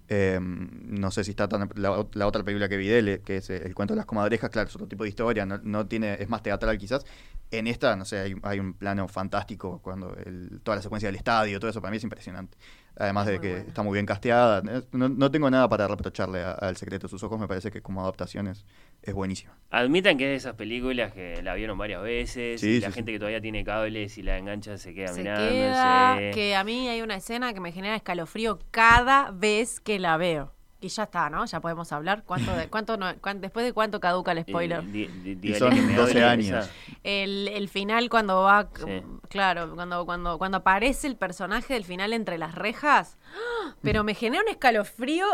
eh, 0.09 0.39
no 0.41 1.11
sé 1.11 1.23
si 1.23 1.31
está 1.31 1.47
tan... 1.49 1.69
La, 1.75 2.05
la 2.13 2.27
otra 2.27 2.43
película 2.43 2.69
que 2.69 2.77
vi 2.77 2.87
de 2.87 2.99
él, 2.99 3.21
que 3.25 3.37
es 3.37 3.49
eh, 3.49 3.63
El 3.65 3.75
cuento 3.75 3.93
de 3.95 3.97
las 3.97 4.05
comadrejas, 4.05 4.49
claro, 4.51 4.69
es 4.69 4.75
otro 4.75 4.87
tipo 4.87 5.03
de 5.03 5.09
historia, 5.09 5.45
no, 5.45 5.59
no 5.63 5.87
tiene, 5.87 6.15
es 6.21 6.29
más 6.29 6.43
teatral 6.43 6.77
quizás. 6.77 7.05
En 7.51 7.67
esta, 7.67 7.95
no 7.95 8.05
sé, 8.05 8.19
hay, 8.19 8.35
hay 8.43 8.59
un 8.59 8.73
plano 8.73 9.07
fantástico 9.07 9.79
cuando 9.83 10.15
el- 10.25 10.61
toda 10.63 10.77
la 10.77 10.83
secuencia 10.83 11.07
del 11.09 11.15
estadio, 11.17 11.59
todo 11.59 11.69
eso 11.71 11.81
para 11.81 11.91
mí 11.91 11.97
es 11.97 12.03
impresionante. 12.03 12.57
Además 12.97 13.25
de 13.25 13.39
que 13.39 13.49
buena. 13.53 13.67
está 13.67 13.81
muy 13.83 13.93
bien 13.93 14.05
casteada. 14.05 14.61
Eh, 14.69 14.81
No, 14.91 15.09
no 15.09 15.31
tengo 15.31 15.49
nada 15.49 15.67
para 15.67 15.87
reprocharle 15.87 16.43
al 16.43 16.77
secreto 16.77 17.07
de 17.07 17.09
sus 17.11 17.23
ojos, 17.23 17.39
me 17.39 17.47
parece 17.47 17.71
que 17.71 17.81
como 17.81 18.01
adaptación 18.01 18.47
es, 18.47 18.65
es 19.01 19.13
buenísima. 19.13 19.57
Admitan 19.71 20.17
que 20.17 20.25
es 20.25 20.29
de 20.29 20.35
esas 20.35 20.55
películas 20.55 21.11
que 21.11 21.41
la 21.41 21.55
vieron 21.55 21.77
varias 21.77 22.03
veces 22.03 22.61
Sí, 22.61 22.67
y 22.67 22.73
sí, 22.75 22.81
la 22.81 22.87
sí. 22.89 22.93
gente 22.93 23.11
que 23.11 23.17
todavía 23.19 23.41
tiene 23.41 23.63
cables 23.63 24.17
y 24.17 24.21
la 24.23 24.37
engancha 24.37 24.77
se 24.77 24.93
queda 24.93 25.07
Se 25.07 25.21
mirando. 25.21 25.49
queda 25.49 26.17
sí. 26.17 26.31
que 26.35 26.55
a 26.55 26.63
mí 26.63 26.87
hay 26.87 27.01
una 27.01 27.15
escena 27.15 27.53
que 27.53 27.59
me 27.59 27.71
genera 27.71 27.95
escalofrío 27.95 28.59
cada 28.71 29.31
vez 29.31 29.79
que 29.79 29.97
la 29.99 30.17
veo. 30.17 30.53
Y 30.79 30.89
ya 30.89 31.03
está, 31.03 31.29
¿no? 31.29 31.45
Ya 31.45 31.61
podemos 31.61 31.91
hablar. 31.93 32.23
¿Cuánto 32.25 32.53
de, 32.57 32.67
cuánto 32.67 32.97
no- 32.97 33.15
cuán- 33.21 33.39
después 33.39 33.65
de 33.65 33.71
cuánto 33.71 34.01
caduca 34.01 34.33
el 34.33 34.39
Eh, 34.39 34.41
spoiler? 34.43 34.83
di- 34.85 35.07
di- 35.07 35.51
Y 35.51 35.55
son 35.55 35.73
que 35.73 35.81
me 35.81 35.95
12 35.95 36.11
hable 36.11 36.19
de 36.19 36.25
años. 36.25 36.69
El, 37.03 37.49
el 37.49 37.67
final 37.67 38.09
cuando 38.09 38.41
va, 38.43 38.69
Sí. 38.75 39.01
claro, 39.29 39.75
cuando, 39.75 40.05
cuando, 40.05 40.37
cuando 40.37 40.57
aparece 40.59 41.07
el 41.07 41.17
personaje 41.17 41.73
del 41.73 41.83
final 41.83 42.13
entre 42.13 42.37
las 42.37 42.55
rejas, 42.55 43.17
pero 43.81 44.03
me 44.05 44.13
genera 44.13 44.41
un 44.43 44.49
escalofrío 44.49 45.25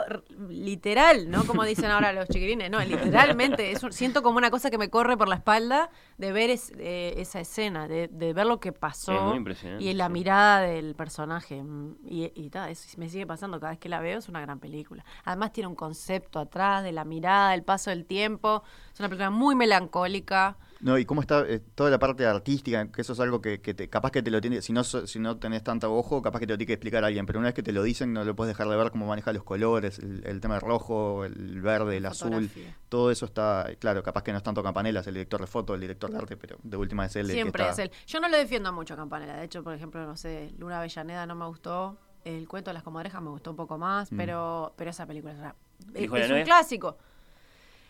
literal, 0.50 1.30
¿no? 1.30 1.46
Como 1.46 1.64
dicen 1.64 1.92
ahora 1.92 2.12
los 2.14 2.28
chiquirines, 2.30 2.70
no, 2.72 2.84
literalmente, 2.84 3.72
es 3.72 3.84
un- 3.84 3.94
siento 3.94 4.22
como 4.24 4.38
una 4.38 4.50
cosa 4.50 4.70
que 4.70 4.78
me 4.78 4.90
corre 4.90 5.18
por 5.18 5.28
la 5.28 5.36
espalda 5.36 5.90
de 6.18 6.32
ver 6.32 6.50
es- 6.50 6.72
eh, 6.78 7.14
esa 7.18 7.40
escena, 7.40 7.88
de, 7.88 8.08
de 8.08 8.34
ver 8.34 8.46
lo 8.46 8.60
que 8.60 8.72
pasó 8.72 9.14
Es 9.14 9.22
muy 9.22 9.38
impresionante, 9.38 9.84
y 9.84 9.94
la 9.94 10.08
sí. 10.08 10.12
mirada 10.14 10.62
del 10.62 10.96
personaje. 10.96 11.62
mm, 11.64 11.96
Y, 12.08 12.32
y 12.36 12.50
ta, 12.50 12.70
eso 12.70 12.88
me 12.98 13.10
sigue 13.10 13.28
pasando 13.28 13.60
cada 13.60 13.72
vez 13.74 13.80
que 13.80 13.90
la 13.90 14.00
veo, 14.00 14.20
es 14.20 14.28
una 14.30 14.42
gran 14.42 14.60
película. 14.60 15.06
Además 15.24 15.54
tiene 15.54 15.68
un 15.68 15.76
concepto 15.76 16.40
atrás 16.40 16.84
de 16.84 16.92
la 16.92 17.06
mirada, 17.06 17.54
el 17.54 17.64
paso 17.64 17.90
del 17.92 18.06
tiempo, 18.06 18.64
es 18.94 19.00
una 19.00 19.10
película 19.10 19.30
muy 19.30 19.56
melancólica. 19.56 20.58
No, 20.82 20.98
y 20.98 21.04
cómo 21.06 21.20
está 21.20 21.42
eh, 21.48 21.60
toda 21.76 21.90
la 21.90 22.00
parte 22.00 22.26
artística, 22.26 22.90
que 22.90 23.02
eso 23.02 23.12
es 23.14 23.20
algo 23.20 23.42
que, 23.42 23.60
que 23.60 23.74
te, 23.74 23.90
capaz 23.90 24.12
que 24.12 24.22
te 24.24 24.32
lo 24.32 24.40
tiene, 24.40 24.62
si 24.62 24.72
no, 24.72 24.84
so- 24.86 25.06
si 25.08 25.20
no 25.20 25.38
tenés 25.38 25.62
tanto 25.64 25.94
ojo, 25.94 26.22
capaz 26.22 26.40
que 26.40 26.48
te 26.48 26.54
lo 26.54 26.58
tiene 26.58 26.68
que 26.68 26.74
explicar 26.74 27.04
alguien, 27.04 27.26
pero 27.26 27.40
una 27.40 27.50
vez 27.50 27.54
que 27.56 27.64
te 27.64 27.74
lo 27.74 27.84
dicen 27.84 28.14
no 28.14 28.24
lo 28.24 28.34
puedes 28.36 28.56
dejar 28.56 28.70
de 28.70 28.78
ver 28.78 28.90
cómo 28.90 29.06
maneja 29.06 29.34
los 29.34 29.44
colores, 29.44 30.00
el, 30.00 30.24
el 30.26 30.40
tema 30.40 30.54
del 30.56 30.62
rojo, 30.62 31.26
el 31.26 31.60
verde, 31.62 31.98
el 31.98 32.06
azul, 32.06 32.50
todo 32.88 33.12
eso 33.12 33.26
está, 33.26 33.68
claro, 33.80 34.02
capaz 34.04 34.24
que 34.24 34.32
no 34.32 34.38
es 34.38 34.44
tanto 34.44 34.64
Campanella, 34.64 35.02
es 35.02 35.08
el 35.08 35.16
director 35.16 35.42
de 35.42 35.48
foto, 35.48 35.76
el 35.76 35.82
director 35.82 36.12
de 36.12 36.18
arte, 36.18 36.38
pero 36.38 36.58
de 36.64 36.78
última 36.78 37.06
es 37.08 37.16
él 37.18 37.28
que 37.28 37.34
Siempre 37.34 37.64
está- 37.64 37.74
es 37.74 37.80
él. 37.90 37.92
Yo 38.08 38.22
no 38.22 38.30
lo 38.30 38.38
defiendo 38.38 38.72
mucho 38.72 38.94
a 38.94 38.98
Campanella. 38.98 39.36
De 39.36 39.44
hecho, 39.46 39.62
por 39.64 39.74
ejemplo, 39.74 40.06
no 40.06 40.16
sé, 40.16 40.54
Luna 40.58 40.80
Avellaneda 40.80 41.26
no 41.26 41.36
me 41.36 41.46
gustó. 41.46 41.98
El 42.24 42.48
cuento 42.48 42.70
de 42.70 42.74
las 42.76 42.84
comadrejas 42.84 43.22
me 43.22 43.30
gustó 43.30 43.52
un 43.52 43.58
poco 43.58 43.78
más, 43.78 44.12
Mm. 44.12 44.18
pero, 44.18 44.74
pero 44.78 44.90
esa 44.92 45.06
película 45.06 45.34
es, 45.34 45.40
una- 45.40 45.56
¿El 45.94 46.04
hijo 46.06 46.16
es 46.18 46.30
la 46.30 46.36
un 46.38 46.44
clásico. 46.44 46.98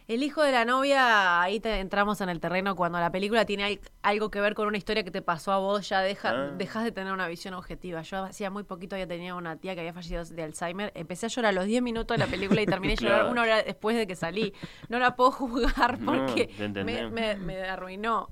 El 0.10 0.24
hijo 0.24 0.42
de 0.42 0.52
la 0.52 0.66
novia, 0.66 1.40
ahí 1.40 1.60
te 1.60 1.80
entramos 1.80 2.20
en 2.22 2.30
el 2.30 2.40
terreno 2.40 2.76
cuando 2.76 3.00
la 3.00 3.12
película 3.12 3.46
tiene 3.46 3.64
al- 3.64 3.80
algo 4.02 4.32
que 4.32 4.42
ver 4.42 4.56
con 4.56 4.68
una 4.68 4.76
historia 4.76 5.04
que 5.04 5.12
te 5.12 5.22
pasó 5.22 5.52
a 5.52 5.60
vos, 5.60 5.88
ya 5.88 6.02
deja, 6.02 6.32
Ah. 6.32 6.52
dejas 6.58 6.84
de 6.84 6.92
tener 6.92 7.14
una 7.14 7.28
visión 7.28 7.54
objetiva. 7.54 8.02
Yo 8.02 8.24
hacía 8.24 8.50
muy 8.50 8.64
poquito 8.64 8.98
ya 8.98 9.06
tenía 9.06 9.36
una 9.36 9.58
tía 9.58 9.76
que 9.76 9.82
había 9.82 9.94
fallecido 9.94 10.26
de 10.26 10.42
Alzheimer. 10.42 10.92
Empecé 10.96 11.28
a 11.28 11.30
llorar 11.30 11.50
a 11.50 11.52
los 11.54 11.66
10 11.66 11.84
minutos 11.84 12.18
de 12.18 12.26
la 12.26 12.30
película 12.30 12.60
y 12.60 12.66
terminé 12.66 12.96
de 12.96 12.98
llorar 13.04 13.20
Claro. 13.20 13.32
una 13.32 13.44
hora 13.44 13.62
después 13.62 13.96
de 13.96 14.08
que 14.08 14.16
salí. 14.16 14.52
No 14.90 14.98
la 14.98 15.16
puedo 15.16 15.30
juzgar 15.32 16.00
porque 16.04 16.50
me, 16.58 16.66
entendemos. 16.66 17.12
me- 17.12 17.36
me 17.36 17.62
arruinó. 17.70 18.30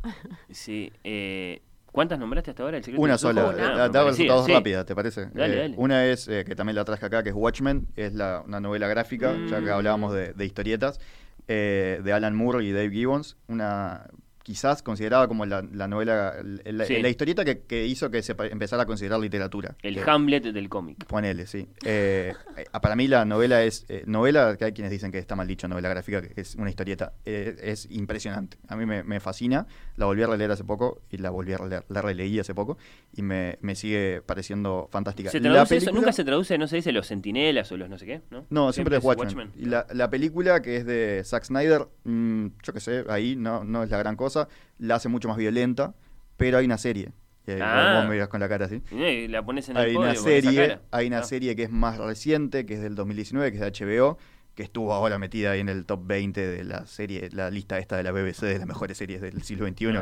Sí. 0.49 0.91
Eh, 1.03 1.61
¿Cuántas 1.91 2.17
nombraste 2.17 2.49
hasta 2.51 2.63
ahora? 2.63 2.78
¿El 2.78 2.84
secreto 2.84 3.03
Una 3.03 3.19
sola? 3.19 3.45
Una. 3.45 3.55
da, 3.55 3.63
Ah, 3.65 3.78
da 3.78 3.86
me 3.86 3.91
parecía, 3.91 4.05
resultados 4.09 4.45
sí. 4.47 4.53
rápidas, 4.53 4.86
¿te 4.88 4.95
parece? 4.95 5.25
Dale, 5.32 5.53
Eh, 5.53 5.59
dale. 5.59 5.73
Una 5.78 6.05
es, 6.07 6.28
eh, 6.28 6.43
que 6.43 6.55
también 6.55 6.75
la 6.75 6.86
traje 6.86 7.05
acá, 7.05 7.21
que 7.21 7.30
es 7.30 7.36
Watchmen, 7.36 7.88
es 7.95 8.13
la, 8.15 8.41
una 8.47 8.59
novela 8.59 8.88
gráfica, 8.88 9.36
ya 9.47 9.59
que 9.59 9.67
Mm. 9.67 9.73
hablábamos 9.73 10.13
de, 10.13 10.34
de 10.34 10.45
historietas, 10.45 10.99
eh, 11.47 12.01
de 12.03 12.13
Alan 12.13 12.35
Moore 12.35 12.63
y 12.63 12.71
Dave 12.71 12.91
Gibbons, 12.91 13.37
una 13.47 14.07
quizás 14.47 14.81
considerada 14.81 15.27
como 15.27 15.45
la, 15.45 15.61
la 15.73 15.89
novela, 15.89 16.35
la, 16.63 16.85
Sí. 16.85 17.01
la 17.01 17.09
historieta 17.09 17.43
que, 17.43 17.63
que 17.63 17.85
hizo 17.85 18.09
que 18.09 18.21
se 18.23 18.33
empezara 18.49 18.83
a 18.83 18.85
considerar 18.85 19.19
literatura. 19.19 19.75
El 19.81 19.95
Que- 19.95 20.09
Hamlet 20.09 20.41
del 20.53 20.69
cómic. 20.69 21.05
Ponele, 21.05 21.45
sí. 21.47 21.67
Eh, 21.83 22.33
eh, 22.55 22.63
para 22.81 22.95
mí 22.95 23.09
la 23.09 23.25
novela 23.25 23.61
es... 23.63 23.85
eh, 23.89 24.03
novela, 24.05 24.55
que 24.57 24.63
hay 24.63 24.71
quienes 24.71 24.91
dicen 24.91 25.11
que 25.11 25.17
está 25.17 25.35
mal 25.35 25.47
dicho, 25.47 25.67
novela 25.67 25.89
gráfica, 25.89 26.21
que 26.21 26.39
es 26.39 26.55
una 26.55 26.69
historieta, 26.69 27.11
eh, 27.25 27.57
es 27.61 27.87
impresionante. 27.91 28.57
A 28.69 28.77
mí 28.77 28.85
me, 28.85 29.03
me 29.03 29.19
fascina. 29.19 29.67
La 29.97 30.05
volví 30.05 30.23
a 30.23 30.27
releer 30.27 30.49
hace 30.51 30.63
poco 30.63 31.01
y 31.11 31.17
la 31.17 31.29
volví 31.29 31.51
a 31.51 31.57
releer, 31.57 31.83
la 31.89 32.01
releí 32.01 32.39
hace 32.39 32.55
poco 32.55 32.77
y 33.13 33.23
me, 33.23 33.57
me 33.59 33.75
sigue 33.75 34.21
pareciendo 34.25 34.87
fantástica. 34.93 35.29
¿Se 35.29 35.41
La 35.41 35.51
traduce 35.51 35.75
eso? 35.75 35.91
Nunca 35.91 36.13
se 36.13 36.23
traduce, 36.23 36.57
no 36.57 36.67
se 36.67 36.77
dice 36.77 36.93
los 36.93 37.05
sentinelas 37.05 37.69
o 37.73 37.75
los 37.75 37.89
no 37.89 37.97
sé 37.97 38.05
qué, 38.05 38.21
¿no? 38.31 38.45
No, 38.49 38.71
siempre, 38.71 38.95
es 38.95 39.03
Watchmen. 39.03 39.51
Y 39.57 39.65
la, 39.65 39.85
la 39.91 40.09
película 40.09 40.61
que 40.61 40.77
es 40.77 40.85
de 40.85 41.21
Zack 41.25 41.43
Snyder, 41.43 41.85
mm, 42.05 42.45
yo 42.63 42.71
qué 42.73 42.79
sé, 42.79 43.03
ahí 43.09 43.35
no, 43.35 43.65
no 43.65 43.83
es 43.83 43.89
la 43.89 43.97
gran 43.97 44.15
cosa. 44.15 44.36
La 44.79 44.95
hace 44.95 45.09
mucho 45.09 45.27
más 45.27 45.38
violenta, 45.38 45.93
pero 46.38 46.57
hay 46.57 46.65
una 46.65 46.77
serie. 46.77 47.11
Eh, 47.47 47.59
Ah. 47.61 47.93
vos 47.95 48.03
me 48.09 48.15
miras 48.15 48.27
con 48.27 48.39
la 48.41 48.49
cara 48.49 48.65
así. 48.65 48.81
Y 48.91 49.27
la 49.29 49.43
pones 49.45 49.69
en 49.69 49.77
el 49.77 49.83
Hay 49.83 49.93
podio 49.95 50.09
una 50.11 50.19
serie, 50.19 50.79
hay 50.91 51.07
una 51.07 51.19
Ah. 51.19 51.23
serie 51.23 51.55
que 51.55 51.63
es 51.63 51.71
más 51.71 51.97
reciente, 51.97 52.65
que 52.65 52.73
es 52.73 52.81
del 52.81 52.95
2019, 52.95 53.51
que 53.51 53.57
es 53.57 53.61
de 53.61 53.67
HBO, 53.67 54.17
que 54.53 54.63
estuvo 54.63 54.91
ahora 54.93 55.17
metida 55.19 55.51
ahí 55.51 55.59
en 55.61 55.69
el 55.69 55.85
top 55.85 56.01
20 56.07 56.45
de 56.45 56.63
la 56.63 56.85
serie, 56.88 57.29
la 57.31 57.49
lista 57.51 57.77
esta 57.79 57.95
de 57.95 58.03
la 58.03 58.11
BBC 58.11 58.45
de 58.47 58.57
las 58.57 58.67
mejores 58.67 58.97
series 58.97 59.21
del 59.21 59.43
siglo 59.43 59.65
XXI 59.67 59.93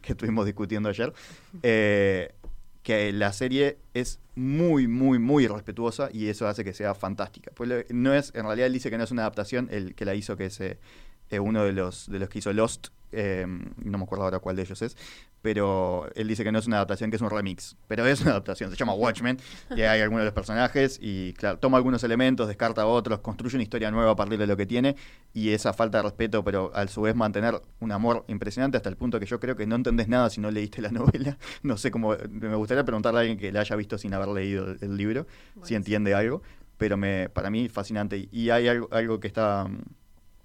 que, 0.00 0.12
estuvimos 0.12 0.46
discutiendo 0.46 0.88
ayer. 0.88 1.12
Eh, 1.62 2.32
que 2.82 3.12
la 3.12 3.32
serie 3.32 3.78
es 3.94 4.20
muy, 4.36 4.86
muy, 4.86 5.18
muy 5.18 5.48
respetuosa 5.48 6.08
y 6.12 6.28
eso 6.28 6.46
hace 6.46 6.62
que 6.62 6.72
sea 6.72 6.94
fantástica. 6.94 7.50
Pues 7.54 7.84
no 7.90 8.14
es, 8.14 8.32
en 8.36 8.44
realidad 8.44 8.68
él 8.68 8.72
dice 8.74 8.90
que 8.90 8.96
no 8.96 9.02
es 9.02 9.10
una 9.10 9.22
adaptación, 9.22 9.68
el 9.72 9.96
que 9.96 10.04
la 10.04 10.14
hizo 10.14 10.36
que 10.36 10.46
es 10.46 10.60
eh, 10.60 10.78
eh, 11.30 11.40
uno 11.40 11.64
de 11.64 11.72
los, 11.72 12.08
de 12.08 12.20
los 12.20 12.28
que 12.28 12.38
hizo 12.38 12.52
Lost, 12.52 12.88
eh, 13.12 13.46
no 13.46 13.98
me 13.98 14.04
acuerdo 14.04 14.24
ahora 14.24 14.38
cuál 14.38 14.56
de 14.56 14.62
ellos 14.62 14.82
es, 14.82 14.96
pero 15.42 16.08
él 16.16 16.26
dice 16.26 16.42
que 16.42 16.50
no 16.50 16.58
es 16.58 16.66
una 16.66 16.76
adaptación, 16.76 17.10
que 17.10 17.16
es 17.16 17.22
un 17.22 17.30
remix. 17.30 17.76
Pero 17.86 18.04
es 18.06 18.20
una 18.20 18.32
adaptación, 18.32 18.70
se 18.70 18.76
llama 18.76 18.94
Watchmen, 18.94 19.38
y 19.76 19.82
hay 19.82 20.00
algunos 20.00 20.22
de 20.22 20.24
los 20.24 20.34
personajes, 20.34 20.98
y 21.00 21.34
claro, 21.34 21.58
toma 21.58 21.76
algunos 21.76 22.02
elementos, 22.02 22.48
descarta 22.48 22.84
otros, 22.86 23.20
construye 23.20 23.56
una 23.56 23.62
historia 23.62 23.90
nueva 23.90 24.10
a 24.10 24.16
partir 24.16 24.38
de 24.38 24.46
lo 24.46 24.56
que 24.56 24.66
tiene, 24.66 24.96
y 25.32 25.50
esa 25.50 25.72
falta 25.72 25.98
de 25.98 26.02
respeto, 26.02 26.42
pero 26.42 26.72
a 26.74 26.86
su 26.88 27.02
vez 27.02 27.14
mantener 27.14 27.60
un 27.80 27.92
amor 27.92 28.24
impresionante 28.28 28.76
hasta 28.76 28.88
el 28.88 28.96
punto 28.96 29.20
que 29.20 29.26
yo 29.26 29.38
creo 29.38 29.54
que 29.54 29.66
no 29.66 29.76
entendés 29.76 30.08
nada 30.08 30.30
si 30.30 30.40
no 30.40 30.50
leíste 30.50 30.82
la 30.82 30.90
novela. 30.92 31.38
No 31.62 31.76
sé 31.76 31.90
cómo, 31.90 32.16
me 32.28 32.56
gustaría 32.56 32.84
preguntarle 32.84 33.18
a 33.18 33.20
alguien 33.20 33.38
que 33.38 33.52
la 33.52 33.60
haya 33.60 33.76
visto 33.76 33.98
sin 33.98 34.14
haber 34.14 34.28
leído 34.28 34.72
el, 34.72 34.78
el 34.80 34.96
libro, 34.96 35.26
si 35.62 35.76
entiende 35.76 36.14
algo, 36.14 36.42
pero 36.76 36.96
me, 36.96 37.28
para 37.28 37.50
mí 37.50 37.68
fascinante. 37.68 38.28
Y 38.30 38.50
hay 38.50 38.68
algo, 38.68 38.88
algo 38.90 39.20
que 39.20 39.28
está 39.28 39.64
mm, 39.68 39.82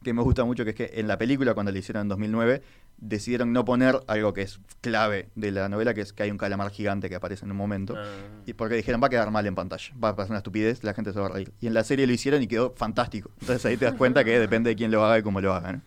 que 0.04 0.14
me 0.14 0.22
gusta 0.22 0.44
mucho, 0.46 0.64
que 0.64 0.72
es 0.72 0.76
que 0.76 0.92
en 0.96 1.08
la 1.08 1.18
película, 1.18 1.54
cuando 1.54 1.72
la 1.72 1.78
hicieron 1.80 2.04
en 2.04 2.08
2009, 2.10 2.62
decidieron 2.98 3.52
no 3.54 3.66
poner 3.66 4.00
algo 4.08 4.34
que 4.34 4.42
es 4.44 4.60
clave 4.82 5.30
de 5.36 5.52
la 5.52 5.70
novela, 5.70 5.94
que 5.94 6.02
es 6.02 6.14
que 6.14 6.24
hay 6.24 6.32
un 6.32 6.38
calamar 6.38 6.70
gigante 6.72 7.10
que 7.10 7.16
aparece 7.16 7.46
en 7.46 7.52
un 7.52 7.58
momento. 7.58 7.96
Ah. 7.98 8.04
Y 8.46 8.54
porque 8.54 8.76
dijeron, 8.76 9.02
va 9.02 9.08
a 9.08 9.10
quedar 9.10 9.32
mal 9.32 9.46
en 9.46 9.56
pantalla, 9.56 9.94
va 10.04 10.10
a 10.10 10.16
pasar 10.16 10.32
una 10.32 10.38
estupidez, 10.40 10.84
la 10.84 10.94
gente 10.94 11.14
se 11.14 11.20
va 11.20 11.28
a 11.28 11.30
reír. 11.30 11.52
Y 11.62 11.68
en 11.68 11.74
la 11.74 11.84
serie 11.84 12.06
lo 12.08 12.14
hicieron 12.14 12.42
y 12.42 12.48
quedó 12.48 12.74
fantástico. 12.76 13.32
Entonces 13.42 13.66
ahí 13.66 13.78
te 13.78 13.86
das 13.86 13.96
cuenta 13.96 14.24
que 14.24 14.40
depende 14.40 14.70
de 14.72 14.76
quién 14.76 14.92
lo 14.92 15.04
haga 15.04 15.20
y 15.20 15.24
cómo 15.24 15.42
lo 15.42 15.54
haga. 15.54 15.74
¿no? 15.74 15.82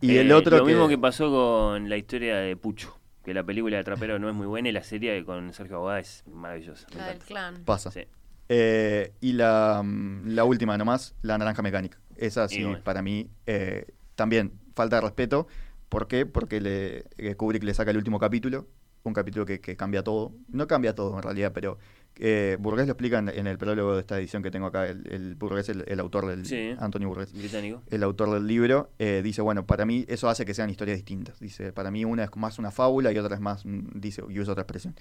Y 0.00 0.16
el 0.16 0.30
Eh, 0.30 0.34
otro 0.34 0.56
Lo 0.58 0.64
que, 0.64 0.72
mismo 0.72 0.88
que 0.88 0.98
pasó 0.98 1.30
con 1.30 1.88
la 1.88 1.96
historia 1.96 2.36
de 2.36 2.56
Pucho. 2.56 2.96
Que 3.24 3.34
la 3.34 3.44
película 3.44 3.76
de 3.76 3.84
Trapero 3.84 4.18
no 4.18 4.28
es 4.28 4.34
muy 4.34 4.46
buena 4.46 4.68
y 4.68 4.72
la 4.72 4.82
serie 4.82 5.24
con 5.24 5.52
Sergio 5.52 5.76
Abogada 5.76 6.00
es 6.00 6.24
maravillosa. 6.32 6.86
La 6.96 7.08
del 7.08 7.18
clan. 7.18 7.62
pasa. 7.64 7.90
Sí. 7.90 8.00
Eh, 8.48 9.12
y 9.20 9.32
la, 9.34 9.82
mm, 9.84 10.28
la 10.28 10.44
última 10.44 10.78
nomás, 10.78 11.14
la 11.22 11.36
naranja 11.36 11.60
mecánica. 11.60 11.98
Esa 12.18 12.48
sí, 12.48 12.62
bueno. 12.62 12.82
para 12.84 13.02
mí, 13.02 13.30
eh, 13.46 13.86
también 14.14 14.52
falta 14.74 14.96
de 14.96 15.02
respeto. 15.02 15.46
¿Por 15.88 16.06
qué? 16.06 16.26
Porque 16.26 16.60
le, 16.60 17.04
eh, 17.16 17.34
Kubrick 17.36 17.62
le 17.62 17.72
saca 17.72 17.90
el 17.90 17.96
último 17.96 18.18
capítulo, 18.18 18.68
un 19.04 19.14
capítulo 19.14 19.46
que, 19.46 19.60
que 19.60 19.76
cambia 19.76 20.02
todo. 20.02 20.34
No 20.48 20.66
cambia 20.66 20.94
todo 20.94 21.16
en 21.16 21.22
realidad, 21.22 21.52
pero 21.54 21.78
eh, 22.20 22.56
Burgess 22.58 22.86
lo 22.86 22.92
explica 22.92 23.18
en, 23.18 23.28
en 23.28 23.46
el 23.46 23.58
prólogo 23.58 23.94
de 23.94 24.00
esta 24.00 24.18
edición 24.18 24.42
que 24.42 24.50
tengo 24.50 24.66
acá. 24.66 24.86
El, 24.88 25.06
el 25.10 25.34
Burgess, 25.36 25.68
el, 25.68 25.84
el 25.86 26.00
autor 26.00 26.26
del. 26.26 26.44
Sí. 26.46 26.74
Anthony 26.78 27.06
Burgess 27.06 27.32
Británico. 27.32 27.82
el 27.90 28.02
autor 28.02 28.30
del 28.34 28.46
libro, 28.46 28.90
eh, 28.98 29.20
dice, 29.22 29.40
bueno, 29.40 29.66
para 29.66 29.86
mí 29.86 30.04
eso 30.08 30.28
hace 30.28 30.44
que 30.44 30.52
sean 30.54 30.68
historias 30.68 30.98
distintas. 30.98 31.38
Dice, 31.38 31.72
para 31.72 31.90
mí 31.90 32.04
una 32.04 32.24
es 32.24 32.30
más 32.36 32.58
una 32.58 32.70
fábula 32.70 33.12
y 33.12 33.18
otra 33.18 33.34
es 33.34 33.40
más, 33.40 33.64
mm, 33.64 34.00
dice, 34.00 34.22
y 34.28 34.40
usa 34.40 34.52
otra 34.52 34.62
expresión. 34.62 34.94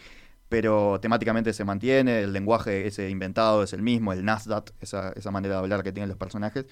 Pero 0.49 0.99
temáticamente 1.01 1.51
se 1.53 1.65
mantiene, 1.65 2.21
el 2.21 2.31
lenguaje 2.31 2.87
ese 2.87 3.09
inventado 3.09 3.63
es 3.63 3.73
el 3.73 3.81
mismo, 3.81 4.13
el 4.13 4.23
Nasdaq, 4.23 4.71
esa, 4.79 5.11
esa 5.11 5.31
manera 5.31 5.55
de 5.55 5.59
hablar 5.59 5.83
que 5.83 5.91
tienen 5.91 6.07
los 6.07 6.17
personajes. 6.17 6.67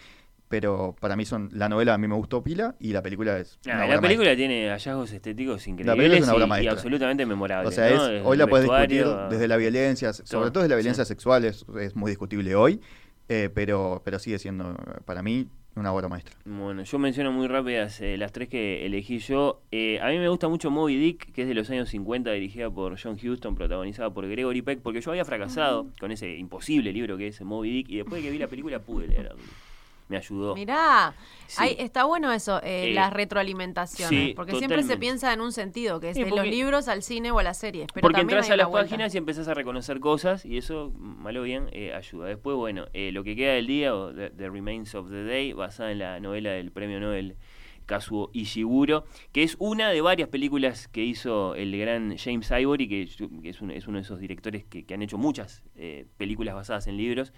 Pero 0.48 0.96
para 1.00 1.16
mí 1.16 1.26
son, 1.26 1.50
la 1.54 1.68
novela 1.70 1.96
a 1.96 1.98
mí 1.98 2.08
me 2.08 2.16
gustó 2.16 2.44
pila 2.44 2.76
y 2.80 2.94
la 2.94 3.02
película 3.02 3.38
es... 3.40 3.58
Ah, 3.66 3.70
una 3.72 3.78
la 3.80 3.86
obra 3.86 4.02
película 4.02 4.28
maestra. 4.30 4.36
tiene 4.38 4.70
hallazgos 4.70 5.12
estéticos 5.12 5.64
película 5.64 5.86
es 5.86 5.90
increíbles 5.90 6.24
una 6.24 6.34
obra 6.34 6.64
y- 6.64 6.68
absolutamente 6.68 7.26
memorables. 7.26 7.68
O 7.68 7.76
sea, 7.76 7.90
es- 7.90 8.22
hoy 8.24 8.38
la 8.38 8.46
puedes 8.48 8.70
discutir 8.70 9.06
desde 9.30 9.48
la 9.48 9.58
violencia, 9.58 10.14
sobre 10.14 10.52
todo 10.52 10.62
desde 10.62 10.70
la 10.70 10.76
violencia 10.76 11.04
sí. 11.04 11.10
sexual, 11.10 11.46
es, 11.46 11.66
es 11.80 11.96
muy 11.96 12.12
discutible 12.12 12.54
hoy, 12.56 12.80
eh, 13.28 13.50
pero, 13.54 14.02
pero 14.06 14.20
sigue 14.20 14.38
siendo, 14.38 14.76
para 15.06 15.24
mí, 15.24 15.48
una 15.76 15.92
obra 15.92 16.08
maestra. 16.08 16.36
Bueno, 16.46 16.84
yo 16.84 17.00
menciono 17.00 17.32
muy 17.32 17.48
rápidas 17.48 18.00
eh, 18.00 18.16
las 18.18 18.32
tres 18.32 18.48
que 18.48 18.86
elegí 18.86 19.20
yo. 19.20 19.62
Eh, 19.72 20.00
a 20.00 20.08
mí 20.10 20.18
me 20.20 20.30
gusta 20.30 20.48
mucho 20.48 20.72
Moby 20.72 20.96
Dick, 20.96 21.32
que 21.34 21.42
es 21.42 21.48
de 21.48 21.54
los 21.54 21.70
años 21.70 21.90
50, 21.90 22.32
dirigida 22.32 22.70
por 22.70 22.98
John 23.02 23.18
Huston, 23.22 23.56
protagonizada 23.56 24.10
por 24.14 24.28
Gregory 24.28 24.62
Peck, 24.62 24.80
porque 24.82 25.02
yo 25.02 25.12
había 25.12 25.26
fracasado 25.26 25.88
con 26.00 26.12
ese 26.12 26.38
imposible 26.38 26.94
libro 26.94 27.18
que 27.18 27.28
es 27.28 27.42
Moby 27.42 27.72
Dick, 27.72 27.90
y 27.90 27.98
después 27.98 28.22
de 28.22 28.28
que 28.28 28.32
vi 28.32 28.38
la 28.38 28.48
película 28.48 28.80
pude 28.80 29.08
leerlo. 29.08 29.36
Me 30.08 30.18
ayudó. 30.18 30.54
Mirá, 30.54 31.16
Sí. 31.48 31.76
está 31.80 32.04
bueno 32.04 32.32
eso, 32.32 32.58
eh, 32.62 32.92
Eh, 32.92 32.94
las 32.94 33.12
retroalimentaciones, 33.12 34.10
sí, 34.28 34.34
porque 34.36 34.56
siempre 34.56 34.84
se 34.84 34.98
piensa 34.98 35.34
en 35.34 35.42
un 35.42 35.52
sentido, 35.52 36.00
que 36.00 36.10
es 36.12 36.16
Sí, 36.18 36.24
de 36.24 36.30
los 36.30 36.46
libros 36.46 36.88
al 36.88 37.02
cine 37.02 37.32
o 37.32 37.40
a 37.40 37.44
las 37.44 37.58
series. 37.58 37.88
Pero 37.94 38.04
Porque 38.04 38.22
entras 38.22 38.50
a 38.50 38.56
las 38.56 38.68
vuelta. 38.68 38.88
páginas 38.90 39.16
y 39.16 39.18
empezás 39.18 39.48
a 39.48 39.54
reconocer 39.56 40.00
cosas 40.00 40.46
y 40.46 40.58
eso, 40.58 40.92
malo 40.98 41.42
bien, 41.42 41.70
eh, 41.72 41.94
ayuda. 41.94 42.28
Después, 42.28 42.56
bueno, 42.56 42.86
eh, 42.94 43.12
lo 43.12 43.24
que 43.24 43.36
queda 43.36 43.54
del 43.54 43.66
día, 43.68 43.96
o 43.96 44.14
The, 44.14 44.30
The 44.32 44.50
Remains 44.50 44.94
of 44.94 45.10
the 45.10 45.24
Day, 45.24 45.54
basada 45.54 45.92
en 45.92 46.00
la 46.00 46.20
novela 46.20 46.52
del 46.52 46.72
premio 46.72 47.00
Nobel 47.00 47.36
Kazuo 47.88 48.30
Ishiguro, 48.34 49.06
que 49.32 49.44
es 49.44 49.56
una 49.60 49.90
de 49.90 50.02
varias 50.02 50.30
películas 50.30 50.88
que 50.88 51.04
hizo 51.04 51.54
el 51.56 51.78
gran 51.78 52.18
James 52.18 52.50
Ivory, 52.52 52.88
que, 52.88 53.02
es, 53.04 53.22
un- 53.62 53.72
es 53.72 53.88
uno 53.88 53.98
de 53.98 54.02
esos 54.02 54.20
directores 54.20 54.64
que, 54.66 54.86
que 54.86 54.94
han 54.94 55.02
hecho 55.04 55.18
muchas 55.18 55.64
eh, 55.76 56.06
películas 56.18 56.56
basadas 56.56 56.88
en 56.88 56.98
libros. 56.98 57.32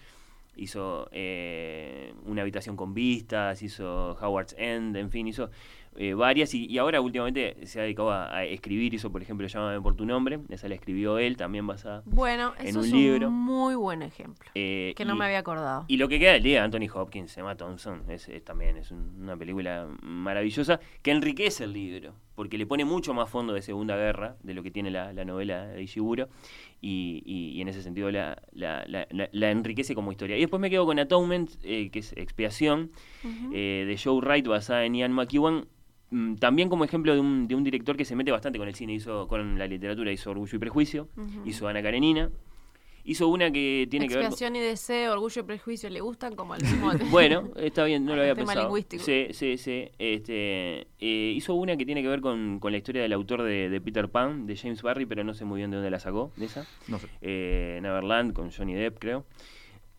Hizo 0.58 1.08
eh, 1.12 2.14
Una 2.26 2.42
habitación 2.42 2.76
con 2.76 2.94
vistas, 2.94 3.62
hizo 3.62 4.18
Howard's 4.22 4.56
End, 4.58 4.96
en 4.98 5.10
fin, 5.12 5.28
hizo 5.28 5.50
eh, 6.00 6.14
varias 6.14 6.54
y, 6.54 6.66
y 6.68 6.78
ahora 6.78 7.02
últimamente 7.02 7.66
se 7.66 7.80
ha 7.80 7.84
dedicado 7.84 8.12
a, 8.12 8.36
a 8.36 8.44
escribir, 8.44 8.94
hizo 8.94 9.12
por 9.12 9.22
ejemplo 9.24 9.48
Llámame 9.48 9.82
por 9.82 9.96
tu 9.96 10.06
nombre, 10.06 10.40
esa 10.50 10.68
la 10.68 10.76
escribió 10.76 11.18
él, 11.18 11.38
también 11.38 11.66
basada. 11.66 12.04
Bueno, 12.06 12.54
en 12.60 12.68
eso 12.68 12.80
un 12.80 12.86
es 12.86 12.92
libro. 12.92 13.28
un 13.30 13.34
muy 13.34 13.74
buen 13.76 14.04
ejemplo, 14.04 14.48
eh, 14.54 14.94
que 14.96 15.06
no 15.06 15.16
y- 15.16 15.18
me 15.18 15.26
había 15.26 15.40
acordado. 15.40 15.86
y 15.88 15.98
lo 15.98 16.08
que 16.08 16.20
queda 16.20 16.34
del 16.34 16.44
día, 16.44 16.64
Anthony 16.64 16.88
Hopkins, 16.94 17.36
Emma 17.38 17.56
Thompson, 17.56 18.04
es, 18.10 18.28
es 18.30 18.44
también 18.44 18.78
es 18.78 18.92
un- 18.92 19.16
una 19.24 19.36
película 19.38 19.88
maravillosa 20.04 20.80
que 21.02 21.10
enriquece 21.12 21.64
el 21.64 21.74
libro, 21.74 22.14
porque 22.36 22.60
le 22.60 22.68
pone 22.68 22.86
mucho 22.86 23.16
más 23.16 23.28
fondo 23.28 23.54
de 23.54 23.64
Segunda 23.64 23.96
Guerra 23.96 24.36
de 24.44 24.54
lo 24.54 24.62
que 24.62 24.70
tiene 24.70 24.92
la, 24.92 25.14
la 25.14 25.26
novela 25.26 25.66
de 25.66 25.82
Ishiguro, 25.82 26.28
y, 26.82 27.24
y- 27.26 27.58
y 27.58 27.62
en 27.62 27.68
ese 27.70 27.82
sentido 27.82 28.12
la, 28.12 28.42
la- 28.54 28.86
la- 28.88 29.08
la- 29.12 29.30
la 29.32 29.52
enriquece 29.52 29.96
como 29.96 30.12
historia. 30.12 30.38
Y 30.38 30.42
después 30.42 30.60
me 30.60 30.70
quedo 30.70 30.86
con 30.86 31.00
Atonement, 31.00 31.50
eh, 31.64 31.90
que 31.90 32.00
es 32.00 32.14
Expiación, 32.18 32.92
eh, 33.54 33.86
de 33.88 33.98
Joe 33.98 34.20
Wright, 34.22 34.48
basada 34.48 34.86
en 34.86 34.94
Ian 34.96 35.12
McEwan, 35.14 35.66
mm, 36.12 36.36
también 36.36 36.70
como 36.70 36.84
ejemplo 36.86 37.14
de 37.14 37.20
un, 37.20 37.48
de 37.48 37.56
un 37.56 37.64
director 37.64 37.98
que 37.98 38.06
se 38.06 38.16
mete 38.16 38.32
bastante 38.32 38.60
con 38.60 38.68
el 38.68 38.76
cine, 38.76 38.94
hizo 38.94 39.28
con 39.28 39.58
la 39.58 39.66
literatura, 39.68 40.12
hizo 40.12 40.30
Orgullo 40.32 40.56
y 40.56 40.60
Prejuicio, 40.60 41.10
hizo 41.46 41.68
Ana 41.68 41.82
Karenina, 41.82 42.30
hizo 43.08 43.28
una 43.30 43.50
que 43.50 43.88
tiene 43.90 44.08
que 44.08 44.16
ver... 44.16 44.26
Expiación 44.26 44.56
y 44.58 44.60
deseo, 44.60 45.14
orgullo 45.14 45.42
y 45.42 45.46
prejuicio, 45.46 45.90
¿le 45.90 46.02
gustan 46.02 46.36
como 46.36 46.54
al 46.54 46.62
mismo 46.62 46.90
tiempo? 46.96 47.08
Bueno, 47.10 47.50
está 47.56 47.86
bien, 47.86 48.06
no 48.06 48.16
lo 48.16 48.22
había 48.22 48.36
Tema 48.36 48.48
pensado. 48.48 48.68
lingüístico. 48.68 49.04
Sí, 49.04 49.28
sí, 49.32 49.58
sí. 49.58 49.90
Este, 49.98 50.88
eh, 51.00 51.34
hizo 51.36 51.56
una 51.56 51.78
que 51.78 51.86
tiene 51.86 52.02
que 52.04 52.10
ver 52.10 52.22
con, 52.22 52.60
con 52.60 52.72
la 52.72 52.78
historia 52.78 53.02
del 53.02 53.14
autor 53.14 53.44
de, 53.44 53.70
de 53.70 53.82
Peter 53.82 54.10
Pan, 54.10 54.46
de 54.46 54.56
James 54.58 54.82
Barry, 54.82 55.06
pero 55.06 55.24
no 55.24 55.34
sé 55.34 55.46
muy 55.46 55.58
bien 55.58 55.72
de 55.72 55.78
dónde 55.78 55.90
la 55.90 56.00
sacó, 56.00 56.32
de 56.36 56.46
esa. 56.46 56.68
No 56.88 57.00
sé. 57.00 57.08
Eh, 57.22 57.80
Neverland, 57.82 58.34
con 58.34 58.52
Johnny 58.52 58.76
Depp, 58.76 59.00
creo. 59.00 59.26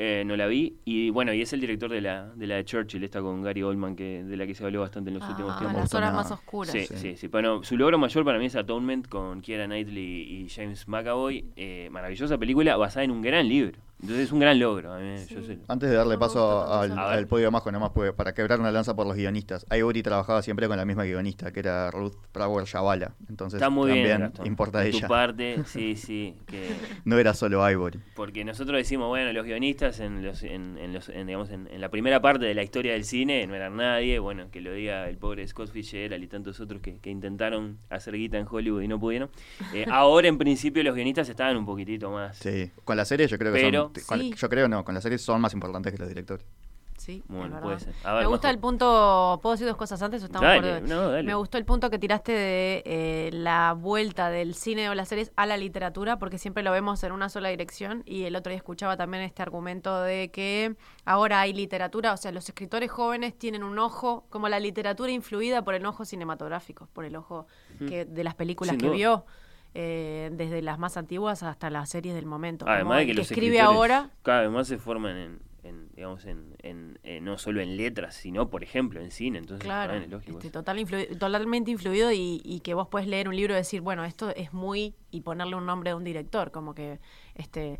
Eh, 0.00 0.22
no 0.24 0.36
la 0.36 0.46
vi. 0.46 0.76
Y 0.84 1.10
bueno, 1.10 1.32
y 1.34 1.42
es 1.42 1.52
el 1.52 1.60
director 1.60 1.90
de 1.90 2.00
la 2.00 2.28
de, 2.28 2.46
la 2.46 2.54
de 2.54 2.64
Churchill, 2.64 3.02
esta 3.02 3.20
con 3.20 3.42
Gary 3.42 3.64
Oldman, 3.64 3.96
que, 3.96 4.22
de 4.22 4.36
la 4.36 4.46
que 4.46 4.54
se 4.54 4.64
habló 4.64 4.80
bastante 4.82 5.10
en 5.10 5.18
los 5.18 5.28
últimos 5.28 5.52
Ah, 5.56 5.58
tiempos. 5.58 5.80
las 5.80 5.94
horas 5.94 6.14
más 6.14 6.30
oscuras. 6.30 6.72
Sí, 6.72 6.86
sí, 6.86 7.16
sí. 7.16 7.26
Bueno, 7.26 7.64
su 7.64 7.76
logro 7.76 7.98
mayor 7.98 8.24
para 8.24 8.38
mí 8.38 8.46
es 8.46 8.54
Atonement 8.54 9.08
con 9.08 9.40
Keira 9.40 9.66
Knightley 9.66 10.04
y 10.44 10.48
James 10.48 10.86
McAvoy. 10.86 11.44
Eh, 11.56 11.88
maravillosa 11.90 12.38
película 12.38 12.76
basada 12.76 13.02
en 13.04 13.10
un 13.10 13.22
gran 13.22 13.48
libro. 13.48 13.76
Entonces 14.00 14.26
es 14.26 14.32
un 14.32 14.38
gran 14.38 14.58
logro. 14.60 14.96
Yo 15.28 15.42
sé- 15.42 15.58
Antes 15.66 15.90
de 15.90 15.96
darle 15.96 16.14
No 16.14 16.20
paso 16.20 16.72
al, 16.72 16.96
al 16.96 17.26
podio 17.26 17.50
más, 17.50 17.66
nada 17.66 17.78
más 17.80 17.90
puede- 17.90 18.12
para 18.12 18.32
quebrar 18.32 18.60
una 18.60 18.70
lanza 18.70 18.94
por 18.94 19.06
los 19.06 19.16
guionistas. 19.16 19.66
Ivory 19.76 20.02
trabajaba 20.02 20.40
siempre 20.42 20.68
con 20.68 20.76
la 20.76 20.84
misma 20.84 21.04
guionista, 21.04 21.52
que 21.52 21.60
era 21.60 21.90
Ruth 21.90 22.14
Brower 22.32 22.64
Chavala. 22.64 23.14
Entonces 23.28 23.58
Está 23.58 23.70
muy 23.70 23.90
bien. 23.92 23.98
también 24.08 24.20
Gastón. 24.30 24.46
importa 24.46 24.80
De 24.80 24.88
ella. 24.90 25.00
Tu 25.00 25.08
parte, 25.08 25.56
sí, 25.66 25.96
sí. 25.96 26.36
Que, 26.46 26.70
No 27.04 27.18
era 27.18 27.34
solo 27.34 27.68
Ivory. 27.68 27.98
porque 28.14 28.44
nosotros 28.44 28.76
decimos, 28.76 29.08
bueno, 29.08 29.32
los 29.32 29.44
guionistas 29.44 29.98
en, 30.00 30.24
los, 30.24 30.42
en, 30.44 30.78
en 30.78 30.92
los, 30.92 31.08
en, 31.08 31.26
digamos, 31.26 31.50
en, 31.50 31.66
en 31.68 31.80
la 31.80 31.88
primera 31.90 32.22
parte 32.22 32.44
de 32.46 32.54
la 32.54 32.62
historia 32.62 32.92
del 32.92 33.04
cine 33.04 33.46
no 33.48 33.54
eran 33.56 33.76
nadie. 33.76 34.18
Bueno, 34.20 34.48
que 34.52 34.60
lo 34.60 34.72
diga 34.72 35.08
el 35.08 35.18
pobre 35.18 35.46
Scott 35.48 35.70
Fitzgerald 35.72 36.22
y 36.22 36.28
tantos 36.28 36.60
otros 36.60 36.80
que, 36.80 36.98
que 37.00 37.10
intentaron 37.10 37.78
hacer 37.90 38.14
guita 38.14 38.38
en 38.38 38.46
Hollywood 38.48 38.82
y 38.82 38.88
no 38.88 39.00
pudieron. 39.00 39.28
Eh, 39.74 39.86
ahora, 39.90 40.28
en 40.28 40.38
principio, 40.38 40.82
los 40.84 40.94
guionistas 40.94 41.28
estaban 41.28 41.56
un 41.56 41.66
poquitito 41.66 42.10
más. 42.12 42.36
Sí. 42.38 42.70
Con 42.84 42.96
la 42.96 43.04
serie 43.04 43.26
yo 43.26 43.36
creo 43.38 43.52
que 43.52 43.58
Pero- 43.60 43.82
son. 43.84 43.87
Sí. 43.94 44.34
yo 44.36 44.48
creo 44.48 44.68
no, 44.68 44.84
con 44.84 44.94
la 44.94 45.00
serie 45.00 45.18
son 45.18 45.40
más 45.40 45.52
importantes 45.54 45.92
que 45.92 45.98
los 45.98 46.08
directores. 46.08 46.46
Sí, 46.96 47.22
Bueno, 47.28 47.60
puede 47.60 47.78
ser. 47.78 47.94
A 48.02 48.14
ver, 48.14 48.22
me 48.24 48.28
gusta 48.28 48.48
Majo. 48.48 48.54
el 48.56 48.58
punto. 48.60 49.38
¿Puedo 49.40 49.52
decir 49.54 49.68
dos 49.68 49.76
cosas 49.76 50.02
antes 50.02 50.20
o 50.20 50.26
estamos 50.26 50.48
Dale, 50.48 50.80
por- 50.80 50.88
no, 50.88 51.10
dale. 51.10 51.22
Me 51.22 51.34
gustó 51.36 51.56
el 51.56 51.64
punto 51.64 51.90
que 51.90 51.98
tiraste 52.00 52.32
de 52.32 52.82
eh, 52.84 53.30
la 53.32 53.72
vuelta 53.78 54.30
del 54.30 54.56
cine 54.56 54.90
o 54.90 54.96
las 54.96 55.06
series 55.08 55.30
a 55.36 55.46
la 55.46 55.56
literatura, 55.56 56.18
porque 56.18 56.38
siempre 56.38 56.64
lo 56.64 56.72
vemos 56.72 57.04
en 57.04 57.12
una 57.12 57.28
sola 57.28 57.50
dirección. 57.50 58.02
Y 58.04 58.24
el 58.24 58.34
otro 58.34 58.50
día 58.50 58.56
escuchaba 58.56 58.96
también 58.96 59.22
este 59.22 59.42
argumento 59.42 60.02
de 60.02 60.32
que 60.32 60.74
ahora 61.04 61.40
hay 61.40 61.52
literatura, 61.52 62.12
o 62.12 62.16
sea, 62.16 62.32
los 62.32 62.48
escritores 62.48 62.90
jóvenes 62.90 63.38
tienen 63.38 63.62
un 63.62 63.78
ojo, 63.78 64.26
como 64.28 64.48
la 64.48 64.58
literatura 64.58 65.12
influida 65.12 65.62
por 65.62 65.74
el 65.76 65.86
ojo 65.86 66.04
cinematográfico, 66.04 66.88
por 66.92 67.04
el 67.04 67.14
ojo 67.14 67.46
que, 67.78 68.06
de 68.06 68.24
las 68.24 68.34
películas 68.34 68.72
Sin 68.72 68.80
que 68.80 68.86
duda. 68.86 68.96
vio. 68.96 69.24
Eh, 69.74 70.30
desde 70.32 70.62
las 70.62 70.78
más 70.78 70.96
antiguas 70.96 71.42
hasta 71.42 71.70
las 71.70 71.88
series 71.90 72.14
del 72.14 72.26
momento. 72.26 72.64
Además 72.68 72.98
de 72.98 73.06
que 73.06 73.12
que 73.12 73.18
los 73.18 73.30
escribe 73.30 73.60
ahora 73.60 74.10
cada 74.22 74.42
vez 74.42 74.50
más 74.50 74.66
se 74.68 74.78
forman 74.78 75.16
en, 75.16 75.38
en, 75.64 75.88
digamos, 75.94 76.24
en, 76.24 76.54
en- 76.62 76.98
en- 77.02 77.24
no 77.24 77.36
solo 77.38 77.60
en 77.60 77.76
letras, 77.76 78.14
sino, 78.14 78.48
por 78.48 78.62
ejemplo, 78.62 79.00
en 79.00 79.10
cine. 79.10 79.38
Entonces, 79.38 79.64
Claro, 79.64 79.94
es 79.94 80.08
lógico. 80.08 80.38
este, 80.38 80.48
eso. 80.48 80.58
total 80.60 80.78
influ- 80.78 81.18
totalmente 81.18 81.70
influido 81.70 82.10
y, 82.12 82.40
y 82.44 82.60
que 82.60 82.74
vos 82.74 82.88
puedes 82.88 83.06
leer 83.08 83.28
un 83.28 83.36
libro 83.36 83.54
y 83.54 83.56
decir, 83.58 83.80
bueno, 83.82 84.04
esto 84.04 84.30
es 84.34 84.52
muy, 84.52 84.94
y 85.10 85.20
ponerle 85.20 85.54
un 85.56 85.66
nombre 85.66 85.90
de 85.90 85.94
un 85.94 86.04
director, 86.04 86.50
como 86.50 86.74
que 86.74 86.98
este 87.34 87.78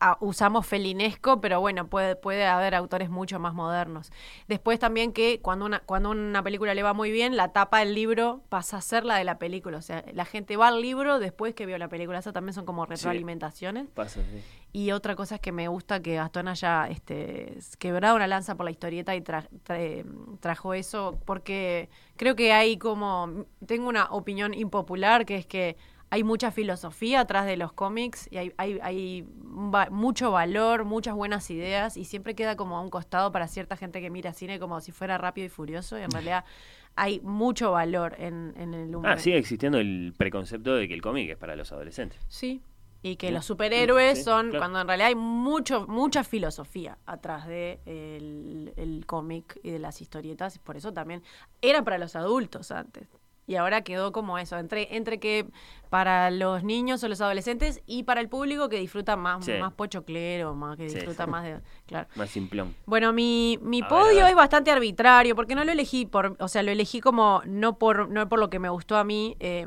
a- 0.00 0.18
usamos 0.20 0.66
felinesco, 0.66 1.40
pero 1.40 1.60
bueno, 1.60 1.86
puede, 1.88 2.16
puede 2.16 2.46
haber 2.46 2.74
autores 2.74 3.08
mucho 3.10 3.38
más 3.38 3.54
modernos. 3.54 4.10
Después 4.48 4.78
también 4.78 5.12
que 5.12 5.40
cuando 5.40 5.64
una, 5.66 5.80
cuando 5.80 6.10
una 6.10 6.42
película 6.42 6.74
le 6.74 6.82
va 6.82 6.92
muy 6.92 7.10
bien, 7.10 7.36
la 7.36 7.52
tapa 7.52 7.80
del 7.80 7.94
libro 7.94 8.42
pasa 8.48 8.76
a 8.78 8.80
ser 8.80 9.04
la 9.04 9.16
de 9.16 9.24
la 9.24 9.38
película. 9.38 9.78
O 9.78 9.82
sea, 9.82 10.04
la 10.12 10.24
gente 10.24 10.56
va 10.56 10.68
al 10.68 10.80
libro 10.82 11.18
después 11.18 11.54
que 11.54 11.66
vio 11.66 11.78
la 11.78 11.88
película. 11.88 12.18
Eso 12.18 12.32
también 12.32 12.52
son 12.54 12.66
como 12.66 12.84
retroalimentaciones. 12.86 13.86
Pasa, 13.94 14.20
sí. 14.22 14.42
Y 14.72 14.90
otra 14.92 15.16
cosa 15.16 15.36
es 15.36 15.40
que 15.40 15.52
me 15.52 15.68
gusta 15.68 16.00
que 16.02 16.16
Gastón 16.16 16.48
haya 16.48 16.86
este, 16.88 17.56
quebrado 17.78 18.16
una 18.16 18.26
lanza 18.26 18.54
por 18.56 18.64
la 18.64 18.70
historieta 18.70 19.14
y 19.16 19.20
tra- 19.22 19.48
tra- 19.64 20.04
trajo 20.40 20.74
eso, 20.74 21.18
porque 21.24 21.88
creo 22.16 22.36
que 22.36 22.52
hay 22.52 22.76
como, 22.76 23.46
tengo 23.66 23.88
una 23.88 24.04
opinión 24.10 24.52
impopular, 24.52 25.24
que 25.24 25.36
es 25.36 25.46
que 25.46 25.76
hay 26.10 26.22
mucha 26.24 26.50
filosofía 26.52 27.20
atrás 27.20 27.46
de 27.46 27.56
los 27.56 27.72
cómics 27.72 28.28
y 28.30 28.36
hay, 28.36 28.52
hay, 28.58 28.78
hay 28.82 29.22
va- 29.22 29.90
mucho 29.90 30.30
valor, 30.30 30.84
muchas 30.84 31.14
buenas 31.14 31.50
ideas 31.50 31.96
y 31.96 32.04
siempre 32.04 32.34
queda 32.34 32.56
como 32.56 32.76
a 32.76 32.80
un 32.80 32.90
costado 32.90 33.32
para 33.32 33.48
cierta 33.48 33.76
gente 33.76 34.00
que 34.00 34.08
mira 34.10 34.32
cine 34.32 34.58
como 34.60 34.80
si 34.80 34.92
fuera 34.92 35.18
rápido 35.18 35.46
y 35.46 35.50
furioso 35.50 35.98
y 35.98 36.02
en 36.02 36.10
realidad 36.10 36.44
hay 36.94 37.20
mucho 37.20 37.72
valor 37.72 38.14
en, 38.18 38.54
en 38.56 38.72
el 38.72 38.94
humor. 38.94 39.10
Ah, 39.10 39.18
sigue 39.18 39.36
existiendo 39.38 39.78
el 39.78 40.14
preconcepto 40.16 40.74
de 40.76 40.86
que 40.88 40.94
el 40.94 41.02
cómic 41.02 41.30
es 41.30 41.36
para 41.36 41.56
los 41.56 41.72
adolescentes. 41.72 42.18
Sí. 42.28 42.62
Y 43.02 43.16
que 43.16 43.28
Sí. 43.28 43.34
los 43.34 43.44
superhéroes 43.44 44.18
Sí, 44.18 44.24
son, 44.24 44.46
claro. 44.50 44.60
cuando 44.60 44.80
en 44.80 44.86
realidad 44.88 45.08
hay 45.08 45.14
mucho, 45.14 45.86
mucha 45.86 46.24
filosofía 46.24 46.98
atrás 47.04 47.46
de 47.46 47.80
el, 47.84 48.72
el 48.76 49.04
cómic 49.06 49.60
y 49.62 49.70
de 49.70 49.78
las 49.78 50.00
historietas, 50.00 50.58
por 50.58 50.76
eso 50.76 50.92
también 50.92 51.22
era 51.60 51.82
para 51.84 51.98
los 51.98 52.16
adultos 52.16 52.70
antes. 52.70 53.06
Y 53.46 53.54
ahora 53.56 53.82
quedó 53.82 54.10
como 54.12 54.38
eso, 54.38 54.58
entre, 54.58 54.96
entre 54.96 55.18
que 55.20 55.46
para 55.88 56.30
los 56.32 56.64
niños 56.64 57.04
o 57.04 57.08
los 57.08 57.20
adolescentes 57.20 57.80
y 57.86 58.02
para 58.02 58.20
el 58.20 58.28
público 58.28 58.68
que 58.68 58.78
disfruta 58.80 59.14
más, 59.16 59.44
Sí. 59.44 59.52
más 59.60 59.72
pochoclero, 59.72 60.54
más 60.54 60.76
que 60.76 60.84
disfruta 60.84 61.24
sí. 61.26 61.30
más 61.30 61.44
de. 61.44 61.60
Claro. 61.86 62.08
Más 62.16 62.28
simplón. 62.30 62.74
Bueno, 62.86 63.12
mi, 63.12 63.58
mi 63.62 63.82
A 63.82 63.88
podio 63.88 64.22
ver. 64.22 64.30
es 64.30 64.34
bastante 64.34 64.72
arbitrario, 64.72 65.36
porque 65.36 65.54
no 65.54 65.64
lo 65.64 65.70
elegí 65.70 66.06
por, 66.06 66.36
o 66.40 66.48
sea, 66.48 66.64
lo 66.64 66.72
elegí 66.72 67.00
como 67.00 67.40
no 67.46 67.78
por, 67.78 68.08
no 68.08 68.28
por 68.28 68.40
lo 68.40 68.50
que 68.50 68.58
me 68.58 68.68
gustó 68.68 68.96
a 68.96 69.04
mí. 69.04 69.36
eh, 69.38 69.66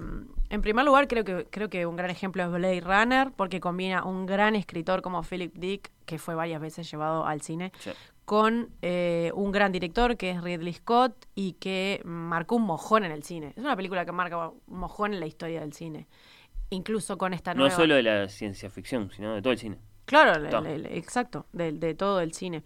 en 0.49 0.61
primer 0.61 0.85
lugar, 0.85 1.07
creo 1.07 1.23
que, 1.23 1.45
creo 1.49 1.69
que 1.69 1.85
un 1.85 1.95
gran 1.95 2.09
ejemplo 2.09 2.43
es 2.43 2.49
Blade 2.51 2.81
Runner, 2.81 3.31
porque 3.35 3.59
combina 3.59 4.03
un 4.03 4.25
gran 4.25 4.55
escritor 4.55 5.01
como 5.01 5.21
Philip 5.23 5.53
Dick, 5.55 5.91
que 6.05 6.17
fue 6.17 6.35
varias 6.35 6.59
veces 6.61 6.89
llevado 6.89 7.25
al 7.25 7.41
cine, 7.41 7.71
Sí. 7.79 7.91
con 8.25 8.69
eh, 8.81 9.31
un 9.33 9.51
gran 9.51 9.71
director 9.71 10.15
que 10.17 10.31
es 10.31 10.41
Ridley 10.43 10.73
Scott 10.73 11.13
y 11.35 11.53
que 11.53 12.01
marcó 12.05 12.55
un 12.55 12.63
mojón 12.63 13.03
en 13.03 13.11
el 13.11 13.23
cine. 13.23 13.53
Es 13.55 13.63
una 13.63 13.75
película 13.75 14.05
que 14.05 14.11
marca 14.11 14.49
un 14.49 14.61
mojón 14.79 15.13
en 15.13 15.19
la 15.19 15.25
historia 15.27 15.61
del 15.61 15.73
cine. 15.73 16.07
Incluso 16.71 17.17
con 17.17 17.33
esta 17.33 17.53
No 17.55 17.61
nueva... 17.61 17.75
solo 17.75 17.95
de 17.95 18.03
la 18.03 18.27
ciencia 18.27 18.69
ficción, 18.69 19.09
sino 19.15 19.33
de 19.33 19.41
todo 19.41 19.53
el 19.53 19.57
cine. 19.59 19.77
Claro, 20.09 20.39
le- 20.39 20.97
exacto, 20.97 21.45
de, 21.53 21.71
de 21.71 21.93
todo 21.93 22.19
el 22.19 22.33
cine. 22.33 22.63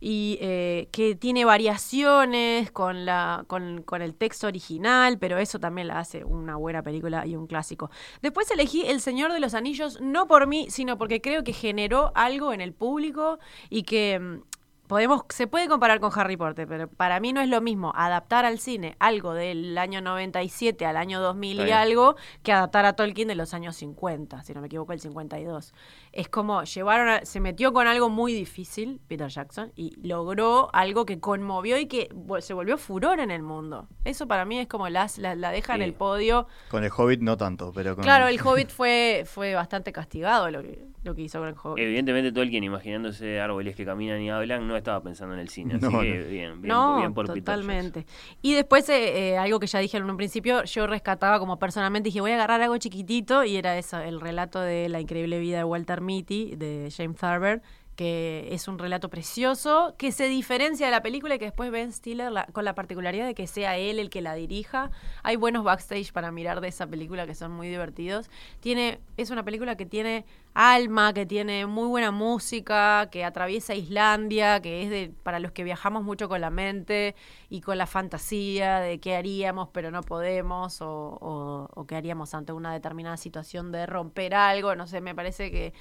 Y 0.00 0.38
eh, 0.40 0.88
que 0.92 1.14
tiene 1.14 1.44
variaciones 1.44 2.70
con, 2.70 3.04
la, 3.04 3.44
con, 3.46 3.82
con 3.82 4.02
el 4.02 4.14
texto 4.14 4.46
original, 4.46 5.18
pero 5.18 5.38
eso 5.38 5.58
también 5.58 5.88
la 5.88 5.98
hace 5.98 6.24
una 6.24 6.56
buena 6.56 6.82
película 6.82 7.26
y 7.26 7.36
un 7.36 7.46
clásico. 7.46 7.90
Después 8.22 8.50
elegí 8.50 8.86
El 8.86 9.00
Señor 9.00 9.32
de 9.32 9.40
los 9.40 9.54
Anillos, 9.54 10.00
no 10.00 10.26
por 10.26 10.46
mí, 10.46 10.66
sino 10.70 10.98
porque 10.98 11.20
creo 11.20 11.44
que 11.44 11.52
generó 11.52 12.12
algo 12.14 12.52
en 12.52 12.60
el 12.60 12.72
público 12.72 13.38
y 13.70 13.82
que... 13.84 14.18
mm, 14.18 14.40
Podemos, 14.86 15.22
se 15.30 15.48
puede 15.48 15.66
comparar 15.66 15.98
con 15.98 16.12
Harry 16.14 16.36
Potter, 16.36 16.68
pero 16.68 16.86
para 16.86 17.18
mí 17.18 17.32
no 17.32 17.40
es 17.40 17.48
lo 17.48 17.60
mismo 17.60 17.92
adaptar 17.96 18.44
al 18.44 18.60
cine 18.60 18.94
algo 19.00 19.34
del 19.34 19.76
año 19.78 20.00
97 20.00 20.86
al 20.86 20.96
año 20.96 21.20
2000 21.20 21.58
Está 21.58 21.68
y 21.68 21.72
algo 21.72 22.14
que 22.44 22.52
adaptar 22.52 22.84
a 22.86 22.92
Tolkien 22.92 23.26
de 23.26 23.34
los 23.34 23.52
años 23.52 23.74
50, 23.74 24.44
si 24.44 24.54
no 24.54 24.60
me 24.60 24.68
equivoco, 24.68 24.92
el 24.92 25.00
52. 25.00 25.74
Es 26.16 26.28
como 26.28 26.62
llevaron, 26.64 27.08
a- 27.08 27.24
se 27.24 27.40
metió 27.40 27.72
con 27.72 27.86
algo 27.86 28.08
muy 28.08 28.32
difícil, 28.32 29.00
Peter 29.06 29.28
Jackson, 29.28 29.70
y 29.76 29.94
logró 30.06 30.70
algo 30.72 31.04
que 31.04 31.20
conmovió 31.20 31.78
y 31.78 31.86
que 31.86 32.08
se 32.40 32.54
volvió 32.54 32.78
furor 32.78 33.20
en 33.20 33.30
el 33.30 33.42
mundo. 33.42 33.86
Eso 34.04 34.26
para 34.26 34.44
mí 34.44 34.58
es 34.58 34.66
como 34.66 34.88
las, 34.88 35.18
la, 35.18 35.34
la 35.34 35.50
deja 35.50 35.74
en 35.74 35.82
el 35.82 35.92
podio. 35.92 36.46
Con 36.70 36.84
el 36.84 36.90
Hobbit 36.96 37.20
no 37.20 37.36
tanto, 37.36 37.70
pero 37.74 37.94
con... 37.94 38.02
Claro, 38.04 38.28
el 38.28 38.40
Hobbit 38.40 38.70
fue, 38.70 39.24
fue 39.26 39.54
bastante 39.54 39.92
castigado 39.92 40.50
lo 40.50 40.62
que, 40.62 40.86
lo 41.04 41.14
que 41.14 41.22
hizo 41.22 41.38
con 41.38 41.48
el 41.48 41.54
Hobbit. 41.62 41.84
Evidentemente, 41.84 42.32
Tolkien, 42.32 42.64
imaginándose 42.64 43.40
árboles 43.40 43.76
que 43.76 43.84
caminan 43.84 44.20
y 44.22 44.30
hablan, 44.30 44.66
no 44.66 44.76
estaba 44.76 45.02
pensando 45.02 45.34
en 45.34 45.40
el 45.40 45.48
cine. 45.50 45.74
Así 45.74 45.84
No, 45.90 45.90
que 45.90 45.96
no. 45.96 46.28
bien, 46.28 46.28
bien, 46.30 46.62
no, 46.62 46.96
bien 46.98 47.12
por 47.14 47.26
Peter 47.26 47.42
Jackson. 47.42 47.62
totalmente. 47.66 48.06
Y 48.42 48.54
después, 48.54 48.88
eh, 48.88 49.32
eh, 49.32 49.38
algo 49.38 49.60
que 49.60 49.66
ya 49.66 49.78
dije 49.80 49.96
en 49.98 50.08
un 50.08 50.16
principio, 50.16 50.64
yo 50.64 50.86
rescataba 50.86 51.38
como 51.38 51.58
personalmente, 51.58 52.06
dije, 52.08 52.20
voy 52.22 52.30
a 52.30 52.34
agarrar 52.36 52.62
algo 52.62 52.76
chiquitito, 52.78 53.44
y 53.44 53.56
era 53.56 53.76
eso, 53.76 53.98
el 53.98 54.20
relato 54.20 54.60
de 54.60 54.88
la 54.88 55.00
increíble 55.00 55.38
vida 55.40 55.58
de 55.58 55.64
Walter 55.64 56.00
De 56.06 56.88
James 56.90 57.16
Thurber, 57.16 57.60
que 57.96 58.48
es 58.52 58.68
un 58.68 58.78
relato 58.78 59.08
precioso, 59.08 59.94
que 59.98 60.12
se 60.12 60.28
diferencia 60.28 60.86
de 60.86 60.92
la 60.92 61.02
película 61.02 61.34
y 61.36 61.38
que 61.38 61.46
después 61.46 61.70
Ben 61.70 61.92
Stiller, 61.92 62.30
la- 62.30 62.46
con 62.46 62.64
la 62.64 62.74
particularidad 62.74 63.26
de 63.26 63.34
que 63.34 63.46
sea 63.46 63.76
él 63.78 63.98
el 63.98 64.10
que 64.10 64.20
la 64.20 64.34
dirija. 64.34 64.90
Hay 65.22 65.36
buenos 65.36 65.64
backstage 65.64 66.12
para 66.12 66.30
mirar 66.30 66.60
de 66.60 66.68
esa 66.68 66.86
película 66.86 67.26
que 67.26 67.34
son 67.34 67.52
muy 67.52 67.68
divertidos. 67.68 68.28
Tiene, 68.60 69.00
es 69.16 69.30
una 69.30 69.44
película 69.44 69.76
que 69.76 69.86
tiene 69.86 70.24
alma, 70.54 71.12
que 71.12 71.26
tiene 71.26 71.66
muy 71.66 71.86
buena 71.88 72.10
música, 72.10 73.08
que 73.10 73.24
atraviesa 73.24 73.74
Islandia, 73.74 74.60
que 74.60 74.82
es 74.82 74.90
de 74.90 75.12
para 75.22 75.38
los 75.38 75.52
que 75.52 75.64
viajamos 75.64 76.02
mucho 76.02 76.28
con 76.28 76.40
la 76.40 76.50
mente 76.50 77.14
y 77.50 77.60
con 77.60 77.76
la 77.78 77.86
fantasía 77.86 78.80
de 78.80 78.98
qué 79.00 79.16
haríamos 79.16 79.68
pero 79.72 79.90
no 79.90 80.02
podemos 80.02 80.80
o, 80.80 81.18
o- 81.20 81.68
o 81.74 81.86
qué 81.86 81.96
haríamos 81.96 82.34
ante 82.34 82.52
una 82.52 82.72
determinada 82.72 83.16
situación 83.16 83.72
de 83.72 83.86
romper 83.86 84.34
algo. 84.34 84.74
No 84.76 84.86
sé, 84.86 85.00
me 85.00 85.14
parece 85.14 85.50
que 85.50 85.72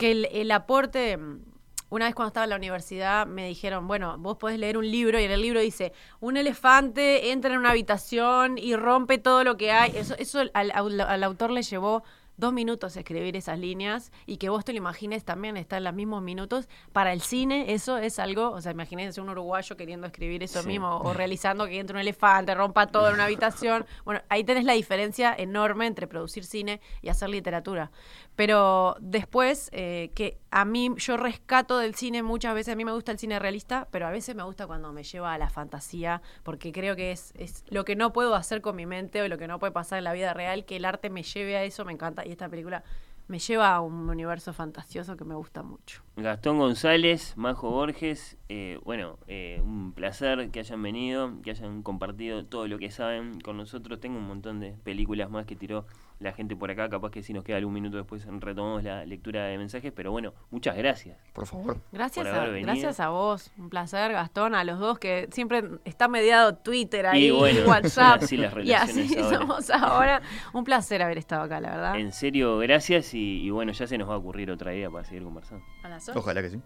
que 0.00 0.10
el, 0.10 0.28
el 0.32 0.50
aporte 0.50 1.16
mm, 1.16 1.44
una 1.90 2.06
vez 2.06 2.14
cuando 2.14 2.28
estaba 2.28 2.44
en 2.44 2.50
la 2.50 2.56
universidad 2.56 3.26
me 3.26 3.46
dijeron, 3.48 3.86
bueno, 3.86 4.16
vos 4.18 4.36
podés 4.36 4.58
leer 4.58 4.76
un 4.78 4.88
libro 4.90 5.18
y 5.20 5.24
en 5.24 5.30
el 5.30 5.42
libro 5.42 5.60
dice, 5.60 5.92
un 6.20 6.36
elefante 6.36 7.32
entra 7.32 7.52
en 7.52 7.58
una 7.58 7.70
habitación 7.70 8.58
y 8.58 8.76
rompe 8.76 9.18
todo 9.18 9.42
lo 9.44 9.56
que 9.56 9.72
hay. 9.72 9.92
Eso, 9.96 10.14
eso 10.18 10.38
al, 10.40 10.50
al- 10.54 11.00
al 11.00 11.24
autor 11.24 11.50
le 11.50 11.62
llevó 11.62 12.02
dos 12.40 12.52
minutos 12.52 12.96
escribir 12.96 13.36
esas 13.36 13.58
líneas 13.58 14.10
y 14.26 14.38
que 14.38 14.48
vos 14.48 14.64
te 14.64 14.72
lo 14.72 14.78
imagines 14.78 15.24
también 15.24 15.56
está 15.56 15.76
en 15.76 15.84
los 15.84 15.94
mismos 15.94 16.22
minutos. 16.22 16.68
Para 16.92 17.12
el 17.12 17.20
cine 17.20 17.72
eso 17.72 17.98
es 17.98 18.18
algo, 18.18 18.50
o 18.50 18.60
sea, 18.60 18.72
imagínense 18.72 19.20
un 19.20 19.28
uruguayo 19.28 19.76
queriendo 19.76 20.06
escribir 20.06 20.42
eso 20.42 20.62
Sí. 20.62 20.68
mismo 20.68 20.96
o 21.04 21.12
realizando 21.12 21.66
que 21.66 21.78
entre 21.78 21.94
un 21.94 22.00
elefante, 22.00 22.54
rompa 22.54 22.86
todo 22.88 23.08
en 23.08 23.14
una 23.14 23.24
habitación. 23.26 23.86
Bueno, 24.04 24.22
ahí 24.28 24.42
tenés 24.42 24.64
la 24.64 24.72
diferencia 24.72 25.34
enorme 25.36 25.86
entre 25.86 26.06
producir 26.06 26.44
cine 26.44 26.80
y 27.02 27.10
hacer 27.10 27.28
literatura. 27.28 27.90
Pero 28.34 28.96
después, 29.00 29.68
eh, 29.72 30.10
que 30.14 30.38
a 30.50 30.64
mí, 30.64 30.90
yo 30.96 31.16
rescato 31.16 31.78
del 31.78 31.94
cine 31.94 32.22
muchas 32.22 32.54
veces, 32.54 32.72
a 32.72 32.76
mí 32.76 32.84
me 32.84 32.92
gusta 32.92 33.12
el 33.12 33.18
cine 33.18 33.38
realista, 33.38 33.88
pero 33.90 34.06
a 34.06 34.10
veces 34.10 34.34
me 34.34 34.42
gusta 34.42 34.66
cuando 34.66 34.92
me 34.92 35.04
lleva 35.04 35.32
a 35.32 35.38
la 35.38 35.48
fantasía, 35.48 36.22
porque 36.42 36.72
creo 36.72 36.96
que 36.96 37.12
es, 37.12 37.32
es 37.36 37.64
lo 37.68 37.84
que 37.84 37.96
no 37.96 38.12
puedo 38.12 38.34
hacer 38.34 38.60
con 38.60 38.76
mi 38.76 38.86
mente 38.86 39.22
o 39.22 39.28
lo 39.28 39.38
que 39.38 39.46
no 39.46 39.58
puede 39.58 39.72
pasar 39.72 39.98
en 39.98 40.04
la 40.04 40.12
vida 40.12 40.34
real, 40.34 40.64
que 40.64 40.76
el 40.76 40.84
arte 40.84 41.10
me 41.10 41.22
lleve 41.22 41.56
a 41.56 41.64
eso, 41.64 41.84
me 41.84 41.92
encanta. 41.92 42.26
Y 42.26 42.32
esta 42.32 42.48
película 42.48 42.82
me 43.30 43.38
lleva 43.38 43.72
a 43.72 43.80
un 43.80 44.10
universo 44.10 44.52
fantasioso 44.52 45.16
que 45.16 45.24
me 45.24 45.36
gusta 45.36 45.62
mucho. 45.62 46.02
Gastón 46.16 46.58
González, 46.58 47.36
Majo 47.36 47.70
Borges, 47.70 48.36
eh, 48.48 48.80
bueno, 48.84 49.18
eh, 49.28 49.60
un 49.62 49.92
placer 49.92 50.50
que 50.50 50.58
hayan 50.58 50.82
venido, 50.82 51.40
que 51.44 51.52
hayan 51.52 51.84
compartido 51.84 52.44
todo 52.44 52.66
lo 52.66 52.76
que 52.78 52.90
saben 52.90 53.40
con 53.40 53.56
nosotros. 53.56 54.00
Tengo 54.00 54.18
un 54.18 54.26
montón 54.26 54.58
de 54.58 54.72
películas 54.82 55.30
más 55.30 55.46
que 55.46 55.54
tiró 55.54 55.86
la 56.20 56.32
gente 56.32 56.54
por 56.54 56.70
acá, 56.70 56.88
capaz 56.88 57.10
que 57.10 57.22
si 57.22 57.32
nos 57.32 57.42
queda 57.42 57.56
algún 57.56 57.72
minuto 57.72 57.96
después 57.96 58.26
retomamos 58.40 58.84
la 58.84 59.04
lectura 59.06 59.46
de 59.46 59.56
mensajes, 59.56 59.90
pero 59.90 60.12
bueno, 60.12 60.34
muchas 60.50 60.76
gracias. 60.76 61.18
Por 61.32 61.46
favor. 61.46 61.78
Gracias 61.92 62.26
Por 62.28 62.36
a, 62.36 62.46
gracias 62.46 63.00
a 63.00 63.08
vos, 63.08 63.50
un 63.56 63.70
placer, 63.70 64.12
Gastón, 64.12 64.54
a 64.54 64.62
los 64.62 64.78
dos 64.78 64.98
que 64.98 65.28
siempre 65.32 65.64
está 65.84 66.08
mediado 66.08 66.54
Twitter 66.56 67.06
ahí, 67.06 67.28
Y 67.28 67.30
bueno, 67.30 67.66
WhatsApp. 67.66 68.22
así 68.22 68.36
las 68.36 68.54
y 68.64 68.72
así 68.74 69.02
relaciones 69.02 69.16
ahora. 69.16 69.38
somos 69.38 69.70
ahora. 69.70 70.22
Un 70.52 70.64
placer 70.64 71.02
haber 71.02 71.18
estado 71.18 71.42
acá, 71.42 71.58
la 71.58 71.70
verdad. 71.70 71.96
En 71.98 72.12
serio, 72.12 72.58
gracias 72.58 73.14
y, 73.14 73.42
y 73.42 73.50
bueno, 73.50 73.72
ya 73.72 73.86
se 73.86 73.96
nos 73.96 74.08
va 74.08 74.14
a 74.14 74.18
ocurrir 74.18 74.50
otra 74.50 74.74
idea 74.74 74.90
para 74.90 75.04
seguir 75.04 75.24
conversando. 75.24 75.64
A 75.82 75.88
las. 75.88 76.06
Ojalá 76.10 76.42
que 76.42 76.50
sí. 76.50 76.60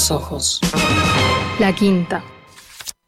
Los 0.00 0.10
ojos. 0.10 0.60
La 1.58 1.74
quinta. 1.74 2.24